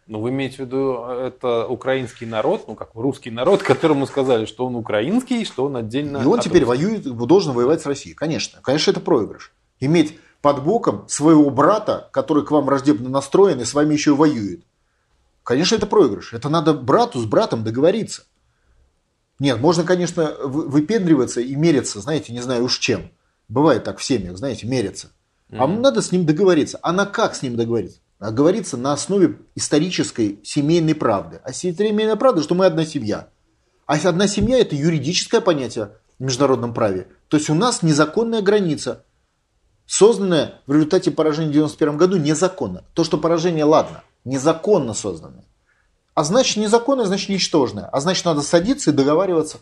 Ну, 0.07 0.19
вы 0.19 0.31
имеете 0.31 0.55
в 0.55 0.59
виду, 0.61 0.95
это 1.05 1.67
украинский 1.67 2.25
народ, 2.25 2.67
ну, 2.67 2.73
как 2.73 2.89
русский 2.95 3.29
народ, 3.29 3.61
которому 3.61 4.07
сказали, 4.07 4.45
что 4.45 4.65
он 4.65 4.75
украинский, 4.75 5.45
что 5.45 5.65
он 5.65 5.75
отдельно... 5.75 6.17
И 6.23 6.25
он 6.25 6.39
теперь 6.39 6.65
воюет, 6.65 7.03
должен 7.03 7.53
воевать 7.53 7.83
с 7.83 7.85
Россией, 7.85 8.15
конечно. 8.15 8.61
Конечно, 8.63 8.89
это 8.89 8.99
проигрыш. 8.99 9.53
Иметь 9.79 10.17
под 10.41 10.63
боком 10.63 11.07
своего 11.07 11.51
брата, 11.51 12.09
который 12.11 12.43
к 12.43 12.49
вам 12.49 12.65
враждебно 12.65 13.09
настроен 13.09 13.61
и 13.61 13.63
с 13.63 13.75
вами 13.75 13.93
еще 13.93 14.15
воюет. 14.15 14.65
Конечно, 15.43 15.75
это 15.75 15.85
проигрыш. 15.85 16.33
Это 16.33 16.49
надо 16.49 16.73
брату 16.73 17.19
с 17.19 17.25
братом 17.25 17.63
договориться. 17.63 18.23
Нет, 19.37 19.59
можно, 19.59 19.83
конечно, 19.83 20.35
выпендриваться 20.41 21.41
и 21.41 21.55
мериться, 21.55 21.99
знаете, 21.99 22.33
не 22.33 22.41
знаю 22.41 22.63
уж 22.63 22.79
чем. 22.79 23.11
Бывает 23.49 23.83
так 23.83 23.99
в 23.99 24.03
семьях, 24.03 24.35
знаете, 24.37 24.65
мериться. 24.65 25.11
А 25.51 25.65
mm-hmm. 25.65 25.79
надо 25.79 26.01
с 26.01 26.11
ним 26.11 26.25
договориться. 26.25 26.79
А 26.81 26.91
на 26.91 27.05
как 27.05 27.35
с 27.35 27.41
ним 27.41 27.55
договориться? 27.55 27.99
Договориться 28.19 28.77
на 28.77 28.93
основе 28.93 29.39
исторической 29.55 30.39
семейной 30.43 30.95
правды. 30.95 31.39
А 31.43 31.53
семейная 31.53 32.15
правда, 32.15 32.41
что 32.41 32.55
мы 32.55 32.65
одна 32.65 32.85
семья. 32.85 33.29
А 33.85 33.95
одна 33.95 34.27
семья 34.27 34.57
это 34.59 34.75
юридическое 34.75 35.41
понятие 35.41 35.91
в 36.17 36.23
международном 36.23 36.73
праве. 36.73 37.07
То 37.27 37.37
есть 37.37 37.49
у 37.49 37.53
нас 37.53 37.83
незаконная 37.83 38.41
граница, 38.41 39.03
созданная 39.85 40.61
в 40.65 40.73
результате 40.73 41.11
поражения 41.11 41.49
в 41.49 41.65
1991 41.65 41.97
году 41.97 42.17
незаконно. 42.17 42.83
То, 42.93 43.03
что 43.03 43.17
поражение, 43.17 43.65
ладно, 43.65 44.03
незаконно 44.23 44.93
созданное. 44.93 45.45
А 46.15 46.23
значит 46.23 46.57
незаконное, 46.57 47.05
значит 47.05 47.29
ничтожное. 47.29 47.85
А 47.85 47.99
значит 47.99 48.25
надо 48.25 48.41
садиться 48.41 48.89
и 48.89 48.93
договариваться 48.93 49.59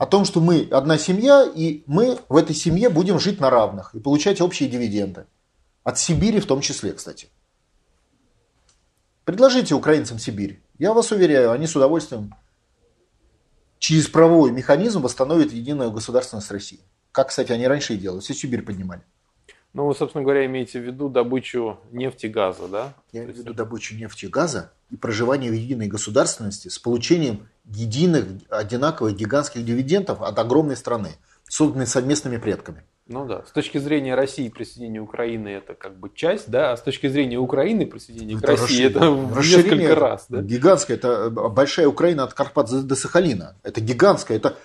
о 0.00 0.06
том, 0.06 0.24
что 0.24 0.40
мы 0.40 0.66
одна 0.70 0.96
семья, 0.96 1.44
и 1.44 1.82
мы 1.84 2.18
в 2.30 2.36
этой 2.38 2.56
семье 2.56 2.88
будем 2.88 3.20
жить 3.20 3.38
на 3.38 3.50
равных 3.50 3.94
и 3.94 4.00
получать 4.00 4.40
общие 4.40 4.66
дивиденды. 4.66 5.26
От 5.84 5.98
Сибири 5.98 6.40
в 6.40 6.46
том 6.46 6.62
числе, 6.62 6.94
кстати. 6.94 7.28
Предложите 9.26 9.74
украинцам 9.74 10.18
Сибирь. 10.18 10.62
Я 10.78 10.94
вас 10.94 11.12
уверяю, 11.12 11.52
они 11.52 11.66
с 11.66 11.76
удовольствием 11.76 12.34
через 13.78 14.08
правовой 14.08 14.52
механизм 14.52 15.02
восстановят 15.02 15.52
единую 15.52 15.90
государственность 15.90 16.50
России. 16.50 16.80
Как, 17.12 17.28
кстати, 17.28 17.52
они 17.52 17.66
раньше 17.66 17.92
и 17.92 17.98
делали, 17.98 18.20
все 18.20 18.32
Сибирь 18.32 18.62
поднимали. 18.62 19.02
Ну, 19.74 19.84
вы, 19.84 19.94
собственно 19.94 20.24
говоря, 20.24 20.46
имеете 20.46 20.80
в 20.80 20.82
виду 20.82 21.10
добычу 21.10 21.78
нефти 21.92 22.24
и 22.24 22.30
газа, 22.30 22.68
да? 22.68 22.94
Я 23.12 23.24
имею 23.24 23.34
в 23.34 23.38
виду 23.38 23.52
добычу 23.52 23.94
нефти 23.96 24.24
и 24.24 24.28
газа 24.28 24.72
и 24.90 24.96
проживание 24.96 25.50
в 25.50 25.54
единой 25.54 25.88
государственности 25.88 26.68
с 26.68 26.78
получением 26.78 27.48
единых, 27.64 28.26
одинаковых 28.48 29.16
гигантских 29.16 29.64
дивидендов 29.64 30.22
от 30.22 30.38
огромной 30.38 30.76
страны, 30.76 31.10
созданной 31.48 31.86
совместными 31.86 32.36
предками. 32.36 32.84
Ну 33.06 33.26
да, 33.26 33.42
с 33.44 33.50
точки 33.50 33.78
зрения 33.78 34.14
России 34.14 34.48
присоединение 34.48 35.02
Украины 35.02 35.48
это 35.48 35.74
как 35.74 35.98
бы 35.98 36.10
часть, 36.14 36.48
да, 36.48 36.72
а 36.72 36.76
с 36.76 36.80
точки 36.80 37.08
зрения 37.08 37.38
Украины 37.38 37.84
присоединение 37.84 38.36
это 38.36 38.46
к 38.46 38.50
России 38.50 38.86
это 38.86 39.10
в 39.10 39.36
несколько 39.36 39.94
раз. 39.96 40.26
Да? 40.28 40.40
Гигантская, 40.42 40.96
это 40.96 41.28
большая 41.28 41.88
Украина 41.88 42.22
от 42.22 42.34
Карпат 42.34 42.70
до 42.86 42.94
Сахалина. 42.94 43.56
Это 43.64 43.80
гигантская, 43.80 44.36
это, 44.36 44.56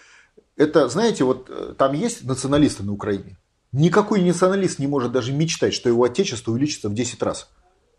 это, 0.58 0.88
знаете, 0.90 1.24
вот 1.24 1.50
э, 1.50 1.74
там 1.76 1.94
есть 1.94 2.24
националисты 2.24 2.84
на 2.84 2.94
Украине. 2.94 3.38
Никакой 3.72 4.22
националист 4.22 4.78
не 4.78 4.86
может 4.86 5.12
даже 5.12 5.34
мечтать, 5.34 5.74
что 5.74 5.90
его 5.90 6.04
отечество 6.04 6.52
увеличится 6.52 6.88
в 6.88 6.94
10 6.94 7.24
раз 7.24 7.50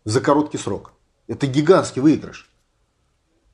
за 0.05 0.21
короткий 0.21 0.57
срок. 0.57 0.93
Это 1.27 1.47
гигантский 1.47 2.01
выигрыш. 2.01 2.49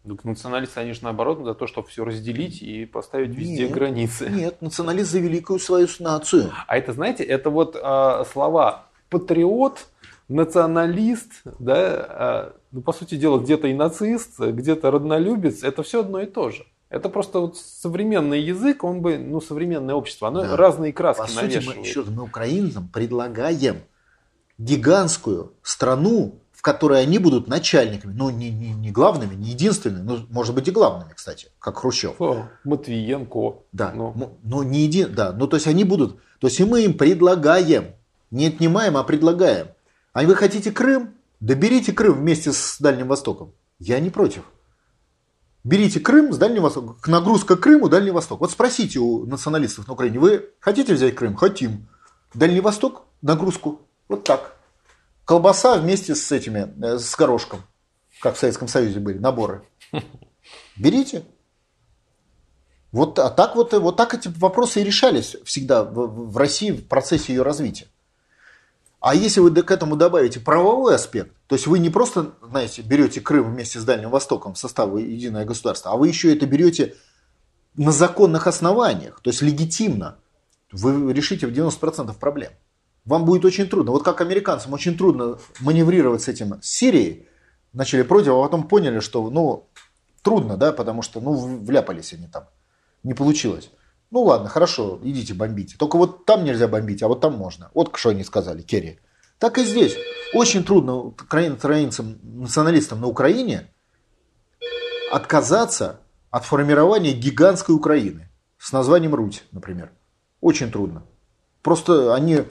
Так 0.05 0.25
националисты, 0.25 0.81
они 0.81 0.91
же 0.91 0.99
наоборот 1.03 1.43
за 1.43 1.53
то, 1.53 1.65
чтобы 1.65 1.87
все 1.87 2.03
разделить 2.03 2.61
и 2.61 2.85
поставить 2.85 3.33
везде 3.35 3.63
нет, 3.63 3.71
границы. 3.71 4.29
Нет, 4.29 4.61
националист 4.61 5.11
за 5.11 5.19
великую 5.19 5.59
свою 5.59 5.87
нацию. 5.99 6.51
А 6.67 6.77
это, 6.77 6.91
знаете, 6.91 7.23
это 7.23 7.49
вот 7.49 7.77
э, 7.81 8.23
слова 8.29 8.87
патриот, 9.09 9.87
националист, 10.27 11.31
да, 11.59 12.51
э, 12.51 12.57
ну, 12.73 12.81
по 12.81 12.91
сути 12.91 13.15
дела, 13.15 13.39
где-то 13.39 13.67
и 13.67 13.73
нацист, 13.73 14.39
где-то 14.39 14.91
роднолюбец, 14.91 15.63
это 15.63 15.83
все 15.83 16.01
одно 16.01 16.19
и 16.19 16.25
то 16.25 16.49
же. 16.49 16.65
Это 16.89 17.07
просто 17.09 17.39
вот 17.39 17.57
современный 17.57 18.41
язык, 18.41 18.83
он 18.83 19.01
бы, 19.01 19.17
ну, 19.17 19.39
современное 19.39 19.95
общество, 19.95 20.27
оно 20.27 20.41
Да. 20.41 20.57
разные 20.57 20.91
краски 20.91 21.21
По 21.21 21.27
сути, 21.27 21.61
мы, 21.65 21.73
еще 21.81 22.03
мы 22.03 22.23
украинцам 22.23 22.89
предлагаем 22.89 23.77
гигантскую 24.57 25.53
страну, 25.63 26.35
которой 26.64 27.02
они 27.02 27.19
будут 27.19 27.49
начальниками. 27.49 28.14
Ну, 28.14 28.30
не, 28.30 28.49
не, 28.49 28.72
не 28.72 28.90
главными, 28.90 29.35
не 29.35 29.49
единственными, 29.49 30.02
ну, 30.02 30.26
может 30.30 30.56
быть, 30.56 30.65
и 30.69 30.72
главными, 30.72 31.11
кстати, 31.14 31.49
как 31.60 31.77
Хрущев. 31.80 32.15
О, 32.22 32.48
Матвиенко. 32.64 33.56
Да, 33.73 33.91
Ну. 33.94 34.14
ну, 34.15 34.38
ну, 34.44 34.64
не 34.64 34.85
един, 34.85 35.14
да, 35.14 35.34
ну 35.34 35.48
то 35.48 35.57
есть 35.57 35.68
они 35.68 35.84
будут, 35.84 36.22
то 36.40 36.48
есть 36.48 36.61
и 36.61 36.64
мы 36.64 36.85
им 36.85 36.98
предлагаем, 36.98 37.95
не 38.31 38.48
отнимаем, 38.48 38.95
а 38.95 39.03
предлагаем. 39.03 39.68
А 40.14 40.23
вы 40.23 40.35
хотите 40.35 40.72
Крым? 40.72 41.15
Да 41.41 41.53
берите 41.53 41.91
Крым 41.91 42.14
вместе 42.14 42.53
с 42.53 42.77
Дальним 42.80 43.10
Востоком. 43.10 43.52
Я 43.77 43.99
не 43.99 44.10
против. 44.10 44.44
Берите 45.65 45.99
Крым 45.99 46.31
с 46.31 46.38
Дальним 46.38 46.61
Востоком. 46.64 46.98
Нагрузка 47.06 47.57
Крыму, 47.57 47.90
Дальний 47.90 48.11
Восток. 48.11 48.40
Вот 48.40 48.52
спросите 48.52 48.99
у 48.99 49.26
националистов 49.26 49.85
на 49.90 49.95
Украине, 49.95 50.18
вы 50.18 50.49
хотите 50.61 50.94
взять 50.94 51.14
Крым? 51.14 51.35
Хотим. 51.35 51.88
Дальний 52.34 52.61
Восток, 52.61 53.03
нагрузку. 53.22 53.81
Вот 54.07 54.23
так. 54.23 54.56
Колбаса 55.25 55.77
вместе 55.77 56.15
с 56.15 56.31
этими, 56.31 56.73
э, 56.83 56.97
с 56.97 57.15
горошком. 57.15 57.63
Как 58.21 58.35
в 58.35 58.39
Советском 58.39 58.67
Союзе 58.67 58.99
были, 58.99 59.17
наборы. 59.17 59.63
Берите. 60.77 61.25
Вот, 62.91 63.17
а 63.19 63.29
так 63.29 63.55
вот, 63.55 63.73
вот 63.73 63.97
так 63.97 64.13
эти 64.13 64.27
вопросы 64.37 64.81
и 64.81 64.83
решались 64.83 65.35
всегда 65.45 65.83
в, 65.83 66.29
в 66.31 66.37
России 66.37 66.71
в 66.71 66.87
процессе 66.87 67.33
ее 67.33 67.41
развития. 67.41 67.87
А 68.99 69.15
если 69.15 69.41
вы 69.41 69.51
к 69.51 69.71
этому 69.71 69.97
добавите 69.97 70.39
правовой 70.39 70.95
аспект, 70.95 71.35
то 71.47 71.55
есть 71.55 71.67
вы 71.67 71.79
не 71.79 71.89
просто, 71.89 72.35
знаете, 72.41 72.81
берете 72.83 73.19
Крым 73.19 73.51
вместе 73.51 73.79
с 73.79 73.83
Дальним 73.83 74.11
Востоком 74.11 74.53
в 74.53 74.57
состав 74.57 74.97
единое 74.97 75.43
государство, 75.43 75.91
а 75.91 75.97
вы 75.97 76.07
еще 76.07 76.33
это 76.33 76.45
берете 76.45 76.95
на 77.75 77.91
законных 77.91 78.47
основаниях, 78.47 79.19
то 79.21 79.29
есть 79.29 79.41
легитимно, 79.41 80.19
вы 80.71 81.11
решите 81.11 81.47
в 81.47 81.51
90% 81.51 82.17
проблем. 82.17 82.53
Вам 83.05 83.25
будет 83.25 83.43
очень 83.43 83.67
трудно. 83.67 83.91
Вот 83.91 84.03
как 84.03 84.21
американцам 84.21 84.73
очень 84.73 84.97
трудно 84.97 85.38
маневрировать 85.59 86.21
с 86.21 86.27
этим 86.27 86.61
с 86.61 86.67
Сирией, 86.67 87.27
начали 87.73 88.03
против, 88.03 88.34
а 88.34 88.43
потом 88.43 88.67
поняли, 88.67 88.99
что 88.99 89.30
ну, 89.30 89.67
трудно, 90.21 90.57
да, 90.57 90.71
потому 90.71 91.01
что 91.01 91.19
ну, 91.19 91.34
вляпались 91.34 92.13
они 92.13 92.27
там, 92.27 92.47
не 93.03 93.13
получилось. 93.13 93.71
Ну 94.11 94.21
ладно, 94.23 94.47
хорошо, 94.47 94.99
идите 95.03 95.34
бомбите. 95.34 95.75
Только 95.77 95.97
вот 95.97 96.25
там 96.25 96.45
нельзя 96.45 96.67
бомбить, 96.67 97.03
а 97.03 97.07
вот 97.07 97.19
там 97.19 97.34
можно. 97.34 97.71
Вот 97.73 97.95
что 97.95 98.09
они 98.09 98.23
сказали, 98.23 98.61
Керри. 98.61 98.99
Так 99.39 99.57
и 99.57 99.65
здесь. 99.65 99.97
Очень 100.34 100.63
трудно 100.63 100.93
украин- 100.93 101.53
украинцам, 101.53 102.19
националистам 102.23 103.01
на 103.01 103.07
Украине 103.07 103.71
отказаться 105.11 105.99
от 106.31 106.45
формирования 106.45 107.11
гигантской 107.11 107.75
Украины 107.75 108.30
с 108.57 108.71
названием 108.71 109.13
Руть, 109.13 109.43
например. 109.51 109.91
Очень 110.41 110.71
трудно. 110.71 111.03
Просто 111.61 112.13
они 112.15 112.43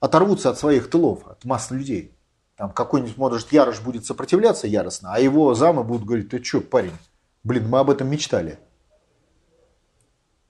оторвутся 0.00 0.50
от 0.50 0.58
своих 0.58 0.90
тылов, 0.90 1.26
от 1.26 1.44
масс 1.44 1.70
людей. 1.70 2.14
Там 2.56 2.72
какой-нибудь, 2.72 3.16
может, 3.16 3.52
Ярош 3.52 3.80
будет 3.80 4.04
сопротивляться 4.04 4.66
яростно, 4.66 5.14
а 5.14 5.20
его 5.20 5.54
замы 5.54 5.84
будут 5.84 6.04
говорить, 6.06 6.30
ты 6.30 6.42
что, 6.42 6.60
парень, 6.60 6.96
блин, 7.44 7.68
мы 7.68 7.78
об 7.78 7.90
этом 7.90 8.08
мечтали. 8.08 8.58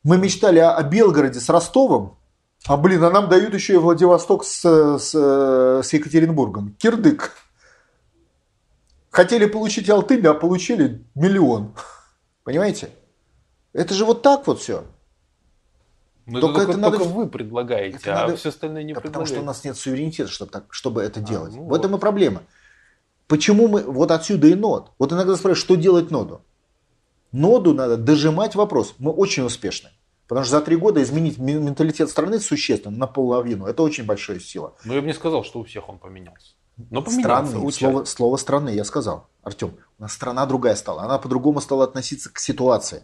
Мы 0.02 0.16
мечтали 0.16 0.58
о, 0.58 0.74
о 0.74 0.82
Белгороде 0.82 1.38
с 1.38 1.48
Ростовом, 1.48 2.18
а, 2.66 2.76
блин, 2.76 3.02
а 3.04 3.10
нам 3.10 3.28
дают 3.28 3.54
еще 3.54 3.74
и 3.74 3.78
Владивосток 3.78 4.44
с, 4.44 4.98
с, 4.98 5.12
с 5.82 5.92
Екатеринбургом. 5.92 6.74
Кирдык. 6.78 7.32
Хотели 9.10 9.46
получить 9.46 9.88
Алтынь, 9.88 10.26
а 10.26 10.34
получили 10.34 11.04
миллион. 11.14 11.74
Понимаете? 12.44 12.90
Это 13.72 13.94
же 13.94 14.04
вот 14.04 14.22
так 14.22 14.46
вот 14.46 14.60
все. 14.60 14.84
Ну, 16.28 16.40
Только 16.40 16.60
это 16.60 16.66
только, 16.66 16.70
это 16.72 16.80
надо- 16.80 16.98
только 16.98 17.10
вы 17.10 17.26
предлагаете, 17.26 17.96
это 17.96 18.14
а 18.14 18.20
надо- 18.26 18.36
все 18.36 18.50
остальные 18.50 18.84
не 18.84 18.92
Да 18.92 19.00
потому 19.00 19.24
что 19.24 19.40
у 19.40 19.44
нас 19.44 19.64
нет 19.64 19.76
суверенитета, 19.76 20.30
чтобы, 20.30 20.50
так, 20.50 20.64
чтобы 20.70 21.02
это 21.02 21.20
делать. 21.20 21.54
ну 21.54 21.64
в 21.64 21.74
этом 21.74 21.92
вот. 21.92 21.96
и 21.96 22.00
проблема. 22.00 22.42
Почему 23.26 23.68
мы... 23.68 23.82
Вот 23.82 24.10
отсюда 24.10 24.46
и 24.46 24.54
нод. 24.54 24.92
Вот 24.98 25.12
иногда 25.12 25.36
спрашивают, 25.36 25.58
что 25.58 25.74
делать 25.76 26.10
ноду? 26.10 26.42
Ноду 27.32 27.74
надо 27.74 27.96
дожимать 27.96 28.54
вопрос. 28.54 28.94
Мы 28.98 29.10
очень 29.10 29.42
успешны. 29.42 29.90
Потому 30.26 30.44
что 30.44 30.58
за 30.58 30.64
три 30.64 30.76
года 30.76 31.02
изменить 31.02 31.38
менталитет 31.38 32.10
страны 32.10 32.38
существенно, 32.40 32.96
на 32.96 33.06
половину. 33.06 33.66
Это 33.66 33.82
очень 33.82 34.04
большая 34.04 34.40
сила. 34.40 34.74
Ну, 34.84 34.94
я 34.94 35.00
бы 35.00 35.06
не 35.06 35.14
сказал, 35.14 35.44
что 35.44 35.60
у 35.60 35.64
всех 35.64 35.88
он 35.88 35.98
поменялся. 35.98 36.52
Но 36.90 37.02
поменялся. 37.02 37.78
Слово, 37.78 38.04
слово 38.04 38.36
страны, 38.36 38.70
я 38.70 38.84
сказал. 38.84 39.28
Артем, 39.42 39.74
у 39.98 40.02
нас 40.02 40.12
страна 40.12 40.44
другая 40.44 40.76
стала. 40.76 41.02
Она 41.02 41.18
по-другому 41.18 41.60
стала 41.60 41.84
относиться 41.84 42.30
к 42.32 42.38
ситуации. 42.38 43.02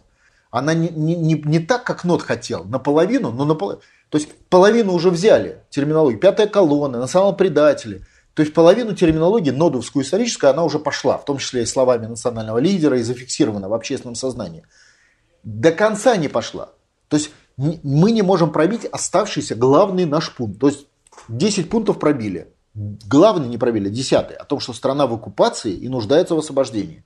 Она 0.55 0.73
не, 0.73 0.87
не, 0.87 1.15
не, 1.15 1.33
не 1.33 1.59
так, 1.59 1.83
как 1.83 2.05
НОТ 2.05 2.21
хотел, 2.21 2.63
наполовину, 2.63 3.29
но 3.29 3.43
наполовину. 3.43 3.81
То 4.07 4.17
есть 4.17 4.29
половину 4.47 4.93
уже 4.93 5.09
взяли 5.09 5.63
терминологию. 5.69 6.17
Пятая 6.17 6.47
колонна, 6.47 6.97
национал-предатели. 6.97 8.05
То 8.33 8.41
есть 8.41 8.53
половину 8.53 8.95
терминологии 8.95 9.51
нодовскую 9.51 10.05
историческую 10.05 10.49
она 10.51 10.63
уже 10.63 10.79
пошла, 10.79 11.17
в 11.17 11.25
том 11.25 11.39
числе 11.39 11.63
и 11.63 11.65
словами 11.65 12.05
национального 12.05 12.59
лидера, 12.59 12.97
и 12.97 13.03
зафиксирована 13.03 13.67
в 13.67 13.73
общественном 13.73 14.15
сознании. 14.15 14.63
До 15.43 15.73
конца 15.73 16.15
не 16.15 16.29
пошла. 16.29 16.69
То 17.09 17.17
есть 17.17 17.31
мы 17.57 18.11
не 18.11 18.21
можем 18.21 18.53
пробить 18.53 18.85
оставшийся 18.85 19.55
главный 19.55 20.05
наш 20.05 20.33
пункт. 20.33 20.57
То 20.61 20.67
есть 20.67 20.87
10 21.27 21.69
пунктов 21.69 21.99
пробили. 21.99 22.47
Главный 22.73 23.49
не 23.49 23.57
пробили, 23.57 23.89
десятый. 23.89 24.37
О 24.37 24.45
том, 24.45 24.61
что 24.61 24.71
страна 24.71 25.05
в 25.05 25.13
оккупации 25.13 25.73
и 25.73 25.89
нуждается 25.89 26.33
в 26.33 26.39
освобождении. 26.39 27.03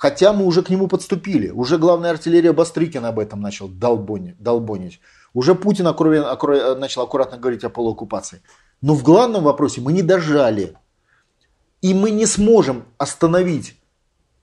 Хотя 0.00 0.32
мы 0.32 0.46
уже 0.46 0.62
к 0.62 0.70
нему 0.70 0.88
подступили. 0.88 1.50
Уже 1.50 1.76
главная 1.76 2.12
артиллерия 2.12 2.54
Бастрыкина 2.54 3.08
об 3.08 3.18
этом 3.18 3.42
начал 3.42 3.68
долбони- 3.68 4.34
долбонить. 4.38 4.98
Уже 5.34 5.54
Путин 5.54 5.86
аккура- 5.86 6.32
аккура- 6.32 6.74
начал 6.74 7.02
аккуратно 7.02 7.36
говорить 7.36 7.64
о 7.64 7.68
полуоккупации. 7.68 8.40
Но 8.80 8.94
в 8.94 9.02
главном 9.02 9.44
вопросе 9.44 9.82
мы 9.82 9.92
не 9.92 10.00
дожали. 10.02 10.72
И 11.82 11.92
мы 11.92 12.12
не 12.12 12.24
сможем 12.24 12.84
остановить 12.96 13.76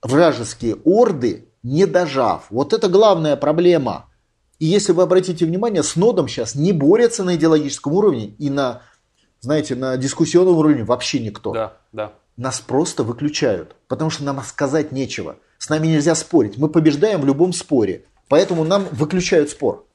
вражеские 0.03 0.75
орды, 0.85 1.47
не 1.63 1.87
дожав. 1.87 2.45
Вот 2.51 2.71
это 2.71 2.87
главная 2.87 3.35
проблема. 3.35 4.05
И 4.59 4.67
если 4.67 4.91
вы 4.91 5.01
обратите 5.01 5.43
внимание, 5.47 5.81
с 5.81 5.95
Нодом 5.95 6.27
сейчас 6.27 6.53
не 6.53 6.71
борется 6.71 7.23
на 7.23 7.35
идеологическом 7.35 7.93
уровне 7.93 8.27
и 8.37 8.51
на, 8.51 8.83
знаете, 9.39 9.73
на 9.73 9.97
дискуссионном 9.97 10.55
уровне 10.55 10.83
вообще 10.83 11.19
никто. 11.19 11.51
Да, 11.51 11.77
да. 11.91 12.13
Нас 12.37 12.59
просто 12.59 13.01
выключают, 13.01 13.75
потому 13.87 14.11
что 14.11 14.23
нам 14.23 14.43
сказать 14.43 14.91
нечего. 14.91 15.37
С 15.57 15.69
нами 15.69 15.87
нельзя 15.87 16.15
спорить. 16.15 16.57
Мы 16.57 16.69
побеждаем 16.69 17.21
в 17.21 17.25
любом 17.25 17.53
споре. 17.53 18.03
Поэтому 18.29 18.63
нам 18.63 18.85
выключают 18.91 19.49
спор. 19.49 19.85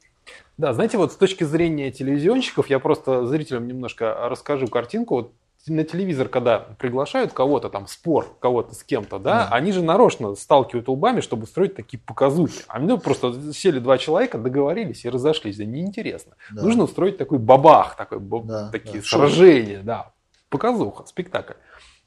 Да, 0.57 0.73
знаете, 0.73 0.97
вот 0.97 1.13
с 1.13 1.15
точки 1.15 1.43
зрения 1.43 1.91
телевизионщиков, 1.91 2.69
я 2.69 2.79
просто 2.79 3.25
зрителям 3.25 3.67
немножко 3.67 4.15
расскажу 4.29 4.67
картинку. 4.67 5.15
Вот 5.15 5.31
на 5.65 5.83
телевизор, 5.85 6.27
когда 6.27 6.59
приглашают 6.59 7.31
кого-то, 7.31 7.69
там, 7.69 7.87
спор 7.87 8.27
кого-то 8.39 8.75
с 8.75 8.83
кем-то, 8.83 9.17
да, 9.17 9.47
Да. 9.49 9.55
они 9.55 9.71
же 9.71 9.81
нарочно 9.81 10.35
сталкивают 10.35 10.89
лбами, 10.89 11.21
чтобы 11.21 11.47
строить 11.47 11.75
такие 11.75 11.99
показухи. 12.05 12.63
А 12.67 12.79
мне 12.79 12.97
просто 12.97 13.53
сели 13.53 13.79
два 13.79 13.97
человека, 13.97 14.37
договорились 14.37 15.05
и 15.05 15.09
разошлись. 15.09 15.57
Да 15.57 15.63
неинтересно. 15.65 16.33
Да. 16.51 16.63
Нужно 16.63 16.83
устроить 16.83 17.17
такой 17.17 17.37
бабах, 17.39 17.95
такой, 17.95 18.19
Да, 18.19 18.69
такие 18.71 18.99
да, 18.99 19.03
шоу. 19.03 19.19
сражения, 19.21 19.81
да. 19.83 20.11
Показуха, 20.49 21.05
спектакль. 21.07 21.53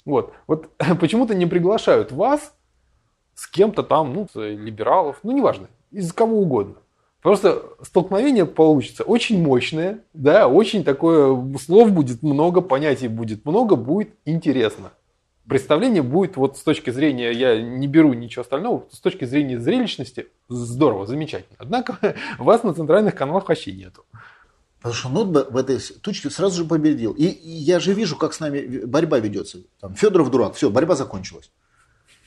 Вот. 0.04 0.34
Вот 0.46 0.68
почему-то 1.00 1.34
не 1.34 1.46
приглашают 1.46 2.12
вас 2.12 2.52
с 3.36 3.46
кем-то 3.46 3.84
там, 3.84 4.12
ну, 4.14 4.26
либералов, 4.34 5.18
ну, 5.22 5.30
неважно, 5.30 5.68
из 5.92 6.12
кого 6.12 6.40
угодно. 6.40 6.76
Просто 7.22 7.62
столкновение 7.82 8.46
получится 8.46 9.04
очень 9.04 9.42
мощное, 9.42 10.00
да, 10.14 10.48
очень 10.48 10.84
такое, 10.84 11.56
слов 11.58 11.92
будет 11.92 12.22
много, 12.22 12.60
понятий 12.62 13.08
будет 13.08 13.44
много, 13.44 13.76
будет 13.76 14.10
интересно. 14.24 14.92
Представление 15.46 16.02
будет 16.02 16.36
вот 16.36 16.56
с 16.56 16.62
точки 16.62 16.90
зрения, 16.90 17.30
я 17.30 17.60
не 17.60 17.86
беру 17.86 18.14
ничего 18.14 18.42
остального, 18.42 18.84
с 18.90 19.00
точки 19.00 19.24
зрения 19.26 19.60
зрелищности 19.60 20.28
здорово, 20.48 21.06
замечательно. 21.06 21.56
Однако 21.58 21.98
вас 22.38 22.62
на 22.62 22.74
центральных 22.74 23.14
каналах 23.14 23.48
вообще 23.48 23.72
нету. 23.72 24.04
Потому 24.78 24.94
что 24.94 25.08
Нод 25.08 25.28
б- 25.28 25.46
в 25.50 25.56
этой 25.56 25.78
точке 26.00 26.30
сразу 26.30 26.62
же 26.62 26.68
победил. 26.68 27.12
И, 27.12 27.26
и 27.26 27.50
я 27.50 27.80
же 27.80 27.92
вижу, 27.92 28.16
как 28.16 28.34
с 28.34 28.40
нами 28.40 28.84
борьба 28.84 29.18
ведется. 29.18 29.58
Там, 29.80 29.94
Федоров 29.94 30.30
дурак, 30.30 30.54
все, 30.54 30.70
борьба 30.70 30.94
закончилась. 30.94 31.50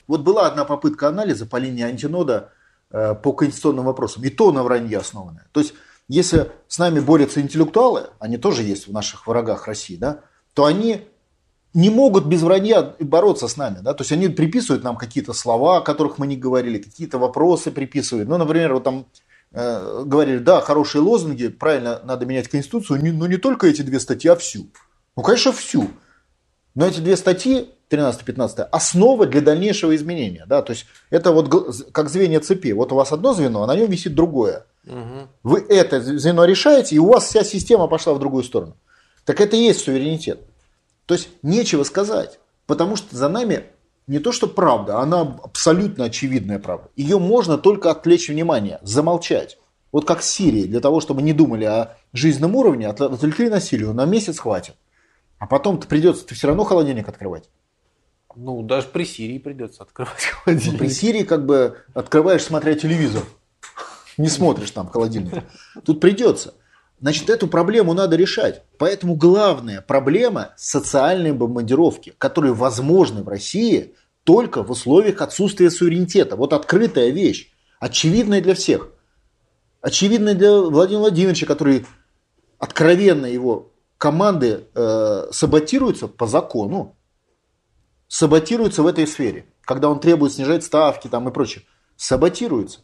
Вот 0.09 0.21
была 0.21 0.47
одна 0.47 0.65
попытка 0.65 1.07
анализа 1.07 1.45
по 1.45 1.57
линии 1.57 1.83
антинода 1.83 2.51
э, 2.91 3.13
по 3.13 3.31
конституционным 3.31 3.85
вопросам. 3.85 4.23
И 4.23 4.29
то 4.29 4.51
на 4.51 4.63
вранье 4.63 4.97
основанное. 4.97 5.47
То 5.51 5.59
есть, 5.59 5.75
если 6.07 6.51
с 6.67 6.79
нами 6.79 6.99
борются 6.99 7.41
интеллектуалы, 7.41 8.07
они 8.17 8.37
тоже 8.37 8.63
есть 8.63 8.87
в 8.87 8.91
наших 8.91 9.27
врагах 9.27 9.67
России, 9.67 9.97
да, 9.97 10.21
то 10.55 10.65
они 10.65 11.07
не 11.75 11.91
могут 11.91 12.25
без 12.25 12.41
вранья 12.41 12.95
бороться 12.99 13.47
с 13.47 13.55
нами. 13.55 13.81
Да? 13.83 13.93
То 13.93 14.01
есть 14.01 14.11
они 14.11 14.29
приписывают 14.29 14.83
нам 14.83 14.97
какие-то 14.97 15.33
слова, 15.33 15.77
о 15.77 15.81
которых 15.81 16.17
мы 16.17 16.25
не 16.25 16.37
говорили, 16.37 16.79
какие-то 16.79 17.19
вопросы 17.19 17.69
приписывают. 17.69 18.27
Ну, 18.27 18.37
например, 18.39 18.73
вот 18.73 18.83
там 18.83 19.05
э, 19.51 20.03
говорили, 20.05 20.39
да, 20.39 20.59
хорошие 20.59 21.03
лозунги, 21.03 21.49
правильно, 21.49 22.01
надо 22.03 22.25
менять 22.25 22.47
Конституцию, 22.47 22.99
но 23.13 23.27
не 23.27 23.37
только 23.37 23.67
эти 23.67 23.83
две 23.83 23.99
статьи, 23.99 24.31
а 24.31 24.35
всю. 24.35 24.71
Ну, 25.15 25.21
конечно, 25.21 25.51
всю. 25.51 25.89
Но 26.79 26.87
эти 26.87 27.01
две 27.01 27.17
статьи, 27.17 27.67
13-15, 27.89 28.61
основа 28.71 29.25
для 29.25 29.41
дальнейшего 29.41 29.93
изменения. 29.97 30.45
Да? 30.47 30.61
То 30.61 30.71
есть 30.71 30.85
это 31.09 31.33
вот 31.33 31.49
как 31.91 32.07
звенья 32.07 32.39
цепи. 32.39 32.71
Вот 32.71 32.93
у 32.93 32.95
вас 32.95 33.11
одно 33.11 33.33
звено, 33.33 33.63
а 33.63 33.67
на 33.67 33.75
нем 33.75 33.89
висит 33.91 34.15
другое. 34.15 34.65
Угу. 34.87 35.27
Вы 35.43 35.65
это 35.67 35.99
звено 35.99 36.45
решаете, 36.45 36.95
и 36.95 36.99
у 36.99 37.07
вас 37.07 37.25
вся 37.25 37.43
система 37.43 37.87
пошла 37.87 38.13
в 38.13 38.19
другую 38.19 38.45
сторону. 38.45 38.77
Так 39.25 39.41
это 39.41 39.57
и 39.57 39.59
есть 39.59 39.81
суверенитет. 39.81 40.39
То 41.05 41.15
есть 41.15 41.27
нечего 41.43 41.83
сказать, 41.83 42.39
потому 42.65 42.95
что 42.95 43.13
за 43.13 43.27
нами 43.27 43.65
не 44.07 44.19
то 44.19 44.31
что 44.31 44.47
правда, 44.47 44.99
она 44.99 45.19
абсолютно 45.19 46.05
очевидная 46.05 46.59
правда. 46.59 46.87
Ее 46.95 47.19
можно 47.19 47.57
только 47.57 47.91
отвлечь 47.91 48.29
внимание, 48.29 48.79
замолчать. 48.83 49.57
Вот 49.91 50.05
как 50.05 50.21
в 50.21 50.23
Сирии, 50.23 50.63
для 50.63 50.79
того, 50.79 51.01
чтобы 51.01 51.23
не 51.23 51.33
думали 51.33 51.65
о 51.65 51.97
жизненном 52.13 52.55
уровне, 52.55 52.87
отвлекли 52.87 53.49
на 53.49 53.59
Сирию, 53.59 53.93
на 53.93 54.05
месяц 54.05 54.39
хватит. 54.39 54.75
А 55.39 55.47
потом-то 55.47 55.87
придется 55.87 56.25
ты 56.25 56.35
все 56.35 56.47
равно 56.47 56.65
холодильник 56.65 57.07
открывать. 57.07 57.49
Ну, 58.35 58.61
даже 58.61 58.87
при 58.87 59.05
Сирии 59.05 59.39
придется 59.39 59.83
открывать 59.83 60.23
холодильник. 60.23 60.73
Ну, 60.73 60.77
при 60.77 60.89
Сирии 60.89 61.23
как 61.23 61.45
бы 61.45 61.77
открываешь, 61.93 62.43
смотря 62.43 62.75
телевизор. 62.75 63.23
Не 64.17 64.27
смотришь 64.27 64.71
там 64.71 64.89
холодильник. 64.89 65.43
Тут 65.85 65.99
придется. 65.99 66.53
Значит, 66.99 67.29
эту 67.29 67.47
проблему 67.47 67.93
надо 67.93 68.17
решать. 68.17 68.63
Поэтому 68.77 69.15
главная 69.15 69.81
проблема– 69.81 70.53
социальные 70.57 71.33
бомбардировки, 71.33 72.13
которые 72.17 72.53
возможны 72.53 73.23
в 73.23 73.29
России 73.29 73.95
только 74.25 74.63
в 74.63 74.71
условиях 74.71 75.21
отсутствия 75.21 75.71
суверенитета. 75.71 76.35
Вот 76.35 76.51
открытая 76.51 77.09
вещь, 77.09 77.51
очевидная 77.79 78.41
для 78.41 78.53
всех. 78.53 78.91
Очевидная 79.81 80.35
для 80.35 80.59
Владимира 80.59 81.03
Владимировича, 81.03 81.45
который 81.45 81.85
откровенно 82.57 83.25
его 83.25 83.71
команды 83.99 84.65
э, 84.73 85.27
саботируются 85.31 86.07
по 86.07 86.25
закону, 86.25 86.95
саботируются 88.07 88.81
в 88.81 88.87
этой 88.87 89.05
сфере, 89.05 89.45
когда 89.61 89.89
он 89.89 89.99
требует 89.99 90.33
снижать 90.33 90.63
ставки 90.63 91.07
там 91.07 91.29
и 91.29 91.31
прочее, 91.31 91.65
саботируются. 91.97 92.79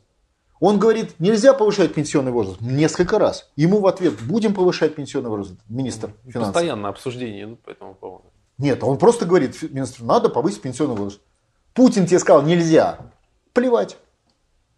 Он 0.60 0.78
говорит, 0.78 1.16
нельзя 1.20 1.54
повышать 1.54 1.94
пенсионный 1.94 2.32
возраст 2.32 2.62
несколько 2.62 3.18
раз. 3.18 3.50
Ему 3.56 3.80
в 3.80 3.88
ответ, 3.88 4.22
будем 4.22 4.54
повышать 4.54 4.96
пенсионный 4.96 5.30
возраст, 5.30 5.60
министр 5.70 6.14
финансов. 6.24 6.54
Постоянное 6.54 6.90
обсуждение 6.90 7.46
идут 7.46 7.62
по 7.62 7.70
этому 7.72 7.96
поводу. 7.96 8.26
Нет, 8.58 8.84
он 8.84 8.98
просто 8.98 9.26
говорит, 9.26 9.62
министр, 9.62 10.04
надо 10.04 10.30
повысить 10.30 10.62
пенсионный 10.62 10.96
возраст. 10.96 11.22
Путин 11.74 12.06
тебе 12.06 12.20
сказал, 12.20 12.44
нельзя. 12.44 13.00
Плевать. 13.54 13.98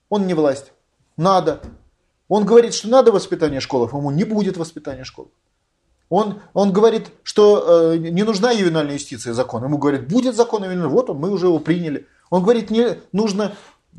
Он 0.09 0.27
не 0.27 0.33
власть. 0.33 0.71
Надо. 1.15 1.61
Он 2.27 2.45
говорит, 2.45 2.73
что 2.73 2.89
надо 2.89 3.11
воспитание 3.11 3.59
школов, 3.59 3.93
ему 3.93 4.11
не 4.11 4.23
будет 4.23 4.57
воспитания 4.57 5.03
школ. 5.03 5.31
Он, 6.09 6.41
он 6.53 6.71
говорит, 6.71 7.11
что 7.23 7.93
э, 7.93 7.97
не 7.97 8.23
нужна 8.23 8.51
ювенальная 8.51 8.93
юстиция 8.93 9.33
закон. 9.33 9.63
Ему 9.63 9.77
говорят, 9.77 10.07
будет 10.07 10.35
закон 10.35 10.63
ювенальный, 10.63 10.89
вот 10.89 11.09
он, 11.09 11.17
мы 11.17 11.29
уже 11.29 11.47
его 11.47 11.59
приняли. 11.59 12.07
Он 12.29 12.43
говорит, 12.43 12.69
не 12.69 12.97
нужно 13.11 13.53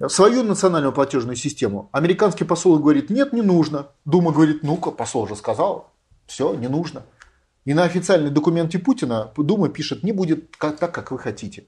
свою 0.08 0.42
национальную 0.42 0.92
платежную 0.92 1.36
систему. 1.36 1.88
Американский 1.92 2.44
посол 2.44 2.78
говорит, 2.78 3.10
нет, 3.10 3.32
не 3.32 3.42
нужно. 3.42 3.88
Дума 4.04 4.32
говорит, 4.32 4.62
ну-ка, 4.62 4.90
посол 4.90 5.26
же 5.28 5.36
сказал, 5.36 5.90
все, 6.26 6.54
не 6.54 6.68
нужно. 6.68 7.02
И 7.64 7.74
на 7.74 7.82
официальной 7.82 8.30
документе 8.30 8.78
Путина 8.78 9.32
Дума 9.36 9.68
пишет, 9.68 10.02
не 10.02 10.12
будет 10.12 10.56
как, 10.56 10.78
так, 10.78 10.94
как 10.94 11.10
вы 11.10 11.18
хотите. 11.18 11.66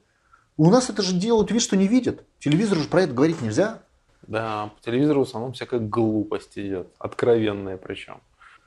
У 0.57 0.69
нас 0.69 0.89
это 0.89 1.01
же 1.01 1.13
делают 1.13 1.51
вид, 1.51 1.61
что 1.61 1.77
не 1.77 1.87
видят. 1.87 2.23
Телевизору 2.39 2.81
же 2.81 2.87
про 2.87 3.03
это 3.03 3.13
говорить 3.13 3.41
нельзя. 3.41 3.81
Да, 4.27 4.71
по 4.75 4.85
телевизору 4.85 5.23
в 5.23 5.27
основном 5.27 5.53
всякая 5.53 5.79
глупость 5.79 6.57
идет, 6.57 6.87
откровенная 6.99 7.77
причем. 7.77 8.21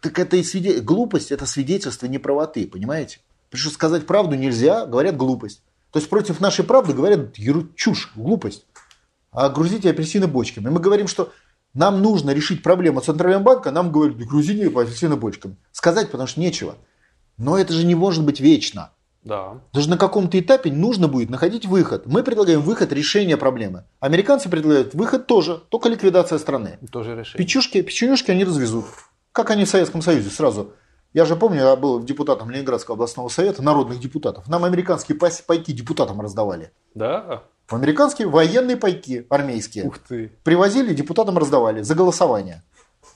Так 0.04 0.18
это 0.18 0.36
и 0.36 0.42
свиде... 0.42 0.80
глупость, 0.80 1.32
это 1.32 1.46
свидетельство 1.46 2.04
неправоты, 2.04 2.66
понимаете? 2.66 3.20
Потому 3.48 3.62
что 3.62 3.70
сказать 3.70 4.06
правду 4.06 4.36
нельзя, 4.36 4.84
говорят 4.84 5.16
глупость. 5.16 5.62
То 5.92 5.98
есть 5.98 6.10
против 6.10 6.40
нашей 6.40 6.62
правды 6.62 6.92
говорят 6.92 7.34
чушь, 7.74 8.12
глупость 8.14 8.66
а 9.32 9.48
грузите 9.48 9.88
апельсины 9.88 10.26
бочками. 10.26 10.68
Мы 10.68 10.78
говорим, 10.78 11.08
что 11.08 11.32
нам 11.72 12.02
нужно 12.02 12.32
решить 12.32 12.62
проблему 12.62 13.00
Центрального 13.00 13.42
банка, 13.42 13.70
нам 13.70 13.90
говорят, 13.90 14.18
грузите 14.18 14.68
апельсины 14.68 15.16
бочками. 15.16 15.56
Сказать, 15.72 16.10
потому 16.10 16.28
что 16.28 16.38
нечего. 16.38 16.76
Но 17.38 17.56
это 17.58 17.72
же 17.72 17.86
не 17.86 17.94
может 17.94 18.24
быть 18.26 18.40
вечно. 18.40 18.90
Да. 19.22 19.62
Даже 19.72 19.88
на 19.88 19.96
каком-то 19.96 20.38
этапе 20.38 20.70
нужно 20.70 21.08
будет 21.08 21.30
находить 21.30 21.64
выход. 21.64 22.04
Мы 22.04 22.22
предлагаем 22.22 22.60
выход 22.60 22.92
решения 22.92 23.38
проблемы. 23.38 23.84
Американцы 24.00 24.50
предлагают 24.50 24.92
выход 24.92 25.26
тоже, 25.26 25.62
только 25.70 25.88
ликвидация 25.88 26.38
страны. 26.38 26.78
Тоже 26.92 27.16
решение. 27.16 27.38
Печушки, 27.38 27.80
печенюшки 27.80 28.30
они 28.30 28.44
развезут. 28.44 28.84
Как 29.34 29.50
они 29.50 29.64
в 29.64 29.68
Советском 29.68 30.00
Союзе 30.00 30.30
сразу. 30.30 30.74
Я 31.12 31.24
же 31.24 31.34
помню, 31.34 31.58
я 31.58 31.74
был 31.74 32.00
депутатом 32.00 32.50
Ленинградского 32.50 32.94
областного 32.94 33.28
совета, 33.28 33.62
народных 33.62 33.98
депутатов. 33.98 34.46
Нам 34.48 34.62
американские 34.62 35.18
пайки 35.18 35.72
депутатам 35.72 36.20
раздавали. 36.20 36.70
Да? 36.94 37.42
В 37.66 37.74
американские 37.74 38.28
военные 38.28 38.76
пайки 38.76 39.26
армейские. 39.28 39.86
Ух 39.86 39.98
ты. 39.98 40.28
Привозили, 40.44 40.94
депутатам 40.94 41.36
раздавали 41.36 41.82
за 41.82 41.96
голосование. 41.96 42.62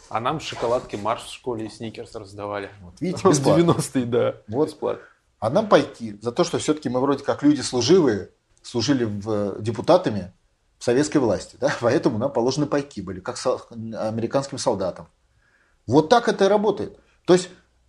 А 0.09 0.19
нам 0.19 0.41
шоколадки 0.41 0.97
Марш 0.97 1.23
в 1.23 1.33
школе 1.33 1.67
и 1.67 1.69
Сникерс 1.69 2.13
раздавали. 2.17 2.69
Вот, 2.81 3.01
видите, 3.01 3.29
бесплатно. 3.29 3.71
90-е, 3.71 4.05
да. 4.05 4.35
Вот. 4.49 4.67
Бесплатно. 4.67 5.03
А 5.39 5.51
нам 5.51 5.69
пайки 5.69 6.19
за 6.21 6.33
то, 6.33 6.43
что 6.43 6.59
все-таки 6.59 6.89
мы 6.89 6.99
вроде 7.01 7.23
как 7.23 7.45
люди 7.45 7.61
служивые, 7.61 8.31
служили 8.63 9.05
в, 9.05 9.61
депутатами 9.61 10.33
в 10.79 10.85
советской 10.85 11.19
власти. 11.19 11.57
Да? 11.61 11.73
Поэтому 11.81 12.19
нам 12.19 12.33
положены 12.33 12.67
пайки 12.67 13.03
были, 13.03 13.21
как 13.21 13.37
со, 13.37 13.61
американским 13.71 14.59
солдатам. 14.59 15.07
Вот 15.89 16.11
так 16.11 16.29
это 16.29 16.45
и 16.45 16.49
работает. 16.49 16.97
То 17.25 17.33
есть 17.33 17.49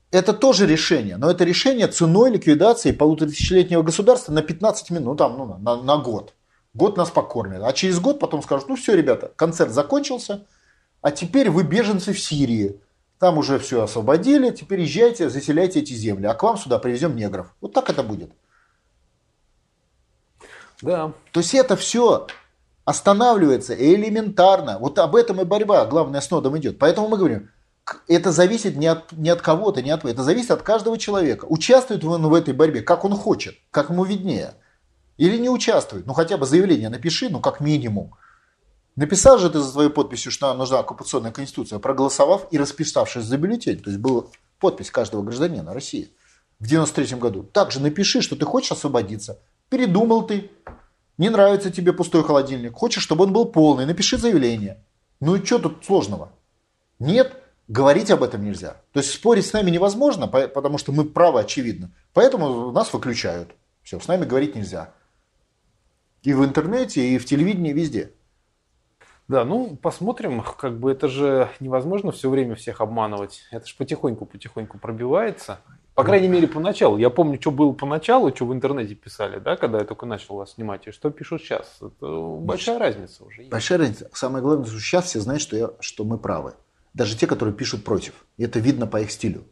это 0.09 0.33
тоже 0.33 0.65
решение, 0.65 1.17
но 1.17 1.29
это 1.29 1.43
решение 1.43 1.87
ценой 1.87 2.31
ликвидации 2.31 2.93
полутора 2.93 3.29
тысячелетнего 3.29 3.83
государства 3.83 4.31
на 4.31 4.41
15 4.41 4.89
минут, 4.89 5.05
ну, 5.05 5.15
там, 5.15 5.37
ну, 5.37 5.57
на, 5.57 5.83
на 5.83 5.97
год. 5.97 6.33
Год 6.73 6.97
нас 6.97 7.11
покормят. 7.11 7.61
А 7.63 7.73
через 7.73 7.99
год 7.99 8.19
потом 8.19 8.41
скажут, 8.41 8.69
ну 8.69 8.75
все, 8.75 8.95
ребята, 8.95 9.31
концерт 9.35 9.71
закончился, 9.71 10.47
а 11.01 11.11
теперь 11.11 11.49
вы 11.49 11.63
беженцы 11.63 12.13
в 12.13 12.19
Сирии. 12.19 12.79
Там 13.19 13.37
уже 13.37 13.59
все 13.59 13.83
освободили, 13.83 14.51
теперь 14.51 14.81
езжайте, 14.81 15.29
заселяйте 15.29 15.81
эти 15.81 15.91
земли, 15.91 16.25
а 16.25 16.33
к 16.33 16.41
вам 16.41 16.57
сюда 16.57 16.79
привезем 16.79 17.17
негров. 17.17 17.53
Вот 17.59 17.73
так 17.73 17.89
это 17.89 18.01
будет. 18.01 18.31
Да. 20.81 21.11
То 21.33 21.41
есть 21.41 21.53
это 21.53 21.75
все 21.75 22.27
останавливается 22.85 23.75
элементарно. 23.75 24.79
Вот 24.79 24.97
об 24.99 25.17
этом 25.17 25.41
и 25.41 25.43
борьба, 25.43 25.85
главное, 25.85 26.21
с 26.21 26.31
нодом 26.31 26.57
идет. 26.57 26.79
Поэтому 26.79 27.09
мы 27.09 27.17
говорим, 27.17 27.49
это 28.07 28.31
зависит 28.31 28.75
не 28.75 28.87
от, 28.87 29.11
не 29.11 29.29
от 29.29 29.41
кого-то, 29.41 29.81
не 29.81 29.91
от 29.91 30.05
это 30.05 30.23
зависит 30.23 30.51
от 30.51 30.61
каждого 30.61 30.97
человека. 30.97 31.45
Участвует 31.45 32.03
он 32.03 32.27
в 32.27 32.33
этой 32.33 32.53
борьбе, 32.53 32.81
как 32.81 33.05
он 33.05 33.13
хочет, 33.15 33.55
как 33.71 33.89
ему 33.89 34.03
виднее. 34.03 34.53
Или 35.17 35.37
не 35.37 35.49
участвует. 35.49 36.05
Ну 36.05 36.13
хотя 36.13 36.37
бы 36.37 36.45
заявление 36.45 36.89
напиши, 36.89 37.29
ну 37.29 37.39
как 37.39 37.59
минимум. 37.59 38.15
Написал 38.95 39.37
же 39.37 39.49
ты 39.49 39.59
за 39.59 39.71
своей 39.71 39.89
подписью, 39.89 40.31
что 40.31 40.47
нам 40.47 40.57
нужна 40.57 40.79
оккупационная 40.79 41.31
конституция, 41.31 41.79
проголосовав 41.79 42.47
и 42.51 42.57
расписавшись 42.57 43.23
за 43.23 43.37
бюллетень. 43.37 43.79
То 43.79 43.89
есть 43.89 44.01
была 44.01 44.23
подпись 44.59 44.91
каждого 44.91 45.21
гражданина 45.21 45.73
России 45.73 46.11
в 46.59 46.67
93 46.67 47.17
году. 47.17 47.43
Также 47.43 47.79
напиши, 47.79 48.21
что 48.21 48.35
ты 48.35 48.45
хочешь 48.45 48.71
освободиться. 48.71 49.39
Передумал 49.69 50.23
ты. 50.23 50.51
Не 51.17 51.29
нравится 51.29 51.69
тебе 51.69 51.93
пустой 51.93 52.23
холодильник. 52.23 52.73
Хочешь, 52.73 53.03
чтобы 53.03 53.25
он 53.25 53.33
был 53.33 53.45
полный. 53.45 53.85
Напиши 53.85 54.17
заявление. 54.17 54.83
Ну 55.19 55.35
и 55.35 55.45
что 55.45 55.59
тут 55.59 55.85
сложного? 55.85 56.31
Нет, 56.99 57.33
говорить 57.69 58.11
об 58.11 58.23
этом 58.23 58.43
нельзя. 58.43 58.81
То 58.91 58.99
есть 58.99 59.13
спорить 59.13 59.45
с 59.45 59.53
нами 59.53 59.69
невозможно, 59.69 60.27
потому 60.27 60.77
что 60.77 60.91
мы 60.91 61.05
правы 61.05 61.39
очевидно. 61.39 61.91
Поэтому 62.13 62.71
нас 62.71 62.91
выключают. 62.91 63.51
Все, 63.83 63.99
с 63.99 64.07
нами 64.07 64.25
говорить 64.25 64.55
нельзя. 64.55 64.93
И 66.23 66.33
в 66.33 66.43
интернете, 66.43 67.01
и 67.07 67.17
в 67.17 67.25
телевидении, 67.25 67.71
везде. 67.71 68.11
Да, 69.29 69.45
ну 69.45 69.77
посмотрим, 69.77 70.41
как 70.41 70.79
бы 70.79 70.91
это 70.91 71.07
же 71.07 71.49
невозможно 71.59 72.11
все 72.11 72.29
время 72.29 72.55
всех 72.55 72.81
обманывать. 72.81 73.43
Это 73.51 73.65
же 73.67 73.75
потихоньку-потихоньку 73.77 74.79
пробивается. 74.79 75.59
По 75.93 76.03
крайней 76.03 76.29
мере, 76.29 76.47
поначалу. 76.47 76.97
Я 76.97 77.09
помню, 77.09 77.39
что 77.39 77.51
было 77.51 77.73
поначалу, 77.73 78.33
что 78.33 78.45
в 78.45 78.53
интернете 78.53 78.95
писали, 78.95 79.37
да, 79.37 79.57
когда 79.57 79.79
я 79.79 79.85
только 79.85 80.05
начал 80.05 80.35
вас 80.35 80.53
снимать, 80.53 80.87
и 80.87 80.91
что 80.91 81.09
пишут 81.11 81.41
сейчас. 81.41 81.77
Это 81.81 82.07
большая 82.39 82.79
разница 82.79 83.25
уже. 83.25 83.41
Есть. 83.41 83.51
Большая 83.51 83.79
разница. 83.79 84.09
Самое 84.13 84.41
главное, 84.41 84.65
что 84.65 84.79
сейчас 84.79 85.05
все 85.05 85.19
знают, 85.19 85.41
что, 85.41 85.57
я, 85.57 85.69
что 85.81 86.05
мы 86.05 86.17
правы. 86.17 86.53
Даже 86.93 87.15
те, 87.15 87.27
которые 87.27 87.53
пишут 87.53 87.83
против. 87.83 88.13
И 88.37 88.43
это 88.43 88.59
видно 88.59 88.87
по 88.87 89.01
их 89.01 89.11
стилю. 89.11 89.43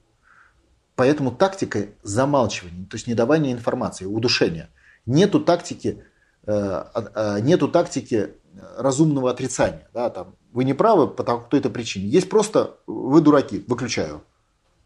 Поэтому 0.96 1.32
тактика 1.32 1.88
замалчивания, 2.02 2.86
то 2.88 2.96
есть 2.96 3.08
недавания 3.08 3.52
информации, 3.52 4.06
удушения. 4.06 4.70
Нету 5.06 5.40
тактики 5.40 6.04
Э, 6.48 6.86
э, 6.94 7.40
нету 7.42 7.68
тактики 7.68 8.32
разумного 8.78 9.30
отрицания. 9.30 9.90
Да, 9.94 10.10
там, 10.10 10.34
вы 10.54 10.64
не 10.64 10.74
правы 10.74 11.10
по 11.10 11.24
какой-то 11.24 11.70
причине. 11.70 12.08
Есть 12.08 12.30
просто 12.30 12.78
вы 12.88 13.20
дураки, 13.20 13.66
выключаю. 13.68 14.24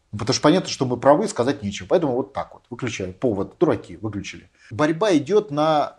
Потому 0.09 0.33
что 0.33 0.41
понятно, 0.41 0.69
что 0.69 0.85
мы 0.85 0.97
правы, 0.97 1.27
сказать 1.27 1.61
нечего. 1.61 1.85
Поэтому 1.87 2.15
вот 2.15 2.33
так 2.33 2.53
вот, 2.53 2.63
выключаю. 2.71 3.13
Повод, 3.13 3.57
дураки, 3.59 3.95
выключили. 3.97 4.49
Борьба 4.71 5.15
идет 5.15 5.51
на, 5.51 5.97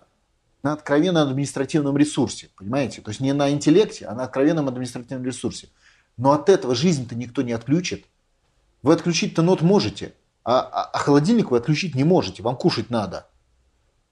на 0.65 0.73
откровенном 0.73 1.29
административном 1.29 1.97
ресурсе, 1.97 2.51
понимаете? 2.57 3.01
То 3.01 3.11
есть 3.11 3.21
не 3.21 3.33
на 3.33 3.49
интеллекте, 3.51 4.07
а 4.07 4.17
на 4.17 4.25
откровенном 4.25 4.67
административном 4.67 5.25
ресурсе. 5.25 5.69
Но 6.17 6.33
от 6.33 6.49
этого 6.49 6.75
жизнь-то 6.75 7.15
никто 7.15 7.43
не 7.43 7.53
отключит. 7.53 8.07
Вы 8.83 8.95
отключить-то 8.95 9.43
нот 9.43 9.63
можете, 9.63 10.13
а, 10.45 10.61
а, 10.61 10.91
а 10.93 10.99
холодильник 10.99 11.51
вы 11.51 11.59
отключить 11.59 11.95
не 11.95 12.05
можете, 12.05 12.43
вам 12.43 12.57
кушать 12.57 12.91
надо. 12.91 13.29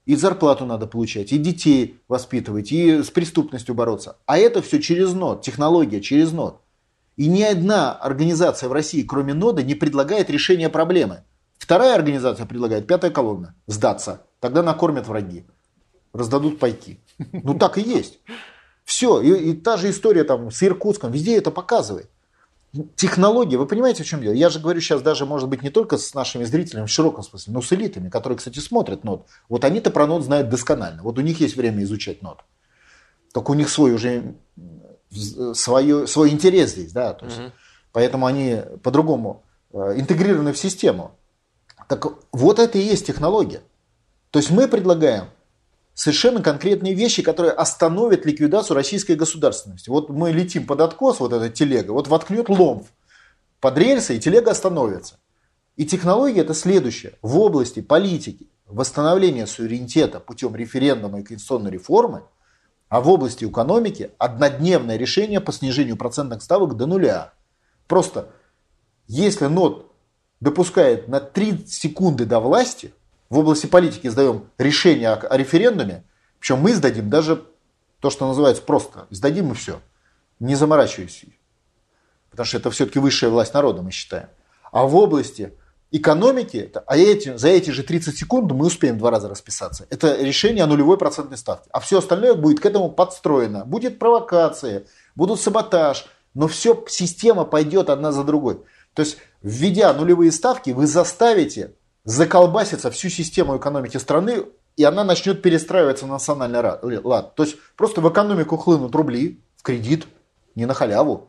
И 0.06 0.16
зарплату 0.16 0.64
надо 0.64 0.86
получать, 0.86 1.32
и 1.32 1.38
детей 1.38 2.00
воспитывать, 2.08 2.72
и 2.72 3.02
с 3.02 3.10
преступностью 3.10 3.74
бороться. 3.74 4.16
А 4.26 4.38
это 4.38 4.62
все 4.62 4.80
через 4.80 5.12
нод, 5.12 5.42
технология 5.42 6.00
через 6.00 6.32
нод. 6.32 6.60
И 7.16 7.28
ни 7.28 7.42
одна 7.42 7.92
организация 7.92 8.68
в 8.68 8.72
России, 8.72 9.02
кроме 9.02 9.34
нода, 9.34 9.62
не 9.62 9.74
предлагает 9.74 10.30
решение 10.30 10.68
проблемы. 10.68 11.24
Вторая 11.58 11.94
организация 11.94 12.46
предлагает, 12.46 12.86
пятая 12.86 13.10
колонна, 13.10 13.54
сдаться. 13.66 14.22
Тогда 14.40 14.62
накормят 14.62 15.06
враги, 15.06 15.44
раздадут 16.12 16.58
пайки. 16.58 16.98
Ну 17.32 17.54
так 17.54 17.76
и 17.76 17.82
есть. 17.82 18.20
Все, 18.84 19.20
и, 19.20 19.50
и 19.50 19.54
та 19.54 19.76
же 19.76 19.90
история 19.90 20.24
там 20.24 20.50
с 20.50 20.62
Иркутском, 20.62 21.12
везде 21.12 21.36
это 21.36 21.50
показывает. 21.50 22.10
Технология, 22.94 23.56
вы 23.56 23.66
понимаете, 23.66 24.04
в 24.04 24.06
чем 24.06 24.20
дело? 24.20 24.32
Я 24.32 24.48
же 24.48 24.60
говорю 24.60 24.80
сейчас 24.80 25.02
даже, 25.02 25.26
может 25.26 25.48
быть, 25.48 25.62
не 25.62 25.70
только 25.70 25.98
с 25.98 26.14
нашими 26.14 26.44
зрителями 26.44 26.86
в 26.86 26.90
широком 26.90 27.24
смысле, 27.24 27.52
но 27.52 27.62
с 27.62 27.72
элитами, 27.72 28.08
которые, 28.08 28.38
кстати, 28.38 28.60
смотрят 28.60 29.02
нот. 29.02 29.26
Вот 29.48 29.64
они-то 29.64 29.90
про 29.90 30.06
нот 30.06 30.22
знают 30.22 30.48
досконально. 30.48 31.02
Вот 31.02 31.18
у 31.18 31.20
них 31.20 31.40
есть 31.40 31.56
время 31.56 31.82
изучать 31.82 32.22
нот. 32.22 32.44
Только 33.32 33.50
у 33.50 33.54
них 33.54 33.68
свой 33.68 33.92
уже 33.92 34.34
свое, 35.54 36.06
свой 36.06 36.30
интерес 36.30 36.70
здесь, 36.70 36.92
да, 36.92 37.12
то 37.12 37.26
есть, 37.26 37.38
угу. 37.38 37.50
поэтому 37.92 38.26
они 38.26 38.62
по-другому 38.82 39.42
э, 39.72 39.94
интегрированы 39.96 40.52
в 40.52 40.58
систему. 40.58 41.12
Так 41.88 42.06
вот 42.32 42.58
это 42.58 42.78
и 42.78 42.82
есть 42.82 43.06
технология. 43.06 43.62
То 44.30 44.38
есть 44.38 44.50
мы 44.50 44.68
предлагаем 44.68 45.24
совершенно 45.94 46.42
конкретные 46.42 46.94
вещи, 46.94 47.22
которые 47.22 47.52
остановят 47.52 48.24
ликвидацию 48.24 48.74
российской 48.74 49.16
государственности. 49.16 49.90
Вот 49.90 50.08
мы 50.08 50.32
летим 50.32 50.66
под 50.66 50.80
откос, 50.80 51.20
вот 51.20 51.32
эта 51.32 51.48
телега, 51.48 51.92
вот 51.92 52.08
воткнет 52.08 52.48
ломф 52.48 52.86
под 53.60 53.78
рельсы, 53.78 54.16
и 54.16 54.20
телега 54.20 54.52
остановится. 54.52 55.18
И 55.76 55.86
технология 55.86 56.40
это 56.40 56.54
следующее. 56.54 57.14
В 57.22 57.38
области 57.38 57.80
политики 57.80 58.48
восстановления 58.66 59.46
суверенитета 59.46 60.20
путем 60.20 60.54
референдума 60.56 61.20
и 61.20 61.22
конституционной 61.22 61.70
реформы, 61.70 62.22
а 62.88 63.00
в 63.00 63.08
области 63.08 63.44
экономики 63.44 64.10
однодневное 64.18 64.96
решение 64.96 65.40
по 65.40 65.52
снижению 65.52 65.96
процентных 65.96 66.42
ставок 66.42 66.76
до 66.76 66.86
нуля. 66.86 67.32
Просто 67.86 68.30
если 69.06 69.46
НОТ 69.46 69.90
допускает 70.40 71.08
на 71.08 71.20
3 71.20 71.66
секунды 71.66 72.24
до 72.24 72.40
власти, 72.40 72.94
в 73.30 73.38
области 73.38 73.66
политики 73.66 74.08
сдаем 74.08 74.50
решение 74.58 75.10
о, 75.10 75.36
референдуме, 75.36 76.04
причем 76.40 76.58
мы 76.58 76.74
сдадим 76.74 77.08
даже 77.08 77.44
то, 78.00 78.10
что 78.10 78.26
называется 78.26 78.62
просто, 78.62 79.06
сдадим 79.10 79.52
и 79.52 79.54
все, 79.54 79.80
не 80.40 80.56
заморачиваясь. 80.56 81.24
Потому 82.30 82.46
что 82.46 82.58
это 82.58 82.70
все-таки 82.70 82.98
высшая 82.98 83.28
власть 83.28 83.54
народа, 83.54 83.82
мы 83.82 83.92
считаем. 83.92 84.28
А 84.72 84.84
в 84.84 84.96
области 84.96 85.52
экономики, 85.90 86.72
а 86.86 86.96
эти, 86.96 87.36
за 87.36 87.48
эти 87.48 87.70
же 87.70 87.82
30 87.82 88.16
секунд 88.16 88.50
мы 88.52 88.66
успеем 88.66 88.98
два 88.98 89.10
раза 89.10 89.28
расписаться. 89.28 89.86
Это 89.90 90.20
решение 90.22 90.64
о 90.64 90.66
нулевой 90.66 90.96
процентной 90.96 91.38
ставке. 91.38 91.68
А 91.72 91.80
все 91.80 91.98
остальное 91.98 92.34
будет 92.34 92.60
к 92.60 92.66
этому 92.66 92.90
подстроено. 92.90 93.64
Будет 93.64 93.98
провокация, 93.98 94.84
будут 95.14 95.40
саботаж, 95.40 96.06
но 96.34 96.46
все, 96.46 96.84
система 96.88 97.44
пойдет 97.44 97.90
одна 97.90 98.12
за 98.12 98.22
другой. 98.22 98.62
То 98.94 99.02
есть, 99.02 99.18
введя 99.42 99.92
нулевые 99.92 100.32
ставки, 100.32 100.70
вы 100.70 100.86
заставите 100.86 101.74
заколбасится 102.04 102.90
всю 102.90 103.08
систему 103.08 103.56
экономики 103.56 103.96
страны, 103.96 104.44
и 104.76 104.84
она 104.84 105.04
начнет 105.04 105.42
перестраиваться 105.42 106.06
на 106.06 106.14
национальный 106.14 107.00
лад. 107.02 107.34
То 107.34 107.42
есть 107.44 107.56
просто 107.76 108.00
в 108.00 108.10
экономику 108.10 108.56
хлынут 108.56 108.94
рубли 108.94 109.40
в 109.56 109.62
кредит, 109.62 110.06
не 110.54 110.66
на 110.66 110.74
халяву, 110.74 111.28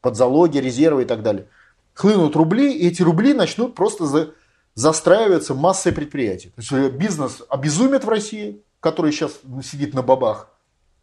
под 0.00 0.16
залоги, 0.16 0.58
резервы 0.58 1.02
и 1.02 1.04
так 1.04 1.22
далее. 1.22 1.46
Хлынут 1.94 2.36
рубли, 2.36 2.72
и 2.72 2.88
эти 2.88 3.02
рубли 3.02 3.34
начнут 3.34 3.74
просто 3.74 4.06
за, 4.06 4.30
застраиваться 4.74 5.54
массой 5.54 5.92
предприятий. 5.92 6.48
То 6.50 6.60
есть 6.60 6.72
э, 6.72 6.90
бизнес 6.90 7.42
обезумит 7.48 8.04
в 8.04 8.08
России, 8.08 8.62
который 8.80 9.12
сейчас 9.12 9.32
сидит 9.62 9.94
на 9.94 10.02
бабах 10.02 10.51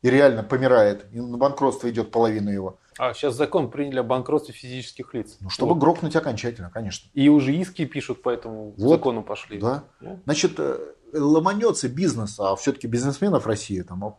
и 0.01 0.09
реально 0.09 0.43
помирает, 0.43 1.05
и 1.11 1.19
на 1.19 1.37
банкротство 1.37 1.89
идет 1.89 2.11
половина 2.11 2.49
его. 2.49 2.79
А 2.97 3.13
сейчас 3.13 3.35
закон 3.35 3.69
приняли 3.71 3.99
о 3.99 4.03
банкротстве 4.03 4.53
физических 4.53 5.13
лиц. 5.13 5.37
Ну, 5.39 5.49
чтобы 5.49 5.73
вот. 5.73 5.79
грохнуть 5.79 6.15
окончательно, 6.15 6.69
конечно. 6.69 7.09
И 7.13 7.29
уже 7.29 7.53
иски 7.55 7.85
пишут 7.85 8.21
по 8.21 8.29
этому 8.29 8.73
вот. 8.77 8.89
закону 8.89 9.23
пошли. 9.23 9.59
Да. 9.59 9.85
Ну. 10.01 10.19
Значит, 10.25 10.53
э, 10.57 10.77
ломанется 11.13 11.87
бизнес, 11.87 12.39
а 12.39 12.55
все-таки 12.55 12.87
бизнесменов 12.87 13.47
России 13.47 13.81
там 13.81 14.17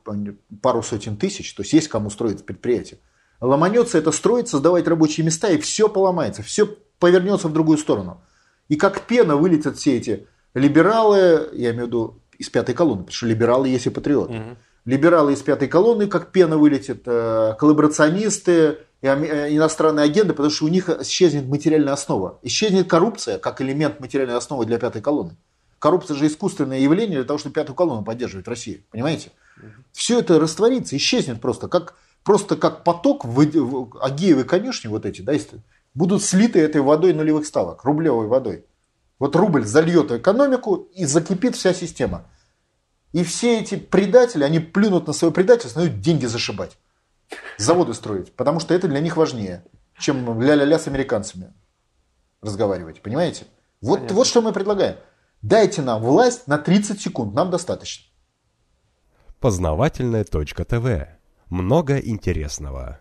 пару 0.63 0.83
сотен 0.83 1.17
тысяч, 1.17 1.55
то 1.55 1.63
есть 1.63 1.73
есть 1.73 1.89
кому 1.89 2.11
строить 2.11 2.45
предприятие. 2.45 3.01
Ломанется 3.41 3.99
это 3.99 4.13
строить, 4.13 4.49
создавать 4.49 4.87
рабочие 4.87 5.25
места, 5.25 5.49
и 5.49 5.59
все 5.59 5.89
поломается, 5.89 6.43
все 6.43 6.67
повернется 6.99 7.49
в 7.49 7.53
другую 7.53 7.79
сторону. 7.79 8.23
И 8.69 8.77
как 8.77 9.03
пена 9.03 9.37
вылетят 9.37 9.77
все 9.77 9.97
эти 9.97 10.27
либералы, 10.55 11.49
я 11.53 11.71
имею 11.71 11.85
в 11.85 11.87
виду 11.89 12.23
из 12.39 12.49
пятой 12.51 12.75
колонны, 12.75 13.03
потому 13.03 13.15
что 13.15 13.27
либералы 13.27 13.69
есть 13.69 13.87
и 13.87 13.91
патриоты. 13.91 14.35
Угу 14.35 14.57
либералы 14.85 15.35
из 15.35 15.43
пятой 15.43 15.69
колонны, 15.69 16.07
как 16.07 16.33
пена 16.33 16.57
вылетит, 16.57 17.03
э, 17.07 17.55
коллаборационисты, 17.59 18.79
э, 19.03 19.55
иностранные 19.55 20.05
агенты, 20.05 20.33
потому 20.33 20.51
что 20.51 20.65
у 20.65 20.69
них 20.69 20.89
исчезнет 20.89 21.47
материальная 21.47 21.93
основа. 21.93 22.39
Исчезнет 22.43 22.89
коррупция 22.89 23.39
как 23.39 23.61
элемент 23.61 24.01
материальной 24.01 24.37
основы 24.37 24.67
для 24.67 24.79
пятой 24.79 25.03
колонны. 25.03 25.37
Коррупция 25.79 26.17
же 26.17 26.27
искусственное 26.27 26.81
явление 26.81 27.19
для 27.19 27.25
того, 27.25 27.39
чтобы 27.39 27.55
пятую 27.55 27.75
колонну 27.75 28.05
поддерживать 28.05 28.49
Россию. 28.49 28.83
Понимаете? 28.91 29.31
Все 29.93 30.21
это 30.21 30.39
растворится, 30.39 30.97
исчезнет 30.97 31.41
просто. 31.41 31.69
Как, 31.69 31.95
просто 32.23 32.57
как 32.57 32.85
поток 32.85 33.25
в, 33.25 33.35
в 33.35 33.99
Агеевой 34.03 34.45
конюшни 34.45 34.89
вот 34.89 35.07
эти, 35.07 35.23
да, 35.23 35.33
будут 35.95 36.23
слиты 36.23 36.61
этой 36.61 36.83
водой 36.83 37.13
нулевых 37.13 37.47
ставок, 37.47 37.85
рублевой 37.85 38.27
водой. 38.27 38.65
Вот 39.19 39.37
рубль 39.37 39.65
зальет 39.65 40.11
экономику 40.13 40.89
и 40.95 41.05
закипит 41.05 41.57
вся 41.57 41.75
система. 41.75 42.27
И 43.13 43.25
все 43.25 43.61
эти 43.61 43.77
предатели, 43.77 44.45
они 44.45 44.61
плюнут 44.61 45.07
на 45.07 45.13
свое 45.13 45.33
предательство, 45.33 45.81
начнут 45.81 46.01
деньги 46.01 46.27
зашибать. 46.27 46.79
Заводы 47.59 47.95
строить. 47.95 48.35
Потому 48.35 48.61
что 48.61 48.75
это 48.75 48.89
для 48.89 49.01
них 49.01 49.17
важнее, 49.17 49.65
чем 49.99 50.41
ля-ля-ля 50.41 50.79
с 50.79 50.87
американцами 50.87 51.53
разговаривать. 52.41 53.03
Понимаете? 53.03 53.47
Вот, 53.81 54.11
вот 54.13 54.27
что 54.27 54.43
мы 54.43 54.53
предлагаем. 54.53 54.97
Дайте 55.43 55.83
нам 55.83 56.03
власть 56.03 56.47
на 56.47 56.59
30 56.59 57.01
секунд. 57.01 57.35
Нам 57.35 57.51
достаточно. 57.51 58.07
Познавательная 59.41 60.25
точка 60.25 60.65
ТВ. 60.65 61.09
Много 61.49 61.99
интересного. 61.99 63.01